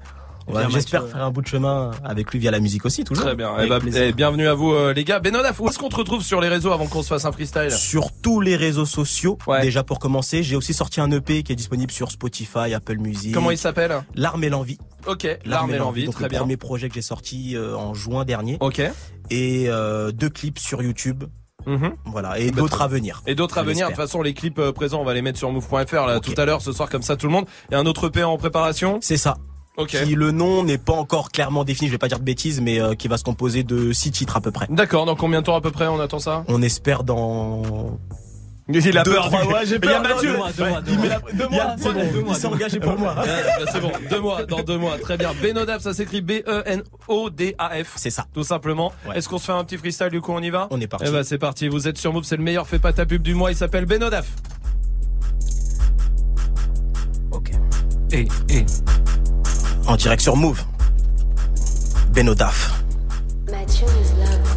On 0.47 0.53
va- 0.53 0.61
Via 0.63 0.71
j'espère 0.71 1.07
faire 1.09 1.23
un 1.23 1.31
bout 1.31 1.43
de 1.43 1.47
chemin 1.47 1.91
avec 2.05 2.31
lui 2.33 2.39
via 2.39 2.51
la 2.51 2.61
musique 2.61 2.85
aussi, 2.85 3.05
toujours. 3.05 3.25
Très 3.25 3.35
bien. 3.35 3.53
Eh 3.63 3.69
ben, 3.69 3.79
plaisir. 3.81 4.03
eh, 4.03 4.13
bienvenue 4.13 4.49
à 4.49 4.55
vous 4.55 4.73
euh, 4.73 4.93
les 4.93 5.05
gars. 5.05 5.21
Benodaf, 5.21 5.61
où 5.61 5.69
est-ce 5.69 5.79
qu'on 5.79 5.89
te 5.89 5.97
retrouve 5.97 6.23
sur 6.23 6.41
les 6.41 6.49
réseaux 6.49 6.73
avant 6.73 6.87
qu'on 6.87 7.03
se 7.03 7.09
fasse 7.09 7.25
un 7.25 7.33
freestyle 7.33 7.71
Sur 7.71 8.11
tous 8.23 8.41
les 8.41 8.57
réseaux 8.57 8.87
sociaux, 8.87 9.39
déjà 9.61 9.83
pour 9.85 9.99
commencer, 9.99 10.43
j'ai 10.43 10.57
aussi 10.57 10.75
sorti 10.75 11.01
un 11.01 11.11
EP 11.11 11.43
qui 11.43 11.53
est 11.53 11.57
disponible 11.57 11.93
sur 11.93 12.11
Spotify, 12.11 12.75
Apple 12.75 12.99
Music. 12.99 13.33
Comment 13.35 13.51
il 13.51 13.59
s'appelle 13.59 14.03
L'arme 14.15 14.45
et 14.45 14.49
l'envie. 14.49 14.79
Ok, 15.07 15.27
l'arme 15.45 15.75
et 15.75 15.79
l'envie, 15.79 16.09
très 16.09 16.25
le 16.25 16.29
bien. 16.29 16.39
premier 16.41 16.57
projet 16.57 16.89
que 16.89 16.95
j'ai 16.95 17.03
sorti 17.03 17.57
euh, 17.57 17.75
en 17.77 17.93
juin 17.95 18.25
dernier. 18.25 18.57
Ok. 18.61 18.81
Et 19.31 19.65
euh, 19.69 20.13
deux 20.13 20.29
clips 20.29 20.59
sur 20.59 20.83
YouTube. 20.83 21.25
Mhm. 21.67 21.93
Voilà, 22.07 22.39
et 22.41 22.51
Bah, 22.51 22.57
d'autres 22.61 22.75
très- 22.77 22.85
à 22.85 22.89
venir. 22.89 23.23
Et 23.27 23.35
d'autres 23.37 23.59
à 23.59 23.63
venir. 23.63 23.87
De 23.87 23.93
toute 23.93 23.97
façon, 24.01 24.21
les 24.23 24.35
clips 24.35 24.61
présents, 24.73 25.01
on 25.01 25.05
va 25.05 25.15
les 25.15 25.23
mettre 25.23 25.39
sur 25.39 25.51
move.fr 25.53 26.07
là 26.07 26.19
tout 26.21 26.35
à 26.37 26.45
l'heure, 26.45 26.61
ce 26.61 26.73
soir, 26.73 26.89
comme 26.91 27.03
ça, 27.03 27.15
tout 27.17 27.27
le 27.27 27.33
monde. 27.33 27.47
Il 27.71 27.75
y 27.75 27.77
a 27.77 27.79
un 27.81 27.87
autre 27.87 28.09
EP 28.09 28.25
en 28.25 28.37
préparation. 28.37 28.99
C'est 29.01 29.17
ça. 29.17 29.37
Ok. 29.79 29.89
Qui 30.05 30.15
le 30.15 30.33
nom 30.33 30.63
n'est 30.65 30.77
pas 30.79 30.93
encore 30.93 31.31
clairement 31.31 31.65
défini, 31.65 31.89
je 31.89 31.93
vais 31.93 31.99
pas 31.99 32.09
dire 32.09 32.19
de 32.19 32.25
bêtises, 32.25 32.61
mais 32.61 32.79
euh, 32.81 32.95
qui 32.95 33.09
va 33.09 33.17
se 33.17 33.25
composer 33.25 33.63
de 33.65 33.93
six 33.93 34.11
titres 34.11 34.37
à 34.37 34.41
peu 34.43 34.51
près. 34.51 34.67
D'accord. 34.69 35.07
Dans 35.07 35.17
combien 35.17 35.41
de 35.41 35.47
temps 35.47 35.57
à 35.57 35.61
peu 35.63 35.71
près 35.71 35.87
on 35.87 35.99
attend 35.99 36.19
ça? 36.19 36.45
On 36.49 36.61
espère 36.61 37.05
dans 37.05 37.99
Il 38.69 38.97
a 38.99 39.03
Deux, 39.03 39.13
peur. 39.15 39.27
trois 39.29 39.45
mois, 39.45 39.65
j'ai 39.65 39.77
Il 39.83 39.85
y 39.85 39.89
a 39.93 40.01
Mathieu. 40.01 40.31
deux 40.33 40.37
mois, 40.37 40.53
deux 40.53 40.63
Ouais, 40.63 40.69
mois, 40.71 40.81
deux 40.83 40.97
mois. 40.97 41.09
deux 41.33 41.47
Il 41.51 41.57
y 41.57 41.61
a- 41.61 41.65
mois, 41.67 41.75
c'est 41.79 41.93
bon, 41.93 42.01
bon. 42.23 42.25
il 42.29 42.35
s'est 42.37 42.47
engagé 42.47 42.81
pour 42.81 42.99
moi. 42.99 43.15
Ouais, 43.17 43.65
c'est 43.73 43.81
bon. 43.81 43.93
Deux 44.11 44.21
mois, 44.21 44.45
dans 44.45 44.63
deux 44.63 44.77
mois. 44.79 44.99
Très 44.99 45.17
bien. 45.17 45.31
Benodaf, 45.43 45.81
ça 45.83 45.95
s'écrit 45.95 46.21
B-E-N-O-D-A-F. 46.21 47.93
C'est 47.97 48.11
ça. 48.11 48.27
Tout 48.35 48.45
simplement. 48.45 48.93
Est-ce 49.15 49.29
qu'on 49.29 49.39
se 49.39 49.47
fait 49.47 49.53
un 49.53 49.65
petit 49.65 49.79
freestyle 49.79 50.11
du 50.11 50.21
coup 50.21 50.33
on 50.33 50.43
y 50.43 50.51
va? 50.51 50.69
On 50.71 50.81
est 50.83 50.87
parti. 50.87 51.07
Eh 51.09 51.11
ben 51.11 51.23
c'est 51.25 51.39
parti. 51.39 51.69
Vous 51.69 51.89
êtes 51.89 51.97
sur 51.99 52.13
Move, 52.13 52.25
c'est 52.25 52.37
le 52.37 52.43
meilleur. 52.43 52.67
Fais 52.69 52.79
pas 52.79 52.93
ta 52.93 53.07
pub 53.07 53.23
du 53.23 53.35
mois. 53.35 53.51
Il 53.51 53.57
s'appelle 53.57 53.87
Benodaf. 53.87 54.27
Et, 58.15 58.29
et. 58.51 58.67
En 59.93 59.97
direct 59.97 60.23
sur 60.23 60.37
Move. 60.37 60.65
Benodaf. 62.15 62.83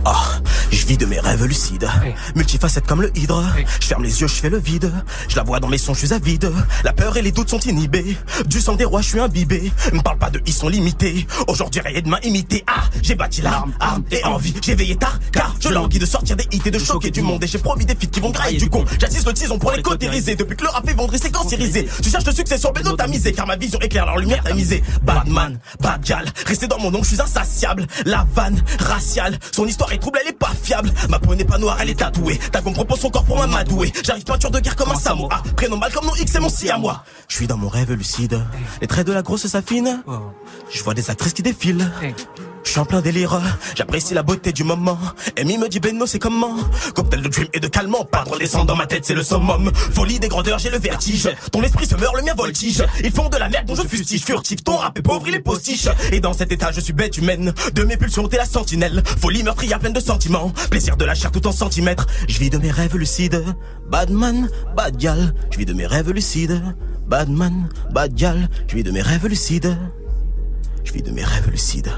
Ah, 0.06 0.40
je 0.86 0.90
vis 0.90 0.98
de 0.98 1.08
mes 1.08 1.20
rêves 1.20 1.44
lucides. 1.46 1.90
Multifacette 2.36 2.86
comme 2.86 3.02
le 3.02 3.12
hydre. 3.18 3.44
Je 3.82 3.88
ferme 3.88 4.04
les 4.04 4.22
yeux, 4.22 4.28
je 4.28 4.36
fais 4.36 4.52
le 4.52 4.60
vide. 4.60 4.92
Je 5.28 5.36
la 5.36 5.42
vois 5.42 5.60
dans 5.60 5.68
mes 5.68 5.80
sons, 5.80 5.96
je 5.96 6.06
suis 6.06 6.14
avide. 6.14 6.52
La 6.84 6.94
peur 6.94 7.18
et 7.18 7.24
les 7.24 7.32
doutes 7.32 7.50
sont 7.50 7.60
inhibés. 7.60 8.16
Du 8.46 8.62
sang 8.62 8.76
des 8.76 8.86
rois, 8.86 9.02
je 9.02 9.08
suis 9.08 9.20
imbibé. 9.20 9.72
Me 9.94 10.02
parle 10.02 10.20
pas 10.20 10.30
de 10.30 10.40
ils 10.46 10.54
sont 10.54 10.68
limités. 10.68 11.26
Aujourd'hui, 11.48 11.82
rien 11.82 12.02
de 12.02 12.08
main 12.08 12.20
imité. 12.22 12.64
Ah, 12.68 12.84
j'ai 13.02 13.16
bâti 13.16 13.42
l'arme, 13.42 13.74
arme 13.80 14.04
et 14.12 14.24
envie. 14.26 14.54
J'ai 14.62 14.76
veillé 14.76 14.96
tard, 14.96 15.20
car 15.32 15.56
je 15.60 15.70
languis 15.70 15.98
de 15.98 16.06
sortir 16.06 16.36
des 16.36 16.46
hits 16.52 16.62
et 16.64 16.72
de 16.72 16.78
choquer 16.78 17.10
du 17.10 17.24
monde. 17.24 17.44
Et 17.44 17.48
j'ai 17.48 17.58
promis 17.58 17.86
des 17.86 17.96
feats 17.96 18.12
qui 18.12 18.20
vont 18.20 18.30
grailler 18.30 18.60
du 18.60 18.70
con. 18.70 18.86
J'assiste 19.00 19.26
le 19.26 19.34
tison 19.34 19.58
pour 19.58 19.72
les 19.72 19.82
cautériser. 19.82 20.36
Depuis 20.36 20.56
que 20.56 20.66
le 20.66 20.70
rap 20.70 20.88
est 20.88 20.94
vendre 20.94 21.16
et 21.16 21.18
c'est 21.18 21.32
cancérisé. 21.32 21.88
Tu 22.04 22.12
cherches 22.12 22.26
le 22.26 22.34
succès 22.34 22.60
sur 22.60 22.72
Beno 22.74 22.96
tamisé. 22.96 23.34
Car 23.34 23.48
ma 23.48 23.56
vision 23.56 23.80
éclaire 23.80 24.06
leur 24.06 24.18
lumière 24.18 24.44
tamisée. 24.44 24.84
Badman, 25.02 25.58
bad 25.80 26.04
gal. 26.04 26.26
Restez 26.46 26.68
dans 26.68 26.78
mon 26.78 26.92
nom, 26.92 27.02
je 27.02 27.16
suis 27.16 27.22
insatiable. 27.22 27.88
La 28.06 28.28
vanne, 28.36 28.62
raciale. 28.80 29.40
Son 29.52 29.66
histoire 29.66 29.92
est 29.92 29.98
trouble, 29.98 30.20
elle 30.22 30.30
est 30.30 30.38
pas 30.38 30.52
fiable. 30.62 30.75
Ma 31.10 31.20
peau 31.20 31.36
n'est 31.36 31.46
pas 31.46 31.58
noire, 31.58 31.78
elle 31.82 31.90
est 31.90 32.00
tatouée. 32.00 32.40
Ta 32.52 32.62
gomme 32.62 32.74
propose 32.74 33.00
son 33.00 33.10
corps 33.10 33.26
pour 33.26 33.38
m'amadouer. 33.38 33.92
J'arrive 34.04 34.24
peinture 34.24 34.52
de 34.52 34.60
guerre 34.60 34.76
comme 34.76 34.92
un 34.92 34.96
Samoa. 34.96 35.44
Prénom 35.56 35.78
mal 35.78 35.92
comme 35.92 36.06
nom 36.06 36.16
X, 36.16 36.32
c'est 36.32 36.40
mon 36.40 36.50
si 36.50 36.70
à 36.70 36.78
moi. 36.78 37.04
Je 37.28 37.36
suis 37.36 37.48
dans 37.48 37.58
mon 37.58 37.68
rêve 37.70 37.92
lucide. 37.94 38.42
Les 38.82 38.88
traits 38.88 39.08
de 39.08 39.14
la 39.14 39.22
grosse 39.22 39.48
s'affinent. 39.48 40.04
Je 40.72 40.84
vois 40.84 40.94
des 40.94 41.10
actrices 41.10 41.34
qui 41.34 41.44
défilent. 41.44 41.90
Je 42.66 42.72
suis 42.72 42.80
en 42.80 42.86
plein 42.86 43.00
délire, 43.00 43.40
j'apprécie 43.76 44.16
la 44.16 44.24
beauté 44.24 44.52
du 44.52 44.64
moment. 44.64 44.98
Amy 45.40 45.58
me 45.58 45.70
dit 45.70 45.80
Benno 45.80 46.06
c'est 46.08 46.20
comment? 46.20 46.56
Cocktail 46.96 47.22
de 47.22 47.30
dream 47.30 47.48
et 47.54 47.60
de 47.60 47.68
calmant, 47.68 48.04
pas 48.04 48.24
de 48.26 48.30
redescendre 48.32 48.66
dans 48.66 48.76
ma 48.76 48.88
tête 48.88 49.06
c'est 49.06 49.14
le 49.14 49.24
summum. 49.24 49.72
Folie 49.74 50.20
des 50.20 50.28
grandeurs, 50.28 50.58
j'ai 50.58 50.72
le 50.72 50.80
vertige. 50.80 51.30
Ton 51.52 51.62
esprit 51.62 51.86
se 51.86 51.96
meurt, 51.96 52.16
le 52.16 52.24
mien 52.24 52.34
voltige. 52.34 52.84
Ils 53.04 53.12
font 53.12 53.30
de 53.30 53.38
la 53.38 53.50
merde 53.50 53.68
dont 53.68 53.76
je 53.76 53.88
fustige, 53.88 54.26
furtif. 54.26 54.64
Ton 54.64 54.78
rap 54.78 54.98
est 54.98 55.04
pauvre, 55.04 55.26
il 55.28 55.36
est 55.36 55.40
postiche. 55.40 55.88
Et 56.12 56.20
dans 56.20 56.34
cet 56.34 56.52
état 56.52 56.72
je 56.72 56.82
suis 56.82 56.92
bête 56.92 57.18
humaine. 57.18 57.54
De 57.74 57.84
mes 57.84 57.98
pulsions 57.98 58.28
t'es 58.28 58.38
la 58.38 58.46
sentinelle. 58.46 59.04
Folie 59.22 59.44
meurtrière 59.44 59.80
pleine 59.80 59.94
de 59.94 60.00
sentiments. 60.00 60.52
Plaisir 60.72 60.98
de 60.98 61.06
la 61.06 61.14
chair 61.14 61.32
tout 61.32 61.46
en 61.48 61.52
centimètres. 61.52 62.08
Je 62.28 62.40
vis 62.40 62.50
de 62.50 62.58
mes 62.58 62.72
rêves 62.72 62.98
lucides. 62.98 63.44
Badman, 63.90 64.50
bad 64.76 64.98
gal. 64.98 65.36
Je 65.52 65.60
vis 65.60 65.66
de 65.66 65.74
mes 65.74 65.86
rêves 65.86 66.12
lucides. 66.12 66.62
Badman, 67.08 67.70
bad 67.92 68.16
gal. 68.16 68.50
Je 68.68 68.76
vis 68.76 68.84
de 68.84 68.92
mes 68.92 69.04
rêves 69.04 69.28
lucides. 69.28 69.78
Je 70.84 70.92
vis 70.92 71.04
de 71.04 71.12
mes 71.12 71.24
rêves 71.24 71.50
lucides. 71.52 71.92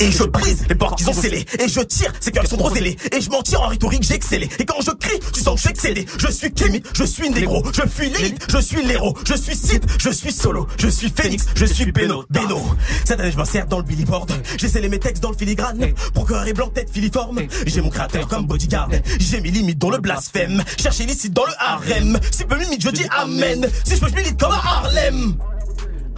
Et 0.00 0.10
je 0.10 0.24
brise 0.24 0.64
les 0.68 0.74
portes 0.74 0.98
qu'ils 0.98 1.08
ont 1.10 1.12
scellées 1.12 1.44
Et 1.58 1.68
je 1.68 1.80
tire, 1.80 2.12
ces 2.20 2.32
cœurs 2.32 2.46
sont 2.46 2.56
trop 2.56 2.74
zélés 2.74 2.96
Et 3.12 3.20
je 3.20 3.30
m'en 3.30 3.42
tire 3.42 3.62
en 3.62 3.68
rhétorique, 3.68 4.02
j'ai 4.02 4.14
excellé. 4.14 4.48
Et 4.58 4.64
quand 4.64 4.80
je 4.80 4.90
crie, 4.90 5.18
tu 5.32 5.40
sens 5.40 5.54
que 5.54 5.56
je 5.56 5.62
suis 5.62 5.70
excellé. 5.70 6.06
Je 6.18 6.30
suis 6.30 6.52
Kémy, 6.52 6.82
je 6.94 7.04
suis 7.04 7.30
négro 7.30 7.62
Je 7.72 7.82
fuis 7.82 8.10
l'élite, 8.10 8.46
je 8.50 8.58
suis 8.58 8.84
l'héros. 8.84 9.16
Je 9.26 9.34
suis 9.34 9.56
Sith, 9.56 9.84
je 9.98 10.10
suis 10.10 10.32
solo. 10.32 10.66
Je 10.78 10.88
suis 10.88 11.10
Phoenix, 11.10 11.46
je 11.54 11.64
suis 11.64 11.92
Beno, 11.92 12.24
Beno 12.30 12.62
Cette 13.04 13.20
année 13.20 13.32
je 13.32 13.36
m'insère 13.36 13.66
dans 13.66 13.78
le 13.78 13.84
billboard. 13.84 14.32
J'ai 14.56 14.68
scellé 14.68 14.88
mes 14.88 14.98
textes 14.98 15.22
dans 15.22 15.30
le 15.30 15.36
filigrane. 15.36 15.92
Procureur 16.14 16.46
et 16.46 16.52
blanc, 16.52 16.68
tête 16.68 16.90
filiforme. 16.90 17.42
J'ai 17.66 17.80
mon 17.80 17.90
créateur 17.90 18.26
comme 18.28 18.46
bodyguard. 18.46 18.88
J'ai 19.18 19.40
mis 19.40 19.50
limite 19.50 19.78
dans 19.78 19.90
le 19.90 19.98
blasphème. 19.98 20.62
Chercher 20.78 21.04
licite 21.04 21.32
dans 21.32 21.46
le 21.46 21.52
harem. 21.58 22.18
Si 22.30 22.44
peu 22.44 22.56
limite, 22.56 22.82
je 22.82 22.90
dis 22.90 23.06
amen. 23.10 23.68
Si 23.84 23.96
je 23.96 24.00
peux, 24.00 24.08
je 24.08 24.14
milite 24.14 24.40
comme 24.40 24.52
à 24.52 24.62
Harlem 24.64 25.36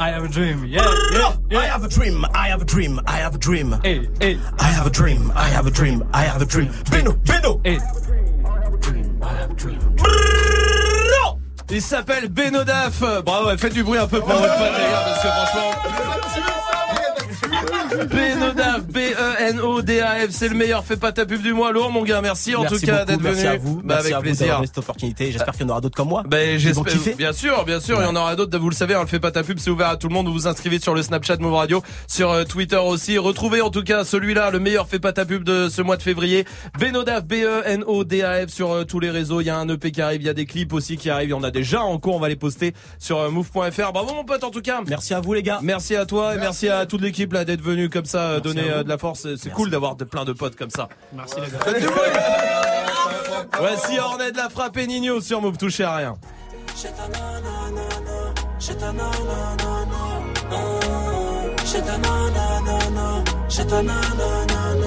I 0.01 0.11
have 0.11 0.23
a 0.23 0.29
dream, 0.29 0.65
yeah, 0.65 0.95
yeah, 1.11 1.59
I 1.59 1.67
have 1.67 1.83
a 1.83 1.89
dream, 1.89 2.25
I 2.33 2.49
have 2.49 2.63
a 2.63 2.65
dream, 2.65 3.01
I 3.05 3.17
have 3.17 3.35
a 3.35 3.39
dream. 3.39 3.75
Hey, 3.83 4.09
hey. 4.21 4.39
I 4.59 4.69
have 4.71 4.87
a 4.87 4.91
dream, 4.91 5.33
I 5.35 5.49
have 5.49 5.67
a 5.67 5.73
dream, 5.73 6.09
I 6.13 6.23
have 6.23 6.41
a 6.41 6.47
dream. 6.47 6.69
Beno, 6.85 7.19
Beno. 7.25 7.61
Hey. 7.65 7.81
Il 11.71 11.83
s'appelle 11.83 12.29
Benodaf. 12.29 13.03
Bravo, 13.25 13.57
faites 13.59 13.75
du 13.75 13.83
bruit 13.83 13.99
un 13.99 14.07
peu 14.07 14.21
pour 14.21 14.29
votre 14.29 14.57
pote 14.57 14.73
les 14.73 14.85
gars 14.85 15.05
parce 15.05 15.23
que 15.23 15.29
franchement. 15.29 16.38
Benodaf, 17.89 18.83
B-E-N-O-D-A-F, 18.87 20.31
c'est 20.31 20.49
le 20.49 20.55
meilleur. 20.55 20.85
Fais 20.85 20.97
pas 20.97 21.13
ta 21.13 21.27
pub 21.27 21.43
du 21.43 21.53
mois, 21.53 21.73
lourd 21.73 21.91
mon 21.91 22.03
gars. 22.03 22.21
Merci, 22.21 22.55
en 22.55 22.63
Merci 22.63 22.81
tout 22.81 22.87
cas 22.87 23.05
d'être 23.05 23.21
venu. 23.21 23.35
Merci 23.35 23.47
à 23.47 23.57
vous. 23.57 23.77
Bah, 23.77 23.83
merci 23.87 24.07
avec 24.07 24.15
à 24.15 24.17
vous 24.19 24.23
plaisir. 24.23 24.61
cette 24.65 24.79
opportunité. 24.79 25.33
J'espère 25.33 25.55
qu'il 25.55 25.63
y 25.63 25.65
en 25.67 25.71
aura 25.71 25.81
d'autres 25.81 25.97
comme 25.97 26.09
moi. 26.09 26.23
Vont 26.23 26.39
j'espère, 26.57 27.17
bien 27.17 27.33
sûr, 27.33 27.65
bien 27.65 27.81
sûr, 27.81 27.99
il 28.01 28.05
y 28.05 28.09
en 28.09 28.17
aura 28.17 28.37
d'autres. 28.37 28.59
Vous 28.59 28.71
le 28.71 28.75
savez, 28.75 28.97
on 28.97 29.01
le 29.01 29.07
fait 29.07 29.21
pas 29.21 29.31
ta 29.31 29.43
pub, 29.43 29.59
c'est 29.59 29.71
ouvert 29.71 29.89
à 29.89 29.97
tout 29.97 30.09
le 30.09 30.15
monde. 30.15 30.27
Vous 30.27 30.33
vous 30.33 30.47
inscrivez 30.47 30.79
sur 30.79 30.95
le 30.95 31.03
Snapchat 31.03 31.37
Move 31.39 31.55
Radio, 31.55 31.83
sur 32.07 32.31
euh, 32.31 32.45
Twitter 32.45 32.77
aussi. 32.77 33.19
Retrouvez 33.19 33.61
en 33.61 33.71
tout 33.71 33.83
cas 33.83 34.05
celui-là, 34.05 34.51
le 34.51 34.59
meilleur 34.59 34.89
fait 34.89 34.99
pas 34.99 35.13
ta 35.13 35.25
pub 35.25 35.45
de 35.45 35.69
ce 35.69 35.83
mois 35.83 35.97
de 35.97 36.03
février. 36.03 36.45
Benodaf, 36.79 37.25
B-E-N-O-D-A-F 37.25 38.51
sur 38.51 38.73
euh, 38.73 38.85
tous 38.85 39.01
les 39.01 39.11
réseaux. 39.11 39.41
Il 39.41 39.47
y 39.47 39.51
a 39.51 39.57
un 39.57 39.69
EP 39.69 39.91
qui 39.91 40.03
arrive, 40.03 40.23
il 40.23 40.27
y 40.27 40.31
a 40.31 40.35
des 40.35 40.47
clips 40.47 40.73
aussi 40.73 40.97
qui 40.97 41.11
arrivent. 41.11 41.29
Il 41.29 41.33
y 41.33 41.35
en 41.35 41.43
a 41.43 41.51
déjà 41.51 41.83
en 41.83 41.99
cours, 41.99 42.17
on 42.17 42.21
va 42.21 42.29
les 42.29 42.37
poster 42.37 42.75
sur 42.99 43.19
euh, 43.19 43.31
move.fr. 43.31 43.93
Bravo 43.93 44.15
mon 44.15 44.25
pote 44.25 44.45
en 44.45 44.51
tout 44.51 44.63
cas. 44.63 44.81
Merci 44.87 45.15
à 45.15 45.21
vous 45.21 45.35
les 45.35 45.43
gars. 45.43 45.61
Merci 45.63 45.97
à 45.97 46.07
toi 46.07 46.35
et 46.35 46.39
merci 46.39 46.69
à 46.69 46.87
toute 46.87 47.03
l'équipe 47.03 47.33
là 47.33 47.45
d'être 47.45 47.63
venu 47.63 47.78
comme 47.87 48.05
ça 48.05 48.23
euh, 48.23 48.41
donner 48.41 48.69
euh, 48.71 48.83
de 48.83 48.89
la 48.89 48.99
force. 48.99 49.27
C'est 49.37 49.53
cool 49.53 49.71
d'avoir 49.71 49.95
de, 49.95 50.05
plein 50.05 50.25
de 50.25 50.33
potes 50.33 50.57
comme 50.57 50.71
ça. 50.71 50.89
Merci 51.13 51.37
les 51.37 51.51
gars. 51.51 51.59
Faites 51.61 51.81
du 51.81 51.87
bruit. 51.87 52.11
Voici 53.59 53.99
Ornette 53.99 54.37
la 54.37 54.49
frappe 54.49 54.77
et 54.77 54.87
Nino 54.87 55.21
sur 55.21 55.41
Move 55.41 55.57
touché 55.57 55.85
à 55.85 55.97
rien. 55.97 56.17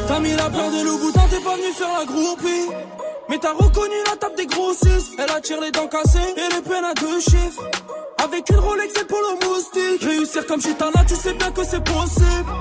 T'as 0.07 0.19
mis 0.19 0.35
la 0.35 0.49
peur 0.49 0.71
de 0.71 0.83
loup 0.85 0.99
boutin, 0.99 1.21
t'es 1.29 1.39
pas 1.39 1.55
venu 1.55 1.71
faire 1.73 1.99
la 1.99 2.05
groupie. 2.05 3.10
Mais 3.31 3.37
t'as 3.37 3.53
reconnu 3.53 3.95
la 4.09 4.17
table 4.17 4.35
des 4.35 4.45
grossistes. 4.45 5.13
Elle 5.17 5.31
attire 5.31 5.61
les 5.61 5.71
dents 5.71 5.87
cassées 5.87 6.19
et 6.35 6.53
les 6.53 6.61
peines 6.61 6.83
à 6.83 6.93
deux 6.93 7.21
chiffres. 7.21 7.63
Avec 8.21 8.49
une 8.49 8.57
Rolex 8.57 8.93
et 8.99 9.05
pour 9.05 9.19
le 9.19 9.47
moustique. 9.47 10.03
Réussir 10.03 10.45
comme 10.47 10.61
Chitana, 10.61 11.05
tu 11.07 11.15
sais 11.15 11.33
bien 11.35 11.49
que 11.49 11.63
c'est 11.63 11.81
possible. 11.81 12.51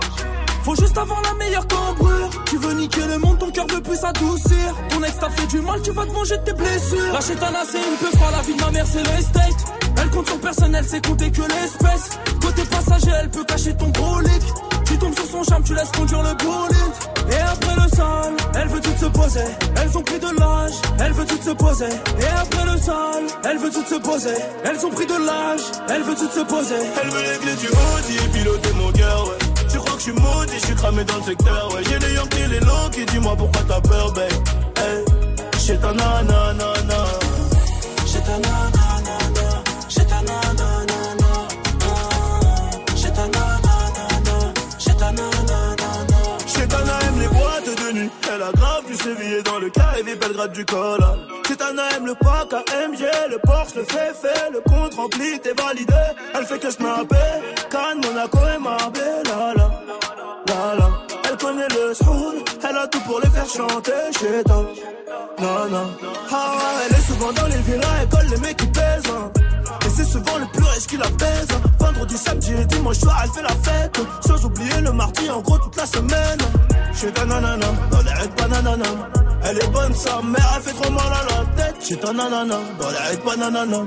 Faut 0.62 0.76
juste 0.76 0.96
avoir 0.96 1.22
la 1.22 1.34
meilleure 1.34 1.66
cambrure. 1.66 2.30
Tu 2.46 2.56
veux 2.58 2.74
niquer 2.74 3.00
le 3.00 3.18
monde, 3.18 3.40
ton 3.40 3.50
cœur 3.50 3.66
veut 3.66 3.80
plus 3.80 3.96
s'adoucir. 3.96 4.76
Ton 4.90 5.02
ex 5.02 5.18
t'a 5.18 5.30
fait 5.30 5.46
du 5.48 5.60
mal, 5.60 5.82
tu 5.82 5.90
vas 5.90 6.06
te 6.06 6.12
manger 6.12 6.38
de 6.38 6.44
tes 6.44 6.52
blessures. 6.52 7.12
La 7.14 7.20
chétana, 7.20 7.62
c'est 7.68 7.78
une 7.78 7.96
peu 7.96 8.16
froid, 8.16 8.30
la 8.30 8.42
vie 8.42 8.54
de 8.54 8.60
ma 8.60 8.70
mère, 8.70 8.86
c'est 8.86 9.02
l'estate. 9.02 9.74
Elle 10.00 10.10
compte 10.10 10.28
son 10.28 10.38
personnel, 10.38 10.84
c'est 10.86 11.04
compter 11.04 11.32
que 11.32 11.42
l'espèce. 11.42 12.10
Côté 12.40 12.62
passager, 12.70 13.10
elle 13.20 13.30
peut 13.30 13.42
cacher 13.42 13.76
ton 13.76 13.88
brolic. 13.88 14.42
Tu 14.90 14.98
tombes 14.98 15.14
sur 15.14 15.26
son 15.26 15.42
charme, 15.44 15.62
tu 15.62 15.72
laisses 15.72 15.92
conduire 15.92 16.22
le 16.22 16.34
bolide. 16.34 16.94
Et 17.30 17.40
après 17.40 17.74
le 17.76 17.88
sale, 17.96 18.34
elle 18.54 18.68
veut 18.68 18.80
tout 18.80 18.96
se 18.98 19.06
poser. 19.06 19.44
Elles 19.80 19.96
ont 19.96 20.02
pris 20.02 20.18
de 20.18 20.40
l'âge, 20.40 20.72
elle 20.98 21.12
veut 21.12 21.26
tout 21.26 21.42
se 21.42 21.50
poser. 21.50 21.86
Et 22.18 22.26
après 22.26 22.64
le 22.64 22.76
sale, 22.76 23.26
elle 23.44 23.58
veut 23.58 23.70
tout 23.70 23.84
se 23.84 24.00
poser. 24.00 24.34
Elles 24.64 24.84
ont 24.84 24.90
pris 24.90 25.06
de 25.06 25.14
l'âge, 25.14 25.60
elle 25.88 26.02
veut 26.02 26.16
tout 26.16 26.28
se 26.28 26.40
poser. 26.40 26.74
Elle 27.00 27.10
veut 27.10 27.22
les 27.22 27.38
clés 27.38 27.54
du 27.54 27.68
Audi 27.68 28.16
et 28.16 28.28
piloter 28.36 28.72
mon 28.72 28.90
cœur, 28.90 29.28
ouais. 29.28 29.38
Tu 29.70 29.78
crois 29.78 29.92
que 29.92 29.98
je 29.98 30.02
suis 30.02 30.12
maudit, 30.12 30.58
je 30.60 30.66
suis 30.66 30.74
cramé 30.74 31.04
dans 31.04 31.16
le 31.18 31.22
secteur, 31.22 31.72
ouais. 31.72 31.82
J'ai 31.88 31.98
les 32.00 32.14
Yankees, 32.14 32.48
les 32.50 32.60
low 32.60 32.90
qui 32.90 33.06
dis-moi 33.06 33.36
pourquoi 33.36 33.62
t'as 33.68 33.80
peur, 33.80 34.12
babe. 34.12 34.32
Hey, 34.76 35.04
j'ai 35.64 35.78
ta 35.78 35.92
nanana. 35.92 37.04
J'ai 38.06 38.20
ta 38.20 38.38
nanana. 38.38 38.69
Sévillé 49.02 49.42
dans 49.42 49.58
le 49.58 49.70
carré 49.70 50.02
Belgrade 50.02 50.52
du 50.52 50.64
col. 50.64 51.00
Chetana 51.46 51.82
aime 51.96 52.06
le 52.06 52.14
pack 52.14 52.52
AMG, 52.52 53.02
le 53.30 53.38
Porsche, 53.38 53.74
le 53.76 53.84
fait 53.84 54.50
le 54.52 54.60
compte 54.60 54.94
rempli, 54.94 55.38
t'es 55.40 55.52
validé. 55.54 55.94
Elle 56.34 56.44
fait 56.46 56.58
que 56.58 56.70
snapper. 56.70 57.16
Cannes, 57.70 58.00
Monaco 58.04 58.38
et 58.54 58.58
Marbella. 58.58 59.54
La, 60.48 60.74
la. 60.78 60.90
Elle 61.28 61.36
connaît 61.36 61.68
le 61.68 61.94
soul, 61.94 62.36
elle 62.68 62.76
a 62.76 62.86
tout 62.88 63.00
pour 63.00 63.20
les 63.20 63.30
faire 63.30 63.46
chanter. 63.48 63.92
Chetana. 64.18 64.60
Non, 65.40 65.68
non. 65.70 65.90
Ah 66.30 66.58
elle 66.86 66.96
est 66.96 67.00
souvent 67.02 67.32
dans 67.32 67.46
les 67.46 67.58
villas, 67.58 67.96
elle 68.02 68.08
colle 68.08 68.26
les 68.30 68.36
mecs 68.38 68.56
qui 68.56 68.66
pèsent. 68.66 69.02
hein. 69.10 69.30
Le 70.38 70.46
plus 70.46 70.64
riche 70.64 70.86
qui 70.86 70.96
la 70.96 71.06
hein. 71.06 71.60
Vendredi, 71.78 72.16
samedi 72.16 72.52
et 72.52 72.64
dimanche 72.66 72.98
soir, 72.98 73.20
elle 73.24 73.30
fait 73.30 73.42
la 73.42 73.48
fête. 73.62 74.00
Sans 74.26 74.44
oublier 74.44 74.80
le 74.80 74.92
mardi, 74.92 75.28
en 75.30 75.40
gros, 75.40 75.58
toute 75.58 75.76
la 75.76 75.86
semaine. 75.86 76.38
Chez 76.94 77.10
ta 77.12 77.24
nanana, 77.24 77.66
dans 77.90 78.02
les 78.02 78.12
règles 78.12 78.34
bananana. 78.36 78.88
Elle 79.42 79.58
est 79.58 79.68
bonne, 79.68 79.94
sa 79.94 80.20
mère, 80.22 80.52
elle 80.56 80.62
fait 80.62 80.80
trop 80.80 80.92
mal 80.92 81.04
à 81.06 81.24
la 81.24 81.62
tête. 81.62 81.76
Chez 81.82 81.96
ta 81.96 82.12
nanana, 82.12 82.58
dans 82.78 82.90
les 82.90 83.08
règles 83.08 83.24
bananana. 83.24 83.78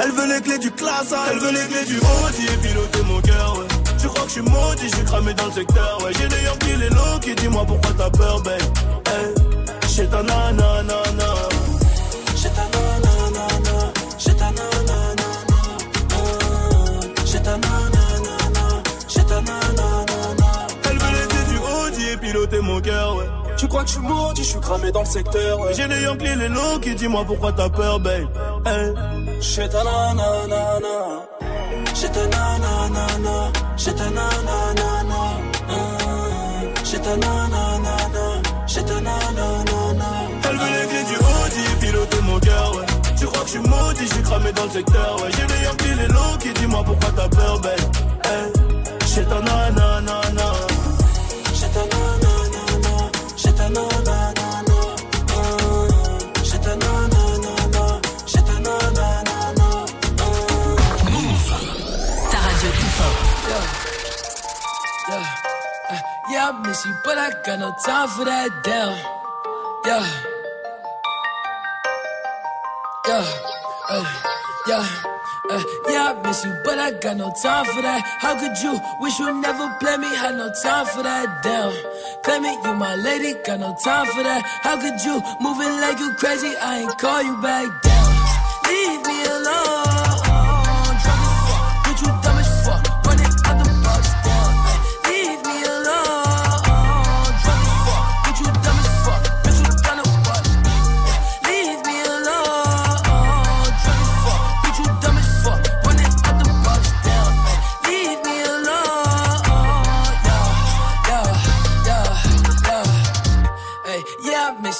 Elle 0.00 0.10
veut 0.12 0.34
les 0.34 0.40
clés 0.40 0.58
du 0.58 0.70
classe, 0.70 1.14
elle 1.30 1.38
veut 1.38 1.52
les 1.52 1.66
clés 1.68 1.84
du 1.84 1.98
Audi 1.98 2.46
et 2.46 2.56
piloter 2.68 3.02
mon 3.08 3.20
cœur, 3.20 3.58
ouais. 3.58 3.66
Tu 4.00 4.08
crois 4.08 4.22
que 4.22 4.28
je 4.28 4.32
suis 4.32 4.42
maudit, 4.42 4.88
je 4.88 4.96
suis 4.96 5.04
cramé 5.04 5.34
dans 5.34 5.46
le 5.46 5.52
secteur, 5.52 5.98
ouais. 6.04 6.12
J'ai 6.18 6.28
des 6.28 6.42
Yankees, 6.44 6.76
les 6.78 6.90
low 6.90 7.18
qui 7.20 7.34
dis-moi 7.34 7.64
pourquoi 7.66 7.90
t'as 7.96 8.10
peur, 8.10 8.42
babe? 8.42 8.60
Hey, 9.06 10.08
ta 10.08 10.22
nanana. 10.22 11.41
Tu 23.62 23.68
crois 23.68 23.82
que 23.84 23.90
je 23.90 23.92
suis 23.92 24.02
maudit, 24.02 24.42
je 24.42 24.48
suis 24.48 24.58
cramé 24.58 24.90
dans 24.90 25.02
le 25.02 25.06
secteur, 25.06 25.60
ouais. 25.60 25.72
J'ai 25.72 25.86
des 25.86 26.02
Yankees, 26.02 26.34
les 26.36 26.48
low 26.48 26.80
qui 26.82 26.96
dis-moi 26.96 27.24
pourquoi 27.24 27.52
t'as 27.52 27.68
peur, 27.68 28.00
babe. 28.00 28.26
Hey. 28.66 28.92
J'ai 29.40 29.68
ta 29.68 29.84
nanana. 29.84 31.28
J'ai 31.94 32.08
ta 32.08 32.26
nanana. 32.26 33.52
J'ai 33.76 33.94
ta 33.94 34.10
nanana. 34.10 35.20
J'ai 36.82 36.98
ta 36.98 37.16
nanana. 37.16 37.96
J'ai 38.66 38.82
ta 38.82 38.94
nanana. 38.94 40.08
Elle 40.42 40.56
veut 40.56 40.70
les 40.80 40.88
clés 40.88 41.04
du 41.04 41.14
Audi 41.14 41.76
piloter 41.86 42.20
mon 42.22 42.40
cœur, 42.40 42.74
ouais. 42.74 42.86
Tu 43.16 43.26
crois 43.26 43.42
que 43.42 43.46
je 43.46 43.52
suis 43.52 43.60
maudit, 43.60 44.06
je 44.08 44.12
suis 44.12 44.22
cramé 44.24 44.52
dans 44.52 44.64
le 44.64 44.70
secteur, 44.70 45.16
ouais. 45.22 45.30
J'ai 45.38 45.46
des 45.46 45.62
Yankees, 45.62 46.00
les 46.00 46.08
low 46.08 46.36
qui 46.40 46.52
dis-moi 46.52 46.82
pourquoi 46.84 47.10
t'as 47.14 47.28
peur, 47.28 47.60
babe. 47.60 47.78
Hey. 48.24 48.52
J'ai 49.14 49.22
ta 49.22 49.40
nanana. 49.40 50.21
Miss 66.60 66.84
you, 66.84 66.94
but 67.04 67.16
I 67.16 67.30
got 67.44 67.58
no 67.58 67.74
time 67.84 68.08
for 68.08 68.24
that 68.24 68.50
down. 68.62 68.98
Yeah. 69.86 70.06
Yeah. 73.08 73.26
Uh, 73.88 74.04
yeah. 74.68 75.12
Uh, 75.50 75.62
yeah, 75.88 76.14
I 76.14 76.22
miss 76.22 76.44
you, 76.44 76.54
but 76.64 76.78
I 76.78 76.92
got 76.92 77.16
no 77.16 77.32
time 77.42 77.64
for 77.64 77.82
that. 77.82 78.00
How 78.20 78.38
could 78.38 78.56
you 78.62 78.78
wish 79.00 79.18
you 79.18 79.40
never 79.40 79.68
play 79.80 79.96
me? 79.96 80.06
Had 80.14 80.36
no 80.36 80.52
time 80.62 80.86
for 80.86 81.02
that. 81.02 81.42
Damn, 81.42 81.72
claim 82.22 82.44
it, 82.44 82.64
you 82.64 82.74
my 82.74 82.94
lady, 82.94 83.34
got 83.44 83.58
no 83.58 83.74
time 83.84 84.06
for 84.06 84.22
that. 84.22 84.42
How 84.62 84.76
could 84.80 85.00
you 85.04 85.20
moving 85.40 85.80
like 85.80 85.98
you 85.98 86.14
crazy? 86.14 86.54
I 86.56 86.80
ain't 86.80 86.98
call 86.98 87.22
you 87.22 87.36
back 87.42 87.82
down. 87.82 88.12
Leave 88.68 89.04
me 89.04 89.24
alone. 89.24 90.11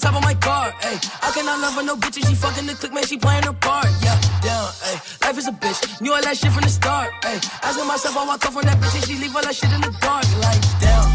Top 0.00 0.16
of 0.16 0.22
my 0.22 0.34
car. 0.34 0.72
Ay. 0.82 0.98
I 1.22 1.30
cannot 1.30 1.60
love 1.60 1.74
her 1.74 1.82
no 1.82 1.96
bitches. 1.96 2.26
She 2.28 2.34
fucking 2.34 2.66
the 2.66 2.74
click, 2.74 2.92
man. 2.92 3.04
She 3.04 3.16
playing 3.16 3.44
her 3.44 3.52
part. 3.52 3.86
Yeah, 4.02 4.18
down. 4.40 4.68
Ay. 4.84 4.96
Life 5.22 5.38
is 5.38 5.48
a 5.48 5.52
bitch. 5.52 6.00
Knew 6.00 6.12
all 6.12 6.22
that 6.22 6.36
shit 6.36 6.50
from 6.50 6.62
the 6.62 6.70
start. 6.70 7.10
Ay. 7.24 7.38
Asking 7.62 7.86
myself 7.86 8.16
I 8.16 8.26
walk 8.26 8.40
come 8.40 8.54
from 8.54 8.64
that 8.64 8.78
bitch 8.78 8.94
and 8.96 9.04
she 9.04 9.14
leave 9.18 9.36
all 9.36 9.42
that 9.42 9.54
shit 9.54 9.70
in 9.72 9.80
the 9.80 9.92
dark. 10.00 10.24
Like, 10.40 10.62
damn. 10.80 11.06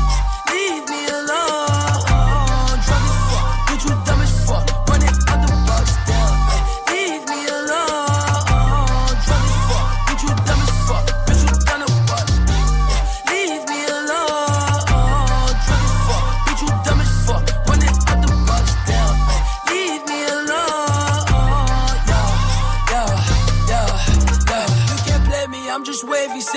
Leave 0.54 0.88
me 0.90 1.02
alone. 1.10 2.15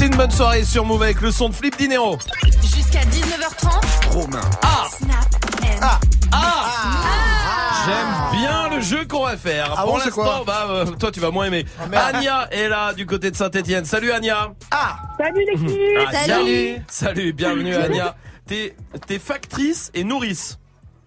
Passez 0.00 0.12
une 0.12 0.16
bonne 0.16 0.30
soirée 0.30 0.64
sur 0.64 0.86
Move 0.86 1.02
avec 1.02 1.20
le 1.20 1.30
son 1.30 1.50
de 1.50 1.54
Flip 1.54 1.76
Dinero. 1.76 2.16
Jusqu'à 2.62 3.00
19h30. 3.00 4.08
Romain. 4.08 4.40
Ah 4.62 4.86
Snap 4.88 5.26
and 5.62 5.98
Ah 6.32 6.80
J'aime 7.84 8.40
bien 8.40 8.74
le 8.74 8.80
jeu 8.80 9.04
qu'on 9.04 9.24
va 9.24 9.36
faire. 9.36 9.74
Ah 9.76 9.82
Pour 9.82 9.92
bon, 9.92 9.98
l'instant, 9.98 10.44
bah, 10.46 10.66
euh, 10.70 10.86
toi 10.86 11.10
tu 11.10 11.20
vas 11.20 11.30
moins 11.30 11.44
aimer. 11.44 11.66
merde. 11.90 12.16
Ania 12.16 12.48
est 12.50 12.68
là 12.70 12.94
du 12.94 13.04
côté 13.04 13.30
de 13.30 13.36
Saint-Etienne. 13.36 13.84
Salut 13.84 14.10
Ania. 14.10 14.54
Ah 14.70 15.00
Salut 15.18 15.44
l'équipe 15.44 15.78
Ah, 16.08 16.12
salut. 16.14 16.76
Salut, 16.88 17.32
bienvenue. 17.34 17.74
T'es 18.46 18.74
t'es 19.06 19.18
factrice 19.18 19.90
et 19.92 20.02
nourrice. 20.02 20.58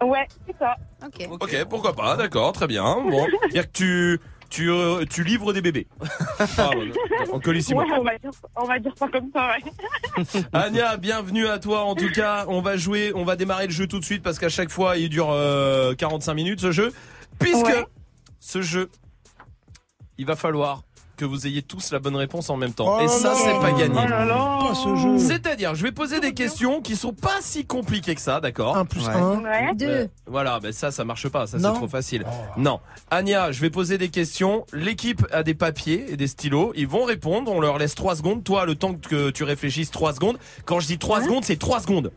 Ouais, 0.04 0.28
c'est 0.46 0.56
ça. 0.60 0.76
Ok. 1.04 1.28
Ok, 1.32 1.66
pourquoi 1.68 1.94
pas, 1.94 2.16
d'accord, 2.16 2.52
très 2.52 2.68
bien. 2.68 2.84
Bon, 2.84 3.26
dire 3.52 3.64
que 3.64 3.74
tu 3.74 4.20
tu 4.54 4.70
euh, 4.70 5.04
tu 5.10 5.24
livres 5.24 5.52
des 5.52 5.62
bébés. 5.62 5.88
Ah, 6.58 6.70
en 7.32 7.40
colissimo. 7.40 7.82
Ouais, 7.82 7.88
on 7.98 8.04
va 8.04 8.18
dire, 8.18 8.30
on 8.56 8.66
va 8.66 8.80
dire 8.80 8.92
ça 8.98 9.08
comme 9.08 9.30
ça, 9.34 9.56
ouais. 9.56 10.98
Bienvenue 11.00 11.48
à 11.48 11.58
toi 11.58 11.84
en 11.84 11.96
tout 11.96 12.12
cas. 12.12 12.46
On 12.48 12.62
va 12.62 12.78
jouer, 12.78 13.12
on 13.16 13.24
va 13.24 13.36
démarrer 13.36 13.66
le 13.66 13.72
jeu 13.72 13.88
tout 13.88 14.00
de 14.00 14.06
suite 14.06 14.22
parce 14.22 14.38
qu'à 14.38 14.50
chaque 14.50 14.70
fois 14.70 14.98
il 14.98 15.10
dure 15.10 15.32
euh, 15.32 15.96
45 15.96 16.34
minutes 16.34 16.60
ce 16.60 16.72
jeu. 16.72 16.94
Puisque 17.40 17.66
Ouais. 17.66 17.86
ce 18.40 18.62
jeu, 18.62 18.90
il 20.18 20.26
va 20.26 20.36
falloir 20.36 20.84
que 21.24 21.30
vous 21.30 21.48
ayez 21.48 21.62
tous 21.62 21.92
la 21.92 22.00
bonne 22.00 22.16
réponse 22.18 22.50
en 22.50 22.58
même 22.58 22.74
temps. 22.74 22.98
Oh 23.00 23.02
Et 23.02 23.08
ça 23.08 23.34
c'est 23.36 23.58
pas 23.60 23.72
gagné. 23.72 23.98
Oh 23.98 24.96
jeu. 24.98 25.18
C'est-à-dire, 25.18 25.74
je 25.76 25.84
vais 25.84 25.92
poser 25.92 26.20
des 26.20 26.34
questions 26.34 26.82
qui 26.82 26.96
sont 26.96 27.14
pas 27.14 27.38
si 27.42 27.66
compliquées 27.66 28.16
que 28.16 28.22
ça, 28.22 28.42
d'accord 28.42 28.76
1 28.76 28.86
plus 28.86 29.08
Ouais. 29.08 29.14
1. 29.14 29.44
Ouais. 29.44 29.76
Deux. 29.76 29.86
Euh, 29.88 30.08
voilà, 30.28 30.60
ben 30.60 30.72
ça, 30.72 30.92
ça 30.92 31.06
marche 31.06 31.28
pas, 31.30 31.48
ça 31.48 31.60
c'est 31.60 31.74
trop 31.74 31.88
facile. 31.88 32.26
Non. 32.58 32.80
Ania, 33.10 33.52
je 33.52 33.62
vais 33.62 33.70
poser 33.70 33.98
des 33.98 34.10
questions. 34.10 34.66
L'équipe 34.74 35.26
a 35.32 35.44
des 35.44 35.54
papiers 35.54 36.06
et 36.10 36.18
des 36.18 36.28
stylos. 36.28 36.74
Ils 36.76 36.88
vont 36.88 37.06
répondre. 37.06 37.52
On 37.52 37.60
leur 37.62 37.78
laisse 37.78 37.96
3 37.96 38.18
secondes. 38.18 38.44
Toi, 38.44 38.66
le 38.66 38.76
temps 38.76 38.94
que 38.94 39.30
tu 39.30 39.44
réfléchisses 39.44 39.92
3 39.92 40.14
secondes. 40.14 40.38
Quand 40.66 40.80
je 40.80 40.88
dis 40.88 40.98
3 40.98 41.24
secondes, 41.24 41.44
c'est 41.46 41.58
3 41.60 41.80
secondes. 41.82 42.12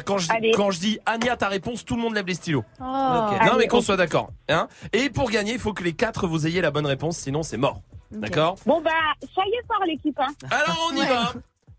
Quand 0.00 0.16
je, 0.18 0.30
Allez. 0.32 0.52
quand 0.52 0.70
je 0.70 0.80
dis 0.80 0.98
Ania, 1.04 1.36
ta 1.36 1.48
réponse, 1.48 1.84
tout 1.84 1.96
le 1.96 2.02
monde 2.02 2.14
lève 2.14 2.26
les 2.26 2.34
stylos. 2.34 2.64
Oh. 2.80 2.84
non, 2.84 3.56
mais 3.58 3.66
qu'on 3.66 3.82
soit 3.82 3.96
d'accord. 3.98 4.30
Hein 4.48 4.68
et 4.94 5.10
pour 5.10 5.30
gagner, 5.30 5.52
il 5.52 5.58
faut 5.58 5.74
que 5.74 5.84
les 5.84 5.92
quatre 5.92 6.26
vous 6.26 6.46
ayez 6.46 6.60
la 6.62 6.70
bonne 6.70 6.86
réponse, 6.86 7.18
sinon 7.18 7.42
c'est 7.42 7.58
mort. 7.58 7.82
D'accord? 8.10 8.56
Bon 8.66 8.80
bah, 8.80 8.90
soyez 9.34 9.58
fort 9.68 9.84
l'équipe, 9.86 10.18
hein. 10.18 10.32
Alors 10.50 10.88
on 10.90 10.96
y 10.96 11.00
Ouais. 11.00 11.08
va. 11.08 11.32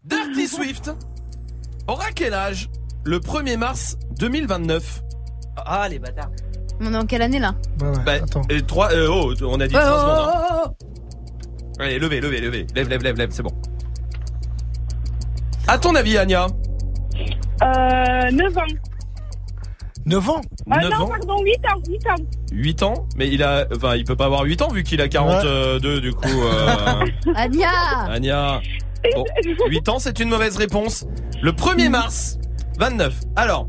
Dirty 0.06 0.48
Swift 0.56 0.92
aura 1.88 2.12
quel 2.12 2.34
âge 2.34 2.70
le 3.04 3.20
1er 3.20 3.58
mars 3.58 3.98
2029 4.20 5.02
Ah, 5.58 5.88
les 5.90 6.00
bâtards. 6.00 6.30
On 6.80 6.94
est 6.94 6.98
en 6.98 7.06
quelle 7.06 7.22
année 7.22 7.40
là? 7.40 7.54
Ouais, 7.82 7.92
Bah, 8.06 8.12
attends. 8.14 8.42
et 8.50 8.62
trois, 8.64 8.92
euh, 8.94 9.08
oh, 9.10 9.34
on 9.44 9.60
a 9.60 9.68
dit 9.68 9.76
Oh, 9.76 9.80
3 9.80 9.92
oh, 9.92 10.00
secondes. 10.00 10.30
hein. 10.36 10.64
oh, 10.66 10.70
oh, 11.80 11.82
Allez, 11.82 12.00
levez, 12.00 12.22
levez, 12.22 12.42
levez. 12.42 12.68
Lève, 12.76 12.90
lève, 12.90 13.02
lève, 13.04 13.18
lève, 13.18 13.32
c'est 13.32 13.44
bon. 13.44 13.52
À 15.68 15.78
ton 15.78 15.96
avis, 15.96 16.18
Ania 16.18 16.48
Euh, 17.62 18.32
9 18.32 18.58
ans. 18.58 18.62
9 20.06 20.30
ans 20.30 20.42
Ah 20.70 20.80
9 20.82 20.90
non, 20.92 20.98
ans 21.06 21.08
pardon, 21.08 21.44
8 21.44 21.66
ans, 21.66 21.80
8 21.88 22.08
ans. 22.08 22.16
8 22.52 22.84
ans 22.84 23.08
Mais 23.16 23.30
il 23.30 23.42
a, 23.42 23.66
enfin, 23.74 23.96
il 23.96 24.04
peut 24.04 24.18
pas 24.18 24.26
avoir 24.26 24.44
8 24.44 24.62
ans 24.62 24.68
vu 24.70 24.84
qu'il 24.84 25.00
a 25.02 25.08
42 25.08 26.02
du 26.02 26.12
coup. 26.14 26.28
Euh. 26.28 27.06
Ania 27.36 27.70
Ania. 28.10 28.62
Bon, 29.16 29.24
8 29.70 29.90
ans, 29.90 30.00
c'est 30.00 30.20
une 30.20 30.30
mauvaise 30.30 30.58
réponse. 30.58 31.06
Le 31.42 31.52
1er 31.52 31.90
mars 31.90 32.38
29. 32.80 33.14
Alors, 33.36 33.68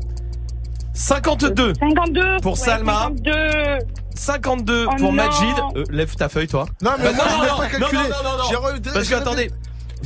52 0.93 1.73
52. 1.79 2.37
pour 2.41 2.53
ouais, 2.53 2.57
Salma. 2.59 3.09
52. 3.25 3.31
52 4.15 4.85
Oh 4.87 4.95
pour 4.97 5.07
non. 5.07 5.11
Majid. 5.11 5.55
Euh, 5.75 5.83
lève 5.89 6.15
ta 6.15 6.29
feuille, 6.29 6.47
toi. 6.47 6.65
Non, 6.81 6.91
mais 6.97 7.05
Bah, 7.05 7.11
moi, 7.15 7.25
non, 7.25 7.31
je 7.31 7.41
l'ai 7.43 7.47
non, 7.49 7.57
pas 7.57 7.63
non, 7.63 7.69
calculé. 7.87 8.01
non, 8.03 8.09
non, 8.23 8.29
non, 8.31 8.37
non. 8.37 8.43
J'ai 8.49 8.55
re- 8.55 8.81
Parce 8.81 8.95
que 8.99 9.03
j'ai- 9.03 9.15
attendez, 9.15 9.47
De 9.47 9.53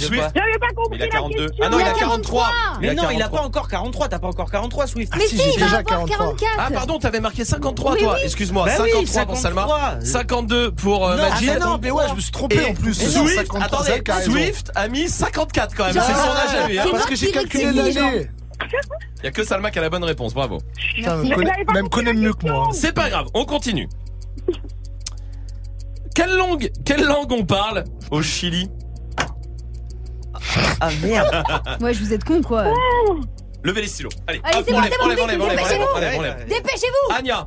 Swift, 0.08 0.22
quoi 0.22 0.32
J'avais 0.36 0.60
pas 0.60 0.68
compris 0.76 0.98
il 0.98 1.02
a 1.02 1.06
la 1.06 1.12
42. 1.12 1.48
question. 1.48 1.66
Ah 1.66 1.70
non, 1.70 1.80
il 1.80 1.84
a 1.84 1.88
Il 1.88 1.92
a 1.92 2.00
43. 2.00 2.48
Mais 2.82 2.94
non, 2.94 3.04
il 3.12 3.22
a 3.22 3.28
43. 3.30 3.40
pas 3.40 3.46
encore 3.48 3.68
43, 3.68 4.08
t'as 4.10 4.20
pas 4.20 4.28
encore 4.28 4.52
43, 4.52 4.88
Swift. 4.88 5.14
Mais 5.18 5.26
si, 5.28 5.38
si, 5.38 5.44
j'ai 5.44 5.50
il 5.56 5.60
va 5.60 5.66
déjà 5.66 5.78
avoir 5.78 6.06
43. 6.06 6.36
44 6.36 6.56
Ah 6.60 6.68
pardon, 6.74 7.00
t'avais 7.00 7.20
marqué 7.20 7.46
53 7.46 7.92
Oui, 7.94 8.00
toi. 8.00 8.14
oui. 8.16 8.22
Excuse-moi, 8.24 8.66
Bah 8.66 8.72
oui, 8.84 8.90
53 8.92 9.26
pour 9.26 9.38
Salma. 9.38 9.62
53. 9.68 10.06
52 10.06 10.72
pour 10.72 11.08
euh, 11.08 11.16
Non, 11.18 11.30
Majid. 11.30 11.50
ah, 11.56 11.60
non, 11.60 11.80
mais 11.82 11.92
ouais, 11.92 12.04
je 12.10 12.16
me 12.16 12.20
suis 12.22 12.32
trompé 12.32 12.56
Et 12.58 12.70
en 12.72 12.74
plus. 12.74 12.94
Swift, 12.94 13.36
53, 13.36 13.62
attendez. 13.64 14.04
Swift 14.24 14.72
a 14.76 14.88
mis 14.88 15.08
54 15.10 15.76
quand 15.76 15.86
même. 15.86 15.94
C'est 15.94 16.00
son 16.00 16.10
âge 16.10 16.56
à 16.64 16.68
lui. 16.68 16.80
hein. 16.80 16.86
Parce 16.92 17.06
que 17.06 17.16
j'ai 17.16 17.32
calculé 17.32 17.72
l'année. 17.72 18.28
Il 19.22 19.26
y 19.26 19.28
a 19.28 19.32
que 19.32 19.44
Salma 19.44 19.72
qui 19.72 19.80
a 19.80 19.82
la 19.82 19.90
bonne 19.90 20.04
réponse. 20.04 20.34
Bravo. 20.34 20.60
Putain, 20.96 21.18
me 21.18 21.74
Même 21.74 21.90
connaît 21.90 22.14
mieux 22.14 22.34
que 22.34 22.48
moi. 22.48 22.70
C'est 22.74 22.94
pas 22.94 23.10
grave, 23.10 23.28
on 23.34 23.46
continue. 23.46 23.88
Quelle 26.16 26.36
langue, 26.36 26.70
quelle 26.86 27.04
langue 27.06 27.32
on 27.32 27.46
parle 27.46 27.86
au 28.12 28.22
Chili? 28.22 28.70
Ah 30.82 30.90
merde. 31.04 31.44
Ouais, 31.82 31.94
je 31.94 32.00
vous 32.04 32.14
êtes 32.14 32.24
con 32.24 32.42
quoi. 32.42 32.66
Levez 33.64 33.82
les 33.82 33.88
stylos. 33.88 34.10
Allez, 34.28 34.40
Allez, 34.44 34.64
c'est 34.66 34.72
bon, 34.74 34.82
c'est 34.84 34.98
bon, 34.98 35.06
enlève, 35.06 35.42
enlève, 36.20 36.46
dépêchez-vous. 36.48 37.14
Anya, 37.18 37.46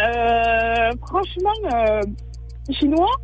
Euh, 0.00 0.90
franchement, 1.06 1.52
euh, 1.72 2.00
chinois. 2.72 3.16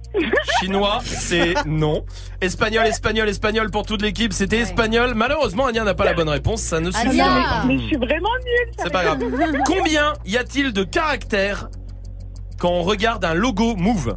chinois, 0.61 1.01
c'est 1.05 1.55
non. 1.67 2.05
Espagnol, 2.41 2.87
espagnol, 2.87 3.29
espagnol 3.29 3.71
pour 3.71 3.85
toute 3.85 4.01
l'équipe, 4.03 4.33
c'était 4.33 4.59
espagnol. 4.61 5.15
Malheureusement, 5.15 5.67
Anya 5.67 5.85
n'a 5.85 5.95
pas 5.95 6.05
la 6.05 6.15
bonne 6.15 6.29
réponse, 6.29 6.63
ça 6.63 6.81
ne 6.81 6.91
suffit 6.91 7.09
Anya. 7.09 7.25
pas. 7.27 7.65
Mais 7.67 7.77
je 7.79 7.87
suis 7.89 7.97
vraiment 7.97 8.31
nulle. 8.45 8.75
C'est 8.79 8.93
pas 8.93 9.05
grave. 9.05 9.19
Combien 9.67 10.13
y 10.25 10.37
a-t-il 10.39 10.73
de 10.73 10.85
caractères 10.85 11.69
quand 12.59 12.71
on 12.71 12.83
regarde 12.85 13.25
un 13.25 13.35
logo 13.35 13.75
Move? 13.77 14.17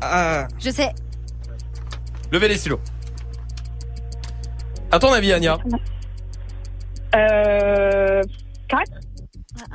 Ah, 0.00 0.46
Je 0.58 0.70
sais. 0.70 0.92
Levez 2.34 2.48
les 2.48 2.56
stylos. 2.56 2.80
À 4.90 4.98
ton 4.98 5.12
avis, 5.12 5.32
Anya 5.32 5.56
Euh, 7.14 8.22
4. 8.66 8.82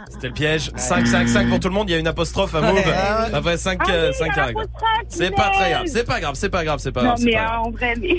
C'était 0.10 0.28
le 0.28 0.34
piège. 0.34 0.70
5, 0.76 1.08
5, 1.08 1.30
5 1.30 1.48
pour 1.48 1.62
tout 1.62 1.70
le 1.70 1.74
monde. 1.74 1.90
Il 1.90 1.94
y 1.94 1.96
a 1.96 2.00
une 2.00 2.08
apostrophe 2.08 2.54
à 2.56 2.60
Move. 2.60 2.76
Ouais. 2.76 3.34
Après 3.34 3.56
5, 3.56 3.80
Ah 3.80 3.86
oui, 3.88 3.94
a 4.30 4.34
caractères. 4.34 4.66
C'est 5.08 5.32
pas 5.34 5.50
très 5.52 5.70
grave. 5.72 5.84
C'est 5.86 6.04
pas 6.04 6.20
grave. 6.20 6.36
C'est 6.36 6.50
pas 6.50 6.64
grave. 6.66 6.80
C'est 6.80 6.92
pas 6.92 7.02
Non, 7.04 7.08
grave. 7.12 7.20
c'est 7.20 7.26
mais 7.28 7.32
pas 7.32 7.46
grave. 7.46 7.54
euh, 7.54 7.68
en 7.68 7.72
vrai, 7.72 7.94
mais. 8.02 8.18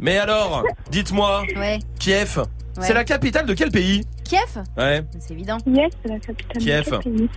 Mais 0.00 0.16
alors, 0.16 0.64
dites-moi, 0.90 1.42
Ouais. 1.54 1.80
Kiev, 1.98 2.38
Ouais. 2.38 2.44
c'est 2.80 2.94
la 2.94 3.04
capitale 3.04 3.44
de 3.44 3.52
quel 3.52 3.70
pays 3.70 4.06
Kiev 4.24 4.62
Ouais. 4.78 5.04
C'est 5.18 5.34
évident. 5.34 5.58
Yes, 5.66 5.92
c'est 6.02 6.08
la 6.10 6.18
capitale. 6.18 6.56
de 6.56 6.60
Kiev. 6.64 6.84
quel 7.02 7.12
pays 7.12 7.28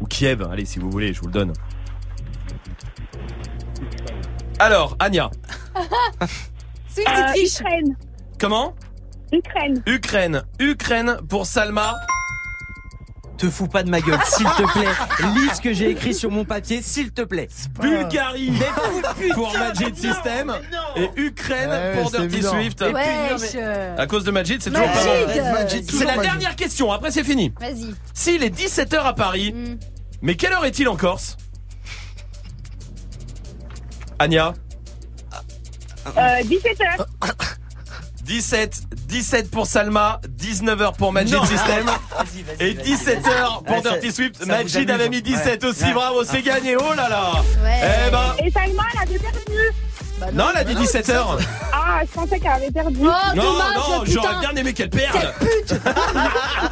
Ou 0.00 0.06
Kiev. 0.06 0.48
Allez, 0.50 0.64
si 0.64 0.78
vous 0.78 0.90
voulez, 0.90 1.12
je 1.12 1.20
vous 1.20 1.26
le 1.26 1.32
donne. 1.32 1.52
Alors, 4.58 4.96
Anya, 5.00 5.30
Swift, 6.88 7.08
Euh, 7.08 7.32
triche. 7.32 7.60
Ukraine. 7.60 7.96
comment? 8.38 8.74
Ukraine. 9.32 9.82
Ukraine. 9.86 10.42
Ukraine 10.60 11.16
pour 11.28 11.46
Salma. 11.46 11.94
te 13.36 13.50
fous 13.50 13.66
pas 13.66 13.82
de 13.82 13.90
ma 13.90 14.00
gueule, 14.00 14.20
s'il 14.26 14.46
te 14.46 14.72
plaît. 14.72 14.92
Lis 15.34 15.56
ce 15.56 15.60
que 15.60 15.72
j'ai 15.72 15.90
écrit 15.90 16.14
sur 16.14 16.30
mon 16.30 16.44
papier, 16.44 16.80
s'il 16.82 17.10
te 17.10 17.22
plaît. 17.22 17.48
Bulgarie 17.80 18.52
Mais 18.52 18.66
putain, 19.20 19.34
pour 19.34 19.52
Magic 19.58 19.96
System. 19.98 20.54
Et 20.96 21.10
Ukraine 21.16 21.68
Ouais, 21.68 21.94
pour 22.00 22.10
c'est 22.10 22.18
Dirty 22.20 22.34
évident. 22.36 22.50
Swift. 22.52 22.80
Wesh. 22.80 23.50
euh, 23.56 23.96
À 23.98 24.06
cause 24.06 24.22
de 24.22 24.30
Magic, 24.30 24.62
c'est 24.62 24.70
toujours 24.70 24.86
pas 24.86 25.02
bon. 25.04 25.52
Magic, 25.52 25.82
C'est 25.84 25.90
toujours 25.90 26.06
la 26.06 26.16
Magic. 26.16 26.30
dernière 26.30 26.56
question, 26.56 26.92
après 26.92 27.10
c'est 27.10 27.24
fini. 27.24 27.52
Vas-y. 27.60 27.92
S'il 28.14 28.44
est 28.44 28.54
17h 28.56 29.04
à 29.04 29.12
Paris, 29.14 29.52
Hmm. 29.52 29.78
mais 30.22 30.36
quelle 30.36 30.52
heure 30.52 30.64
est-il 30.64 30.88
en 30.88 30.96
Corse? 30.96 31.36
Anya 34.18 34.54
Euh, 36.16 36.42
17h. 36.44 37.06
17, 38.24 38.82
17 39.06 39.50
pour 39.50 39.66
Salma, 39.66 40.18
19h 40.28 40.96
pour 40.96 41.12
Magic 41.12 41.34
Non. 41.34 41.44
System 41.44 41.90
et 42.58 42.72
vas-y. 42.72 42.74
17h 42.74 43.62
pour 43.64 43.76
Ouais, 43.76 43.82
Dirty 43.82 44.12
Swift. 44.12 44.36
amuse. 44.50 44.76
avait 44.90 45.08
mis 45.10 45.20
17 45.22 45.62
Ouais. 45.62 45.68
aussi, 45.68 45.84
Ouais. 45.84 45.92
bravo, 45.92 46.24
c'est 46.24 46.40
gagné, 46.42 46.76
oh 46.76 46.94
là 46.94 47.08
là 47.08 47.32
Ouais. 47.62 47.80
Eh 48.06 48.10
ben, 48.10 48.34
Et 48.42 48.50
Salma, 48.50 48.82
elle 48.94 49.00
avait 49.08 49.18
perdu. 49.18 49.40
Bah 50.20 50.26
Non, 50.32 50.44
elle 50.52 50.60
a 50.60 50.64
dit 50.64 50.74
17h. 50.74 51.14
Ah, 51.72 52.00
je 52.02 52.10
pensais 52.12 52.38
qu'elle 52.38 52.52
avait 52.52 52.70
perdu. 52.70 52.98
Oh, 53.02 53.34
non, 53.34 53.42
dommage, 53.42 53.74
non, 53.76 54.04
j'aurais 54.04 54.38
bien 54.40 54.54
aimé 54.56 54.72
qu'elle 54.72 54.90
perde. 54.90 55.32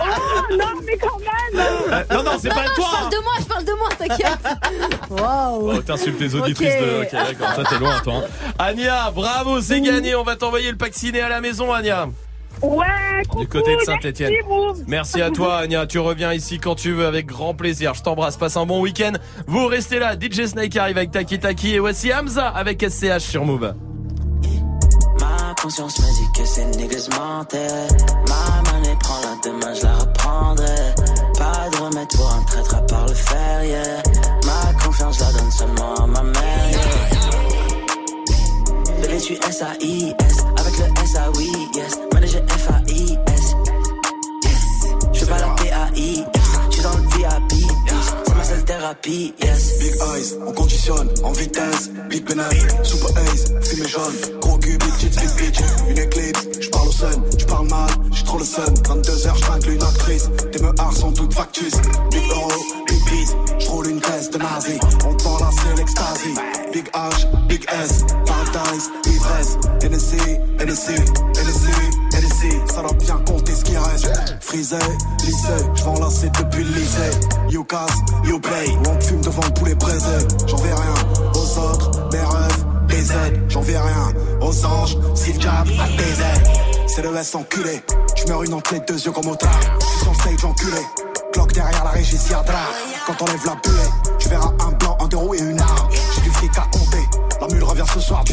Oh, 0.05 0.55
non, 0.56 0.66
mais 0.85 0.97
quand 0.98 1.19
même. 1.19 1.60
Euh, 1.90 2.05
non, 2.14 2.23
non, 2.23 2.32
c'est 2.40 2.48
pas 2.48 2.64
non, 2.64 2.74
toi. 2.74 2.86
je 2.86 2.90
parle 2.93 3.05
hein. 3.05 3.09
de 3.10 3.23
moi, 3.23 3.32
je 3.40 3.44
parle 3.44 3.64
de 3.64 3.73
moi, 3.73 3.89
t'inquiète. 3.98 4.39
Waouh. 5.10 5.73
Oh, 5.73 5.82
t'insultes 5.82 6.20
les 6.20 6.35
auditrices 6.35 6.74
de. 6.74 7.02
Ok, 7.02 7.12
d'accord, 7.12 7.55
toi 7.55 7.64
t'es 7.69 7.78
loin, 7.78 8.01
toi. 8.01 8.14
hein. 8.16 8.52
Anya, 8.59 9.10
bravo, 9.14 9.60
c'est 9.60 9.81
gagné. 9.81 10.14
On 10.14 10.24
va 10.24 10.36
t'envoyer 10.36 10.70
le 10.70 10.77
pack 10.77 10.94
ciné 10.94 11.20
à 11.20 11.28
la 11.28 11.40
maison, 11.40 11.73
Anya. 11.73 12.09
Ouais, 12.62 12.86
Du 13.40 13.48
côté 13.48 13.74
de 13.76 13.80
Saint-Etienne. 13.82 14.32
merci. 14.47 14.82
Merci 14.86 15.22
à 15.22 15.30
toi, 15.30 15.59
Anya. 15.59 15.86
Tu 15.86 15.98
reviens 15.98 16.32
ici 16.32 16.59
quand 16.59 16.74
tu 16.74 16.93
veux 16.93 17.06
avec 17.06 17.26
grand 17.26 17.55
plaisir. 17.55 17.94
Je 17.94 18.02
t'embrasse. 18.02 18.36
Passe 18.36 18.56
un 18.56 18.66
bon 18.66 18.80
week-end. 18.80 19.12
Vous 19.47 19.66
restez 19.66 19.98
là. 19.98 20.14
DJ 20.18 20.47
Snake 20.47 20.76
arrive 20.76 20.97
avec 20.98 21.10
Taki 21.10 21.39
Taki 21.40 21.74
et 21.74 21.78
voici 21.80 22.12
Hamza 22.12 22.47
avec 22.48 22.82
SCH 22.89 23.18
sur 23.18 23.44
Move. 23.44 23.74
Ma 25.20 25.55
conscience 25.60 25.98
me 26.01 26.05
dit 26.06 26.39
que 26.40 26.47
ces 26.47 26.64
niggas 26.66 27.09
mentaient. 27.18 27.66
Ma 28.28 28.72
monnaie 28.72 28.97
prend 29.01 29.20
la 29.20 29.36
demain, 29.51 29.74
je 29.74 29.82
la 29.84 29.94
reprendrai. 29.94 30.94
Pas 31.39 31.68
de 31.70 31.76
remède 31.82 32.09
pour 32.14 32.32
un 32.32 32.43
traître 32.44 32.74
à 32.76 32.82
part 32.82 33.06
le 33.06 33.14
fer, 33.14 33.64
yeah. 33.64 34.02
Ma 34.47 34.84
confiance, 34.84 35.20
la 35.20 35.32
donne 35.39 35.51
seulement 35.51 35.94
à 35.94 36.06
ma 36.06 36.22
mère, 36.22 36.61
Bébé, 39.12 39.24
tu 39.24 39.34
S-A-I-S. 39.34 40.36
Avec 40.56 40.78
le 40.78 41.02
S-A-Oui, 41.02 41.52
yes. 41.74 41.98
Manager 42.14 42.43
F-A-I-S. 42.48 43.56
Je 45.12 45.18
fais 45.18 45.26
pas 45.26 45.39
la 45.39 45.48
P-A-I-S. 45.48 46.43
Je 46.70 46.74
suis 46.74 46.82
dans 46.82 46.97
le 46.97 47.02
VIP. 47.02 47.72
C'est 48.26 48.34
ma 48.34 48.44
seule 48.44 48.64
thérapie, 48.64 49.34
yes. 49.43 49.78
Big 49.78 49.94
eyes, 49.94 50.39
on 50.47 50.52
conditionne 50.52 51.09
en 51.22 51.32
vitesse. 51.32 51.90
Big 52.09 52.24
pénètre, 52.24 52.86
super 52.86 53.10
ace, 53.10 53.52
fumée 53.68 53.89
jaune. 53.89 54.40
Gros 54.40 54.59
cul, 54.59 54.78
big 54.78 54.97
tits, 54.98 55.09
big 55.09 55.30
bitch. 55.36 55.60
Une 55.89 55.98
éclipse, 55.98 56.47
j'parle 56.60 56.89
au 56.89 56.93
sun, 56.93 57.22
j'parle 57.39 57.68
mal, 57.68 57.90
j'ai 58.12 58.24
trop 58.24 58.39
le 58.39 58.44
sun. 58.44 58.64
22h, 58.64 59.36
j'tringle 59.36 59.70
une 59.70 59.82
actrice. 59.82 60.30
Tes 60.52 60.59
meurs 60.60 60.93
sont 60.93 61.12
toutes 61.12 61.34
factus. 61.34 61.72
Big 62.10 62.30
euro, 62.30 62.51
big 62.89 63.05
beat, 63.05 63.36
j'roule 63.60 63.89
une 63.89 64.01
caisse 64.01 64.30
de 64.30 64.39
nazi. 64.39 64.78
On 65.06 65.14
te 65.14 65.24
la 65.24 65.51
c'est 65.51 65.76
l'extasie. 65.76 66.34
Big 66.72 66.89
H, 66.94 67.47
big 67.48 67.64
S, 67.84 68.05
paradise, 68.26 68.90
ivresse. 69.43 69.59
NSC, 69.82 70.16
NSC, 70.60 70.90
NSC, 71.36 71.69
NSC. 72.14 72.73
Ça 72.73 72.82
doit 72.82 72.93
bien 72.94 73.16
compter 73.27 73.55
ce 73.55 73.64
qui 73.64 73.77
reste. 73.77 74.10
Frisé, 74.40 74.77
lycée, 75.24 75.64
j'vends 75.74 75.98
lasser 75.98 76.31
depuis 76.31 76.64
le 76.64 76.70
lycée. 76.70 77.10
You 77.48 77.64
casse, 77.64 77.98
you 78.24 78.39
play. 78.39 78.77
On 78.89 79.01
fume 79.01 79.20
devant 79.20 79.43
le 79.44 79.55
poulet 79.55 79.74
braisé. 79.74 80.27
J'en 80.47 80.56
vais 80.56 80.73
rien 80.73 80.94
aux 81.35 81.59
autres, 81.59 82.09
mes 82.12 82.19
rêves, 82.19 82.64
des 82.89 83.12
aides. 83.12 83.43
J'en 83.48 83.60
vais 83.60 83.78
rien 83.78 84.12
aux 84.40 84.64
anges, 84.64 84.97
si 85.14 85.32
le 85.32 85.39
diable 85.39 85.70
a. 85.78 85.86
C'est 86.86 87.02
le 87.02 87.16
S 87.16 87.35
enculé. 87.35 87.82
J'meurs 88.16 88.43
une 88.43 88.55
entrée, 88.55 88.81
deux 88.86 88.98
yeux 88.98 89.12
comme 89.12 89.28
au 89.28 89.36
tard. 89.36 89.60
J'suis 89.81 90.05
sur 90.05 90.14
stage 90.14 90.44
enculé. 90.44 90.82
Cloque 91.32 91.52
derrière 91.52 91.85
la 91.85 91.90
régie. 91.90 92.19
Quand 93.06 93.23
on 93.23 93.24
lève 93.24 93.47
la 93.47 93.55
buée, 93.55 94.12
tu 94.19 94.28
verras 94.28 94.52
un 94.60 94.73
blanc, 94.73 94.97
un 95.01 95.09
deux 95.09 95.16
roues 95.16 95.35
et 95.35 95.40
une 95.40 95.59
arme. 95.59 95.89
J'ai 96.14 96.20
du 96.20 96.31
fric 96.31 96.51
à 96.59 96.66
compter. 96.70 97.11
Ce 97.93 98.01
soir. 98.01 98.24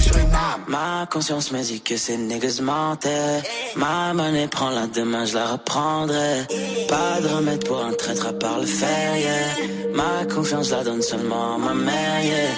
Ma 0.67 1.05
conscience 1.11 1.51
me 1.51 1.61
dit 1.61 1.81
que 1.81 1.97
ces 1.97 2.15
niggas 2.15 2.61
mentaient. 2.61 3.41
Ma 3.75 4.13
monnaie 4.13 4.47
prend 4.47 4.69
la 4.69 4.87
demain, 4.87 5.25
je 5.25 5.33
la 5.33 5.47
reprendrai. 5.47 6.45
Pas 6.87 7.19
de 7.21 7.27
remède 7.27 7.65
pour 7.65 7.83
un 7.83 7.91
traître 7.91 8.27
à 8.27 8.33
part 8.33 8.59
le 8.59 8.67
fer, 8.67 9.17
yeah. 9.17 9.93
Ma 9.93 10.25
confiance, 10.33 10.69
la 10.69 10.83
donne 10.83 11.01
seulement 11.01 11.55
à 11.55 11.57
ma 11.57 11.73
mère, 11.73 12.23
yeah. 12.23 12.53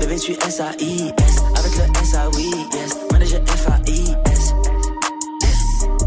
Bébé, 0.00 0.18
tu 0.18 0.32
S-A-I-S. 0.32 1.36
Avec 1.56 1.76
le 1.76 1.84
S-A-Oui, 2.02 2.50
yes. 2.72 2.96
Manager 3.12 3.40
F-A-I-S. 3.46 4.54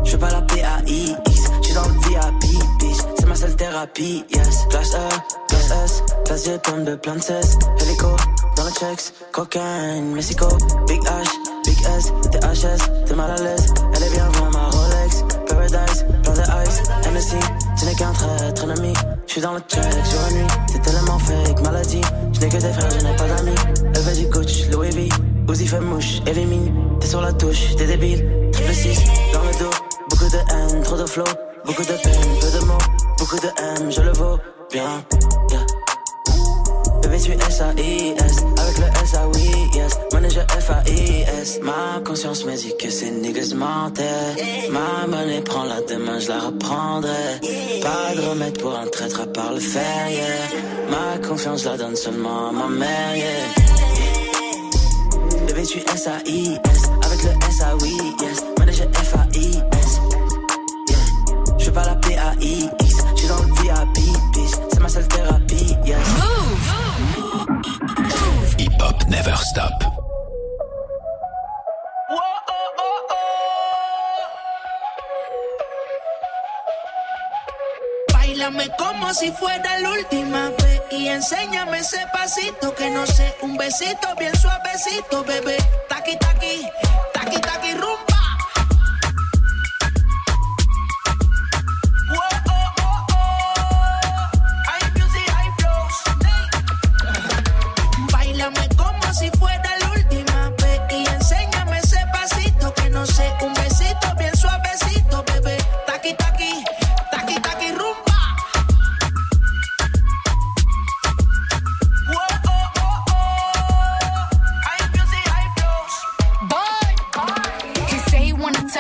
Je 0.04 0.18
pas 0.18 0.32
la 0.32 0.42
thérapie, 3.80 4.26
yes. 4.36 4.66
Classe 4.70 4.94
E, 4.94 5.48
classe 5.48 5.72
S. 5.86 6.04
Classe 6.26 6.46
G, 6.46 6.58
pomme 6.64 6.84
de 6.84 6.96
plein 6.96 7.16
de 7.16 7.22
cesse. 7.22 7.58
Hélico, 7.82 8.08
dans 8.58 8.66
le 8.66 8.72
checks. 8.72 9.14
Cocaine, 9.32 10.14
Mexico. 10.14 10.48
Big 10.88 11.02
H, 11.04 11.30
Big 11.66 11.78
S. 11.98 12.12
THS, 12.32 13.06
t'es 13.06 13.16
mal 13.16 13.32
à 13.32 13.36
l'aise. 13.36 13.74
Elle 13.96 14.04
est 14.04 14.10
bien 14.12 14.28
vraiment 14.30 14.52
ma 14.52 14.70
Rolex. 14.70 15.24
Paradise, 15.48 16.06
plein 16.24 16.34
de 16.34 16.68
ice. 16.68 16.84
NSC, 17.12 17.36
tu 17.78 17.86
n'es 17.86 17.96
qu'un 17.96 18.12
traître 18.12 18.64
ennemi. 18.64 18.94
J'suis 19.28 19.42
dans 19.42 19.54
le 19.54 19.62
check 19.62 20.06
sur 20.06 20.22
la 20.22 20.32
nuit. 20.32 20.48
C'est 20.72 20.82
tellement 20.82 21.20
fake, 21.20 21.62
maladie. 21.62 22.02
Je 22.34 22.40
n'ai 22.40 22.50
que 22.50 22.58
des 22.58 22.74
frères, 22.74 22.92
je 22.92 23.06
n'ai 23.06 23.16
pas 23.16 23.28
d'amis. 23.28 23.56
Elle 23.96 24.02
veut 24.02 24.16
du 24.16 24.30
coach, 24.30 24.68
Louis 24.72 24.90
V. 24.90 25.10
Uzi 25.50 25.68
fait 25.68 25.80
mouche, 25.80 26.20
élimine. 26.28 26.74
T'es 27.00 27.08
sur 27.08 27.22
la 27.22 27.34
touche, 27.34 27.76
t'es 27.78 27.86
débile. 27.86 28.26
Triple 28.52 28.74
6, 28.74 29.04
dans 29.34 29.42
le 29.42 29.60
dos. 29.60 29.79
Beaucoup 30.20 30.32
de 30.32 30.40
haine, 30.52 30.84
trop 30.84 30.98
de 30.98 31.06
flow. 31.06 31.24
Beaucoup 31.66 31.82
de 31.82 31.94
peine, 31.94 32.40
peu 32.42 32.60
de 32.60 32.66
mots. 32.66 32.78
Beaucoup 33.20 33.38
de 33.38 33.48
M, 33.48 33.90
je 33.90 34.02
le 34.02 34.12
vaux 34.12 34.38
bien. 34.70 35.02
Yeah. 35.50 35.66
Bébé, 37.02 37.18
tu 37.24 37.32
S-A-I-S. 37.32 38.44
Avec 38.58 38.78
le 38.80 38.88
S-A-Oui, 39.02 39.70
yes. 39.74 39.98
Manager 40.12 40.46
F-A-I-S. 40.60 41.60
Ma 41.64 42.02
conscience 42.06 42.44
me 42.44 42.54
dit 42.58 42.76
que 42.78 42.90
ces 42.90 43.12
niggas 43.12 43.54
mentaient. 43.56 44.36
Ma 44.70 45.08
monnaie 45.08 45.40
prend 45.40 45.64
la 45.64 45.80
demain, 45.84 46.20
je 46.20 46.28
la 46.28 46.40
reprendrai. 46.40 47.40
Pas 47.82 48.14
de 48.14 48.22
remède 48.28 48.60
pour 48.60 48.78
un 48.78 48.88
traître 48.88 49.22
à 49.22 49.26
part 49.26 49.54
le 49.54 49.62
fer, 49.62 50.10
yeah. 50.10 50.28
Ma 50.90 51.26
confiance, 51.26 51.64
je 51.64 51.70
la 51.70 51.78
donne 51.78 51.96
seulement 51.96 52.50
à 52.50 52.52
ma 52.52 52.68
mère, 52.68 53.16
yeah. 53.16 53.26
Bébé, 55.48 55.64
tu 55.64 55.78
S-A-I-S. 55.78 56.82
Avec 57.06 57.24
le 57.24 57.30
S-A-Oui, 57.48 57.98
J'suis 62.42 63.28
dans 63.28 63.38
le 63.38 63.54
VIP, 63.62 64.06
bitch. 64.34 64.52
C'est 64.72 64.80
ma 64.80 64.90
seule 64.90 65.08
thérapie, 65.08 65.76
yes. 65.86 65.98
Hip 68.58 68.72
Hop 68.82 68.96
Never 69.10 69.36
Stop. 69.36 69.74
Bailame 78.14 78.70
como 78.78 79.14
si 79.14 79.32
fuera 79.32 79.80
la 79.80 79.92
última 79.92 80.50
vez 80.50 80.82
y 80.92 81.08
enséñame 81.08 81.80
ese 81.80 82.00
pasito 82.14 82.74
que 82.74 82.90
no 82.90 83.06
sé, 83.06 83.36
un 83.42 83.58
besito 83.58 84.08
bien 84.18 84.34
suavecito, 84.36 85.24
bebé. 85.24 85.58
Taqui 85.90 86.18
taqui, 86.18 86.66
taqui 87.14 87.40
taqui 87.42 87.74
rumba. 87.74 88.19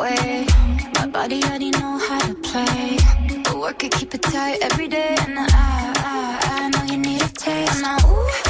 way. 0.00 0.46
My 0.94 1.06
body 1.06 1.42
already 1.44 1.70
know 1.70 1.98
how 1.98 2.20
to 2.20 2.34
play. 2.34 2.96
But 3.44 3.56
work 3.58 3.84
it, 3.84 3.92
keep 3.92 4.14
it 4.14 4.22
tight 4.22 4.58
every 4.62 4.88
day. 4.88 5.14
And 5.20 5.38
I, 5.38 5.46
I, 5.52 6.38
I 6.54 6.68
know 6.70 6.84
you 6.92 6.98
need 6.98 7.22
a 7.22 7.28
taste. 7.28 7.76
And 7.76 7.86
I, 7.86 7.96
ooh. 8.08 8.49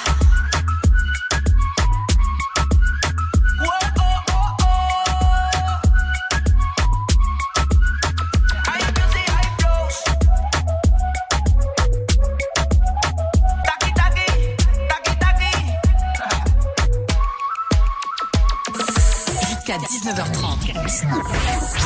Jusqu'à 19.71 19.77
19h30. 19.77 20.73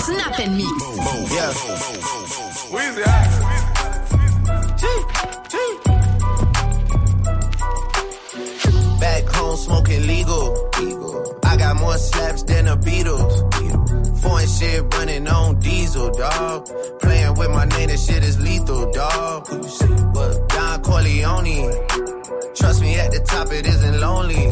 Snap 0.06 0.40
and 0.40 0.58
Mix. 0.58 0.70
Back 9.00 9.28
home 9.36 9.58
smoking 9.58 10.08
legal. 10.08 10.70
I 11.44 11.58
got 11.58 11.76
more 11.76 11.98
slaps 11.98 12.44
than 12.44 12.66
the 12.66 12.78
Beatles. 12.78 14.22
Foreign 14.22 14.48
shit 14.48 14.94
running 14.96 15.28
on 15.28 15.60
diesel, 15.60 16.10
dog. 16.12 16.68
Playing 17.02 17.36
with 17.36 17.50
my 17.52 17.66
name, 17.66 17.90
this 17.90 18.08
shit 18.08 18.24
is 18.24 18.40
lethal, 18.40 18.92
dog. 18.92 19.48
Who 19.48 19.58
you 19.58 19.70
say 19.70 19.88
what? 19.88 20.50
Don 20.50 20.82
Corleone. 20.82 21.72
Trust 22.56 22.82
me, 22.82 22.96
at 22.96 23.12
the 23.12 23.20
top 23.20 23.52
it 23.52 23.68
isn't 23.68 24.00
lonely. 24.00 24.52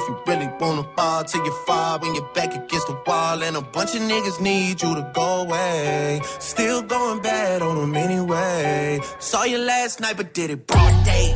If 0.00 0.08
you 0.08 0.16
really 0.26 0.48
wanna 0.58 0.84
fall 0.96 1.24
till 1.24 1.44
you 1.44 1.52
fall 1.66 1.98
when 1.98 2.14
you're 2.14 2.32
back 2.32 2.54
against 2.54 2.86
the 2.86 2.96
wall. 3.06 3.42
And 3.42 3.54
a 3.54 3.60
bunch 3.60 3.94
of 3.94 4.00
niggas 4.00 4.40
need 4.40 4.80
you 4.80 4.94
to 4.94 5.10
go 5.12 5.42
away. 5.42 6.22
Still 6.38 6.80
going 6.80 7.20
bad 7.20 7.60
on 7.60 7.76
them 7.76 7.94
anyway. 7.94 9.00
Saw 9.18 9.44
you 9.44 9.58
last 9.58 10.00
night, 10.00 10.16
but 10.16 10.32
did 10.32 10.50
it 10.50 10.66
broad 10.66 11.04
day. 11.04 11.34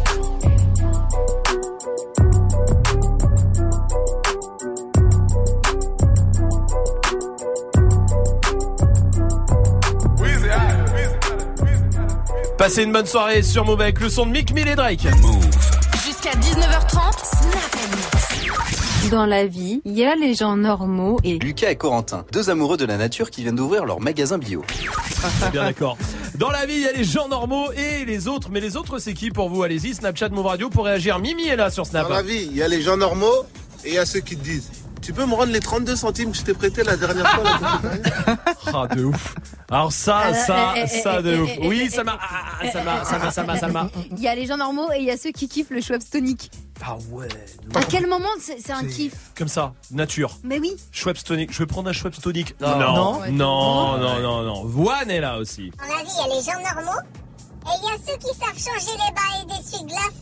Passez 12.57 12.85
une 12.85 12.93
bonne 12.93 13.05
soirée 13.05 13.43
sur 13.43 13.66
Move 13.66 13.82
avec 13.82 14.01
le 14.01 14.09
son 14.09 14.24
de 14.24 14.31
Mick 14.31 14.55
Mill 14.55 14.69
et 14.69 14.74
Drake. 14.74 15.07
Jusqu'à 16.07 16.31
19h30, 16.31 17.12
Snap 17.23 17.77
and 17.77 17.97
Mix. 17.97 18.44
Dans 19.10 19.26
la 19.26 19.47
vie, 19.47 19.82
il 19.85 19.93
y 19.93 20.05
a 20.05 20.14
les 20.14 20.35
gens 20.35 20.56
normaux 20.56 21.18
et 21.24 21.39
Lucas 21.39 21.70
et 21.70 21.76
Corentin, 21.76 22.24
deux 22.32 22.51
amoureux 22.51 22.76
de 22.76 22.85
la 22.85 22.97
nature 22.97 23.31
qui 23.31 23.43
viennent 23.43 23.56
d'ouvrir 23.56 23.85
leur 23.85 24.01
magasin 24.01 24.39
bio. 24.39 24.62
Bien 25.52 25.64
d'accord. 25.64 25.98
Dans 26.39 26.51
la 26.51 26.64
vie, 26.66 26.74
il 26.76 26.82
y 26.82 26.89
a 26.89 26.93
les 26.93 27.05
gens 27.05 27.28
normaux 27.28 27.70
et 27.72 28.05
les 28.05 28.28
autres. 28.28 28.48
Mais 28.51 28.60
les 28.60 28.76
autres, 28.76 28.98
c'est 28.98 29.14
qui 29.14 29.31
pour 29.31 29.51
vous? 29.51 29.62
Allez-y, 29.62 29.94
Snapchat 29.94 30.31
Move 30.31 30.47
Radio 30.47 30.70
pour 30.70 30.86
réagir. 30.86 31.18
Mimi 31.18 31.47
est 31.47 31.56
là 31.56 31.70
sur 31.70 31.86
Snap. 31.86 32.09
Dans 32.09 32.14
la 32.14 32.22
vie, 32.22 32.48
il 32.51 32.56
y 32.56 32.62
a 32.62 32.68
les 32.68 32.82
gens 32.82 32.97
normaux 32.97 33.44
et 33.85 33.90
il 33.90 33.94
y 33.94 33.98
a 33.98 34.06
ceux 34.06 34.20
qui 34.20 34.36
te 34.36 34.44
disent 34.44 34.70
Tu 35.05 35.12
peux 35.12 35.26
me 35.26 35.35
rendre 35.35 35.52
les 35.52 35.60
32 35.60 35.97
centimes 35.97 36.32
que 36.32 36.39
je 36.39 36.43
t'ai 36.44 36.55
prêté 36.55 36.82
la 36.82 36.97
dernière 36.97 37.28
fois 37.31 37.44
là, 37.44 38.36
Ah, 38.72 38.86
de 38.94 39.05
ouf. 39.05 39.35
Alors 39.70 39.93
ça, 39.93 40.28
Euh, 40.28 40.32
ça, 40.35 40.74
ça, 40.86 41.20
de 41.22 41.36
ouf. 41.40 41.51
Oui, 41.62 41.90
ça 41.90 42.02
m'a, 42.05 42.18
ah, 42.20 42.70
ça 42.72 42.82
m'a, 42.82 43.05
ça 43.05 43.18
m'a, 43.18 43.31
ça 43.31 43.43
m'a, 43.44 43.59
ça 43.59 43.68
m'a. 43.68 43.90
Il 44.16 44.20
y 44.20 44.28
a 44.28 44.35
les 44.35 44.47
gens 44.47 44.56
normaux 44.56 44.90
et 44.93 45.01
il 45.01 45.05
y 45.05 45.10
a 45.10 45.18
ceux 45.18 45.31
qui 45.31 45.47
kiffent 45.47 45.68
le 45.70 45.82
Schweppes 45.82 46.09
tonic. 46.10 46.51
Ah 46.82 46.97
ouais. 47.10 47.28
À 47.74 47.82
quel 47.85 48.06
moment 48.06 48.28
c'est 48.40 48.72
un 48.72 48.85
kiff 48.86 49.12
Comme 49.36 49.48
ça, 49.48 49.74
nature. 49.90 50.39
Mais 50.43 50.59
oui. 50.59 50.74
Schweppes 50.90 51.22
tonic. 51.22 51.52
Je 51.52 51.59
vais 51.59 51.66
prendre 51.66 51.90
un 51.90 51.93
Schweppes 51.93 52.20
tonic. 52.20 52.59
Non. 52.60 52.78
non, 52.78 52.94
Non. 52.94 53.31
non, 53.31 53.98
non, 53.98 54.20
non, 54.20 54.43
non. 54.43 54.64
Voine 54.64 55.10
est 55.10 55.20
là 55.20 55.36
aussi. 55.39 55.70
La 55.81 56.02
vie, 56.02 56.10
il 56.10 56.28
y 56.28 56.32
a 56.32 56.35
les 56.35 56.43
gens 56.43 56.74
normaux 56.74 57.01
et 57.66 57.76
il 57.78 57.85
y 57.85 57.93
a 57.93 57.97
ceux 58.06 58.16
qui 58.18 58.35
savent 58.39 58.56
changer 58.74 58.97
les 58.97 59.12
bas 59.12 59.43
et 59.43 59.47
d'essuie-glace 59.47 60.18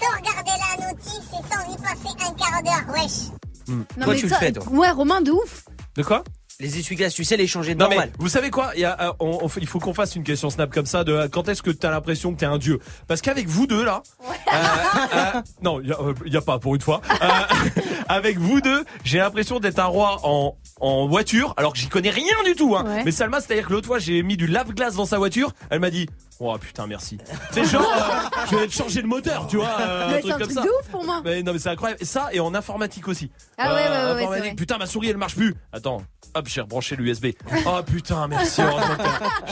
sans 0.00 0.16
regarder 0.18 0.50
la 0.78 0.88
notice 0.88 1.28
et 1.32 1.54
sans 1.54 1.72
y 1.72 1.76
passer 1.76 2.14
un 2.26 2.32
quart 2.34 2.62
d'heure. 2.62 2.94
Wesh. 2.94 3.30
Non, 3.68 3.84
Toi, 4.04 4.14
mais 4.14 4.16
tu 4.20 4.26
le 4.28 4.34
fais, 4.34 4.52
toi. 4.52 4.64
Ouais, 4.70 4.90
Romain, 4.90 5.20
de 5.20 5.30
ouf. 5.30 5.64
De 5.96 6.02
quoi? 6.02 6.22
Les 6.60 6.78
essuie-glaces, 6.78 7.14
tu 7.14 7.24
sais 7.24 7.36
les 7.36 7.48
changer 7.48 7.74
de 7.74 7.80
Non 7.80 7.88
mais 7.88 7.96
normal. 7.96 8.12
vous 8.16 8.28
savez 8.28 8.48
quoi? 8.50 8.70
Il, 8.76 8.80
y 8.82 8.84
a, 8.84 8.96
euh, 9.08 9.12
on- 9.18 9.40
on 9.42 9.48
fait- 9.48 9.60
il 9.60 9.66
faut 9.66 9.80
qu'on 9.80 9.92
fasse 9.92 10.14
une 10.14 10.22
question 10.22 10.50
snap 10.50 10.72
comme 10.72 10.86
ça 10.86 11.02
de 11.02 11.12
euh, 11.12 11.28
quand 11.28 11.48
est-ce 11.48 11.62
que 11.62 11.72
t'as 11.72 11.90
l'impression 11.90 12.32
que 12.32 12.38
t'es 12.38 12.46
un 12.46 12.58
dieu? 12.58 12.78
Parce 13.08 13.22
qu'avec 13.22 13.48
vous 13.48 13.66
deux 13.66 13.84
là, 13.84 14.04
euh, 14.22 14.56
euh, 14.56 15.40
non 15.62 15.80
il 15.80 15.88
y, 15.88 15.92
a- 15.92 16.00
euh, 16.00 16.14
il 16.24 16.32
y 16.32 16.36
a 16.36 16.40
pas 16.40 16.60
pour 16.60 16.76
une 16.76 16.80
fois. 16.80 17.00
Euh, 17.10 17.26
avec 18.08 18.38
vous 18.38 18.60
deux, 18.60 18.84
j'ai 19.02 19.18
l'impression 19.18 19.58
d'être 19.58 19.80
un 19.80 19.86
roi 19.86 20.20
en 20.22 20.56
en 20.80 21.06
voiture, 21.06 21.54
alors 21.56 21.72
que 21.72 21.78
j'y 21.78 21.88
connais 21.88 22.10
rien 22.10 22.34
du 22.44 22.54
tout. 22.54 22.74
Hein. 22.76 22.84
Ouais. 22.84 23.02
Mais 23.04 23.10
Salma, 23.12 23.40
c'est-à-dire 23.40 23.68
que 23.68 23.72
l'autre 23.72 23.86
fois, 23.86 23.98
j'ai 23.98 24.22
mis 24.22 24.36
du 24.36 24.46
lave-glace 24.46 24.96
dans 24.96 25.06
sa 25.06 25.18
voiture. 25.18 25.52
Elle 25.70 25.80
m'a 25.80 25.90
dit, 25.90 26.08
oh 26.40 26.56
putain, 26.58 26.86
merci. 26.86 27.18
C'est 27.52 27.64
genre, 27.64 27.82
euh, 27.82 28.44
je 28.50 28.56
vais 28.56 28.66
te 28.66 28.72
changer 28.72 29.00
le 29.00 29.08
moteur, 29.08 29.46
tu 29.46 29.56
vois, 29.56 29.70
euh, 29.80 30.06
Mais 30.08 30.12
un 30.12 30.16
c'est 30.16 30.20
truc 30.22 30.32
un 30.32 30.38
comme 30.38 30.46
truc 30.46 30.58
ça. 30.58 30.62
de 30.64 30.68
ouf 30.68 30.88
pour 30.90 31.04
moi. 31.04 31.22
Mais 31.24 31.42
non, 31.42 31.52
mais 31.52 31.58
c'est 31.58 31.68
incroyable. 31.70 32.02
Et 32.02 32.04
ça, 32.04 32.28
et 32.32 32.40
en 32.40 32.54
informatique 32.54 33.06
aussi. 33.08 33.30
Ah 33.56 33.72
ouais, 33.72 33.74
ouais, 33.74 33.80
ouais, 33.80 33.88
ouais, 33.88 33.96
c'est 33.96 34.12
informatique. 34.24 34.44
vrai. 34.46 34.54
Putain, 34.56 34.78
ma 34.78 34.86
souris, 34.86 35.08
elle 35.10 35.16
marche 35.16 35.36
plus. 35.36 35.54
Attends. 35.72 36.02
Hop, 36.36 36.48
j'ai 36.48 36.60
rebranché 36.62 36.96
l'USB. 36.96 37.26
Oh 37.64 37.80
putain, 37.86 38.26
merci. 38.26 38.60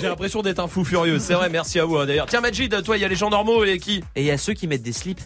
J'ai 0.00 0.08
l'impression 0.08 0.42
d'être 0.42 0.58
un 0.58 0.66
fou 0.66 0.84
furieux. 0.84 1.20
C'est 1.20 1.34
vrai, 1.34 1.48
merci 1.48 1.78
à 1.78 1.84
vous 1.84 1.96
hein, 1.96 2.06
d'ailleurs. 2.06 2.26
Tiens, 2.26 2.40
Majid, 2.40 2.82
toi, 2.82 2.96
il 2.96 3.00
y 3.00 3.04
a 3.04 3.08
les 3.08 3.14
gens 3.14 3.30
normaux 3.30 3.64
et 3.64 3.78
qui 3.78 4.02
Et 4.16 4.22
il 4.22 4.26
y 4.26 4.30
a 4.32 4.38
ceux 4.38 4.54
qui 4.54 4.66
mettent 4.66 4.82
des 4.82 4.92
slips. 4.92 5.20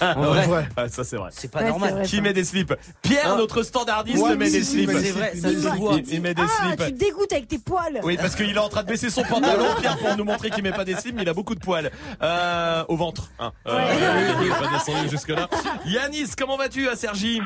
En 0.00 0.22
vrai. 0.22 0.68
Ah, 0.76 0.88
ça 0.88 1.04
c'est 1.04 1.16
vrai. 1.16 1.30
C'est 1.32 1.50
pas 1.50 1.60
Ouais, 1.60 1.68
normal. 1.68 1.92
vrai, 1.94 2.02
Qui 2.04 2.20
met 2.20 2.32
des 2.32 2.44
slips 2.44 2.74
Pierre, 3.02 3.32
Hein 3.32 3.36
notre 3.36 3.62
standardiste, 3.62 4.22
Ouais, 4.22 4.36
met 4.36 4.50
des 4.50 4.62
slips. 4.62 4.90
C'est 4.90 5.10
vrai, 5.12 5.32
ça 5.34 5.50
Il- 5.50 5.62
se 5.62 5.68
voit. 5.68 5.94
Il, 5.94 6.12
il 6.14 6.20
met 6.22 6.34
des 6.34 6.42
Ah, 6.42 6.66
slips. 6.68 6.86
tu 6.86 6.92
te 6.94 6.98
dégoûtes 6.98 7.32
avec 7.32 7.48
tes 7.48 7.58
poils. 7.58 8.00
Oui, 8.02 8.16
parce 8.16 8.34
qu'il 8.34 8.50
est 8.54 8.58
en 8.58 8.68
train 8.68 8.82
de 8.82 8.88
baisser 8.88 9.10
son 9.10 9.22
pantalon, 9.24 9.66
Pierre, 9.80 9.98
pour 9.98 10.16
nous 10.16 10.24
montrer 10.24 10.50
qu'il 10.50 10.62
met 10.62 10.72
pas 10.72 10.84
des 10.84 10.94
slips, 10.94 11.14
mais 11.14 11.22
il 11.22 11.28
a 11.28 11.34
beaucoup 11.34 11.54
de 11.54 11.60
poils. 11.60 11.90
Euh, 12.22 12.84
au 12.88 12.96
ventre. 12.96 13.30
Hein. 13.38 13.52
Euh, 13.66 13.78
oui, 13.78 14.34
oui, 14.42 14.48
pas 14.50 14.68
descendu 14.72 15.08
jusque-là. 15.08 15.48
Yanis, 15.86 16.30
comment 16.36 16.56
vas-tu 16.56 16.88
à 16.88 16.96
Sergi? 16.96 17.40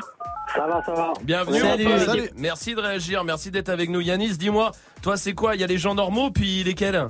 Ça 0.55 0.67
va, 0.67 0.83
ça 0.85 0.93
va. 0.93 1.13
Bienvenue, 1.23 1.59
Salut. 2.05 2.29
Merci 2.35 2.75
de 2.75 2.79
réagir, 2.81 3.23
merci 3.23 3.49
d'être 3.49 3.69
avec 3.69 3.89
nous. 3.89 4.01
Yanis, 4.01 4.37
dis-moi, 4.37 4.71
toi, 5.01 5.17
c'est 5.17 5.33
quoi? 5.33 5.55
Il 5.55 5.61
y 5.61 5.63
a 5.63 5.67
les 5.67 5.77
gens 5.77 5.95
normaux, 5.95 6.29
puis 6.31 6.63
lesquels? 6.63 7.07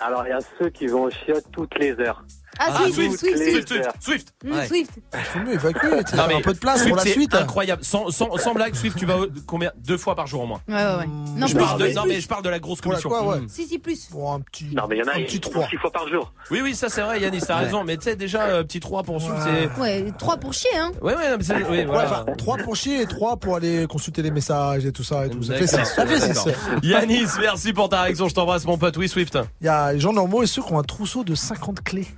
Alors, 0.00 0.24
il 0.26 0.30
y 0.30 0.32
a 0.32 0.38
ceux 0.58 0.70
qui 0.70 0.86
vont 0.86 1.02
au 1.04 1.10
chiottes 1.10 1.44
toutes 1.52 1.78
les 1.78 1.92
heures. 2.00 2.24
Ah, 2.58 2.66
Ah, 2.72 2.78
Swift, 2.92 3.18
Swift, 3.18 3.18
Swift, 3.20 3.38
Swift, 3.38 3.68
Swift. 3.68 3.68
Swift, 3.68 3.90
Swift. 4.00 4.34
Mm, 4.44 4.52
Ouais. 4.52 4.66
Swift. 4.66 4.90
Il 5.14 5.20
faut 5.20 5.38
mieux 5.38 5.52
évacuer, 5.54 6.04
tu 6.04 6.18
un 6.18 6.40
peu 6.42 6.52
de 6.52 6.58
place 6.58 6.78
Swift, 6.78 6.88
pour 6.88 6.96
la 6.96 7.02
c'est 7.04 7.12
suite. 7.12 7.34
incroyable. 7.34 7.84
Sans, 7.84 8.10
sans, 8.10 8.36
sans 8.38 8.54
blague, 8.54 8.74
Swift, 8.74 8.98
tu 8.98 9.06
vas 9.06 9.16
combien? 9.46 9.72
Deux 9.76 9.96
fois 9.96 10.14
par 10.14 10.26
jour 10.26 10.42
au 10.42 10.46
moins. 10.46 10.60
Ouais, 10.68 10.74
ouais, 10.74 10.80
ouais. 10.98 11.06
Non, 11.36 11.46
je 11.46 11.54
plus, 11.54 11.64
parle 11.64 11.78
de, 11.80 11.84
plus, 11.86 11.94
non, 11.94 12.02
mais 12.06 12.20
je 12.20 12.28
parle 12.28 12.42
de 12.42 12.48
la 12.50 12.58
grosse 12.58 12.80
commission. 12.80 13.08
quoi, 13.08 13.26
ouais. 13.26 13.38
Si, 13.48 13.66
si, 13.66 13.78
plus. 13.78 14.10
Bon, 14.10 14.32
un 14.34 14.40
petit. 14.40 14.66
Non, 14.74 14.84
mais 14.88 14.96
il 14.96 14.98
y 14.98 15.02
en 15.02 15.06
a, 15.08 15.16
un 15.16 15.22
petit 15.22 15.40
font 15.42 15.50
3. 15.50 15.68
six 15.68 15.76
fois 15.76 15.90
par 15.92 16.08
jour. 16.08 16.32
Oui, 16.50 16.60
oui, 16.62 16.74
ça 16.74 16.88
c'est 16.88 17.00
vrai, 17.02 17.20
Yanis, 17.20 17.40
t'as 17.40 17.58
Ouais. 17.58 17.64
raison. 17.66 17.84
Mais 17.84 17.96
tu 17.96 18.04
sais, 18.04 18.16
déjà, 18.16 18.42
euh, 18.42 18.62
petit 18.64 18.80
3 18.80 19.02
pour 19.04 19.20
Swift, 19.20 19.34
Ouais. 19.46 19.68
c'est. 19.76 19.80
Ouais, 19.80 20.12
3 20.18 20.36
pour 20.36 20.52
chier, 20.52 20.76
hein. 20.76 20.90
Ouais, 21.00 21.14
ouais, 21.14 21.36
mais 21.38 21.44
c'est. 21.44 21.54
Oui, 21.64 21.84
voilà. 21.84 22.22
enfin, 22.24 22.24
3 22.36 22.56
pour 22.58 22.74
chier 22.76 23.00
et 23.02 23.06
3 23.06 23.36
pour 23.36 23.56
aller 23.56 23.86
consulter 23.88 24.22
les 24.22 24.30
messages 24.30 24.84
et 24.84 24.92
tout 24.92 25.04
ça 25.04 25.26
et 25.26 25.30
tout. 25.30 25.42
Ça 25.42 25.54
fait 25.54 25.66
D'accord. 25.66 25.86
6. 25.86 25.94
Ça 25.94 26.06
fait 26.06 26.20
6. 26.20 26.44
D'accord. 26.44 26.54
Yanis, 26.82 27.26
merci 27.40 27.72
pour 27.72 27.88
ta 27.88 28.02
réaction. 28.02 28.28
Je 28.28 28.34
t'embrasse, 28.34 28.64
mon 28.64 28.76
pote. 28.76 28.96
Oui, 28.96 29.08
Swift. 29.08 29.38
Il 29.60 29.66
y 29.66 29.68
a 29.68 29.92
les 29.92 30.00
gens 30.00 30.12
normaux 30.12 30.42
et 30.42 30.46
ceux 30.46 30.62
qui 30.62 30.72
ont 30.72 30.78
un 30.78 30.82
trousseau 30.82 31.22
de 31.24 31.34
50 31.34 31.82
clés. 31.82 32.08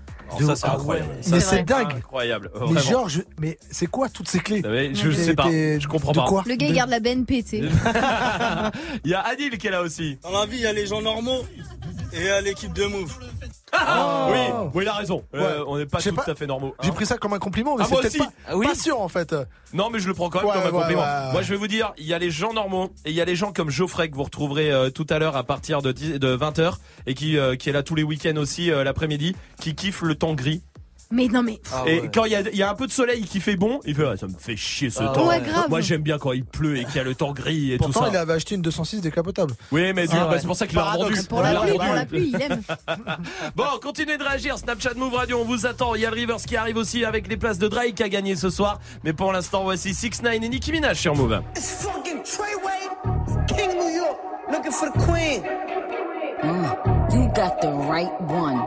Ça, 0.41 0.57
c'est 0.57 0.67
incroyable. 0.67 1.09
Ça, 1.21 1.31
Mais 1.35 1.41
c'est 1.41 1.63
dingue. 1.63 1.93
Incroyable. 1.97 2.51
Mais 2.55 2.61
Vraiment. 2.61 2.81
genre, 2.81 3.09
je- 3.09 3.21
mais 3.39 3.59
c'est 3.71 3.87
quoi 3.87 4.09
toutes 4.09 4.29
ces 4.29 4.41
clés 4.41 4.63
mais 4.65 4.95
je 4.95 5.09
Mais 5.09 5.15
sais 5.15 5.35
pas. 5.35 5.51
Je 5.51 5.87
comprends 5.89 6.13
de 6.13 6.19
pas. 6.19 6.27
quoi 6.27 6.43
Le 6.47 6.55
gars, 6.55 6.67
il 6.67 6.71
De- 6.71 6.77
garde 6.77 6.91
la 6.91 7.01
BNP, 7.01 7.43
tu 7.43 7.49
sais. 7.51 7.59
Il 9.05 9.11
y 9.11 9.15
a 9.15 9.21
Adil 9.21 9.57
qui 9.59 9.67
est 9.67 9.71
là 9.71 9.83
aussi. 9.83 10.19
Dans 10.23 10.31
la 10.39 10.47
vie, 10.47 10.57
il 10.57 10.63
y 10.63 10.67
a 10.67 10.73
les 10.73 10.87
gens 10.87 11.01
normaux 11.03 11.43
et 12.13 12.19
il 12.21 12.25
y 12.25 12.29
a 12.29 12.41
l'équipe 12.41 12.73
de 12.73 12.85
Move. 12.87 13.13
Ah, 13.75 14.29
oui, 14.31 14.39
oui, 14.75 14.85
il 14.85 14.89
a 14.89 14.93
raison. 14.93 15.25
Euh, 15.35 15.41
Ouais. 15.61 15.65
on 15.67 15.79
n'est 15.79 15.87
pas 15.87 15.99
tout 16.01 16.15
pas. 16.15 16.25
à 16.27 16.35
fait 16.35 16.47
normaux. 16.47 16.75
hein. 16.79 16.83
J'ai 16.85 16.93
pris 16.93 17.07
ça 17.07 17.17
comme 17.17 17.33
un 17.33 17.39
compliment, 17.39 17.75
mais 17.77 17.83
Ah, 17.83 17.87
c'est 17.87 17.93
moi 17.93 18.01
peut-être 18.03 18.15
aussi. 18.15 18.19
pas, 18.27 18.33
Ah 18.49 18.57
oui 18.57 18.67
pas 18.67 18.75
sûr 18.75 19.01
en 19.01 19.09
fait. 19.09 19.35
Non, 19.73 19.89
mais 19.91 19.99
je 19.99 20.09
le 20.09 20.15
prends 20.15 20.29
quand 20.29 20.41
même 20.41 20.49
Ouais, 20.49 20.53
comme 20.55 20.63
un 20.63 20.67
ouais, 20.67 20.79
compliment. 20.81 21.01
ouais, 21.03 21.07
ouais. 21.27 21.33
Moi, 21.33 21.43
je 21.43 21.51
vais 21.51 21.57
vous 21.57 21.67
dire, 21.69 21.93
il 21.97 22.05
y 22.07 22.13
a 22.13 22.19
les 22.19 22.31
gens 22.31 22.53
normaux 22.53 22.91
et 23.07 23.11
il 23.11 23.17
y 23.17 23.21
a 23.21 23.25
les 23.25 23.35
gens 23.37 23.53
comme 23.53 23.71
Geoffrey 23.71 24.11
que 24.11 24.15
vous 24.15 24.25
retrouverez 24.25 24.71
euh, 24.71 24.91
tout 24.91 25.07
à 25.09 25.19
l'heure 25.19 25.37
à 25.37 25.45
partir 25.45 25.81
de, 25.81 25.91
10 25.93 26.19
de 26.19 26.37
20h 26.37 26.75
et 27.07 27.15
qui, 27.15 27.39
euh, 27.39 27.57
qui 27.57 27.71
est 27.71 27.73
là 27.73 27.83
tous 27.83 27.95
les 27.95 28.03
week-ends 28.03 28.37
aussi 28.37 28.71
euh, 28.71 28.85
l'après-midi, 28.85 29.35
qui 29.61 29.75
kiffe 29.75 30.03
le 30.03 30.15
temps 30.15 30.35
gris. 30.35 30.63
Mais 31.15 31.27
non, 31.29 31.43
mais. 31.43 31.61
Ah 31.73 31.85
et 31.87 32.01
ouais. 32.01 32.11
quand 32.13 32.25
il 32.25 32.33
y 32.33 32.35
a, 32.35 32.41
il 32.41 32.57
y 32.57 32.63
a 32.63 32.71
un 32.71 32.75
peu 32.75 32.87
de 32.87 32.93
soleil 32.93 33.23
qui 33.25 33.39
fait 33.39 33.55
bon, 33.57 33.81
il 33.85 33.95
fait 33.95 34.07
ah, 34.07 34.17
ça 34.17 34.27
me 34.27 34.33
fait 34.39 34.57
chier 34.57 34.89
ce 34.89 35.03
Ah 35.03 35.09
temps. 35.15 35.29
ouais, 35.29 35.41
grave. 35.43 35.67
Moi 35.69 35.83
j'aime 35.83 36.01
bien 36.03 36.17
quand 36.19 36.33
il 36.33 36.45
pleut 36.45 36.79
et 36.79 36.85
qu'il 36.87 36.97
y 36.97 37.01
a 37.01 37.05
le 37.05 37.15
temps 37.15 37.33
gris 37.33 37.73
et 37.73 37.77
Pourtant, 37.77 38.01
tout 38.01 38.07
ça. 38.07 38.11
il 38.13 38.17
avait 38.17 38.33
acheté 38.33 38.55
une 38.55 38.63
206 38.63 39.03
décapotable. 39.03 39.53
Oui, 39.71 39.93
mais 39.93 40.07
Ah 40.11 40.27
bah, 40.31 40.39
c'est 40.41 40.47
pour 40.47 40.57
ça 40.57 40.67
qu'il 40.67 40.77
l'a. 40.79 40.85
Paradoxe. 40.85 41.27
Pour 41.27 41.43
la 41.43 41.55
pluie, 41.61 41.73
pour 41.73 41.95
la 41.95 42.07
pluie, 42.07 42.33
il 42.35 42.41
aime. 42.43 42.63
Bon, 43.57 43.65
continuez 43.83 44.17
de 44.17 44.25
réagir. 44.25 44.57
Snapchat 44.57 44.95
Move 44.97 45.15
Radio, 45.15 45.39
on 45.41 45.45
vous 45.45 45.67
attend. 45.67 45.95
Il 45.95 46.01
y 46.01 46.07
a 46.07 46.11
le 46.11 46.17
Rivers 46.17 46.37
qui 46.47 46.57
arrive 46.57 46.79
aussi 46.79 47.05
avec 47.05 47.29
les 47.29 47.37
places 47.37 47.59
de 47.59 47.69
Drake 47.69 48.01
à 48.01 48.09
gagner 48.09 48.35
ce 48.35 48.49
soir. 48.51 48.81
Mais 49.05 49.13
pour 49.13 49.33
l'instant, 49.33 49.65
voici 49.65 49.93
6 49.95 50.23
9 50.23 50.33
et 50.35 50.49
Nicki 50.49 50.73
Minaj 50.73 50.97
sur 50.99 51.15
Move. 51.15 51.41
It's 51.57 51.85
fucking 51.85 52.23
Treyway, 52.23 53.47
King 53.49 53.79
New 53.79 53.95
York, 53.97 54.17
looking 54.51 54.73
for 54.73 54.89
the 54.91 54.99
queen. 55.05 55.43
Mm, 56.43 57.13
you 57.13 57.29
got 57.35 57.61
the 57.61 57.69
right 57.89 58.11
one. 58.29 58.67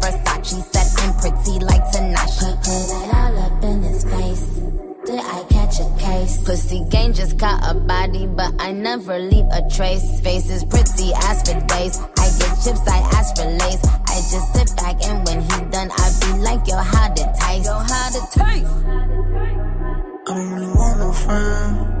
Pussy 6.51 6.83
gang 6.89 7.13
just 7.13 7.39
caught 7.39 7.63
a 7.63 7.73
body, 7.73 8.27
but 8.27 8.53
I 8.59 8.73
never 8.73 9.17
leave 9.17 9.45
a 9.53 9.61
trace. 9.69 10.19
Face 10.19 10.49
is 10.49 10.65
pretty 10.65 11.13
as 11.15 11.39
for 11.49 11.57
days. 11.65 11.97
I 12.17 12.27
get 12.39 12.51
chips, 12.61 12.85
I 12.89 12.97
ask 13.15 13.37
for 13.37 13.45
lace. 13.47 13.81
I 13.85 14.15
just 14.29 14.53
sit 14.53 14.75
back 14.75 15.01
and 15.01 15.25
when 15.25 15.39
he 15.43 15.71
done, 15.71 15.89
I 15.95 16.11
be 16.19 16.39
like, 16.39 16.67
yo, 16.67 16.75
how 16.75 17.07
to 17.07 17.23
taste? 17.39 17.65
Yo, 17.67 17.79
how 17.79 18.09
to 18.09 18.19
taste? 18.37 18.75
I 20.27 20.33
don't 20.35 20.51
really 20.51 20.73
want 20.75 20.99
no 20.99 21.13
friends. 21.13 22.00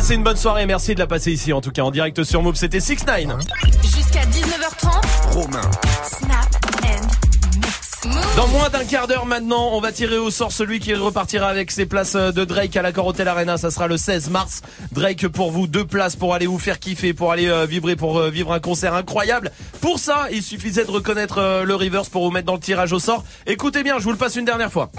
Passez 0.00 0.14
une 0.14 0.22
bonne 0.22 0.38
soirée, 0.38 0.64
merci 0.64 0.94
de 0.94 0.98
la 0.98 1.06
passer 1.06 1.30
ici 1.30 1.52
en 1.52 1.60
tout 1.60 1.72
cas 1.72 1.82
en 1.82 1.90
direct 1.90 2.24
sur 2.24 2.42
Move, 2.42 2.54
c'était 2.54 2.80
6 2.80 3.04
9 3.04 3.38
Jusqu'à 3.82 4.22
19h30. 4.22 5.32
Romain. 5.32 5.60
Snap 6.02 6.48
and. 6.84 8.08
Dans 8.34 8.48
moins 8.48 8.70
d'un 8.70 8.86
quart 8.86 9.08
d'heure 9.08 9.26
maintenant, 9.26 9.72
on 9.72 9.80
va 9.82 9.92
tirer 9.92 10.16
au 10.16 10.30
sort 10.30 10.52
celui 10.52 10.80
qui 10.80 10.94
repartira 10.94 11.48
avec 11.48 11.70
ses 11.70 11.84
places 11.84 12.14
euh, 12.14 12.32
de 12.32 12.46
Drake 12.46 12.74
à 12.78 12.80
l'accord 12.80 13.08
Hotel 13.08 13.28
Arena. 13.28 13.58
Ça 13.58 13.70
sera 13.70 13.88
le 13.88 13.98
16 13.98 14.30
mars. 14.30 14.62
Drake 14.90 15.28
pour 15.28 15.50
vous, 15.50 15.66
deux 15.66 15.84
places 15.84 16.16
pour 16.16 16.32
aller 16.32 16.46
vous 16.46 16.58
faire 16.58 16.78
kiffer, 16.78 17.12
pour 17.12 17.30
aller 17.30 17.50
euh, 17.50 17.66
vibrer, 17.66 17.94
pour 17.94 18.18
euh, 18.20 18.30
vivre 18.30 18.54
un 18.54 18.60
concert 18.60 18.94
incroyable. 18.94 19.52
Pour 19.82 19.98
ça, 19.98 20.28
il 20.32 20.42
suffisait 20.42 20.86
de 20.86 20.90
reconnaître 20.90 21.62
le 21.66 21.74
reverse 21.74 22.08
pour 22.08 22.24
vous 22.24 22.30
mettre 22.30 22.46
dans 22.46 22.54
le 22.54 22.60
tirage 22.60 22.94
au 22.94 23.00
sort. 23.00 23.22
Écoutez 23.46 23.82
bien, 23.82 23.98
je 23.98 24.04
vous 24.04 24.12
le 24.12 24.16
passe 24.16 24.36
une 24.36 24.46
dernière 24.46 24.72
fois. 24.72 24.90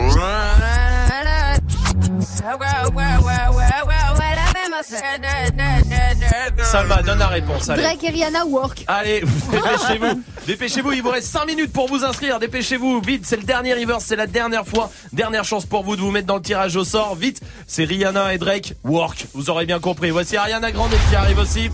Salma, 6.63 7.01
donne 7.01 7.19
la 7.19 7.27
réponse. 7.27 7.69
Allez. 7.69 7.81
Drake 7.83 8.03
et 8.03 8.09
Rihanna 8.09 8.45
work. 8.45 8.83
Allez, 8.87 9.21
dépêchez-vous. 9.51 10.21
Dépêchez-vous, 10.47 10.91
il 10.93 11.01
vous 11.01 11.09
reste 11.09 11.27
5 11.27 11.45
minutes 11.45 11.73
pour 11.73 11.87
vous 11.87 12.03
inscrire. 12.03 12.39
Dépêchez-vous, 12.39 13.01
vite, 13.01 13.25
c'est 13.25 13.37
le 13.37 13.43
dernier 13.43 13.73
reverse, 13.73 14.05
c'est 14.05 14.15
la 14.15 14.27
dernière 14.27 14.65
fois. 14.65 14.91
Dernière 15.13 15.43
chance 15.43 15.65
pour 15.65 15.83
vous 15.83 15.95
de 15.95 16.01
vous 16.01 16.11
mettre 16.11 16.27
dans 16.27 16.35
le 16.35 16.41
tirage 16.41 16.75
au 16.75 16.83
sort. 16.83 17.15
Vite, 17.15 17.41
c'est 17.67 17.83
Rihanna 17.83 18.33
et 18.33 18.37
Drake, 18.37 18.73
work. 18.83 19.27
Vous 19.33 19.49
aurez 19.49 19.65
bien 19.65 19.79
compris. 19.79 20.09
Voici 20.09 20.37
Ariana 20.37 20.71
Grande 20.71 20.91
qui 21.09 21.15
arrive 21.15 21.39
aussi. 21.39 21.69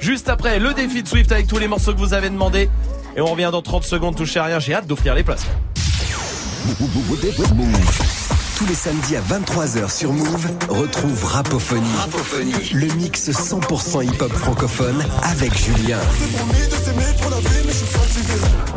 Juste 0.00 0.28
après, 0.28 0.58
le 0.58 0.74
défi 0.74 1.02
de 1.02 1.08
Swift 1.08 1.30
avec 1.32 1.46
tous 1.46 1.58
les 1.58 1.68
morceaux 1.68 1.92
que 1.92 1.98
vous 1.98 2.14
avez 2.14 2.30
demandé. 2.30 2.68
Et 3.16 3.20
on 3.20 3.26
revient 3.26 3.50
dans 3.50 3.62
30 3.62 3.84
secondes, 3.84 4.16
touchez 4.16 4.38
à 4.38 4.44
rien. 4.44 4.58
J'ai 4.58 4.74
hâte 4.74 4.86
d'offrir 4.86 5.14
les 5.14 5.22
places. 5.24 5.46
Tous 8.56 8.64
les 8.64 8.74
samedis 8.74 9.16
à 9.16 9.20
23h 9.20 9.94
sur 9.94 10.14
Move, 10.14 10.46
retrouve 10.70 11.24
Rapophonie. 11.24 11.84
Le 12.72 12.86
mix 12.94 13.28
100% 13.28 14.02
hip-hop 14.02 14.32
francophone 14.32 15.04
avec 15.24 15.54
Julien. 15.54 15.98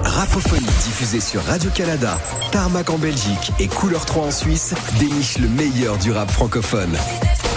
Rapophonie 0.04 0.66
diffusée 0.84 1.22
sur 1.22 1.42
Radio-Canada, 1.46 2.20
Tarmac 2.52 2.90
en 2.90 2.98
Belgique 2.98 3.54
et 3.62 3.68
Couleur 3.68 4.06
3 4.06 4.26
en 4.26 4.32
Suisse 4.32 4.74
déniche 5.00 5.38
le 5.38 5.48
meilleur 5.48 5.98
du 5.98 6.12
rap 6.12 6.30
francophone. 6.30 6.98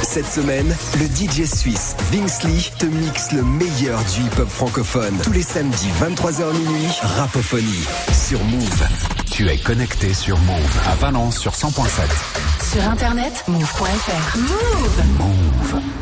Cette 0.03 0.31
semaine, 0.31 0.73
le 1.01 1.07
DJ 1.07 1.45
suisse 1.45 1.97
Vince 2.13 2.45
Lee 2.45 2.71
te 2.79 2.87
mixe 2.87 3.33
le 3.33 3.43
meilleur 3.43 3.99
du 4.15 4.23
hip-hop 4.23 4.49
francophone. 4.49 5.19
Tous 5.25 5.33
les 5.33 5.43
samedis 5.43 5.91
23h 6.01 6.53
minuit, 6.53 6.89
Rapophonie 7.03 7.85
sur 8.13 8.39
Move. 8.45 9.12
Tu 9.33 9.49
es 9.49 9.57
connecté 9.57 10.13
sur 10.13 10.39
Move 10.41 10.79
à 10.87 10.95
Valence 10.97 11.39
sur 11.39 11.53
100.7. 11.53 12.71
Sur 12.71 12.83
internet, 12.87 13.45
move.fr. 13.49 14.37
Move. 14.37 15.03
Move. 15.19 16.02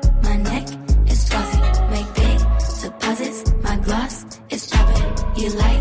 You 5.41 5.49
like 5.49 5.80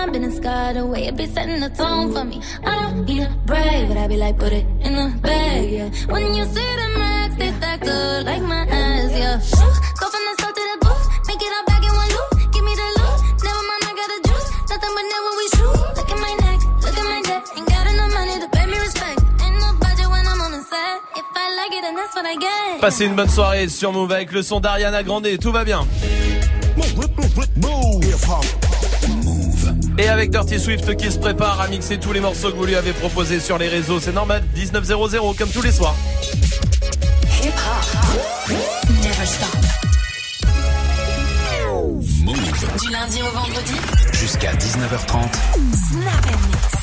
card 0.00 0.16
is 0.16 0.22
my 0.22 0.28
business 0.28 0.40
card. 0.40 0.76
The 0.76 0.86
way 0.86 1.06
it 1.06 1.16
be 1.16 1.26
setting 1.26 1.60
the 1.60 1.68
tone 1.70 2.12
for 2.12 2.24
me. 2.24 2.40
I 2.64 2.74
don't 2.80 3.06
but 3.06 3.96
I 3.96 4.08
be 4.08 4.16
like, 4.16 4.38
put 4.38 4.52
it 4.52 4.66
in 4.82 4.94
the 4.94 5.18
bag, 5.22 5.70
yeah. 5.70 5.90
When 6.08 6.34
you 6.34 6.44
see 6.44 6.70
the 6.80 6.98
max, 6.98 7.36
they 7.36 7.50
like 8.24 8.42
my 8.42 8.64
yeah. 9.12 9.38
To 9.40 10.62
the 10.70 10.76
booth, 10.80 11.04
make 11.28 11.42
it 11.42 11.66
back 11.66 11.82
in 11.82 11.92
one 11.94 12.08
loop. 12.08 12.52
Give 12.52 12.64
me 12.64 12.74
the 12.74 12.88
loot, 12.98 13.16
never 13.44 13.62
mind, 13.68 13.82
I 13.86 13.92
got 13.98 14.10
juice. 14.26 14.48
Nothing 14.70 14.92
but 14.96 15.06
never 15.12 15.32
we. 15.38 15.46
Look 15.96 16.10
at 16.10 16.18
my 16.18 16.34
neck, 16.44 16.60
look 16.82 16.98
at 16.98 17.04
my 17.04 17.20
neck. 17.20 17.42
Ain't 17.56 17.68
got 17.68 17.86
enough 17.86 18.12
money 18.14 18.40
to 18.40 18.48
pay 18.48 18.66
me 18.66 18.78
respect. 18.78 19.20
Une 23.00 23.14
bonne 23.14 23.28
soirée 23.28 23.68
sur 23.68 23.92
Move 23.92 24.12
avec 24.12 24.32
le 24.32 24.42
son 24.42 24.60
d'Ariana 24.60 25.02
Grande, 25.02 25.28
tout 25.40 25.52
va 25.52 25.64
bien. 25.64 25.86
Et 30.00 30.08
avec 30.08 30.30
Dirty 30.30 30.58
Swift 30.58 30.96
qui 30.96 31.12
se 31.12 31.18
prépare 31.18 31.60
à 31.60 31.68
mixer 31.68 31.98
tous 31.98 32.14
les 32.14 32.20
morceaux 32.20 32.50
que 32.50 32.56
vous 32.56 32.64
lui 32.64 32.74
avez 32.74 32.94
proposés 32.94 33.38
sur 33.38 33.58
les 33.58 33.68
réseaux, 33.68 34.00
c'est 34.00 34.14
normal, 34.14 34.42
19.00 34.56 35.36
comme 35.36 35.50
tous 35.50 35.60
les 35.60 35.72
soirs. 35.72 35.94
Hip 37.42 37.48
hop. 37.48 38.56
Never 38.88 39.26
stop. 39.26 39.60
Move 42.24 42.80
Du 42.80 42.90
lundi 42.90 43.20
au 43.20 43.30
vendredi. 43.36 43.74
jusqu'à 44.12 44.52
19h30. 44.54 45.32
Snap 45.90 46.26
and 46.26 46.48
mix. 46.48 46.79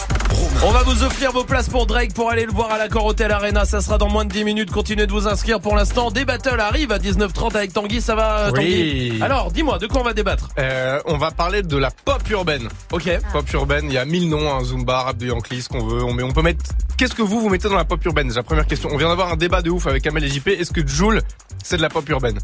On 0.66 0.72
va 0.72 0.82
vous 0.84 1.04
offrir 1.04 1.32
vos 1.32 1.44
places 1.44 1.70
pour 1.70 1.86
Drake 1.86 2.14
pour 2.14 2.32
aller 2.32 2.46
le 2.46 2.52
voir 2.52 2.72
à 2.72 2.78
l'accord 2.78 3.06
Hotel 3.06 3.32
Arena. 3.32 3.64
Ça 3.64 3.80
sera 3.80 3.98
dans 3.98 4.10
moins 4.10 4.26
de 4.26 4.32
10 4.34 4.44
minutes. 4.44 4.72
Continuez 4.72 5.06
de 5.06 5.12
vous 5.12 5.28
inscrire 5.28 5.60
pour 5.62 5.76
l'instant. 5.76 6.10
Des 6.10 6.26
battles 6.26 6.60
arrivent 6.60 6.92
à 6.92 6.98
19h30 6.98 7.56
avec 7.56 7.74
Tanguy. 7.74 8.02
Ça 8.02 8.16
va, 8.16 8.50
Tanguy 8.52 9.12
Oui. 9.14 9.22
Alors, 9.22 9.52
dis-moi, 9.52 9.78
de 9.78 9.86
quoi 9.88 10.02
on 10.02 10.04
va 10.04 10.14
débattre 10.14 10.50
Euh, 10.58 11.00
on 11.06 11.18
va 11.18 11.32
parler 11.32 11.62
de 11.62 11.78
la 11.78 11.92
pop 11.92 12.28
urbaine. 12.32 12.68
Ok. 12.92 13.08
Pop 13.32 13.54
urbaine, 13.54 13.86
il 13.86 13.94
y 13.94 13.98
a 13.98 14.06
mille 14.06 14.30
noms, 14.30 14.52
un 14.52 14.64
Zumba, 14.64 15.04
rap 15.04 15.18
de 15.18 15.28
Yankee, 15.28 15.62
ce 15.62 15.70
qu'on 15.70 15.86
veut. 15.86 16.04
On, 16.04 16.12
met, 16.12 16.24
on 16.24 16.32
peut 16.32 16.42
mettre. 16.42 16.66
Qu'est-ce 16.98 17.14
que 17.14 17.22
vous 17.22 17.40
vous 17.40 17.50
mettez 17.50 17.70
dans 17.70 17.76
la 17.76 17.86
pop 17.86 18.04
urbaine? 18.04 18.28
Déjà 18.28 18.42
première 18.44 18.66
question. 18.66 18.90
On 18.92 18.98
vient 18.98 19.10
d'avoir 19.10 19.32
un 19.32 19.38
débat 19.38 19.62
de 19.62 19.70
ouf 19.70 19.86
avec 19.86 20.06
Amel 20.08 20.24
et 20.24 20.30
JP. 20.30 20.48
Est-ce 20.48 20.72
que 20.72 20.86
Joule 20.86 21.22
c'est 21.64 21.78
de 21.78 21.82
la 21.84 21.90
pop 21.90 22.08
urbaine? 22.10 22.40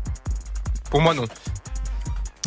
Pour 0.91 1.01
moi 1.01 1.13
non. 1.15 1.25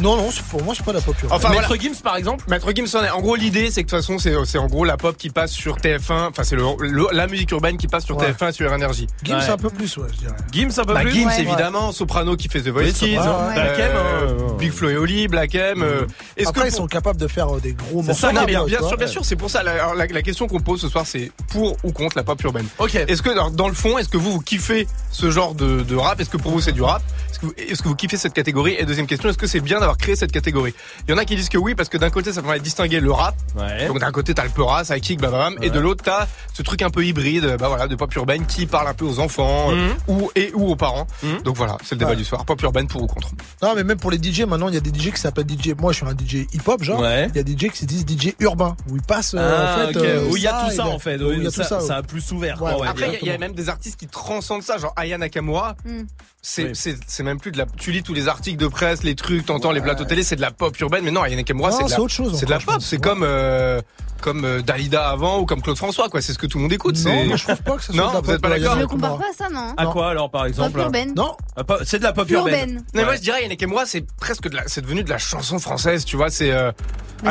Non, 0.02 0.16
non, 0.16 0.28
pour 0.50 0.62
moi, 0.62 0.74
c'est 0.76 0.84
pas 0.84 0.92
la 0.92 1.00
pop 1.00 1.14
urbaine. 1.22 1.30
Enfin, 1.36 1.48
Maître 1.50 1.68
voilà. 1.68 1.82
Gims 1.82 2.00
par 2.02 2.16
exemple 2.16 2.44
Maître 2.48 2.70
Gims 2.74 2.86
en 2.98 3.02
est. 3.04 3.10
En 3.10 3.20
gros, 3.20 3.34
l'idée, 3.36 3.70
c'est 3.70 3.82
que 3.82 3.86
de 3.88 3.96
toute 3.96 4.00
façon, 4.00 4.18
c'est 4.18 4.34
c'est 4.44 4.58
en 4.58 4.66
gros 4.66 4.84
la 4.84 4.96
pop 4.96 5.16
qui 5.16 5.30
passe 5.30 5.52
sur 5.52 5.76
TF1. 5.78 6.28
Enfin, 6.30 6.42
c'est 6.44 6.56
le, 6.56 6.62
le- 6.80 7.08
la 7.12 7.26
musique 7.26 7.50
urbaine 7.52 7.78
qui 7.78 7.88
passe 7.88 8.04
sur 8.04 8.16
Ouais. 8.18 8.30
TF1 8.32 8.50
et 8.50 8.52
sur 8.52 8.72
Énergie. 8.72 9.06
Gims, 9.24 9.36
Ouais. 9.38 9.48
un 9.48 9.56
peu 9.56 9.70
plus, 9.70 9.96
ouais, 9.96 10.08
je 10.12 10.18
dirais. 10.18 10.34
Gims 10.52 10.68
un 10.78 10.84
peu 10.84 10.94
Bah, 10.94 11.00
plus 11.00 11.12
Gims, 11.12 11.26
Ouais. 11.28 11.40
évidemment. 11.40 11.92
Soprano 11.92 12.36
qui 12.36 12.48
fait 12.48 12.60
The 12.60 12.68
Voices. 12.68 13.02
Euh, 13.02 13.52
Black 13.54 13.78
M, 13.78 13.90
euh. 13.94 14.52
Big 14.58 14.72
Flo 14.72 14.90
et 14.90 14.96
Oli, 14.96 15.28
Black 15.28 15.54
M. 15.54 15.82
euh, 15.82 16.06
Est-ce 16.36 16.48
Après, 16.48 16.62
que 16.62 16.66
ils 16.66 16.70
pour- 16.70 16.76
sont 16.78 16.86
capables 16.86 17.18
de 17.20 17.26
faire 17.28 17.56
euh, 17.56 17.60
des 17.60 17.72
gros 17.72 18.02
C'est 18.02 18.08
morceaux. 18.08 18.30
bien, 18.32 18.44
bien, 18.44 18.64
bien 18.64 18.78
sûr, 18.86 18.96
bien 18.98 19.06
sûr, 19.06 19.24
c'est 19.24 19.36
pour 19.36 19.50
ça. 19.50 19.62
La, 19.62 19.72
alors, 19.72 19.94
la, 19.94 20.06
la 20.06 20.22
question 20.22 20.46
qu'on 20.46 20.60
pose 20.60 20.80
ce 20.80 20.88
soir, 20.88 21.06
c'est 21.06 21.30
pour 21.48 21.76
ou 21.84 21.92
contre 21.92 22.16
la 22.16 22.22
pop 22.24 22.42
urbaine. 22.44 22.66
Ok. 22.78 22.94
Est-ce 22.94 23.22
que 23.22 23.30
alors, 23.30 23.50
dans 23.50 23.68
le 23.68 23.74
fond, 23.74 23.96
est-ce 23.98 24.08
que 24.08 24.16
vous, 24.18 24.32
vous 24.32 24.40
kiffez 24.40 24.86
ce 25.10 25.30
genre 25.30 25.54
de, 25.54 25.82
de 25.82 25.96
rap? 25.96 26.20
Est-ce 26.20 26.30
que 26.30 26.36
pour 26.36 26.52
vous 26.52 26.60
c'est 26.60 26.72
du 26.72 26.82
rap? 26.82 27.02
Est-ce 27.30 27.38
que, 27.38 27.46
vous, 27.46 27.52
est-ce 27.56 27.82
que 27.82 27.88
vous 27.88 27.94
kiffez 27.96 28.16
cette 28.16 28.32
catégorie? 28.34 28.74
Et 28.78 28.84
deuxième 28.84 29.06
question, 29.06 29.28
est-ce 29.28 29.38
que 29.38 29.46
c'est 29.46 29.60
bien 29.60 29.80
d'avoir 29.86 29.96
créé 29.98 30.16
cette 30.16 30.32
catégorie 30.32 30.74
Il 31.06 31.10
y 31.12 31.14
en 31.14 31.18
a 31.18 31.24
qui 31.24 31.36
disent 31.36 31.48
que 31.48 31.58
oui 31.58 31.74
parce 31.74 31.88
que 31.88 31.96
d'un 31.96 32.10
côté 32.10 32.32
ça 32.32 32.42
permet 32.42 32.58
de 32.58 32.64
distinguer 32.64 33.00
le 33.00 33.10
rap. 33.12 33.34
Ouais. 33.56 33.86
Donc 33.88 34.00
d'un 34.00 34.10
côté 34.12 34.34
t'as 34.34 34.44
le 34.44 34.50
peura, 34.50 34.84
sidekick, 34.84 35.20
babam, 35.20 35.56
et 35.62 35.70
de 35.70 35.78
l'autre 35.80 36.02
t'as 36.04 36.26
ce 36.52 36.62
truc 36.62 36.82
un 36.82 36.90
peu 36.90 37.04
hybride, 37.04 37.56
bah 37.58 37.68
voilà, 37.68 37.86
de 37.86 37.94
pop 37.94 38.12
urbaine 38.14 38.46
qui 38.46 38.66
parle 38.66 38.88
un 38.88 38.94
peu 38.94 39.04
aux 39.04 39.18
enfants 39.20 39.70
Mhm. 39.70 39.78
euh, 39.78 39.92
ou 40.08 40.30
et 40.34 40.52
ou 40.54 40.68
aux 40.70 40.76
parents. 40.76 41.06
Mhm. 41.22 41.42
Donc 41.42 41.56
voilà, 41.56 41.76
c'est 41.84 41.94
le 41.94 41.98
débat 42.00 42.10
Ouais. 42.10 42.16
du 42.16 42.24
soir. 42.24 42.44
Pop 42.44 42.60
urbaine 42.62 42.86
pour 42.88 43.02
ou 43.02 43.06
contre 43.06 43.28
Non, 43.62 43.74
mais 43.74 43.84
même 43.84 43.98
pour 43.98 44.10
les 44.10 44.18
DJ, 44.18 44.40
maintenant, 44.42 44.68
il 44.68 44.74
y 44.74 44.78
a 44.78 44.80
des 44.80 44.90
DJ 44.90 45.12
qui 45.12 45.20
s'appellent 45.20 45.46
DJ. 45.48 45.74
Moi, 45.78 45.92
je 45.92 45.98
suis 45.98 46.06
un 46.06 46.14
DJ 46.16 46.46
hip-hop, 46.52 46.82
genre. 46.82 47.00
Ouais. 47.00 47.28
Il 47.30 47.36
y 47.36 47.40
a 47.40 47.42
des 47.42 47.52
DJ 47.56 47.70
qui 47.70 47.78
se 47.78 47.84
disent 47.84 48.04
DJ 48.06 48.34
urbain, 48.40 48.76
où 48.90 48.96
ils 48.96 49.02
passent, 49.02 49.34
euh, 49.34 49.38
Ah, 49.78 49.84
en 49.84 49.88
fait. 49.92 49.96
euh, 49.98 50.28
Où 50.28 50.36
il 50.36 50.42
y 50.42 50.46
a 50.46 50.64
tout 50.68 50.74
ça 50.74 50.86
en 50.86 50.98
fait. 50.98 51.20
où 51.22 51.32
il 51.32 51.42
y 51.44 51.46
a 51.46 51.50
ça, 51.50 51.62
tout 51.62 51.68
ça. 51.68 51.78
ouais. 51.80 51.86
ça 51.86 51.96
a 51.96 52.02
plus 52.02 52.30
ouvert. 52.32 52.60
Ouais, 52.62 52.74
ouais, 52.74 52.88
Après, 52.88 53.18
il 53.22 53.26
y 53.26 53.30
a- 53.30 53.34
y, 53.34 53.38
même 53.38 53.52
des 53.54 53.68
artistes 53.68 53.98
qui 53.98 54.06
transcendent 54.08 54.62
ça, 54.62 54.78
genre 54.78 54.92
Aya 54.96 55.18
Nakamura. 55.18 55.76
C'est 56.48 56.62
Oui. 56.62 56.70
c'est 56.74 56.96
c'est 57.08 57.24
même 57.24 57.40
plus 57.40 57.50
de 57.50 57.58
la. 57.58 57.66
Tu 57.66 57.90
lis 57.90 58.04
tous 58.04 58.14
les 58.14 58.28
articles 58.28 58.56
de 58.56 58.68
presse, 58.68 59.02
les 59.02 59.16
trucs, 59.16 59.46
t'entends 59.46 59.72
les 59.72 59.80
plateaux 59.80 60.04
télé, 60.04 60.22
c'est 60.22 60.36
de 60.36 60.40
la 60.40 60.52
pop 60.52 60.78
urbaine. 60.78 61.02
Mais 61.04 61.10
non, 61.10 61.22
Aya 61.22 61.34
Nakamura, 61.34 61.70
Non, 61.70 61.76
c'est 61.76 61.84
de 61.86 61.90
la, 61.90 62.00
autre 62.00 62.12
chose 62.14 62.38
c'est 62.38 62.46
de 62.46 62.50
la 62.52 62.58
pop. 62.58 62.74
pense. 62.74 62.86
C'est 62.86 62.96
Ouais. 62.96 63.02
comme 63.02 63.24
euh, 63.24 63.80
comme 64.20 64.44
euh, 64.44 64.62
Dalida 64.62 65.08
avant 65.08 65.40
ou 65.40 65.44
comme 65.44 65.60
Claude 65.60 65.76
François, 65.76 66.08
quoi. 66.08 66.20
C'est 66.22 66.32
ce 66.32 66.38
que 66.38 66.46
tout 66.46 66.58
le 66.58 66.62
monde 66.62 66.72
écoute. 66.72 66.94
Non, 66.98 67.02
c'est- 67.02 67.24
moi, 67.26 67.36
je 67.36 67.42
trouve 67.42 67.62
pas 67.62 67.76
que 67.76 67.82
ça 67.82 67.92
soit 67.92 67.96
Non, 67.96 68.08
de 68.10 68.14
la 68.14 68.20
vous 68.20 68.26
pop 68.26 68.34
êtes 68.36 68.40
pas 68.42 68.48
urbaine. 68.48 68.62
d'accord 68.62 68.76
Je 68.76 68.80
le 68.82 68.86
compare 68.86 69.18
pas 69.18 69.24
à 69.24 69.32
ça, 69.36 69.48
non 69.48 69.74
À 69.76 69.84
Non. 69.86 69.90
quoi 69.92 70.08
alors 70.10 70.30
par 70.30 70.46
exemple 70.46 70.70
Pop 70.70 70.82
urbaine. 70.82 71.14
Non, 71.16 71.36
Ah, 71.56 71.62
C'est 71.84 71.98
de 71.98 72.04
la 72.04 72.12
pop 72.12 72.30
urbaine. 72.30 72.54
Urbaine. 72.70 72.84
Mais 72.94 73.04
moi, 73.04 73.16
je 73.16 73.22
dirais 73.22 73.38
Aya 73.38 73.48
Nakamura, 73.48 73.84
c'est 73.84 74.06
presque 74.20 74.48
de 74.48 74.54
la, 74.54 74.68
c'est 74.68 74.82
devenu 74.82 75.02
de 75.02 75.10
la 75.10 75.18
chanson 75.18 75.58
française, 75.58 76.04
tu 76.04 76.16
vois. 76.16 76.30
C'est 76.30 76.52
euh, 76.52 76.70
Mais 77.24 77.30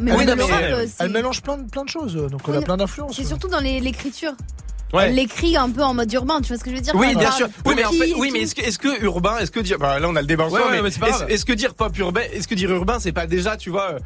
mais 0.00 0.12
Oui, 0.12 0.24
mais- 0.26 0.32
euh, 0.42 0.86
elle 0.98 1.10
mélange 1.12 1.40
plein 1.40 1.58
de, 1.58 1.70
plein 1.70 1.84
de 1.84 1.88
choses, 1.88 2.14
donc 2.16 2.40
elle 2.48 2.54
a 2.54 2.58
mais 2.58 2.64
plein 2.64 2.76
d'influences. 2.78 3.14
C'est 3.14 3.24
surtout 3.24 3.46
dans 3.48 3.60
l'écriture. 3.60 4.32
Ouais. 4.96 5.08
Elle 5.08 5.14
l'écrit 5.14 5.56
un 5.56 5.70
peu 5.70 5.82
en 5.82 5.94
mode 5.94 6.12
urbain, 6.12 6.40
tu 6.40 6.48
vois 6.48 6.58
ce 6.58 6.64
que 6.64 6.70
je 6.70 6.76
veux 6.76 6.80
dire 6.80 6.94
Oui, 6.94 7.14
bien 7.14 7.30
sûr. 7.30 7.48
Oui, 7.64 7.74
mais 7.76 7.84
en 7.84 7.92
fait, 7.92 8.14
oui, 8.16 8.30
mais 8.32 8.40
est-ce 8.40 8.54
que, 8.54 8.62
est-ce 8.62 8.78
que 8.78 9.02
urbain, 9.02 9.38
est-ce 9.38 9.50
que 9.50 9.60
dire, 9.60 9.78
bah, 9.78 9.98
là 9.98 10.08
on 10.08 10.16
a 10.16 10.20
le 10.20 10.26
débat 10.26 10.44
en 10.44 10.50
Ouais, 10.50 10.60
soi, 10.60 10.70
ouais, 10.70 10.76
mais, 10.76 10.82
mais 10.82 10.90
c'est 10.90 11.00
pas 11.00 11.26
est-ce, 11.28 11.44
que 11.44 11.52
dire 11.52 11.74
pop 11.74 11.96
urbain, 11.98 12.22
est-ce 12.32 12.48
que 12.48 12.54
dire 12.54 12.70
urbain, 12.70 12.98
c'est 12.98 13.12
pas 13.12 13.26
déjà, 13.26 13.56
tu 13.56 13.70
vois, 13.70 13.96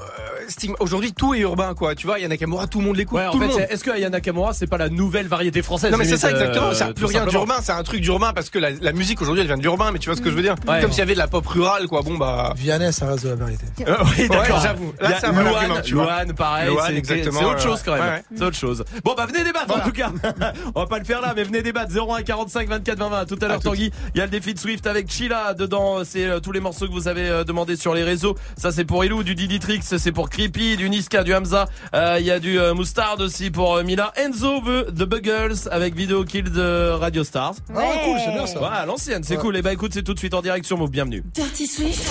euh, 0.00 0.72
aujourd'hui 0.80 1.12
tout 1.12 1.34
est 1.34 1.40
urbain, 1.40 1.74
quoi. 1.74 1.94
Tu 1.94 2.06
vois, 2.06 2.18
Yana 2.18 2.34
Nakamura, 2.34 2.66
tout 2.66 2.78
le 2.80 2.84
monde 2.86 2.96
l'écoute, 2.96 3.18
Ouais, 3.18 3.26
en 3.26 3.30
tout 3.32 3.38
fait, 3.38 3.46
le 3.46 3.50
monde. 3.52 3.60
c'est- 3.68 3.72
est-ce 3.74 3.84
que 3.84 3.90
Aya 3.90 4.10
Nakamura, 4.10 4.52
c'est 4.52 4.66
pas 4.66 4.76
la 4.78 4.88
nouvelle 4.88 5.26
variété 5.28 5.62
française 5.62 5.90
Non 5.92 5.98
mais 5.98 6.04
c'est 6.04 6.16
ça 6.16 6.30
exactement, 6.30 6.68
euh, 6.68 6.74
ça 6.74 6.92
plus 6.92 7.04
rien 7.06 7.20
simplement. 7.20 7.44
d'urbain, 7.44 7.60
c'est 7.62 7.72
un 7.72 7.82
truc 7.82 8.00
d'urbain 8.00 8.32
parce 8.34 8.50
que 8.50 8.58
la, 8.58 8.70
la 8.70 8.92
musique 8.92 9.20
aujourd'hui 9.22 9.40
elle 9.40 9.46
vient 9.46 9.56
de 9.56 9.62
l'urbain, 9.62 9.90
mais 9.92 9.98
tu 9.98 10.08
vois 10.08 10.16
ce 10.16 10.22
que 10.22 10.30
je 10.30 10.34
veux 10.36 10.42
dire? 10.42 10.54
Ouais. 10.68 10.80
Comme 10.80 10.90
s'il 10.90 10.98
y 11.00 11.02
avait 11.02 11.14
de 11.14 11.18
la 11.18 11.28
pop 11.28 11.46
rurale 11.46 11.86
quoi, 11.86 12.02
bon 12.02 12.16
bah... 12.18 12.52
Vianney, 12.56 12.92
ça 12.92 13.06
reste 13.06 13.24
de 13.24 13.30
la 13.30 13.34
vérité. 13.36 13.64
Euh, 13.86 13.96
oui, 14.18 14.28
d'accord. 14.28 14.56
Ouais, 14.56 14.62
j'avoue. 14.62 14.92
Là, 15.00 15.16
c'est 15.20 15.26
un 15.26 15.32
bon 15.32 15.40
Louane, 15.40 15.54
argument, 15.56 15.80
tu 15.82 15.94
vois. 15.94 16.04
Louane, 16.04 16.32
pareil. 16.34 16.76
C'est- 16.86 16.94
exactement, 16.96 17.38
C'est 17.40 17.46
autre 17.46 17.62
chose 17.62 17.82
quand 17.84 17.94
même. 17.94 18.02
ouais, 18.02 18.08
ouais. 18.10 18.22
C'est 18.36 18.44
autre 18.44 18.56
chose. 18.56 18.84
Bon, 19.04 19.14
bah, 19.16 19.26
venez 19.26 19.44
débattre 19.44 19.74
en 19.76 19.80
tout 19.80 19.92
cas. 19.92 20.10
On 20.74 20.80
va 20.80 20.86
pas 20.86 20.98
le 20.98 21.04
faire 21.04 21.20
là, 21.20 21.32
mais 21.34 21.44
venez 21.44 21.62
débattre. 21.62 21.92
01 21.92 22.22
45 22.22 22.68
24 22.68 22.98
20 22.98 23.08
20. 23.08 23.24
Tout 23.26 23.38
à 23.42 23.48
l'heure. 23.48 23.60
Tanguy. 23.60 23.90
Il 24.14 24.18
y 24.18 24.20
a 24.20 24.24
le 24.24 24.30
défi 24.30 24.54
de 24.54 24.58
Swift 24.58 24.86
avec 24.86 25.10
Sheila 25.10 25.54
dedans. 25.54 26.04
C'est 26.04 26.24
euh, 26.26 26.40
tous 26.40 26.52
les 26.52 26.60
morceaux 26.60 26.86
que 26.86 26.92
vous 26.92 27.08
avez 27.08 27.44
demandé 27.44 27.76
sur 27.76 27.94
les 27.94 28.02
réseaux. 28.04 28.36
Ça, 28.56 28.72
c'est 28.72 28.84
pour 28.84 29.04
Ilou, 29.04 29.22
du 29.22 29.34
Diditrix, 29.34 29.80
c'est 29.84 30.12
pour 30.12 30.30
Creepy, 30.30 30.76
du 30.76 30.88
Niska, 30.88 31.22
du 31.24 31.34
Hamza. 31.34 31.66
Euh, 31.94 32.16
Il 32.18 32.24
y 32.26 32.30
a 32.30 32.38
du 32.40 32.58
euh, 32.58 32.74
Moustard 32.74 33.16
aussi 33.20 33.50
pour 33.50 33.76
euh, 33.76 33.82
Mila. 33.84 34.12
Enzo 34.16 34.60
veut 34.62 34.86
The 34.86 35.04
Buggles 35.04 35.68
avec 35.70 35.94
Video 35.94 36.24
Kill 36.24 36.50
de 36.50 36.90
Radio 36.90 37.22
Stars. 37.24 37.54
Ah, 37.74 37.80
cool, 38.04 38.18
c'est 38.24 38.32
bien 38.32 38.46
ça. 38.46 38.60
Ouais, 38.60 38.68
à 38.68 38.86
l'ancienne, 38.86 39.22
c'est 39.22 39.36
Ouais. 39.36 39.40
cool. 39.42 39.56
Et 39.56 39.62
bah, 39.62 39.72
écoute, 39.72 39.92
c'est 39.94 40.02
tout 40.02 40.14
de 40.14 40.18
suite 40.18 40.34
en 40.34 40.40
direct 40.42 40.64
sur 40.66 40.78
Move. 40.78 40.90
Bienvenue. 40.90 41.22
Dirty 41.34 41.66
Swift, 41.66 42.02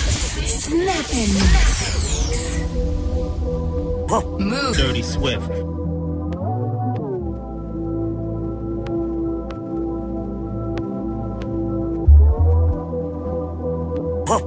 Snap. 0.47 1.13
Move. 4.39 4.75
Dirty 4.75 5.03
Swift. 5.03 5.49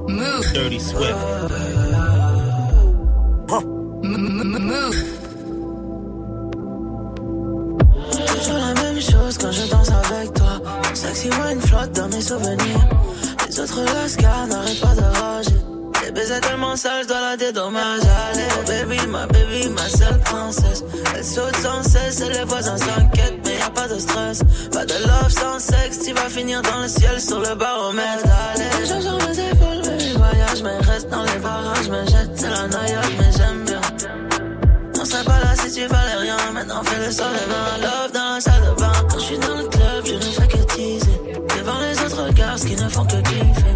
Move. 0.07 0.53
Dirty 0.53 0.79
Swift. 0.79 1.76
Toujours 8.27 8.57
la 8.57 8.73
même 8.81 9.01
chose 9.01 9.37
quand 9.37 9.51
je 9.51 9.69
danse 9.69 9.89
avec 9.89 10.33
toi. 10.33 10.61
Sexy 10.93 11.29
wine 11.29 11.61
flotte 11.61 11.91
dans 11.91 12.07
mes 12.07 12.21
souvenirs. 12.21 12.87
Les 13.47 13.59
autres 13.59 13.81
lascars 13.83 14.47
n'arrêtent 14.47 14.79
pas 14.79 14.95
de 14.95 15.01
rager. 15.19 15.51
Les 16.05 16.11
baisers 16.11 16.39
tellement 16.39 16.75
sales, 16.77 17.03
je 17.03 17.07
dois 17.09 17.19
la 17.19 17.37
dédommager. 17.37 18.07
Allez, 18.31 18.85
baby, 18.85 19.07
ma 19.07 19.27
baby, 19.27 19.69
ma 19.69 19.89
seule 19.89 20.19
princesse. 20.21 20.83
Elle 21.15 21.25
saute 21.25 21.55
sans 21.57 21.83
cesse 21.83 22.21
et 22.21 22.29
les 22.29 22.45
voisins 22.45 22.77
s'inquiètent, 22.77 23.39
mais 23.45 23.57
y 23.57 23.61
a 23.61 23.69
pas 23.69 23.87
de 23.89 23.99
stress. 23.99 24.39
Pas 24.71 24.85
de 24.85 24.93
love 24.93 25.31
sans 25.31 25.59
sexe, 25.59 25.99
tu 26.05 26.13
vas 26.13 26.29
finir 26.29 26.61
dans 26.61 26.81
le 26.81 26.87
ciel 26.87 27.19
sur 27.19 27.39
le 27.39 27.55
baromètre. 27.55 28.23
Allez, 28.53 28.85
je 28.85 28.93
mes 28.93 29.49
épaules, 29.49 29.81
baby, 29.83 30.13
voyage, 30.15 30.63
mais 30.63 30.77
reste 30.89 31.09
dans 31.09 31.23
les 31.23 31.39
barrages, 31.39 31.89
me 31.89 32.05
jette, 32.05 32.31
c'est 32.35 32.49
la 32.49 32.67
noyade, 32.67 33.11
mais 33.19 33.31
j'aime 33.37 33.56
serait 35.17 35.25
pas 35.25 35.39
là 35.39 35.55
si 35.55 35.71
tu 35.71 35.87
valais 35.87 36.15
rien. 36.15 36.37
Maintenant, 36.53 36.83
fais 36.83 37.05
le 37.05 37.11
sol 37.11 37.27
et 37.27 37.49
mains. 37.49 37.77
Love 37.81 38.11
dans 38.13 38.35
la 38.35 38.41
salle 38.41 38.61
de 38.61 38.79
bain. 38.79 38.91
Quand 39.09 39.19
je 39.19 39.23
suis 39.23 39.37
dans 39.37 39.55
le 39.55 39.67
club, 39.67 40.05
je 40.05 40.13
ne 40.13 40.19
fais 40.21 40.47
que 40.47 40.63
teaser. 40.73 41.19
Devant 41.57 41.79
les 41.79 41.99
autres 42.05 42.25
regards, 42.25 42.55
qui 42.55 42.75
ne 42.75 42.89
font 42.89 43.05
que 43.05 43.21
kiffer. 43.21 43.66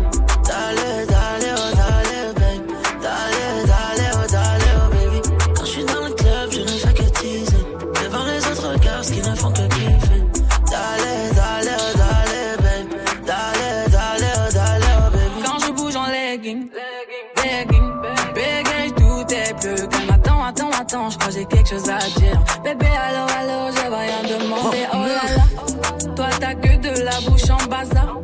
J'ai 21.41 21.47
quelque 21.47 21.69
chose 21.69 21.89
à 21.89 21.97
dire. 22.19 22.43
Bébé, 22.63 22.85
allô, 22.85 23.25
allô, 23.39 23.75
je 23.75 23.89
vais 23.89 23.97
rien 23.97 24.37
demander. 24.37 24.85
Oh 24.93 24.97
là 24.97 25.25
là, 25.35 26.13
toi 26.15 26.27
t'as 26.39 26.53
que 26.53 26.77
de 26.77 27.03
la 27.03 27.19
bouche 27.21 27.49
en 27.49 27.67
bazar. 27.67 28.17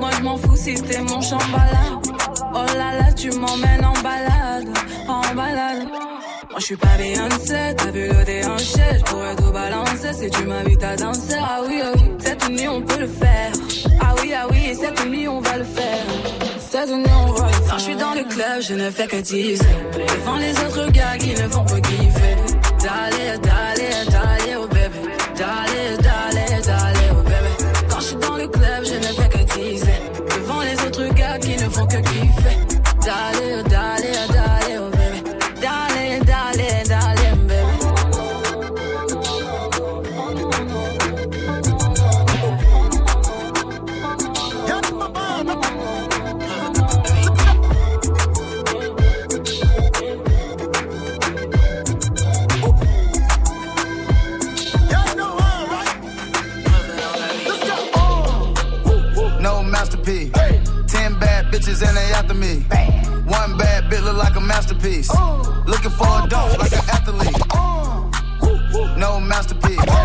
Moi 0.00 0.10
je 0.16 0.22
m'en 0.22 0.36
fous 0.36 0.56
si 0.56 0.74
t'es 0.74 1.00
mon 1.00 1.20
chambala. 1.20 2.00
Oh 2.54 2.66
là 2.76 2.98
là, 2.98 3.12
tu 3.12 3.30
m'emmènes 3.30 3.84
en 3.84 3.92
balade, 4.02 4.68
en 5.08 5.34
balade. 5.34 5.86
Moi 6.50 6.58
je 6.58 6.64
suis 6.64 6.76
pas 6.76 6.96
Beyoncé, 6.98 7.74
t'as 7.76 7.90
vu 7.90 8.08
le 8.08 8.24
déhanché, 8.24 8.82
je 8.98 9.02
pourrais 9.04 9.36
tout 9.36 9.52
balancer 9.52 10.12
si 10.12 10.30
tu 10.30 10.44
m'invites 10.44 10.82
à 10.82 10.96
danser. 10.96 11.36
Ah 11.38 11.60
oui, 11.66 11.80
ah 11.84 11.92
oui, 11.94 12.10
cette 12.18 12.48
nuit 12.48 12.68
on 12.68 12.82
peut 12.82 13.00
le 13.00 13.06
faire. 13.08 13.52
Ah 14.00 14.14
oui, 14.22 14.32
ah 14.34 14.46
oui, 14.50 14.74
cette 14.74 15.06
nuit 15.06 15.28
on 15.28 15.40
va 15.40 15.58
le 15.58 15.64
faire. 15.64 16.04
Cette 16.58 16.90
nuit 16.90 17.06
on 17.14 17.32
va 17.32 17.46
le 17.46 17.52
faire. 17.52 17.70
Quand 17.70 17.78
je 17.78 17.82
suis 17.84 17.96
dans 17.96 18.14
le 18.14 18.24
club, 18.24 18.60
je 18.60 18.74
ne 18.74 18.90
fais 18.90 19.06
que 19.06 19.16
teaser. 19.16 19.64
Devant 19.92 20.36
les 20.38 20.52
autres 20.52 20.90
gars 20.90 21.16
qui 21.18 21.30
ne 21.30 21.48
font 21.48 21.64
que 21.64 21.80
kiffer. 21.80 22.55
Dale, 22.86 23.36
dale, 23.42 24.04
dale, 24.12 24.58
oh 24.60 24.68
bébé. 24.68 25.10
Dale, 25.36 25.98
dale, 25.98 26.62
dale, 26.62 26.94
oh 27.10 27.22
bébé. 27.22 27.52
Quand 27.90 27.98
je 27.98 28.04
suis 28.04 28.16
dans 28.16 28.36
le 28.36 28.46
club, 28.46 28.84
je 28.84 28.94
ne 28.94 29.12
fais 29.12 29.28
que 29.28 29.42
teaser. 29.52 30.00
Devant 30.30 30.60
les 30.60 30.80
autres 30.86 31.12
gars 31.14 31.36
qui 31.40 31.56
ne 31.56 31.68
font 31.68 31.86
que 31.86 31.96
kiffer. 31.96 32.56
Masterpiece. 64.56 65.10
Looking 65.66 65.90
for 65.90 66.06
a 66.06 66.26
dunk 66.28 66.58
like 66.58 66.72
an 66.72 66.78
athlete. 66.88 67.36
No 68.96 69.20
masterpiece. 69.20 69.95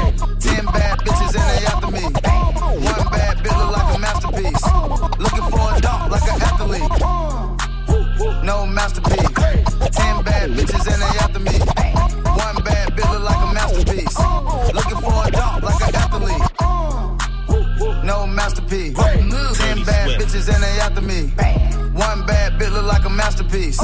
Bit 22.62 22.72
look 22.74 22.86
like 22.86 23.06
a 23.06 23.10
masterpiece. 23.10 23.80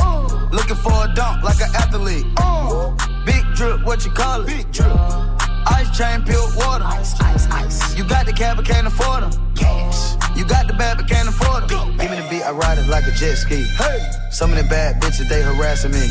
Looking 0.52 0.76
for 0.76 0.94
a 1.06 1.08
dunk 1.16 1.44
like 1.44 1.60
an 1.62 1.74
athlete. 1.74 2.26
Big 3.26 3.44
drip, 3.56 3.84
what 3.84 4.06
you 4.06 4.12
call 4.12 4.42
it? 4.42 4.48
Big 4.48 4.72
drip. 4.72 4.94
Ice 5.80 5.90
chain, 5.98 6.24
pure 6.24 6.48
water. 6.56 6.86
Ice, 6.86 7.20
ice, 7.20 7.48
ice. 7.50 7.98
You 7.98 8.04
got 8.08 8.26
the 8.26 8.34
cab, 8.34 8.58
but 8.58 8.66
can't 8.66 8.86
afford 8.86 9.24
them. 9.24 9.32
Cash. 9.56 10.16
You 10.38 10.46
got 10.46 10.68
the 10.68 10.74
bad, 10.74 10.98
but 10.98 11.08
can't 11.08 11.28
afford 11.28 11.68
them. 11.68 11.98
Give 11.98 12.12
me 12.12 12.18
the 12.22 12.28
beat, 12.30 12.44
I 12.44 12.52
ride 12.52 12.78
it 12.78 12.88
like 12.88 13.08
a 13.08 13.12
jet 13.12 13.36
ski. 13.36 13.64
Hey. 13.64 14.00
Some 14.32 14.52
of 14.52 14.58
the 14.58 14.64
bad 14.64 15.02
bitches, 15.02 15.28
they 15.28 15.42
harassing 15.42 15.92
me. 15.92 16.08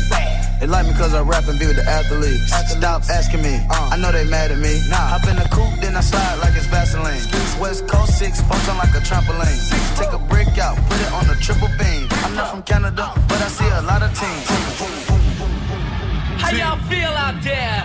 They 0.59 0.65
like 0.65 0.87
me 0.87 0.93
cause 0.93 1.13
I 1.13 1.21
rap 1.21 1.47
and 1.47 1.59
be 1.59 1.67
with 1.67 1.75
the 1.75 1.85
athletes. 1.85 2.49
Stop 2.73 3.03
asking 3.09 3.43
me, 3.43 3.61
I 3.69 3.95
know 3.97 4.11
they 4.11 4.25
mad 4.25 4.51
at 4.51 4.57
me. 4.57 4.81
Nah. 4.89 5.13
Hop 5.13 5.27
in 5.29 5.35
the 5.35 5.47
coupe, 5.49 5.79
then 5.81 5.95
I 5.95 6.01
slide 6.01 6.39
like 6.41 6.55
it's 6.55 6.65
Vaseline. 6.65 7.21
West 7.61 7.87
Coast 7.87 8.17
6, 8.17 8.41
function 8.41 8.77
like 8.77 8.89
a 8.95 9.01
trampoline. 9.05 9.53
Six. 9.53 9.99
Take 9.99 10.13
a 10.13 10.17
brick 10.17 10.57
out, 10.57 10.75
put 10.89 10.99
it 10.99 11.11
on 11.13 11.29
a 11.29 11.35
triple 11.39 11.69
beam. 11.77 12.07
I'm 12.25 12.33
not 12.33 12.49
from 12.49 12.63
Canada, 12.63 13.13
but 13.29 13.39
I 13.41 13.47
see 13.49 13.69
a 13.69 13.81
lot 13.83 14.01
of 14.01 14.09
teams. 14.17 14.45
How 16.41 16.51
y'all 16.51 16.81
feel 16.89 17.13
out 17.13 17.37
there? 17.43 17.83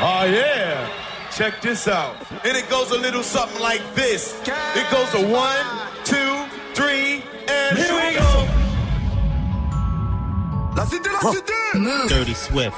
Oh 0.00 0.24
yeah. 0.24 0.88
Check 1.36 1.60
this 1.60 1.86
out. 1.86 2.16
And 2.44 2.56
it 2.56 2.68
goes 2.70 2.90
a 2.90 2.98
little 2.98 3.22
something 3.22 3.60
like 3.60 3.82
this. 3.94 4.40
It 4.74 4.90
goes 4.90 5.12
a 5.14 5.22
one, 5.28 5.66
two, 6.04 6.44
three, 6.74 7.22
and 7.46 7.76
here 7.76 7.92
we 7.92 7.92
go. 7.92 7.97
La 10.78 10.86
cité, 10.86 11.10
la 11.10 11.30
cité. 11.32 11.52
Dirty 12.06 12.34
Swift. 12.36 12.72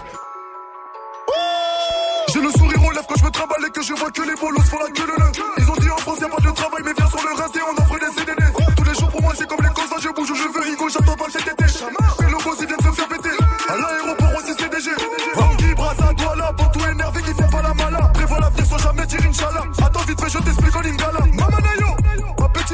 J'ai 2.32 2.40
le 2.40 2.50
sourire 2.50 2.82
aux 2.82 2.92
lèvres 2.92 3.04
quand 3.06 3.16
je 3.18 3.24
me 3.26 3.30
trimballe 3.30 3.66
et 3.66 3.70
que 3.70 3.82
je 3.82 3.92
vois 3.92 4.10
que 4.10 4.22
les 4.22 4.34
bolos 4.40 4.62
font 4.62 4.78
la 4.78 4.90
queue 4.90 5.04
le. 5.04 5.62
Ils 5.62 5.70
ont 5.70 5.76
dit 5.76 5.90
en 5.90 5.98
France 5.98 6.18
y'a 6.20 6.28
pas 6.28 6.40
de 6.40 6.50
travail 6.50 6.80
mais 6.82 6.94
viens 6.96 7.08
sur 7.08 7.20
le 7.20 7.34
reste 7.36 7.56
et 7.56 7.60
on 7.60 7.76
offre 7.76 7.98
des 8.00 8.18
CDD 8.18 8.42
Tous 8.74 8.84
les 8.84 8.94
jours 8.94 9.10
pour 9.10 9.20
moi 9.20 9.34
c'est 9.36 9.46
comme 9.46 9.60
les 9.60 9.68
causes 9.74 9.90
je 10.02 10.08
bouge 10.08 10.30
où 10.30 10.34
je 10.34 10.44
veux 10.44 10.62
Rigo 10.62 10.88
j'attends 10.88 11.14
pas 11.14 11.26
cet 11.28 11.42
été 11.42 11.64
Et 11.64 12.30
le 12.30 12.42
boss 12.42 12.56
il 12.60 12.66
vient 12.68 12.76
de 12.78 12.82
se 12.84 12.90
faire 12.90 13.08
péter. 13.08 13.36
À 13.68 13.76
l'aéroport 13.76 14.32
aussi 14.38 14.54
CDG 14.54 14.90
Tanguy, 15.34 15.74
Braza, 15.74 16.14
Douala, 16.14 16.54
tout 16.56 16.80
énervé 16.90 17.20
qui 17.20 17.34
font 17.34 17.50
pas 17.50 17.60
la 17.60 17.74
mala. 17.74 18.00
Prévois 18.14 18.40
l'avenir 18.40 18.64
sans 18.64 18.78
jamais 18.78 19.04
dire 19.04 19.20
Inch'Allah. 19.28 19.64
Attends 19.84 20.04
vite 20.08 20.20
fait 20.22 20.30
je 20.30 20.38
t'explique 20.38 20.74
en 20.74 20.80
lingala 20.80 21.20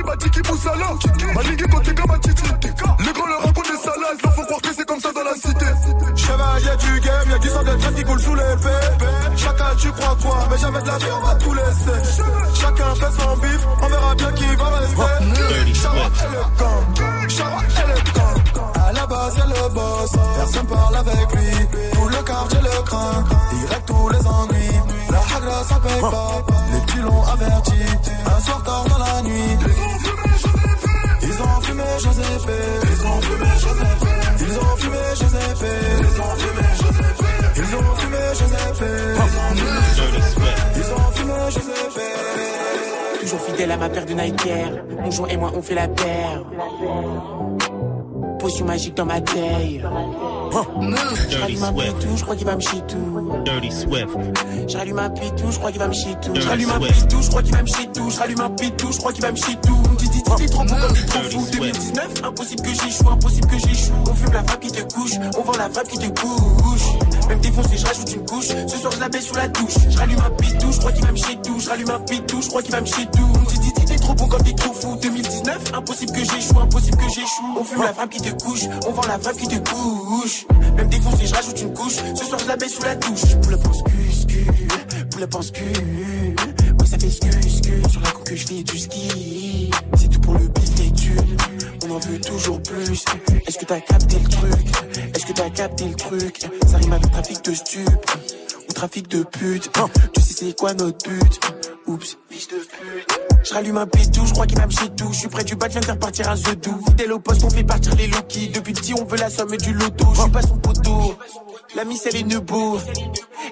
Mamanayo 0.07 0.13
Ma 0.13 0.17
petit 0.17 0.29
bati 0.29 0.31
qui 0.31 0.43
pousse 0.43 0.67
à 0.67 0.77
l'or 0.77 0.99
Ma 1.35 1.43
ligue 1.43 1.71
côté 1.71 1.95
comme 1.95 2.11
un 2.11 2.19
titi 2.19 2.43
Les 3.01 3.13
grands 3.13 3.27
leur 3.27 3.41
racontent 3.41 3.71
des 3.71 3.79
salades. 3.79 4.19
Leur 4.23 4.35
faut 4.35 4.45
croire 4.45 4.61
que 4.63 4.75
c'est 4.75 4.87
comme 4.87 5.01
ça 5.01 5.13
dans 5.13 5.25
la 5.25 5.35
cité. 5.35 5.67
Chevalier 6.17 6.77
du 6.79 7.01
game, 7.01 7.31
y'a 7.31 7.39
qui 7.39 7.49
sort 7.49 7.65
des 7.65 7.95
qui 7.97 8.05
coulent 8.05 8.21
sous 8.21 8.35
l'épée 8.35 9.37
Chacun 9.37 9.77
tu 9.79 9.93
crois 9.93 10.17
quoi, 10.23 10.49
mais 10.51 10.59
jamais 10.59 10.83
de 10.83 10.87
la 10.87 10.99
vie 10.99 11.13
on 11.13 11.27
va 11.27 11.35
tout 11.35 11.55
laisser. 11.55 12.21
Chacun 12.55 12.95
fait 12.95 13.21
son 13.21 13.37
bif, 13.39 13.61
on 13.83 13.89
verra 13.89 14.15
bien 14.15 14.33
qui 14.33 14.57
va 14.57 14.69
rester. 14.71 15.75
Charat 15.75 16.07
et 16.07 16.31
le 16.33 16.43
gang, 16.59 17.29
Charat 17.29 17.63
et 17.63 17.89
le 17.89 18.13
gang 18.13 18.73
À 18.87 18.93
la 18.93 19.07
base 19.07 19.35
c'est 19.37 19.49
le 19.49 19.69
boss, 19.75 20.13
personne 20.37 20.67
parle 20.67 20.97
avec 20.97 21.33
lui. 21.33 21.91
Tout 21.93 22.09
le 22.09 22.23
quartier 22.23 22.61
le 22.61 22.83
craint, 22.83 23.25
il 23.53 23.67
règle 23.67 23.85
tous 23.87 24.09
les 24.09 24.27
ennuis. 24.27 24.81
La 25.11 25.37
hagra 25.37 25.65
ça 25.65 25.81
paye 25.81 26.01
pas, 26.01 26.43
les 26.73 26.81
petits 26.81 27.01
l'ont 27.01 27.25
averti. 27.25 27.73
Un 28.27 28.41
soir 28.41 28.63
tard 28.63 28.85
dans 28.89 28.99
la 28.99 29.23
nuit 29.23 29.86
Ils 31.37 31.43
ont 31.43 31.61
fumé 31.61 31.83
Giuseppe 31.99 32.51
Ils 32.83 33.07
ont 33.07 33.21
fumé 33.21 33.47
Giuseppe 33.59 34.09
Ils 34.41 34.59
ont 34.59 34.77
fumé 34.79 34.97
Giuseppe 35.17 35.67
Ils 35.99 36.21
ont 36.23 36.35
fumé 36.37 36.57
Giuseppe 36.73 37.19
Ils 37.57 37.75
ont 37.77 37.95
fumé 37.97 38.19
Giuseppe 39.95 40.47
Ils 40.77 40.93
ont 40.95 41.11
fumé 41.13 41.35
Giuseppe 41.51 42.01
Toujours 43.21 43.41
fidèle 43.41 43.71
à 43.71 43.77
ma 43.77 43.89
paire 43.91 44.07
de 44.07 44.15
Nike 44.15 44.49
Mon 44.99 45.11
joint 45.11 45.29
et 45.29 45.37
moi 45.37 45.53
on 45.55 45.61
fait 45.61 45.75
la 45.75 45.89
paire. 45.89 46.43
Potion 48.39 48.65
magique 48.65 48.95
dans 48.95 49.05
ma 49.05 49.21
taille 49.21 49.85
Je 51.31 51.39
rallume 51.39 51.65
un 51.65 51.73
pitou, 51.73 52.17
je 52.17 52.23
crois 52.23 52.37
qu'il 52.37 52.47
va 52.47 52.57
me 52.57 52.61
chier 52.61 52.81
tout. 52.89 53.43
Dirty 53.45 53.71
Swift. 53.71 54.09
Je 54.69 54.77
rallume 54.77 54.99
un 54.99 55.11
pitou, 55.11 55.51
je 55.51 55.59
crois 55.59 55.71
qu'il 55.71 55.81
va 55.81 55.89
me 55.89 55.93
chier 55.93 56.15
tout. 56.23 56.33
Un 56.35 56.41
Swift. 56.41 56.93
pitou, 56.93 57.23
je 57.23 57.29
crois 57.29 57.43
qu'il 57.43 57.55
va 57.55 57.63
me 57.63 57.67
chier 57.67 57.89
tout. 57.93 58.11
Je 58.11 58.19
rallume 58.19 58.41
un 58.41 58.51
pitou, 58.51 58.93
je 58.93 58.99
crois 58.99 59.13
qu'il 59.13 59.23
va 59.23 59.33
me 59.33 59.37
chier 59.37 59.57
tout. 59.63 59.83
Dis 59.99 60.09
dis 60.09 60.23
dis 60.23 60.23
t'es 60.37 60.47
trop 60.47 60.65
beau 60.65 60.75
comme 60.75 60.95
t'es 60.95 61.07
trop 61.07 61.23
fou. 61.31 61.47
2019, 61.53 62.09
impossible 62.25 62.63
que 62.63 62.69
j'échoue, 62.71 63.09
impossible 63.11 63.49
que 63.49 63.59
j'échoue. 63.59 63.93
On 64.09 64.15
fume 64.15 64.33
la 64.33 64.45
frappe 64.45 64.61
qui 64.61 64.73
te 64.73 64.95
couche, 64.95 65.13
on 65.39 65.43
vend 65.43 65.59
la 65.59 65.69
frappe 65.69 65.89
qui 65.89 65.99
te 65.99 66.21
couche. 66.21 67.29
Même 67.29 67.41
défoncé, 67.41 67.77
je 67.77 67.87
rajoute 67.87 68.13
une 68.15 68.25
couche. 68.25 68.49
Ce 68.49 68.77
soir 68.77 68.93
je 68.93 69.01
la 69.01 69.09
baisse 69.09 69.27
sous 69.27 69.35
la 69.35 69.49
douche. 69.49 69.75
Je 69.89 69.99
rallume 69.99 70.21
un 70.21 70.31
pitou, 70.31 70.73
je 70.73 70.79
crois 70.79 70.93
qu'il 70.93 71.05
va 71.05 71.13
me 71.13 71.17
Je 71.17 71.69
rallume 71.69 71.91
un 71.91 72.01
pitou, 72.01 72.43
je 72.43 72.49
crois 72.49 72.63
qu'il 72.63 72.73
va 72.73 72.81
me 72.81 72.87
Dis 72.87 73.59
dis 73.59 73.73
dis 73.73 73.85
t'es 73.85 73.96
trop 74.07 74.15
beau 74.15 74.27
comme 74.27 74.43
t'es 74.43 74.53
trop 74.53 74.73
fou. 74.73 74.97
2019, 75.03 75.73
impossible 75.75 76.13
que 76.13 76.21
j'échoue, 76.21 76.59
impossible 76.61 76.97
que 76.97 77.09
j'échoue. 77.09 77.59
On 77.59 77.65
fume 77.65 77.83
la 77.83 77.93
frappe 77.93 78.11
qui 78.11 78.21
te 78.21 78.45
couche, 78.45 78.65
on 78.87 78.93
vend 78.93 79.07
la 79.09 79.19
frappe 79.19 79.37
qui 79.37 79.49
te 79.49 79.57
couche. 79.71 80.47
Même 80.77 80.89
défoncé, 80.89 81.27
je 81.27 81.35
rajoute 81.35 81.61
une 81.61 81.75
couche. 81.75 81.97
Ce 82.15 82.25
soir 82.25 82.39
je 82.41 82.47
la 82.47 82.57
baisse 82.57 82.75
sous 82.75 82.83
la 82.83 82.95
douche. 82.95 83.35
Pour 83.43 83.51
le 83.51 83.59
pense 83.59 83.83
cul, 83.83 84.47
pour 85.11 85.29
pense 85.29 85.53
ça 86.89 86.99
fait 86.99 87.11
scus, 87.11 87.91
sur 87.91 88.01
la 88.01 88.11
coupe 88.13 88.25
que 88.25 88.37
je 88.37 88.47
fais 88.47 88.63
du 88.63 88.79
ski. 88.79 89.71
C'est 89.97 90.09
tout 90.09 90.21
pour 90.21 90.35
le 90.35 90.47
bif 90.47 90.75
des 90.77 90.93
On 91.85 91.91
en 91.97 91.99
veut 91.99 92.21
toujours 92.21 92.63
plus. 92.63 93.05
Est-ce 93.47 93.59
que 93.59 93.65
t'as 93.65 93.81
capté 93.81 94.19
le 94.23 94.29
truc? 94.29 94.67
Est-ce 95.15 95.27
que 95.27 95.33
t'as 95.33 95.51
capté 95.51 95.85
le 95.85 95.95
truc? 95.95 96.47
Ça 96.69 96.77
rime 96.77 96.93
avec 96.93 97.11
trafic 97.11 97.45
de 97.45 97.55
stup 97.55 97.89
Ou 98.69 98.73
trafic 98.73 99.09
de 99.09 99.25
pute 99.25 99.69
Tu 100.15 100.21
sais 100.21 100.35
c'est 100.35 100.57
quoi 100.57 100.75
notre 100.75 101.11
but? 101.11 101.41
Oups, 101.89 102.19
fiche 102.31 102.49
de 102.49 102.57
pute 102.57 103.26
je 103.47 103.55
rallume 103.55 103.77
un 103.77 103.87
pétou, 103.87 104.27
je 104.27 104.33
crois 104.33 104.47
qu'il 104.47 104.59
m'a 104.59 104.69
chier 104.69 104.89
tout. 104.97 105.09
Je 105.13 105.19
suis 105.19 105.29
près 105.29 105.45
du 105.45 105.55
bas, 105.55 105.69
je 105.69 105.79
faire 105.79 105.99
partir 105.99 106.29
un 106.29 106.37
The 106.37 106.57
doux. 106.57 106.81
Fidèle 106.89 107.13
au 107.13 107.21
poste, 107.21 107.45
on 107.45 107.51
fait 107.51 107.65
partir 107.65 107.95
les 107.95 108.09
Loki. 108.09 108.49
Depuis 108.49 108.73
petit, 108.73 108.95
on 108.95 109.05
veut 109.05 109.19
la 109.19 109.31
somme 109.31 109.57
du 109.57 109.73
loto. 109.73 110.07
Je 110.15 110.21
suis 110.21 110.31
pas 110.31 110.43
son 110.43 110.57
poteau. 110.57 111.15
La 111.77 111.85
miss, 111.85 112.07
elle 112.07 112.17
est 112.17 112.23
nebo. 112.25 112.79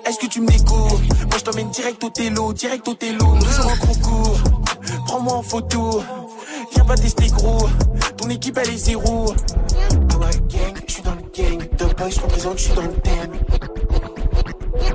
Est-ce 0.05 0.19
que 0.19 0.27
tu 0.27 0.41
me 0.41 0.49
déco 0.49 0.77
Moi, 0.77 1.39
je 1.39 1.45
t'emmène 1.45 1.71
direct 1.71 2.03
au 2.03 2.11
télo, 2.11 2.53
direct 2.53 2.89
au 2.89 2.95
télo. 2.95 3.39
Toujours 3.39 3.73
en 3.73 3.87
concours. 3.87 4.39
Prends-moi 5.07 5.35
en 5.35 5.43
photo. 5.43 6.03
Viens 6.73 6.85
pas 6.85 6.97
tester 6.97 7.29
gros. 7.29 7.69
Ton 8.17 8.29
équipe, 8.31 8.59
elle 8.59 8.71
est 8.71 8.77
zéro. 8.79 9.33
Ah 10.13 10.19
ouais, 10.19 10.31
gang, 10.49 10.83
je 10.87 10.93
suis 10.93 11.03
dans 11.03 11.15
le 11.15 11.23
gang. 11.23 11.69
Boy, 11.97 12.11
je 12.11 12.21
représente, 12.21 12.59
je 12.59 12.65
suis 12.65 12.75
dans 12.75 12.83
le 12.83 12.95
thème. 12.95 13.33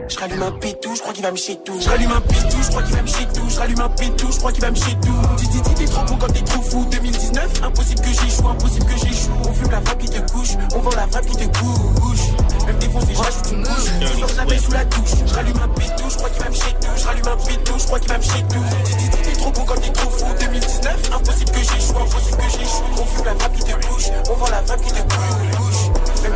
Je 0.07 0.19
rallume 0.19 0.43
un 0.43 0.51
pétou, 0.51 0.95
je 0.95 1.01
crois 1.01 1.13
qu'il 1.13 1.23
va 1.23 1.31
me 1.31 1.37
chier 1.37 1.57
tout. 1.63 1.79
Je 1.79 1.89
rallume 1.89 2.11
un 2.11 2.21
pétou, 2.21 2.57
je 2.61 2.69
crois 2.69 2.83
qu'il 2.83 2.95
va 2.95 3.01
me 3.01 3.07
chier 3.07 3.27
tout. 3.33 3.49
Je 3.49 3.59
rallume 3.59 3.79
un 3.79 3.89
pétou, 3.89 4.31
je 4.31 4.37
crois 4.37 4.51
qu'il 4.51 4.61
va 4.61 4.71
me 4.71 4.75
chier 4.75 4.97
tout. 5.01 5.35
Dis 5.37 5.47
dis 5.47 5.73
t'es 5.75 5.85
trop 5.85 6.03
beau 6.05 6.15
quand 6.19 6.33
t'es 6.33 6.41
trop 6.41 6.61
fou. 6.61 6.85
2019, 6.91 7.63
impossible 7.63 8.01
que 8.01 8.07
j'échoue, 8.07 8.47
impossible 8.47 8.85
que 8.85 8.97
j'échoue. 8.97 9.31
On 9.47 9.53
fume 9.53 9.71
la 9.71 9.81
frappe 9.81 9.99
qui 9.99 10.09
te 10.09 10.31
couche, 10.31 10.49
on 10.75 10.79
vend 10.79 10.91
la 10.95 11.07
frappe 11.07 11.25
qui 11.25 11.37
te 11.37 11.59
couche. 11.59 12.19
Même 12.65 12.77
défoncé, 12.79 13.13
je 13.13 13.17
rajoute 13.17 13.51
une 13.51 13.63
couche. 13.63 14.17
Soir 14.17 14.29
je 14.29 14.53
la 14.53 14.59
sous 14.59 14.71
la 14.71 14.85
douche. 14.85 15.11
Je 15.25 15.33
rallume 15.33 15.57
un 15.63 15.67
pétou, 15.69 16.09
je 16.09 16.17
crois 16.17 16.29
qu'il 16.29 16.43
va 16.43 16.49
me 16.49 16.55
chier 16.55 16.75
tout. 16.81 16.87
Je 16.97 17.05
rallume 17.05 17.27
un 17.27 17.37
pétou, 17.37 17.73
je 17.77 17.85
crois 17.85 17.99
qu'il 17.99 18.09
va 18.09 18.17
me 18.17 18.23
chier 18.23 18.45
tout. 18.49 18.65
Dis 18.85 18.95
dis 18.95 19.09
t'es 19.09 19.31
trop 19.39 19.51
beau 19.51 19.61
quand 19.65 19.79
t'es 19.81 19.91
trop 19.91 20.09
fou. 20.09 20.25
2019, 20.39 21.11
impossible 21.13 21.51
que 21.51 21.59
j'échoue, 21.59 21.99
impossible 21.99 22.37
que 22.37 22.49
j'échoue. 22.49 22.83
On 22.97 23.05
fume 23.05 23.25
la 23.25 23.35
frappe 23.35 23.55
qui 23.55 23.63
te 23.63 23.87
couche, 23.87 24.09
on 24.29 24.33
vend 24.33 24.49
la 24.49 24.63
frappe 24.63 24.81
qui 24.81 24.91
te 24.91 25.01
couche. 25.01 26.21
Même 26.23 26.35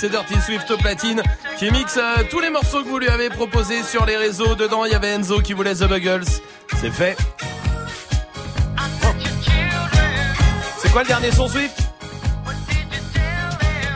C'est 0.00 0.10
Dirty 0.10 0.34
Swift 0.40 0.70
au 0.70 0.76
platine 0.76 1.22
qui 1.58 1.70
mixe 1.72 1.96
euh, 1.96 2.22
tous 2.30 2.38
les 2.38 2.50
morceaux 2.50 2.84
que 2.84 2.88
vous 2.88 3.00
lui 3.00 3.08
avez 3.08 3.30
proposés 3.30 3.82
sur 3.82 4.06
les 4.06 4.16
réseaux. 4.16 4.54
Dedans, 4.54 4.84
il 4.84 4.92
y 4.92 4.94
avait 4.94 5.08
Enzo 5.12 5.40
qui 5.40 5.54
voulait 5.54 5.74
The 5.74 5.88
Buggles. 5.88 6.22
C'est 6.80 6.92
fait. 6.92 7.16
C'est 10.80 10.92
quoi 10.92 11.02
le 11.02 11.08
dernier 11.08 11.32
son 11.32 11.48
Swift? 11.48 11.80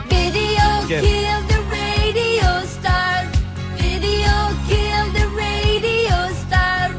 Video 0.09 0.65
Ok. 0.81 0.87
kill 0.89 0.99
the 1.47 1.59
radio 1.71 2.67
stars. 2.67 3.27
Video 3.77 4.31
kill 4.67 5.13
the 5.13 5.25
radio 5.37 6.35
stars. 6.35 6.91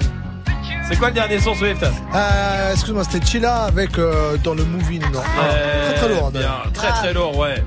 C'est 0.89 0.97
quoi 0.99 1.09
le 1.09 1.15
dernier 1.15 1.39
son 1.41 1.55
Swift? 1.55 1.83
Euh, 1.83 2.73
Excuse-moi, 2.73 3.05
c'était 3.05 3.27
Chilla 3.27 3.65
avec 3.65 3.99
euh, 3.99 4.39
dans 4.43 4.55
le 4.55 4.65
movie, 4.65 4.99
non? 4.99 5.21
Euh, 5.43 5.91
Très 5.93 5.99
très 6.01 6.09
lourd. 6.09 6.27
hein, 6.27 6.31
bien, 6.31 6.41
d'ailleurs. 6.41 6.71
Très 6.73 6.89
très 6.93 7.13
lourd, 7.13 7.37
ouais. 7.37 7.63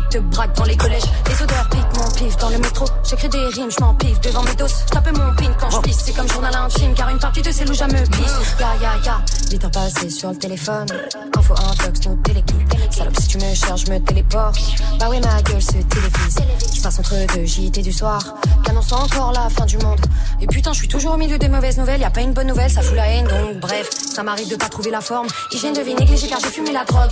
Flics 0.00 0.08
te 0.10 0.18
braquent 0.18 0.56
dans 0.56 0.64
les 0.64 0.76
collèges. 0.76 1.04
Les 1.28 1.42
odeurs 1.42 1.68
piquent 1.70 1.98
mon 1.98 2.10
pif 2.12 2.36
dans 2.36 2.50
le 2.50 2.58
métro. 2.58 2.84
J'écris 3.08 3.28
des 3.28 3.46
rimes, 3.46 3.70
je 3.70 3.80
m'en 3.80 3.94
pif 3.94 4.20
devant 4.20 4.42
mes 4.42 4.54
doses. 4.54 4.74
Je 4.86 4.92
tapais 4.92 5.12
mon 5.12 5.34
pin 5.34 5.52
quand 5.58 5.70
je 5.70 5.80
pisse. 5.80 5.98
C'est 6.04 6.12
comme 6.12 6.28
journal 6.28 6.54
intime 6.54 6.94
Car 6.94 7.08
une 7.10 7.18
partie 7.18 7.42
de 7.42 7.50
ces 7.50 7.64
loups 7.64 7.72
me 7.72 8.06
pisse 8.10 8.34
Ya 8.58 8.74
ya 8.80 8.92
ya, 9.04 9.20
les 9.50 9.58
temps 9.58 9.70
passés 9.70 10.10
sur 10.10 10.30
le 10.30 10.36
téléphone. 10.36 10.86
Info 11.36 11.54
intox, 11.54 12.06
nos 12.06 12.16
télékis 12.16 12.54
Salope 12.90 13.16
si 13.20 13.28
tu 13.28 13.38
me 13.38 13.54
cherches, 13.54 13.84
je 13.86 13.92
me 13.92 13.98
téléporte. 13.98 14.58
Bah 14.98 15.08
ouais 15.08 15.20
ma 15.20 15.42
gueule 15.42 15.62
se 15.62 15.72
télévise. 15.72 16.36
Je 16.74 16.82
passe 16.82 16.98
entre 16.98 17.14
deux 17.34 17.44
JT 17.44 17.82
du 17.82 17.92
soir. 17.92 18.20
Qu'annonce 18.64 18.92
encore 18.92 19.32
la 19.32 19.48
fin 19.48 19.66
du 19.66 19.78
monde? 19.78 20.00
Et 20.40 20.46
putain 20.46 20.72
je 20.72 20.78
suis 20.78 20.88
toujours 20.88 21.14
au 21.14 21.16
milieu 21.16 21.38
des 21.38 21.48
mauvaises 21.48 21.78
nouvelles. 21.78 22.00
Y 22.00 22.04
a 22.04 22.10
pas 22.10 22.22
une 22.22 22.32
bonne 22.32 22.48
nouvelle, 22.48 22.70
ça 22.70 22.82
fout 22.82 22.96
la 22.96 23.06
haine. 23.08 23.26
Donc 23.26 23.60
bref, 23.60 23.88
ça 23.92 24.22
m'arrive 24.22 24.48
de 24.48 24.56
pas 24.56 24.68
trouver 24.68 24.90
la 24.90 25.00
forme. 25.00 25.26
Hygiène 25.52 25.74
de 25.74 25.80
vie 25.80 25.94
négligée 25.94 26.28
car 26.28 26.40
j'ai 26.40 26.48
fumé 26.48 26.72
la 26.72 26.84
drogue 26.84 27.10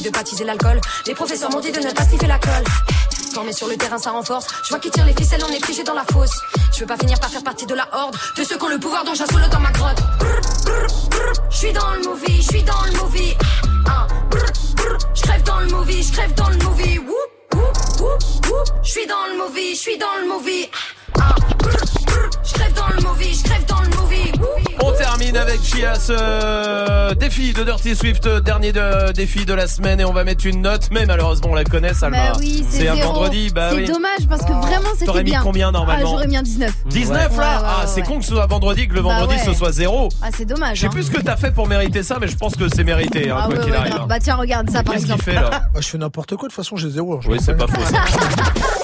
de 0.00 0.10
baptiser 0.10 0.44
l'alcool 0.44 0.80
Les 1.06 1.14
professeurs 1.14 1.50
m'ont 1.50 1.60
dit 1.60 1.72
de 1.72 1.80
ne 1.80 1.90
pas 1.90 2.04
sniffer 2.04 2.26
la 2.26 2.38
colle 2.38 2.64
Formé 3.32 3.52
sur 3.52 3.68
le 3.68 3.76
terrain, 3.76 3.98
ça 3.98 4.10
renforce. 4.10 4.46
Je 4.64 4.70
vois 4.70 4.78
qui 4.78 4.90
tire 4.90 5.04
les 5.04 5.12
ficelles, 5.12 5.42
on 5.48 5.52
est 5.52 5.64
piégé 5.64 5.84
dans 5.84 5.94
la 5.94 6.04
fosse. 6.12 6.40
Je 6.72 6.80
veux 6.80 6.86
pas 6.86 6.96
finir 6.96 7.20
par 7.20 7.30
faire 7.30 7.42
partie 7.42 7.66
de 7.66 7.74
la 7.74 7.86
horde 7.92 8.16
de 8.36 8.42
ceux 8.42 8.56
qui 8.56 8.64
ont 8.64 8.68
le 8.68 8.78
pouvoir 8.78 9.04
dont 9.04 9.14
j'assole 9.14 9.48
dans 9.50 9.60
ma 9.60 9.70
grotte. 9.70 9.98
Je 11.50 11.56
suis 11.56 11.72
dans 11.72 11.92
le 11.92 12.08
movie, 12.08 12.42
je 12.42 12.48
suis 12.48 12.62
dans 12.62 12.82
le 12.86 12.92
movie. 12.98 13.36
Je 15.14 15.22
crève 15.22 15.42
dans 15.42 15.60
le 15.60 15.66
movie, 15.66 16.02
je 16.02 16.12
crève 16.12 16.34
dans 16.34 16.47
défi 27.28 27.52
de 27.52 27.62
Dirty 27.62 27.94
Swift, 27.94 28.26
dernier 28.42 28.72
de, 28.72 29.12
défi 29.12 29.44
de 29.44 29.52
la 29.52 29.66
semaine 29.66 30.00
et 30.00 30.04
on 30.06 30.14
va 30.14 30.24
mettre 30.24 30.46
une 30.46 30.62
note, 30.62 30.88
mais 30.90 31.04
malheureusement 31.04 31.50
on 31.50 31.54
la 31.54 31.64
connaît 31.64 31.92
Salma. 31.92 32.30
Bah 32.30 32.36
oui, 32.38 32.64
c'est 32.70 32.88
un 32.88 32.94
vendredi, 32.94 33.50
bah 33.54 33.68
C'est 33.70 33.76
oui. 33.76 33.84
dommage 33.86 34.26
parce 34.26 34.46
que 34.46 34.52
vraiment 34.52 34.88
c'était 34.94 35.04
T'aurais 35.04 35.24
mis 35.24 35.32
bien. 35.32 35.42
combien, 35.42 35.70
normalement 35.70 36.04
Ah, 36.06 36.10
J'aurais 36.10 36.26
mis 36.26 36.38
un 36.38 36.42
19. 36.42 36.72
19 36.86 37.30
Ouais, 37.30 37.36
là 37.36 37.42
ouais, 37.60 37.66
Ah 37.66 37.80
ouais, 37.80 37.86
c'est 37.86 38.00
ouais. 38.00 38.06
con 38.06 38.18
que 38.18 38.24
ce 38.24 38.30
soit 38.32 38.46
vendredi, 38.46 38.88
que 38.88 38.94
le 38.94 39.02
Bah 39.02 39.10
vendredi 39.18 39.34
ouais. 39.38 39.44
ce 39.44 39.52
soit 39.52 39.72
zéro. 39.72 40.08
Ah, 40.22 40.28
c'est 40.34 40.46
dommage. 40.46 40.76
Je 40.76 40.80
sais 40.82 40.86
hein. 40.86 40.90
plus 40.90 41.02
ce 41.02 41.10
que 41.10 41.20
t'as 41.20 41.36
fait 41.36 41.50
pour 41.50 41.68
mériter 41.68 42.02
ça, 42.02 42.16
mais 42.18 42.28
je 42.28 42.36
pense 42.36 42.56
que 42.56 42.66
c'est 42.74 42.82
mérité, 42.84 43.28
hein, 43.30 43.36
Ah 43.40 43.44
quoi 43.46 43.56
ouais, 43.56 43.62
qu'il 43.62 43.72
ouais, 43.72 43.76
arrive. 43.78 44.06
Bah 44.08 44.18
tiens, 44.18 44.36
regarde 44.36 44.70
ça 44.70 44.82
par 44.82 44.94
Qu'est-ce 44.94 45.04
qu'il 45.04 45.14
exemple. 45.14 45.30
fait 45.30 45.34
là 45.34 45.50
Bah, 45.74 45.80
je 45.82 45.86
fais 45.86 45.98
n'importe 45.98 46.30
quoi, 46.36 46.48
de 46.48 46.54
toute 46.54 46.56
façon 46.64 46.76
j'ai 46.76 46.88
zéro. 46.88 47.16
hein, 47.16 47.20
je 47.22 47.28
Oui, 47.28 47.38
c'est 47.44 47.56
pas 47.58 47.66
faux 47.66 47.84
ça. 47.84 48.04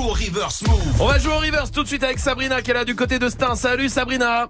Joue 0.00 0.06
au 0.06 0.12
reverse 0.12 0.62
move. 0.66 0.80
On 0.98 1.06
va 1.06 1.18
jouer 1.18 1.32
au 1.34 1.38
reverse 1.38 1.70
tout 1.70 1.82
de 1.82 1.88
suite 1.88 2.02
avec 2.04 2.18
Sabrina 2.18 2.62
qui 2.62 2.70
est 2.70 2.74
là 2.74 2.86
du 2.86 2.94
côté 2.94 3.18
de 3.18 3.28
Stein. 3.28 3.54
Salut 3.54 3.90
Sabrina 3.90 4.48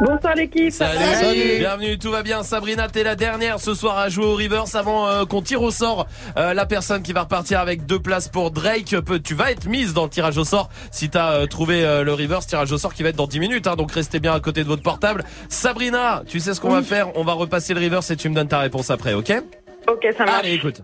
Bonsoir 0.00 0.34
l'équipe. 0.34 0.70
Salut. 0.72 1.58
Bienvenue, 1.58 1.98
tout 1.98 2.10
va 2.10 2.22
bien. 2.22 2.42
Sabrina, 2.42 2.88
t'es 2.88 3.02
la 3.02 3.14
dernière 3.14 3.60
ce 3.60 3.74
soir 3.74 3.98
à 3.98 4.08
jouer 4.08 4.24
au 4.24 4.34
reverse 4.36 4.74
avant 4.74 5.06
euh, 5.06 5.24
qu'on 5.26 5.42
tire 5.42 5.60
au 5.60 5.70
sort 5.70 6.06
euh, 6.38 6.54
la 6.54 6.64
personne 6.64 7.02
qui 7.02 7.12
va 7.12 7.22
repartir 7.22 7.60
avec 7.60 7.84
deux 7.84 7.98
places 8.00 8.28
pour 8.28 8.50
Drake. 8.52 8.96
Peut- 9.04 9.20
Tu 9.20 9.34
vas 9.34 9.50
être 9.50 9.66
mise 9.66 9.92
dans 9.92 10.04
le 10.04 10.10
tirage 10.10 10.38
au 10.38 10.44
sort 10.44 10.70
si 10.90 11.10
t'as 11.10 11.32
euh, 11.32 11.46
trouvé 11.46 11.84
euh, 11.84 12.02
le 12.02 12.14
reverse 12.14 12.46
tirage 12.46 12.72
au 12.72 12.78
sort 12.78 12.94
qui 12.94 13.02
va 13.02 13.10
être 13.10 13.16
dans 13.16 13.26
10 13.26 13.38
minutes. 13.40 13.66
hein, 13.66 13.76
donc 13.76 13.92
restez 13.92 14.18
bien 14.18 14.32
à 14.32 14.40
côté 14.40 14.62
de 14.62 14.68
votre 14.68 14.82
portable. 14.82 15.24
Sabrina, 15.50 16.22
tu 16.26 16.40
sais 16.40 16.54
ce 16.54 16.60
qu'on 16.60 16.70
va 16.70 16.82
faire? 16.82 17.08
On 17.16 17.24
va 17.24 17.34
repasser 17.34 17.74
le 17.74 17.80
reverse 17.82 18.10
et 18.12 18.16
tu 18.16 18.30
me 18.30 18.34
donnes 18.34 18.48
ta 18.48 18.60
réponse 18.60 18.88
après, 18.90 19.12
ok? 19.12 19.42
Ok, 19.88 20.06
ça 20.16 20.24
marche. 20.24 20.38
Allez, 20.40 20.54
écoute. 20.54 20.80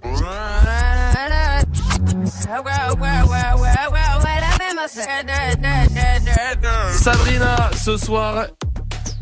Sabrina, 6.93 7.71
ce 7.75 7.97
soir, 7.97 8.47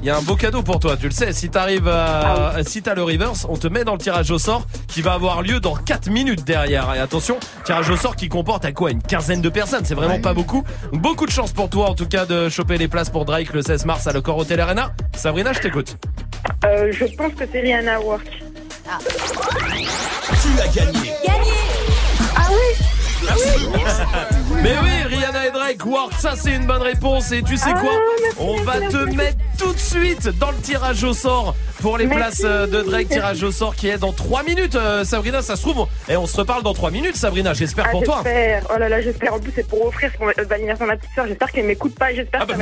il 0.00 0.06
y 0.06 0.10
a 0.10 0.16
un 0.16 0.22
beau 0.22 0.34
cadeau 0.34 0.62
pour 0.62 0.80
toi, 0.80 0.96
tu 0.96 1.04
le 1.04 1.12
sais. 1.12 1.32
Si 1.32 1.48
t'arrives 1.48 1.86
à, 1.86 2.54
si 2.66 2.82
t'as 2.82 2.96
le 2.96 3.04
reverse, 3.04 3.46
on 3.48 3.56
te 3.56 3.68
met 3.68 3.84
dans 3.84 3.92
le 3.92 3.98
tirage 3.98 4.32
au 4.32 4.38
sort 4.38 4.66
qui 4.88 5.00
va 5.00 5.12
avoir 5.12 5.42
lieu 5.42 5.60
dans 5.60 5.76
4 5.76 6.10
minutes 6.10 6.42
derrière. 6.44 6.92
Et 6.94 6.98
attention, 6.98 7.38
tirage 7.64 7.88
au 7.88 7.96
sort 7.96 8.16
qui 8.16 8.28
comporte 8.28 8.64
à 8.64 8.72
quoi 8.72 8.90
Une 8.90 9.00
quinzaine 9.02 9.42
de 9.42 9.48
personnes, 9.48 9.84
c'est 9.84 9.94
vraiment 9.94 10.20
pas 10.20 10.34
beaucoup. 10.34 10.64
Beaucoup 10.92 11.26
de 11.26 11.30
chance 11.30 11.52
pour 11.52 11.70
toi 11.70 11.90
en 11.90 11.94
tout 11.94 12.06
cas 12.06 12.26
de 12.26 12.48
choper 12.48 12.76
les 12.76 12.88
places 12.88 13.10
pour 13.10 13.24
Drake 13.24 13.52
le 13.52 13.62
16 13.62 13.84
mars 13.86 14.08
à 14.08 14.12
le 14.12 14.22
Hotel 14.26 14.58
Arena. 14.58 14.90
Sabrina, 15.14 15.52
je 15.52 15.60
t'écoute. 15.60 15.96
Euh, 16.64 16.90
je 16.90 17.04
pense 17.14 17.32
que 17.34 17.44
c'est 17.50 17.60
Rihanna 17.60 18.00
Work. 18.00 18.42
Tu 20.42 20.60
as 20.60 20.68
gagné. 20.68 21.12
Ah 22.34 22.48
oui 22.50 22.90
Mais 24.62 24.74
oui, 24.82 25.14
Rihanna 25.16 25.46
et 25.46 25.50
Drake, 25.52 25.86
Work, 25.86 26.12
ça 26.18 26.34
c'est 26.36 26.54
une 26.54 26.66
bonne 26.66 26.82
réponse. 26.82 27.32
Et 27.32 27.42
tu 27.42 27.56
sais 27.56 27.72
quoi 27.72 27.92
On 28.38 28.56
va 28.62 28.78
te 28.80 29.14
mettre 29.16 29.38
tout 29.58 29.72
de 29.72 29.78
suite 29.78 30.28
dans 30.38 30.50
le 30.50 30.56
tirage 30.58 31.02
au 31.04 31.12
sort 31.14 31.54
pour 31.80 31.96
les 31.96 32.06
places 32.06 32.42
euh, 32.44 32.66
de 32.66 32.82
Drake, 32.82 33.08
tirage 33.08 33.42
au 33.42 33.50
sort 33.50 33.74
qui 33.74 33.88
est 33.88 33.96
dans 33.96 34.12
3 34.12 34.42
minutes. 34.42 34.74
Euh, 34.74 35.02
Sabrina, 35.04 35.40
ça 35.40 35.56
se 35.56 35.62
trouve, 35.62 35.86
et 36.10 36.16
on 36.18 36.26
se 36.26 36.36
reparle 36.36 36.62
dans 36.62 36.74
3 36.74 36.90
minutes, 36.90 37.16
Sabrina, 37.16 37.54
j'espère 37.54 37.86
Ah, 37.88 37.90
pour 37.90 38.02
toi. 38.02 38.20
j'espère. 38.22 38.64
Oh 38.74 38.78
là 38.78 38.88
là, 38.90 39.00
j'espère. 39.00 39.32
En 39.34 39.38
plus, 39.38 39.52
c'est 39.54 39.66
pour 39.66 39.86
offrir 39.86 40.10
pour 40.18 40.26
l'anniversaire 40.26 40.86
de 40.86 40.92
ma 40.92 40.96
petite 40.98 41.14
soeur. 41.14 41.26
J'espère 41.26 41.50
qu'elle 41.52 41.64
m'écoute 41.66 41.94
pas. 41.94 42.12
J'espère. 42.14 42.46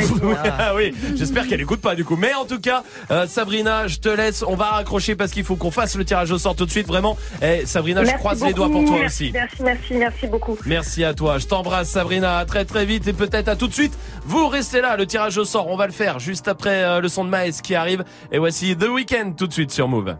Ah 0.60 0.74
oui, 0.76 0.94
j'espère 1.16 1.46
qu'elle 1.46 1.60
écoute 1.60 1.80
pas 1.80 1.94
du 1.94 2.04
coup. 2.04 2.16
Mais 2.16 2.32
en 2.34 2.44
tout 2.44 2.60
cas, 2.60 2.82
euh, 3.10 3.26
Sabrina, 3.26 3.86
je 3.86 3.98
te 3.98 4.08
laisse. 4.08 4.42
On 4.46 4.54
va 4.56 4.66
raccrocher 4.66 5.14
parce 5.16 5.32
qu'il 5.32 5.44
faut 5.44 5.56
qu'on 5.56 5.70
fasse 5.70 5.96
le 5.96 6.04
tirage 6.04 6.30
au 6.30 6.38
sort 6.38 6.54
tout 6.54 6.66
de 6.66 6.70
suite, 6.70 6.86
vraiment. 6.86 7.16
Et 7.42 7.66
Sabrina, 7.66 8.04
je 8.04 8.12
croise 8.12 8.42
les 8.44 8.52
doigts 8.52 8.70
pour 8.70 8.84
toi 8.84 8.98
aussi. 9.06 9.30
Merci, 9.32 9.56
merci, 9.62 9.94
merci 9.94 10.26
beaucoup. 10.26 10.56
Merci 10.66 11.04
à 11.04 11.14
toi. 11.14 11.38
Je 11.38 11.46
t'embrasse, 11.46 11.87
Sabrina. 11.88 12.44
Très 12.44 12.64
très 12.64 12.84
vite 12.84 13.08
et 13.08 13.12
peut-être 13.12 13.48
à 13.48 13.56
tout 13.56 13.66
de 13.66 13.72
suite. 13.72 13.98
Vous 14.24 14.48
restez 14.48 14.80
là. 14.80 14.96
Le 14.96 15.06
tirage 15.06 15.38
au 15.38 15.44
sort, 15.44 15.68
on 15.68 15.76
va 15.76 15.86
le 15.86 15.92
faire 15.92 16.18
juste 16.18 16.48
après 16.48 16.84
euh, 16.84 17.00
le 17.00 17.08
son 17.08 17.24
de 17.24 17.30
Maes 17.30 17.60
qui 17.62 17.74
arrive. 17.74 18.04
Et 18.30 18.38
voici 18.38 18.76
The 18.76 18.88
Weeknd 18.88 19.32
tout 19.36 19.46
de 19.46 19.52
suite 19.52 19.70
sur 19.70 19.88
Move. 19.88 20.16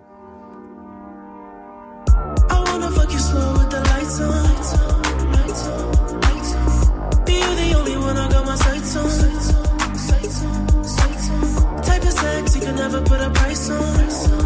Never 12.79 13.03
put 13.03 13.21
a 13.21 13.29
price 13.31 13.71
on. 13.71 14.38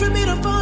for 0.00 0.08
me 0.08 0.24
to 0.24 0.34
fall. 0.36 0.59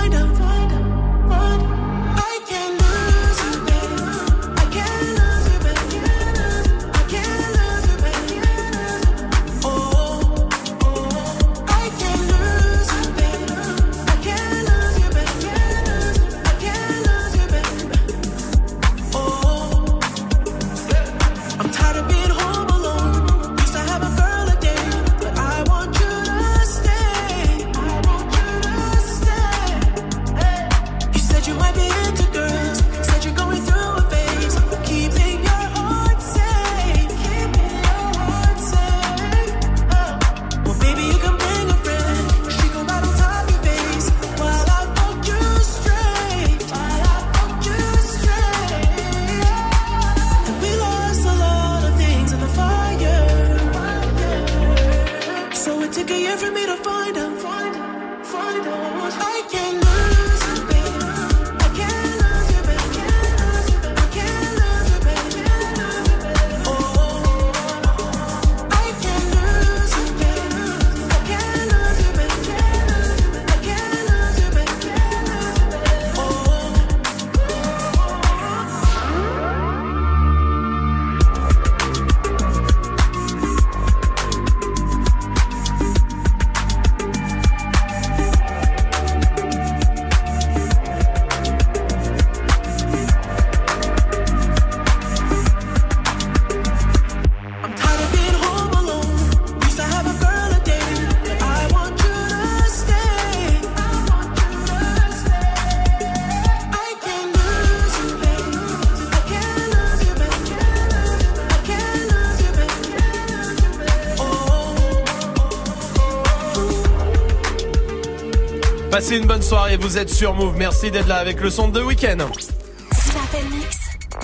Passez 118.99 119.17
une 119.17 119.27
bonne 119.27 119.43
soirée, 119.43 119.77
vous 119.77 119.97
êtes 119.97 120.11
sur 120.11 120.35
Move. 120.35 120.57
Merci 120.59 120.91
d'être 120.91 121.07
là 121.07 121.19
avec 121.19 121.41
le 121.41 121.51
son 121.51 121.69
de. 121.69 121.81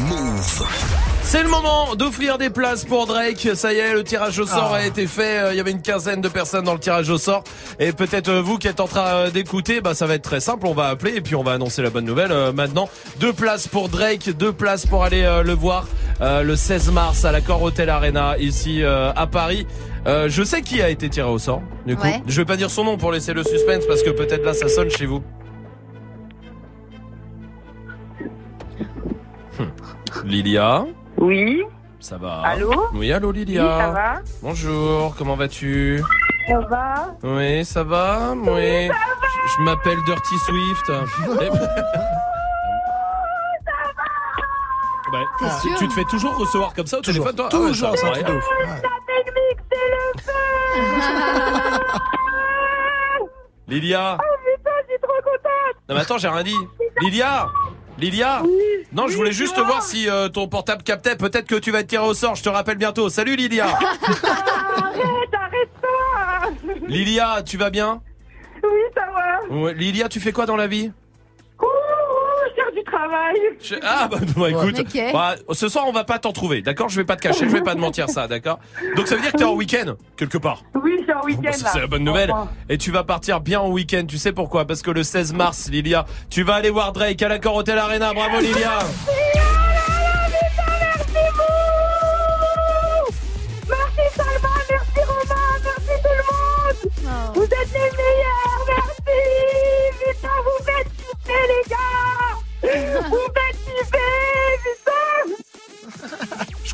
Move. 0.00 0.66
C'est 1.22 1.44
le 1.44 1.48
moment 1.48 1.94
d'offrir 1.94 2.38
des 2.38 2.50
places 2.50 2.84
pour 2.84 3.06
Drake. 3.06 3.50
Ça 3.54 3.72
y 3.72 3.76
est, 3.76 3.92
le 3.92 4.02
tirage 4.02 4.36
au 4.40 4.46
sort 4.46 4.72
Ah. 4.72 4.78
a 4.78 4.84
été 4.84 5.06
fait. 5.06 5.38
Euh, 5.38 5.52
Il 5.52 5.58
y 5.58 5.60
avait 5.60 5.70
une 5.70 5.80
quinzaine 5.80 6.20
de 6.20 6.28
personnes 6.28 6.64
dans 6.64 6.72
le 6.72 6.80
tirage 6.80 7.08
au 7.08 7.18
sort. 7.18 7.44
Et 7.78 7.92
peut-être 7.92 8.28
euh, 8.28 8.42
vous 8.42 8.58
qui 8.58 8.66
êtes 8.66 8.80
en 8.80 8.88
train 8.88 9.06
euh, 9.06 9.30
d'écouter, 9.30 9.80
bah 9.80 9.94
ça 9.94 10.06
va 10.08 10.14
être 10.16 10.22
très 10.24 10.40
simple. 10.40 10.66
On 10.66 10.74
va 10.74 10.88
appeler 10.88 11.14
et 11.14 11.20
puis 11.20 11.36
on 11.36 11.44
va 11.44 11.52
annoncer 11.52 11.80
la 11.80 11.90
bonne 11.90 12.04
nouvelle 12.04 12.32
euh, 12.32 12.52
maintenant. 12.52 12.88
Deux 13.20 13.32
places 13.32 13.68
pour 13.68 13.88
Drake, 13.88 14.28
deux 14.36 14.52
places 14.52 14.86
pour 14.86 15.04
aller 15.04 15.22
euh, 15.22 15.44
le 15.44 15.52
voir 15.52 15.86
euh, 16.20 16.42
le 16.42 16.56
16 16.56 16.90
mars 16.90 17.24
à 17.24 17.30
l'Accor 17.30 17.62
Hotel 17.62 17.90
Arena 17.90 18.36
ici 18.38 18.82
à 18.82 19.28
Paris. 19.28 19.68
Je 20.04 20.42
sais 20.42 20.62
qui 20.62 20.82
a 20.82 20.88
été 20.88 21.08
tiré 21.08 21.28
au 21.28 21.38
sort. 21.38 21.62
Du 21.86 21.96
coup, 21.96 22.02
Ouais. 22.02 22.22
je 22.26 22.40
vais 22.40 22.44
pas 22.46 22.56
dire 22.56 22.70
son 22.70 22.84
nom 22.84 22.96
pour 22.96 23.12
laisser 23.12 23.32
le 23.34 23.42
suspense 23.44 23.84
parce 23.86 24.02
que 24.02 24.10
peut-être 24.10 24.44
là 24.44 24.54
ça 24.54 24.68
sonne 24.68 24.90
chez 24.90 25.06
vous. 25.06 25.22
Hmm. 29.58 29.64
Lilia. 30.24 30.84
Oui. 31.18 31.62
Ça 32.00 32.16
va 32.18 32.40
Allô 32.44 32.72
Oui, 32.94 33.12
allô 33.12 33.32
Lilia. 33.32 33.62
Oui, 33.64 33.68
ça 33.80 33.90
va 33.90 34.14
Bonjour, 34.42 35.14
comment 35.16 35.36
vas-tu 35.36 36.02
Ça 36.48 36.58
va 36.60 37.14
Oui, 37.22 37.64
ça 37.64 37.82
va 37.82 38.34
Oui. 38.36 38.88
Je, 38.88 39.56
je 39.56 39.62
m'appelle 39.62 39.98
Dirty 40.06 40.38
Swift. 40.38 40.90
Eh 41.36 41.50
ben- 41.50 41.68
Bah, 45.12 45.18
T'es 45.38 45.44
tu- 45.62 45.68
sûr 45.68 45.78
tu 45.78 45.88
te 45.88 45.92
fais 45.92 46.04
toujours 46.04 46.36
recevoir 46.36 46.74
comme 46.74 46.86
ça 46.86 46.98
au 46.98 47.00
Toujours, 47.02 47.26
téléphone, 47.26 47.48
toi 47.50 47.58
toujours, 47.68 47.94
Ah 48.02 48.10
ouais, 48.10 48.22
va, 48.22 48.30
truc 50.16 50.26
de 50.26 51.52
ouais. 51.52 53.20
ouf. 53.22 53.28
Lilia 53.68 54.18
Putain, 54.56 54.70
je 54.82 54.90
suis 54.92 55.00
trop 55.00 55.12
contente 55.22 55.76
Non 55.88 55.94
mais 55.94 56.00
attends, 56.02 56.18
j'ai 56.18 56.28
rien 56.28 56.42
dit. 56.42 56.56
Lilia 57.00 57.48
Lilia 57.98 58.42
Non, 58.92 59.08
je 59.08 59.16
voulais 59.16 59.32
juste 59.32 59.58
voir 59.58 59.82
si 59.82 60.08
euh, 60.08 60.28
ton 60.28 60.48
portable 60.48 60.82
captait. 60.82 61.16
Peut-être 61.16 61.46
que 61.46 61.54
tu 61.54 61.70
vas 61.70 61.80
être 61.80 61.86
tiré 61.86 62.04
au 62.04 62.14
sort. 62.14 62.34
Je 62.34 62.42
te 62.42 62.48
rappelle 62.48 62.76
bientôt. 62.76 63.08
Salut 63.08 63.36
Lilia 63.36 63.66
Arrête, 63.66 65.32
arrête-toi 65.32 66.80
Lilia, 66.88 67.42
tu 67.44 67.56
vas 67.56 67.70
bien? 67.70 68.02
Oui, 68.62 68.80
ça 68.94 69.02
va 69.12 69.54
Ouais, 69.56 69.74
Lilia, 69.74 70.08
tu 70.08 70.20
fais 70.20 70.32
quoi 70.32 70.46
dans 70.46 70.56
la 70.56 70.66
vie? 70.66 70.92
Travail 73.14 73.36
Je- 73.62 73.74
Ah 73.82 74.08
bah, 74.10 74.18
bah, 74.36 74.50
écoute, 74.50 74.78
Ok. 74.80 75.00
bah, 75.12 75.34
ce 75.52 75.68
soir 75.68 75.84
on 75.88 75.92
va 75.92 76.04
pas 76.04 76.18
t'en 76.18 76.32
trouver, 76.32 76.62
d'accord? 76.62 76.88
Je 76.88 76.96
vais 76.96 77.04
pas 77.04 77.16
te 77.16 77.22
cacher, 77.22 77.46
je 77.48 77.52
vais 77.52 77.62
pas 77.62 77.74
te 77.74 77.80
mentir 77.80 78.08
ça, 78.08 78.26
d'accord? 78.28 78.58
Donc 78.96 79.06
ça 79.08 79.16
veut 79.16 79.22
dire 79.22 79.32
que 79.32 79.38
t'es 79.38 79.44
en 79.44 79.54
week-end 79.54 79.94
quelque 80.16 80.38
part? 80.38 80.62
Oui, 80.74 80.96
je 80.98 81.04
suis 81.04 81.12
en 81.12 81.20
Bon, 81.20 81.26
week-end 81.26 81.40
bah, 81.44 81.52
ça, 81.52 81.64
là. 81.64 81.70
c'est 81.72 81.80
la 81.80 81.86
bonne 81.86 82.04
nouvelle. 82.04 82.30
Enfin. 82.30 82.48
Et 82.68 82.78
tu 82.78 82.90
vas 82.90 83.04
partir 83.04 83.40
bien 83.40 83.60
en 83.60 83.70
week-end. 83.70 84.04
Tu 84.06 84.18
sais 84.18 84.32
pourquoi? 84.32 84.66
Parce 84.66 84.82
que 84.82 84.90
le 84.90 85.02
16 85.02 85.32
mars, 85.32 85.68
Lilia, 85.70 86.04
tu 86.30 86.42
vas 86.42 86.54
aller 86.54 86.70
voir 86.70 86.92
Drake 86.92 87.20
à 87.22 87.28
l'Accor 87.28 87.54
Hotel 87.56 87.78
Arena. 87.78 88.12
Bravo 88.12 88.40
Lilia. 88.40 88.78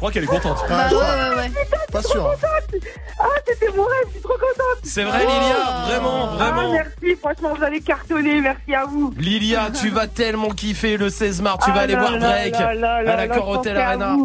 Crois 0.00 0.10
qu'elle 0.12 0.24
est 0.24 0.26
contente. 0.26 0.58
Ah, 0.68 0.86
je 0.88 0.94
crois. 0.94 1.06
Putain, 1.44 1.76
Pas 1.92 2.00
je 2.00 2.06
sûr. 2.06 2.20
trop 2.20 2.30
contente 2.30 2.82
Ah, 3.18 3.24
c'était 3.46 3.76
mon 3.76 3.82
rêve, 3.84 3.94
je 4.06 4.10
suis 4.12 4.20
trop 4.22 4.32
contente 4.32 4.80
C'est 4.82 5.04
vrai, 5.04 5.18
Lilia, 5.20 5.84
vraiment, 5.86 6.26
vraiment. 6.28 6.72
Ah, 6.74 6.84
merci, 7.02 7.16
franchement, 7.20 7.54
vous 7.56 7.64
allez 7.64 7.80
cartonner, 7.82 8.40
merci 8.40 8.74
à 8.74 8.84
vous 8.86 9.12
Lilia, 9.18 9.68
tu 9.78 9.90
vas 9.90 10.06
tellement 10.22 10.48
kiffer 10.50 10.96
le 10.96 11.10
16 11.10 11.42
mars. 11.42 11.64
Tu 11.64 11.70
Ah 11.70 11.74
vas 11.74 11.80
aller 11.82 11.94
là 11.94 12.00
voir 12.00 12.18
Drake 12.18 12.52
là 12.52 12.74
là 13.02 13.18
à 13.18 13.26
je 13.26 13.38
pensais 13.40 13.70
à 13.76 13.88
Arena. 13.88 14.16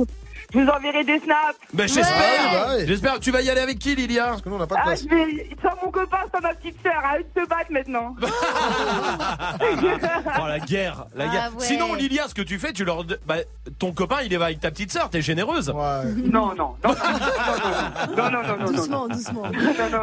Vous. 0.56 0.62
Je 0.62 0.66
vous 0.66 0.70
enverrai 0.72 1.04
des 1.04 1.20
snaps 1.20 1.58
Ben 1.74 1.88
j'espère. 1.88 2.68
ouais. 2.70 2.88
J'espère. 2.88 3.20
Tu 3.20 3.32
vas 3.32 3.42
y 3.42 3.50
aller 3.50 3.62
avec 3.62 3.80
qui, 3.80 3.96
Lilia 3.96 4.26
Parce 4.28 4.42
que 4.42 4.50
nous 4.50 4.56
on 4.56 4.60
n'a 4.60 4.68
pas 4.68 4.78
Ah, 4.86 4.96
je 4.96 5.08
vais 5.08 5.50
sans 5.62 5.76
mon 5.86 5.92
copain, 5.92 6.18
sans 6.34 6.42
ma 6.42 6.54
petite 6.54 6.78
sœur, 6.82 7.02
à 7.04 7.18
eux 7.20 7.24
de 7.36 7.42
se 7.42 7.48
battre 7.48 7.72
maintenant. 7.72 8.16
Oh 10.38 10.48
la 10.48 10.60
guerre, 10.60 11.06
la 11.16 11.26
Ah 11.26 11.32
guerre. 11.32 11.52
ouais. 11.58 11.66
Sinon 11.66 11.94
Lilia, 11.94 12.28
ce 12.28 12.34
que 12.34 12.42
tu 12.42 12.60
fais, 12.60 12.74
tu 12.74 12.84
leur, 12.86 13.04
bah, 13.26 13.36
ton 13.80 13.92
copain, 13.94 14.18
il 14.24 14.34
est 14.34 14.36
avec 14.42 14.60
ta 14.60 14.72
petite 14.72 14.92
sœur. 14.92 15.10
T'es 15.10 15.22
généreuse. 15.22 15.70
Non, 15.70 16.04
non, 16.32 16.54
non, 16.56 16.76
non, 16.84 16.96
non, 18.18 18.30
non, 18.32 18.42
non, 18.44 18.58
non, 18.60 18.66
Doucement, 18.66 19.08
doucement. 19.08 19.44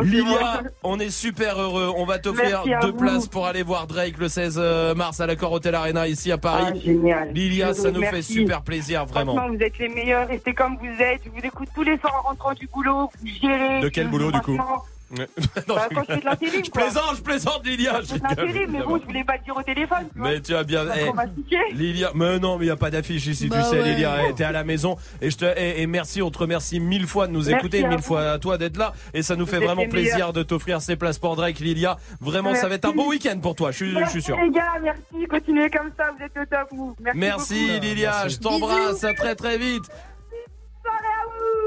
Lilia, 0.02 0.62
on 0.82 0.98
est 0.98 1.10
super 1.10 1.58
heureux. 1.60 1.92
On 1.96 2.04
va 2.04 2.18
t'offrir 2.18 2.62
deux 2.80 2.92
places 2.92 3.26
pour 3.28 3.46
aller 3.46 3.62
voir 3.62 3.86
Drake 3.86 4.18
le 4.18 4.28
16 4.28 4.58
mars 4.96 5.20
à 5.20 5.26
l'Accor 5.26 5.52
Hotel 5.52 5.74
Arena 5.74 6.06
ici 6.08 6.32
à 6.32 6.38
Paris. 6.38 6.64
Ah, 6.68 6.78
génial. 6.78 7.32
Lilia, 7.32 7.74
ça 7.74 7.90
nous 7.90 8.02
fait 8.02 8.22
super 8.22 8.62
plaisir, 8.62 9.04
vraiment. 9.06 9.48
Vous 9.48 9.56
êtes 9.60 9.78
les 9.78 9.88
meilleurs, 9.88 10.30
restez 10.44 10.54
comme 10.54 10.76
vous 10.76 11.02
êtes. 11.02 11.20
Je 11.24 11.30
vous 11.30 11.44
écoute 11.46 11.68
tous 11.74 11.82
les 11.82 11.98
soirs 11.98 12.22
en 12.24 12.28
rentrant 12.30 12.52
du 12.54 12.66
boulot, 12.66 13.10
vous 13.20 13.28
gérez. 13.40 13.80
De 13.80 13.88
quel 13.88 14.08
boulot, 14.08 14.30
du 14.32 14.40
coup. 14.40 14.58
Non, 15.14 15.26
Bah, 15.74 15.88
je 15.90 15.94
quand 15.94 16.00
je 16.08 16.14
fais 16.14 16.20
de 16.20 16.24
l'intérim, 16.24 16.64
Je 16.64 16.70
quoi. 16.70 16.82
plaisante, 16.84 17.16
je 17.16 17.20
plaisante, 17.20 17.66
Lilia. 17.66 18.00
je 18.00 18.06
C'est 18.06 18.18
de 18.18 18.22
l'intérim, 18.22 18.70
mais 18.72 18.82
bon, 18.82 18.98
je 18.98 19.04
voulais 19.04 19.24
pas 19.24 19.36
le 19.36 19.44
dire 19.44 19.54
au 19.54 19.62
téléphone. 19.62 20.06
tu 20.10 20.18
vois. 20.18 20.30
Mais 20.30 20.40
tu 20.40 20.54
as 20.54 20.64
bien. 20.64 20.86
Eh. 20.96 21.74
Lilia, 21.74 22.12
mais 22.14 22.38
non, 22.38 22.56
mais 22.56 22.64
il 22.64 22.68
n'y 22.68 22.72
a 22.72 22.76
pas 22.76 22.90
d'affiche 22.90 23.26
ici, 23.26 23.48
Bah 23.48 23.58
tu 23.62 23.68
sais, 23.68 23.82
ouais. 23.82 23.90
Lilia. 23.92 24.14
eh, 24.30 24.32
T'es 24.32 24.44
à 24.44 24.52
la 24.52 24.64
maison. 24.64 24.96
Et, 25.20 25.30
je 25.30 25.36
te, 25.36 25.44
et, 25.44 25.82
et 25.82 25.86
merci, 25.86 26.22
on 26.22 26.30
te 26.30 26.38
remercie 26.38 26.80
mille 26.80 27.06
fois 27.06 27.26
de 27.26 27.32
nous 27.32 27.40
Merci 27.44 27.56
écouter, 27.58 27.82
mille 27.86 27.98
vous. 27.98 28.02
fois 28.02 28.22
à 28.30 28.38
toi 28.38 28.56
d'être 28.56 28.78
là. 28.78 28.94
Et 29.12 29.20
ça 29.22 29.36
nous 29.36 29.44
fait 29.44 29.58
vraiment 29.58 29.86
plaisir 29.86 30.14
meilleurs. 30.14 30.32
de 30.32 30.42
t'offrir 30.44 30.80
ces 30.80 30.96
places 30.96 31.18
pour 31.18 31.36
Drake, 31.36 31.58
Lilia. 31.58 31.98
Vraiment, 32.22 32.54
ça 32.54 32.68
va 32.68 32.76
être 32.76 32.86
un 32.86 32.92
beau 32.92 33.08
week-end 33.10 33.38
pour 33.38 33.54
toi, 33.54 33.70
je 33.70 33.76
suis, 33.76 33.90
je 33.90 33.96
Merci 33.98 34.12
suis 34.12 34.22
sûr. 34.22 34.38
les 34.40 34.48
gars, 34.50 34.78
merci. 34.82 35.02
Continuez 35.28 35.68
comme 35.68 35.90
ça, 35.94 36.04
vous 36.18 36.24
êtes 36.24 36.32
au 36.38 36.46
top. 36.46 36.68
Vous. 36.70 36.96
Merci, 37.02 37.18
Merci. 37.20 37.80
Lilia, 37.80 38.28
je 38.28 38.38
t'embrasse, 38.38 39.04
à 39.04 39.12
très 39.12 39.34
très 39.34 39.58
vite. 39.58 39.84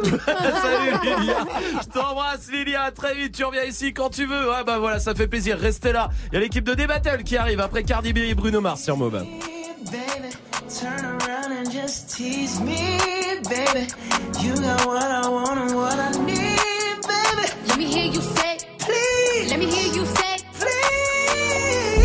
Salut 0.04 0.92
Lilia, 1.04 1.46
je 1.82 1.88
t'embrasse 1.88 2.52
Lilia, 2.52 2.84
à 2.84 2.92
très 2.92 3.16
vite, 3.16 3.36
tu 3.36 3.44
reviens 3.44 3.64
ici 3.64 3.94
quand 3.94 4.10
tu 4.10 4.26
veux. 4.26 4.50
Ouais 4.50 4.64
bah 4.66 4.78
voilà, 4.80 5.00
ça 5.00 5.16
fait 5.16 5.28
plaisir, 5.28 5.58
restez 5.58 5.92
là. 5.92 6.10
Il 6.32 6.36
y 6.36 6.38
a 6.38 6.42
l'équipe 6.42 6.64
de 6.64 6.74
D-Battle 6.74 7.24
qui 7.24 7.38
arrive 7.38 7.60
après 7.60 7.84
Cardi 7.84 8.14
B 8.14 8.18
et 8.18 8.36
Bruno 8.36 8.62
Mars 8.62 8.84
sur 8.84 8.98
Move. 8.98 9.24
baby. 9.92 10.30
Turn 10.70 11.06
around 11.06 11.52
and 11.52 11.72
just 11.72 12.10
tease 12.16 12.60
me, 12.62 12.98
baby. 13.50 13.88
You 14.42 14.56
got 14.56 14.86
what 14.86 15.04
I 15.04 15.30
want 15.30 15.60
and 15.60 15.76
what 15.76 15.98
I 16.00 16.12
need, 16.26 16.60
baby. 17.08 17.46
Let 17.68 17.78
me 17.78 17.86
hear 17.86 18.06
you 18.06 18.22
say, 18.22 18.58
please. 18.80 19.50
Let 19.52 19.60
me 19.60 19.68
hear 19.68 19.94
you 19.94 20.06
say, 20.06 20.38
please. 20.60 22.05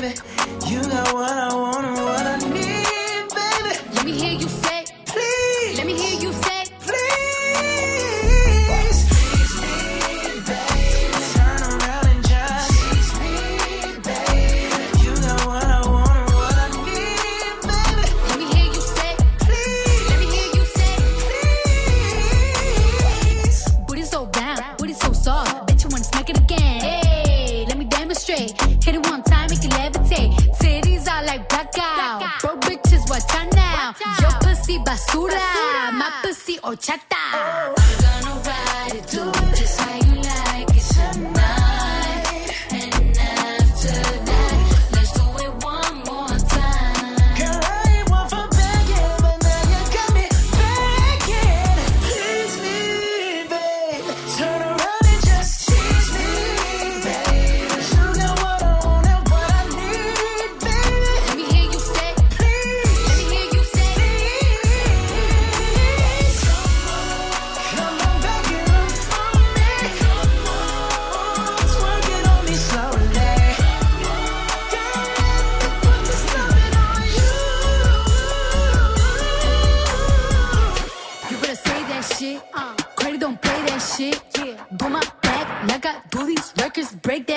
baby. 0.00 0.14
You 0.66 0.82
got 0.82 1.12
what 1.14 1.30
I 1.30 1.54
want 1.54 1.97
Broke 32.40 32.60
bitches, 32.60 33.08
watch 33.10 33.34
out 33.34 33.52
now. 33.54 33.94
Your 34.20 34.30
pussy 34.40 34.78
basura, 34.78 35.92
my 35.92 36.10
pussy 36.22 36.58
horchata. 36.58 37.16
Oh. 37.34 38.07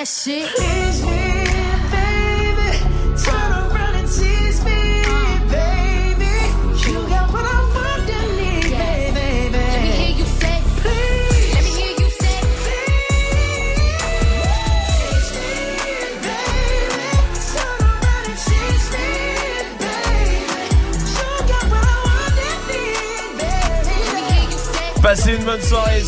That 0.04 0.08
shit. 0.08 0.91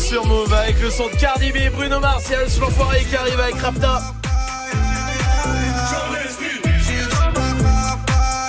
Sur 0.05 0.25
Move 0.27 0.53
avec 0.53 0.79
le 0.81 0.91
son 0.91 1.07
de 1.07 1.15
Cardi 1.15 1.51
B, 1.51 1.71
Bruno 1.73 1.99
Mars, 1.99 2.29
Yann 2.29 2.45
l'enfoiré 2.61 3.03
qui 3.09 3.15
arrive 3.15 3.39
avec 3.39 3.55
Rapta. 3.55 4.01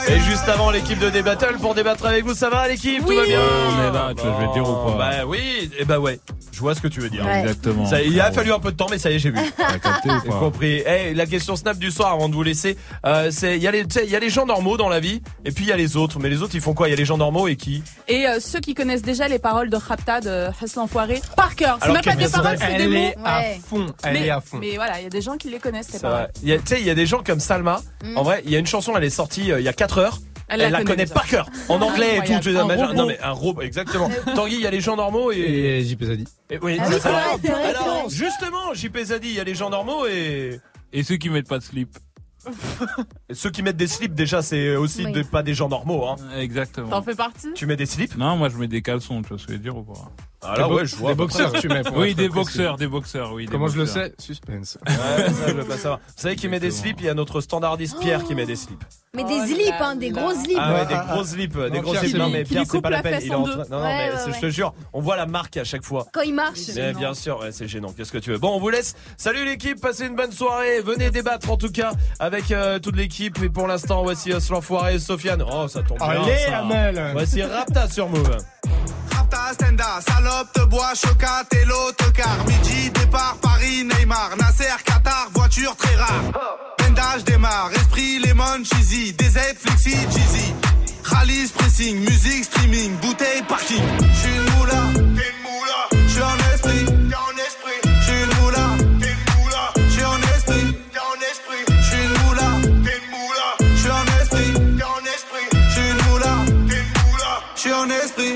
Et 0.09 0.21
juste 0.21 0.47
avant 0.49 0.71
l'équipe 0.71 0.99
de 0.99 1.09
Débattle 1.09 1.57
pour 1.59 1.75
débattre 1.75 2.05
avec 2.05 2.27
vous, 2.27 2.35
ça 2.35 2.51
va 2.51 2.69
l'équipe? 2.69 3.05
Tout 3.07 3.17
va 3.17 3.25
bien? 3.25 3.41
On 3.41 3.89
est 3.89 3.93
là, 3.93 4.13
tu 4.15 4.23
vois, 4.23 4.37
je 4.39 4.45
vais 4.45 4.49
te 4.49 4.53
dire 4.53 4.69
ou 4.69 4.75
pas. 4.75 4.99
Bah 4.99 5.25
oui, 5.27 5.71
et 5.79 5.85
bah 5.87 5.99
ouais, 5.99 6.21
je 6.57 6.61
vois 6.63 6.75
ce 6.75 6.81
que 6.81 6.89
tu 6.89 7.01
veux 7.01 7.11
dire. 7.11 7.23
Ouais. 7.27 7.41
Exactement. 7.41 7.85
Ça, 7.85 8.01
il 8.01 8.19
a 8.19 8.33
fallu 8.33 8.51
un 8.51 8.59
peu 8.59 8.73
de 8.73 8.77
temps, 8.77 8.87
mais 8.91 8.97
ça 8.99 9.11
y 9.11 9.17
est, 9.17 9.19
j'ai 9.19 9.31
vu. 9.31 9.39
J'ai 10.25 10.31
compris. 10.31 10.83
Eh, 10.87 11.13
la 11.15 11.27
question 11.27 11.55
snap 11.55 11.77
du 11.79 11.91
soir 11.91 12.13
avant 12.13 12.29
de 12.31 12.35
vous 12.35 12.43
laisser, 12.43 12.77
euh, 13.05 13.31
c'est 13.31 13.57
il 13.57 13.63
y 13.63 13.67
a 13.69 13.71
les 13.71 13.87
tu 13.87 13.99
sais, 13.99 14.05
il 14.07 14.11
y 14.11 14.17
a 14.17 14.19
les 14.21 14.31
gens 14.31 14.47
normaux 14.47 14.77
dans 14.79 14.89
la 14.89 15.01
vie 15.01 15.21
et 15.45 15.53
puis 15.53 15.65
il 15.65 15.69
y 15.69 15.73
a 15.73 15.77
les 15.77 15.97
autres. 15.97 16.19
Mais 16.19 16.29
les 16.31 16.41
autres 16.43 16.55
ils 16.55 16.61
font 16.63 16.73
quoi? 16.75 16.89
Il 16.89 16.93
y 16.93 16.95
a 16.95 16.97
les 16.97 17.05
gens 17.05 17.19
normaux 17.19 17.47
et 17.49 17.57
qui? 17.57 17.83
Et 18.09 18.27
euh, 18.27 18.39
ceux 18.41 18.61
qui 18.61 18.73
connaissent 18.75 19.03
déjà 19.03 19.29
les 19.29 19.39
paroles 19.39 19.69
de 19.69 19.77
Rapta 19.77 20.21
de 20.21 20.47
l'enfoiré 20.77 21.21
par 21.37 21.55
cœur. 21.57 21.79
C'est 21.83 21.93
même 21.93 22.03
pas 22.03 22.15
des 22.17 22.29
paroles, 22.29 22.57
c'est 22.59 22.73
elle 22.73 22.91
des 22.91 22.97
est 22.97 23.17
mots. 23.17 23.23
à 23.25 23.39
Ouais. 23.41 23.61
fond, 23.69 23.87
elle 24.03 24.13
mais, 24.15 24.27
est 24.27 24.31
à 24.31 24.41
fond. 24.41 24.59
Mais 24.59 24.77
voilà, 24.77 24.99
il 25.01 25.05
y 25.05 25.07
a 25.07 25.11
des 25.11 25.21
gens 25.21 25.37
qui 25.37 25.51
les 25.51 25.59
connaissent, 25.59 25.91
vrai. 25.91 26.01
paroles. 26.01 26.29
Il 26.43 26.49
y 26.49 26.53
a- 26.53 26.59
Tu 26.59 26.63
sais, 26.67 26.81
il 26.81 26.87
y 26.87 26.91
a 26.91 26.95
des 26.95 27.07
gens 27.07 27.23
comme 27.25 27.41
Salma. 27.41 27.83
Mm. 28.05 28.17
En 28.17 28.23
vrai, 28.23 28.43
il 28.45 28.51
y 28.51 28.57
a 28.57 28.59
une 28.59 28.67
chanson, 28.67 28.95
elle 28.97 29.05
est 29.05 29.11
sortie 29.11 29.53
euh, 29.53 29.61
il 29.61 29.65
y 29.65 29.69
a 29.69 29.73
4 29.73 29.99
heures. 29.99 30.19
Elle 30.49 30.61
Elle, 30.61 30.73
la 30.73 30.79
la 30.79 30.85
connaît 30.85 31.07
par 31.07 31.27
cœur, 31.27 31.51
en 31.69 31.81
anglais 31.83 32.19
et 32.19 32.21
tout. 32.21 32.39
Tu 32.41 32.53
non 32.53 33.07
mais 33.07 33.19
un 33.21 33.33
robot, 33.33 33.63
exactement. 33.63 34.09
Tanguy, 34.35 34.55
il 34.57 34.61
y 34.61 34.67
a 34.67 34.71
les 34.71 34.81
gens 34.81 34.97
normaux 34.97 35.33
et. 35.33 35.39
Et 35.39 35.85
JP 35.85 36.05
Zadi. 36.05 36.25
Oui, 36.63 36.79
Ah 36.81 37.37
Alors, 37.65 38.09
justement, 38.09 38.73
JP 38.73 38.97
Zadi, 39.05 39.29
il 39.29 39.35
y 39.35 39.41
a 39.41 39.45
les 39.45 39.55
gens 39.55 39.71
normaux 39.71 40.07
et. 40.07 40.61
Et 40.93 41.03
ceux 41.03 41.17
qui 41.17 41.31
mettent 41.31 41.49
pas 41.49 41.59
de 41.59 41.65
slip. 41.65 41.99
ceux 43.33 43.51
qui 43.51 43.63
mettent 43.63 43.77
des 43.77 43.89
slips, 43.89 44.15
déjà, 44.15 44.41
c'est 44.41 44.77
aussi 44.77 45.05
Oui. 45.05 45.13
de- 45.13 45.23
pas 45.23 45.43
des 45.43 45.53
gens 45.55 45.69
normaux. 45.69 46.07
Hein. 46.07 46.17
Exactement. 46.37 46.91
T'en 46.91 47.03
fais 47.03 47.15
partie? 47.17 47.53
Tu 47.55 47.67
mets 47.67 47.77
des 47.77 47.87
slips? 47.87 48.17
Non, 48.17 48.37
moi 48.37 48.49
je 48.49 48.57
mets 48.57 48.69
des 48.69 48.83
caleçons, 48.83 49.21
tu 49.23 49.31
vois 49.31 49.39
ce 49.39 49.47
que 49.47 49.53
je 49.53 49.57
veux 49.59 49.63
dire 49.63 49.77
ou 49.77 49.83
pas? 49.83 50.13
Alors, 50.43 50.69
Des 50.69 50.75
ouais, 50.77 50.87
je 50.87 50.97
vois. 50.97 51.11
des 51.11 51.15
boxeurs, 51.17 51.53
tu 51.55 51.69
mets, 51.69 51.83
pour 51.83 51.97
Oui, 51.97 52.15
des 52.15 52.29
boxeurs, 52.29 52.77
des 52.77 52.87
boxeurs, 52.87 53.33
oui. 53.33 53.47
des 53.47 53.53
Comment 53.53 53.69
je 53.69 53.79
le 53.79 53.87
sais? 53.87 54.15
Suspense. 54.19 54.79
Ouais, 54.87 54.95
ça, 55.33 55.49
je 55.49 55.53
veux 55.55 55.65
pas 55.65 55.77
savoir. 55.77 55.99
Vous 56.07 56.13
savez 56.23 56.37
qui 56.37 56.47
met 56.49 56.61
des 56.61 56.71
slips? 56.71 57.01
Il 57.01 57.07
y 57.07 57.09
a 57.09 57.15
notre 57.15 57.41
standardiste 57.41 57.99
Pierre 58.01 58.23
qui 58.23 58.35
met 58.35 58.45
des 58.47 58.55
slips. 58.57 58.85
Mais 59.15 59.25
des 59.25 59.47
slips, 59.47 59.73
hein, 59.81 59.97
des 59.97 60.11
gros 60.11 60.35
slips. 60.35 60.59
Ah 60.61 60.75
ouais, 60.75 60.87
des 60.87 60.95
gros 60.95 61.25
slips, 61.25 61.59
des 61.59 61.81
gros 61.81 61.91
Pierre, 61.93 62.03
slips. 62.03 62.13
c'est 62.13 62.19
Non 62.19 62.29
mais 62.29 62.45
Pierre, 62.45 62.65
c'est 62.71 62.81
pas 62.83 62.91
la 62.91 63.03
peine. 63.03 63.19
Il 63.23 63.33
est 63.33 63.35
en 63.35 63.45
train. 63.45 63.65
Non, 63.71 63.81
non, 63.81 63.85
mais 63.85 64.11
je 64.35 64.41
te 64.41 64.51
jure, 64.51 64.75
on 64.93 65.01
voit 65.01 65.17
la 65.17 65.27
marque 65.27 65.57
à 65.57 65.65
chaque 65.65 65.85
fois. 65.85 66.07
Quand 66.13 66.21
il 66.21 66.35
marche. 66.35 66.61
Mais 66.75 66.93
bien 66.93 67.15
sûr, 67.15 67.41
ouais, 67.41 67.51
c'est 67.51 67.67
gênant. 67.67 67.93
Qu'est-ce 67.97 68.13
que 68.13 68.19
tu 68.19 68.31
veux? 68.31 68.39
Bon, 68.39 68.55
on 68.55 68.61
vous 68.61 68.69
laisse. 68.69 68.95
Salut 69.17 69.45
l'équipe, 69.45 69.81
passez 69.81 70.07
une 70.07 70.17
bonne 70.17 70.33
soirée. 70.33 70.81
Venez 70.81 71.11
débattre 71.11 71.51
en 71.51 71.57
tout 71.57 71.71
cas 71.71 71.93
avec 72.19 72.51
euh, 72.53 72.79
toute 72.79 72.97
l'équipe. 72.97 73.43
Et 73.43 73.49
pour 73.49 73.67
l'instant, 73.67 74.03
voici 74.03 74.33
l'enfoiré, 74.51 74.99
Sofiane. 74.99 75.43
Oh, 75.51 75.67
ça 75.67 75.83
tombe 75.83 75.99
bien. 75.99 76.09
Allez. 76.09 76.45
Amel. 76.53 77.11
Voici 77.15 77.43
Rapta 77.43 77.89
sur 77.89 78.09
Move. 78.11 78.37
Rapta, 79.11 79.53
Stenda, 79.55 80.01
salope, 80.07 80.53
te 80.53 80.65
bois, 80.65 80.95
chocat 80.95 81.45
et 81.53 81.65
l'autocar. 81.65 82.37
Midi, 82.47 82.91
départ, 82.91 83.37
Paris, 83.41 83.85
Neymar, 83.85 84.37
Nasser, 84.39 84.77
Qatar, 84.85 85.29
voiture 85.35 85.75
très 85.77 85.97
rare. 85.97 86.23
Bendage 86.79 87.25
démarre, 87.25 87.71
esprit, 87.75 88.19
lemon, 88.21 88.65
cheesy, 88.65 89.13
DZ, 89.13 89.39
flexi, 89.59 89.93
cheesy. 90.13 90.55
Rallye, 91.05 91.49
pressing, 91.57 92.01
musique, 92.01 92.45
streaming, 92.45 92.97
bouteille, 92.99 93.43
parking. 93.49 93.83
J'suis 94.15 94.35
une 94.37 94.59
moula, 94.59 94.83
t'es 94.95 95.29
une 95.31 95.43
moula. 95.47 95.81
J'suis 96.09 96.23
en 96.23 96.39
esprit, 96.53 96.85
t'es 96.85 97.17
en 97.17 97.37
esprit. 97.47 97.81
J'suis 98.01 98.23
une 98.25 98.35
moula, 98.43 98.67
t'es 99.01 99.13
une 99.13 99.25
moula. 99.39 99.73
J'suis 99.89 100.05
en 100.05 100.21
esprit, 100.35 100.67
t'es 100.93 100.99
en 100.99 101.19
esprit. 101.31 101.63
J'suis 101.83 102.03
une 102.03 102.17
moula, 102.25 102.49
t'es 102.85 102.97
une 102.99 103.09
moula. 103.15 103.49
J'suis 103.77 103.91
en 103.91 104.07
esprit, 104.21 104.53
t'es 104.77 104.85
en 104.85 105.03
esprit. 105.15 105.47
J'suis 105.71 105.89
une 105.91 106.03
moula, 106.11 106.33
t'es 106.69 106.79
une 106.83 106.93
moula. 107.07 107.33
J'suis 107.55 107.73
en 107.73 107.89
esprit, 107.89 108.35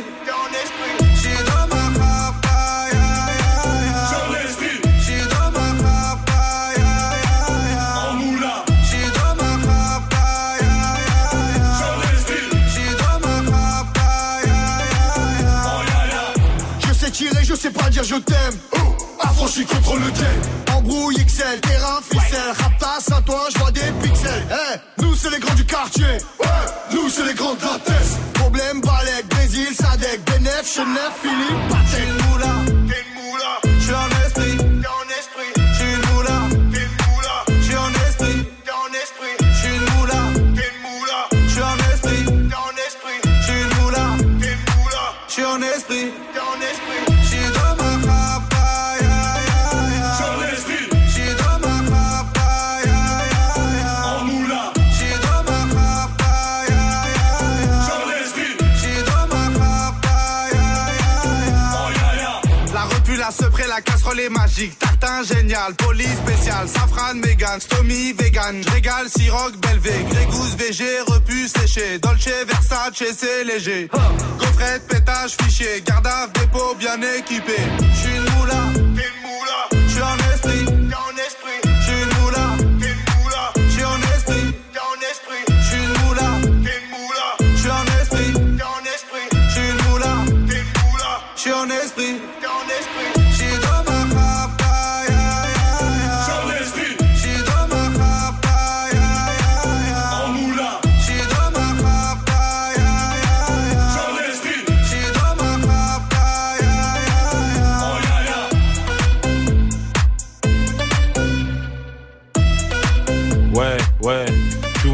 je 18.11 18.17
t'aime. 18.17 18.59
Affranchi 19.21 19.65
contre 19.65 19.95
le 19.95 20.11
game. 20.11 20.77
Embrouille 20.77 21.25
XL, 21.25 21.61
terrain, 21.61 22.01
ficelle. 22.03 22.53
Raptas, 22.59 23.15
à 23.17 23.21
toi, 23.23 23.47
je 23.53 23.59
vois 23.59 23.71
des 23.71 23.93
pixels. 24.03 24.45
Eh, 24.51 25.03
nous 25.03 25.15
c'est 25.15 25.31
les 25.31 25.39
grands 25.39 25.55
du 25.55 25.65
quartier. 25.65 26.19
Nous 26.93 27.09
c'est 27.09 27.25
les 27.25 27.35
grands 27.35 27.55
de 27.55 27.61
la. 27.61 28.41
Problème, 28.41 28.81
Balek, 28.81 29.29
Brésil, 29.29 29.69
Sadek, 29.75 30.25
Benef, 30.27 30.75
Chenef, 30.75 31.13
Philippe, 31.23 31.69
Patek. 31.69 32.09
moula, 32.27 32.55
t'es 32.67 32.80
casserole 63.83 64.21
est 64.21 64.29
magique. 64.29 64.79
Tartin 64.79 65.23
génial, 65.23 65.75
police 65.75 66.19
spécial, 66.25 66.69
safran, 66.69 67.15
mégan, 67.15 67.61
stomy, 67.61 68.13
vegan. 68.13 68.63
Régale, 68.73 69.09
siroc, 69.09 69.57
belvé, 69.57 69.93
grégousse, 70.11 70.55
VG, 70.57 70.85
repu, 71.07 71.49
séché. 71.49 71.99
Dolce, 71.99 72.29
Versace, 72.47 73.03
c'est 73.17 73.45
léger. 73.45 73.89
Gaufrette, 74.39 74.87
pétage, 74.89 75.37
fichier, 75.43 75.83
garde 75.85 76.07
à 76.07 76.27
dépôt 76.29 76.75
bien 76.79 77.01
équipé. 77.19 77.57
J'suis 77.95 78.17
une 78.17 78.39
moula. 78.39 78.63
J'suis 79.89 80.03
en 80.03 80.17
esprit, 80.33 80.65
t'es 80.65 80.95
en 80.95 81.17
esprit. 81.17 81.60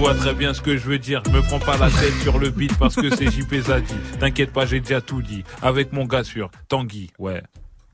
Vois 0.07 0.15
très 0.15 0.35
bien 0.35 0.55
ce 0.55 0.61
que 0.61 0.77
je 0.77 0.87
veux 0.87 0.99
dire. 0.99 1.21
Je 1.27 1.31
me 1.31 1.43
prends 1.43 1.59
pas 1.59 1.77
la 1.77 1.91
tête 1.91 2.15
sur 2.23 2.39
le 2.39 2.51
beat 2.51 2.77
parce 2.79 2.95
que 2.95 3.15
c'est 3.15 3.29
JP 3.29 3.55
Zadi. 3.55 3.95
T'inquiète 4.21 4.53
pas, 4.53 4.65
j'ai 4.65 4.81
déjà 4.81 5.01
tout 5.01 5.21
dit. 5.21 5.43
Avec 5.63 5.93
mon 5.93 6.05
gars 6.05 6.23
sûr, 6.23 6.51
Tanguy, 6.69 7.11
ouais. 7.19 7.43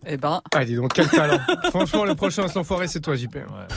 Eh 0.07 0.17
ben. 0.17 0.43
Ah, 0.55 0.65
dis 0.65 0.75
donc, 0.75 0.93
quel 0.93 1.09
talent. 1.09 1.39
Franchement, 1.71 2.05
le 2.05 2.15
prochain 2.15 2.49
sans 2.49 2.65
forêt, 2.65 2.89
c'est 2.89 3.01
toi, 3.01 3.15
JP. 3.15 3.39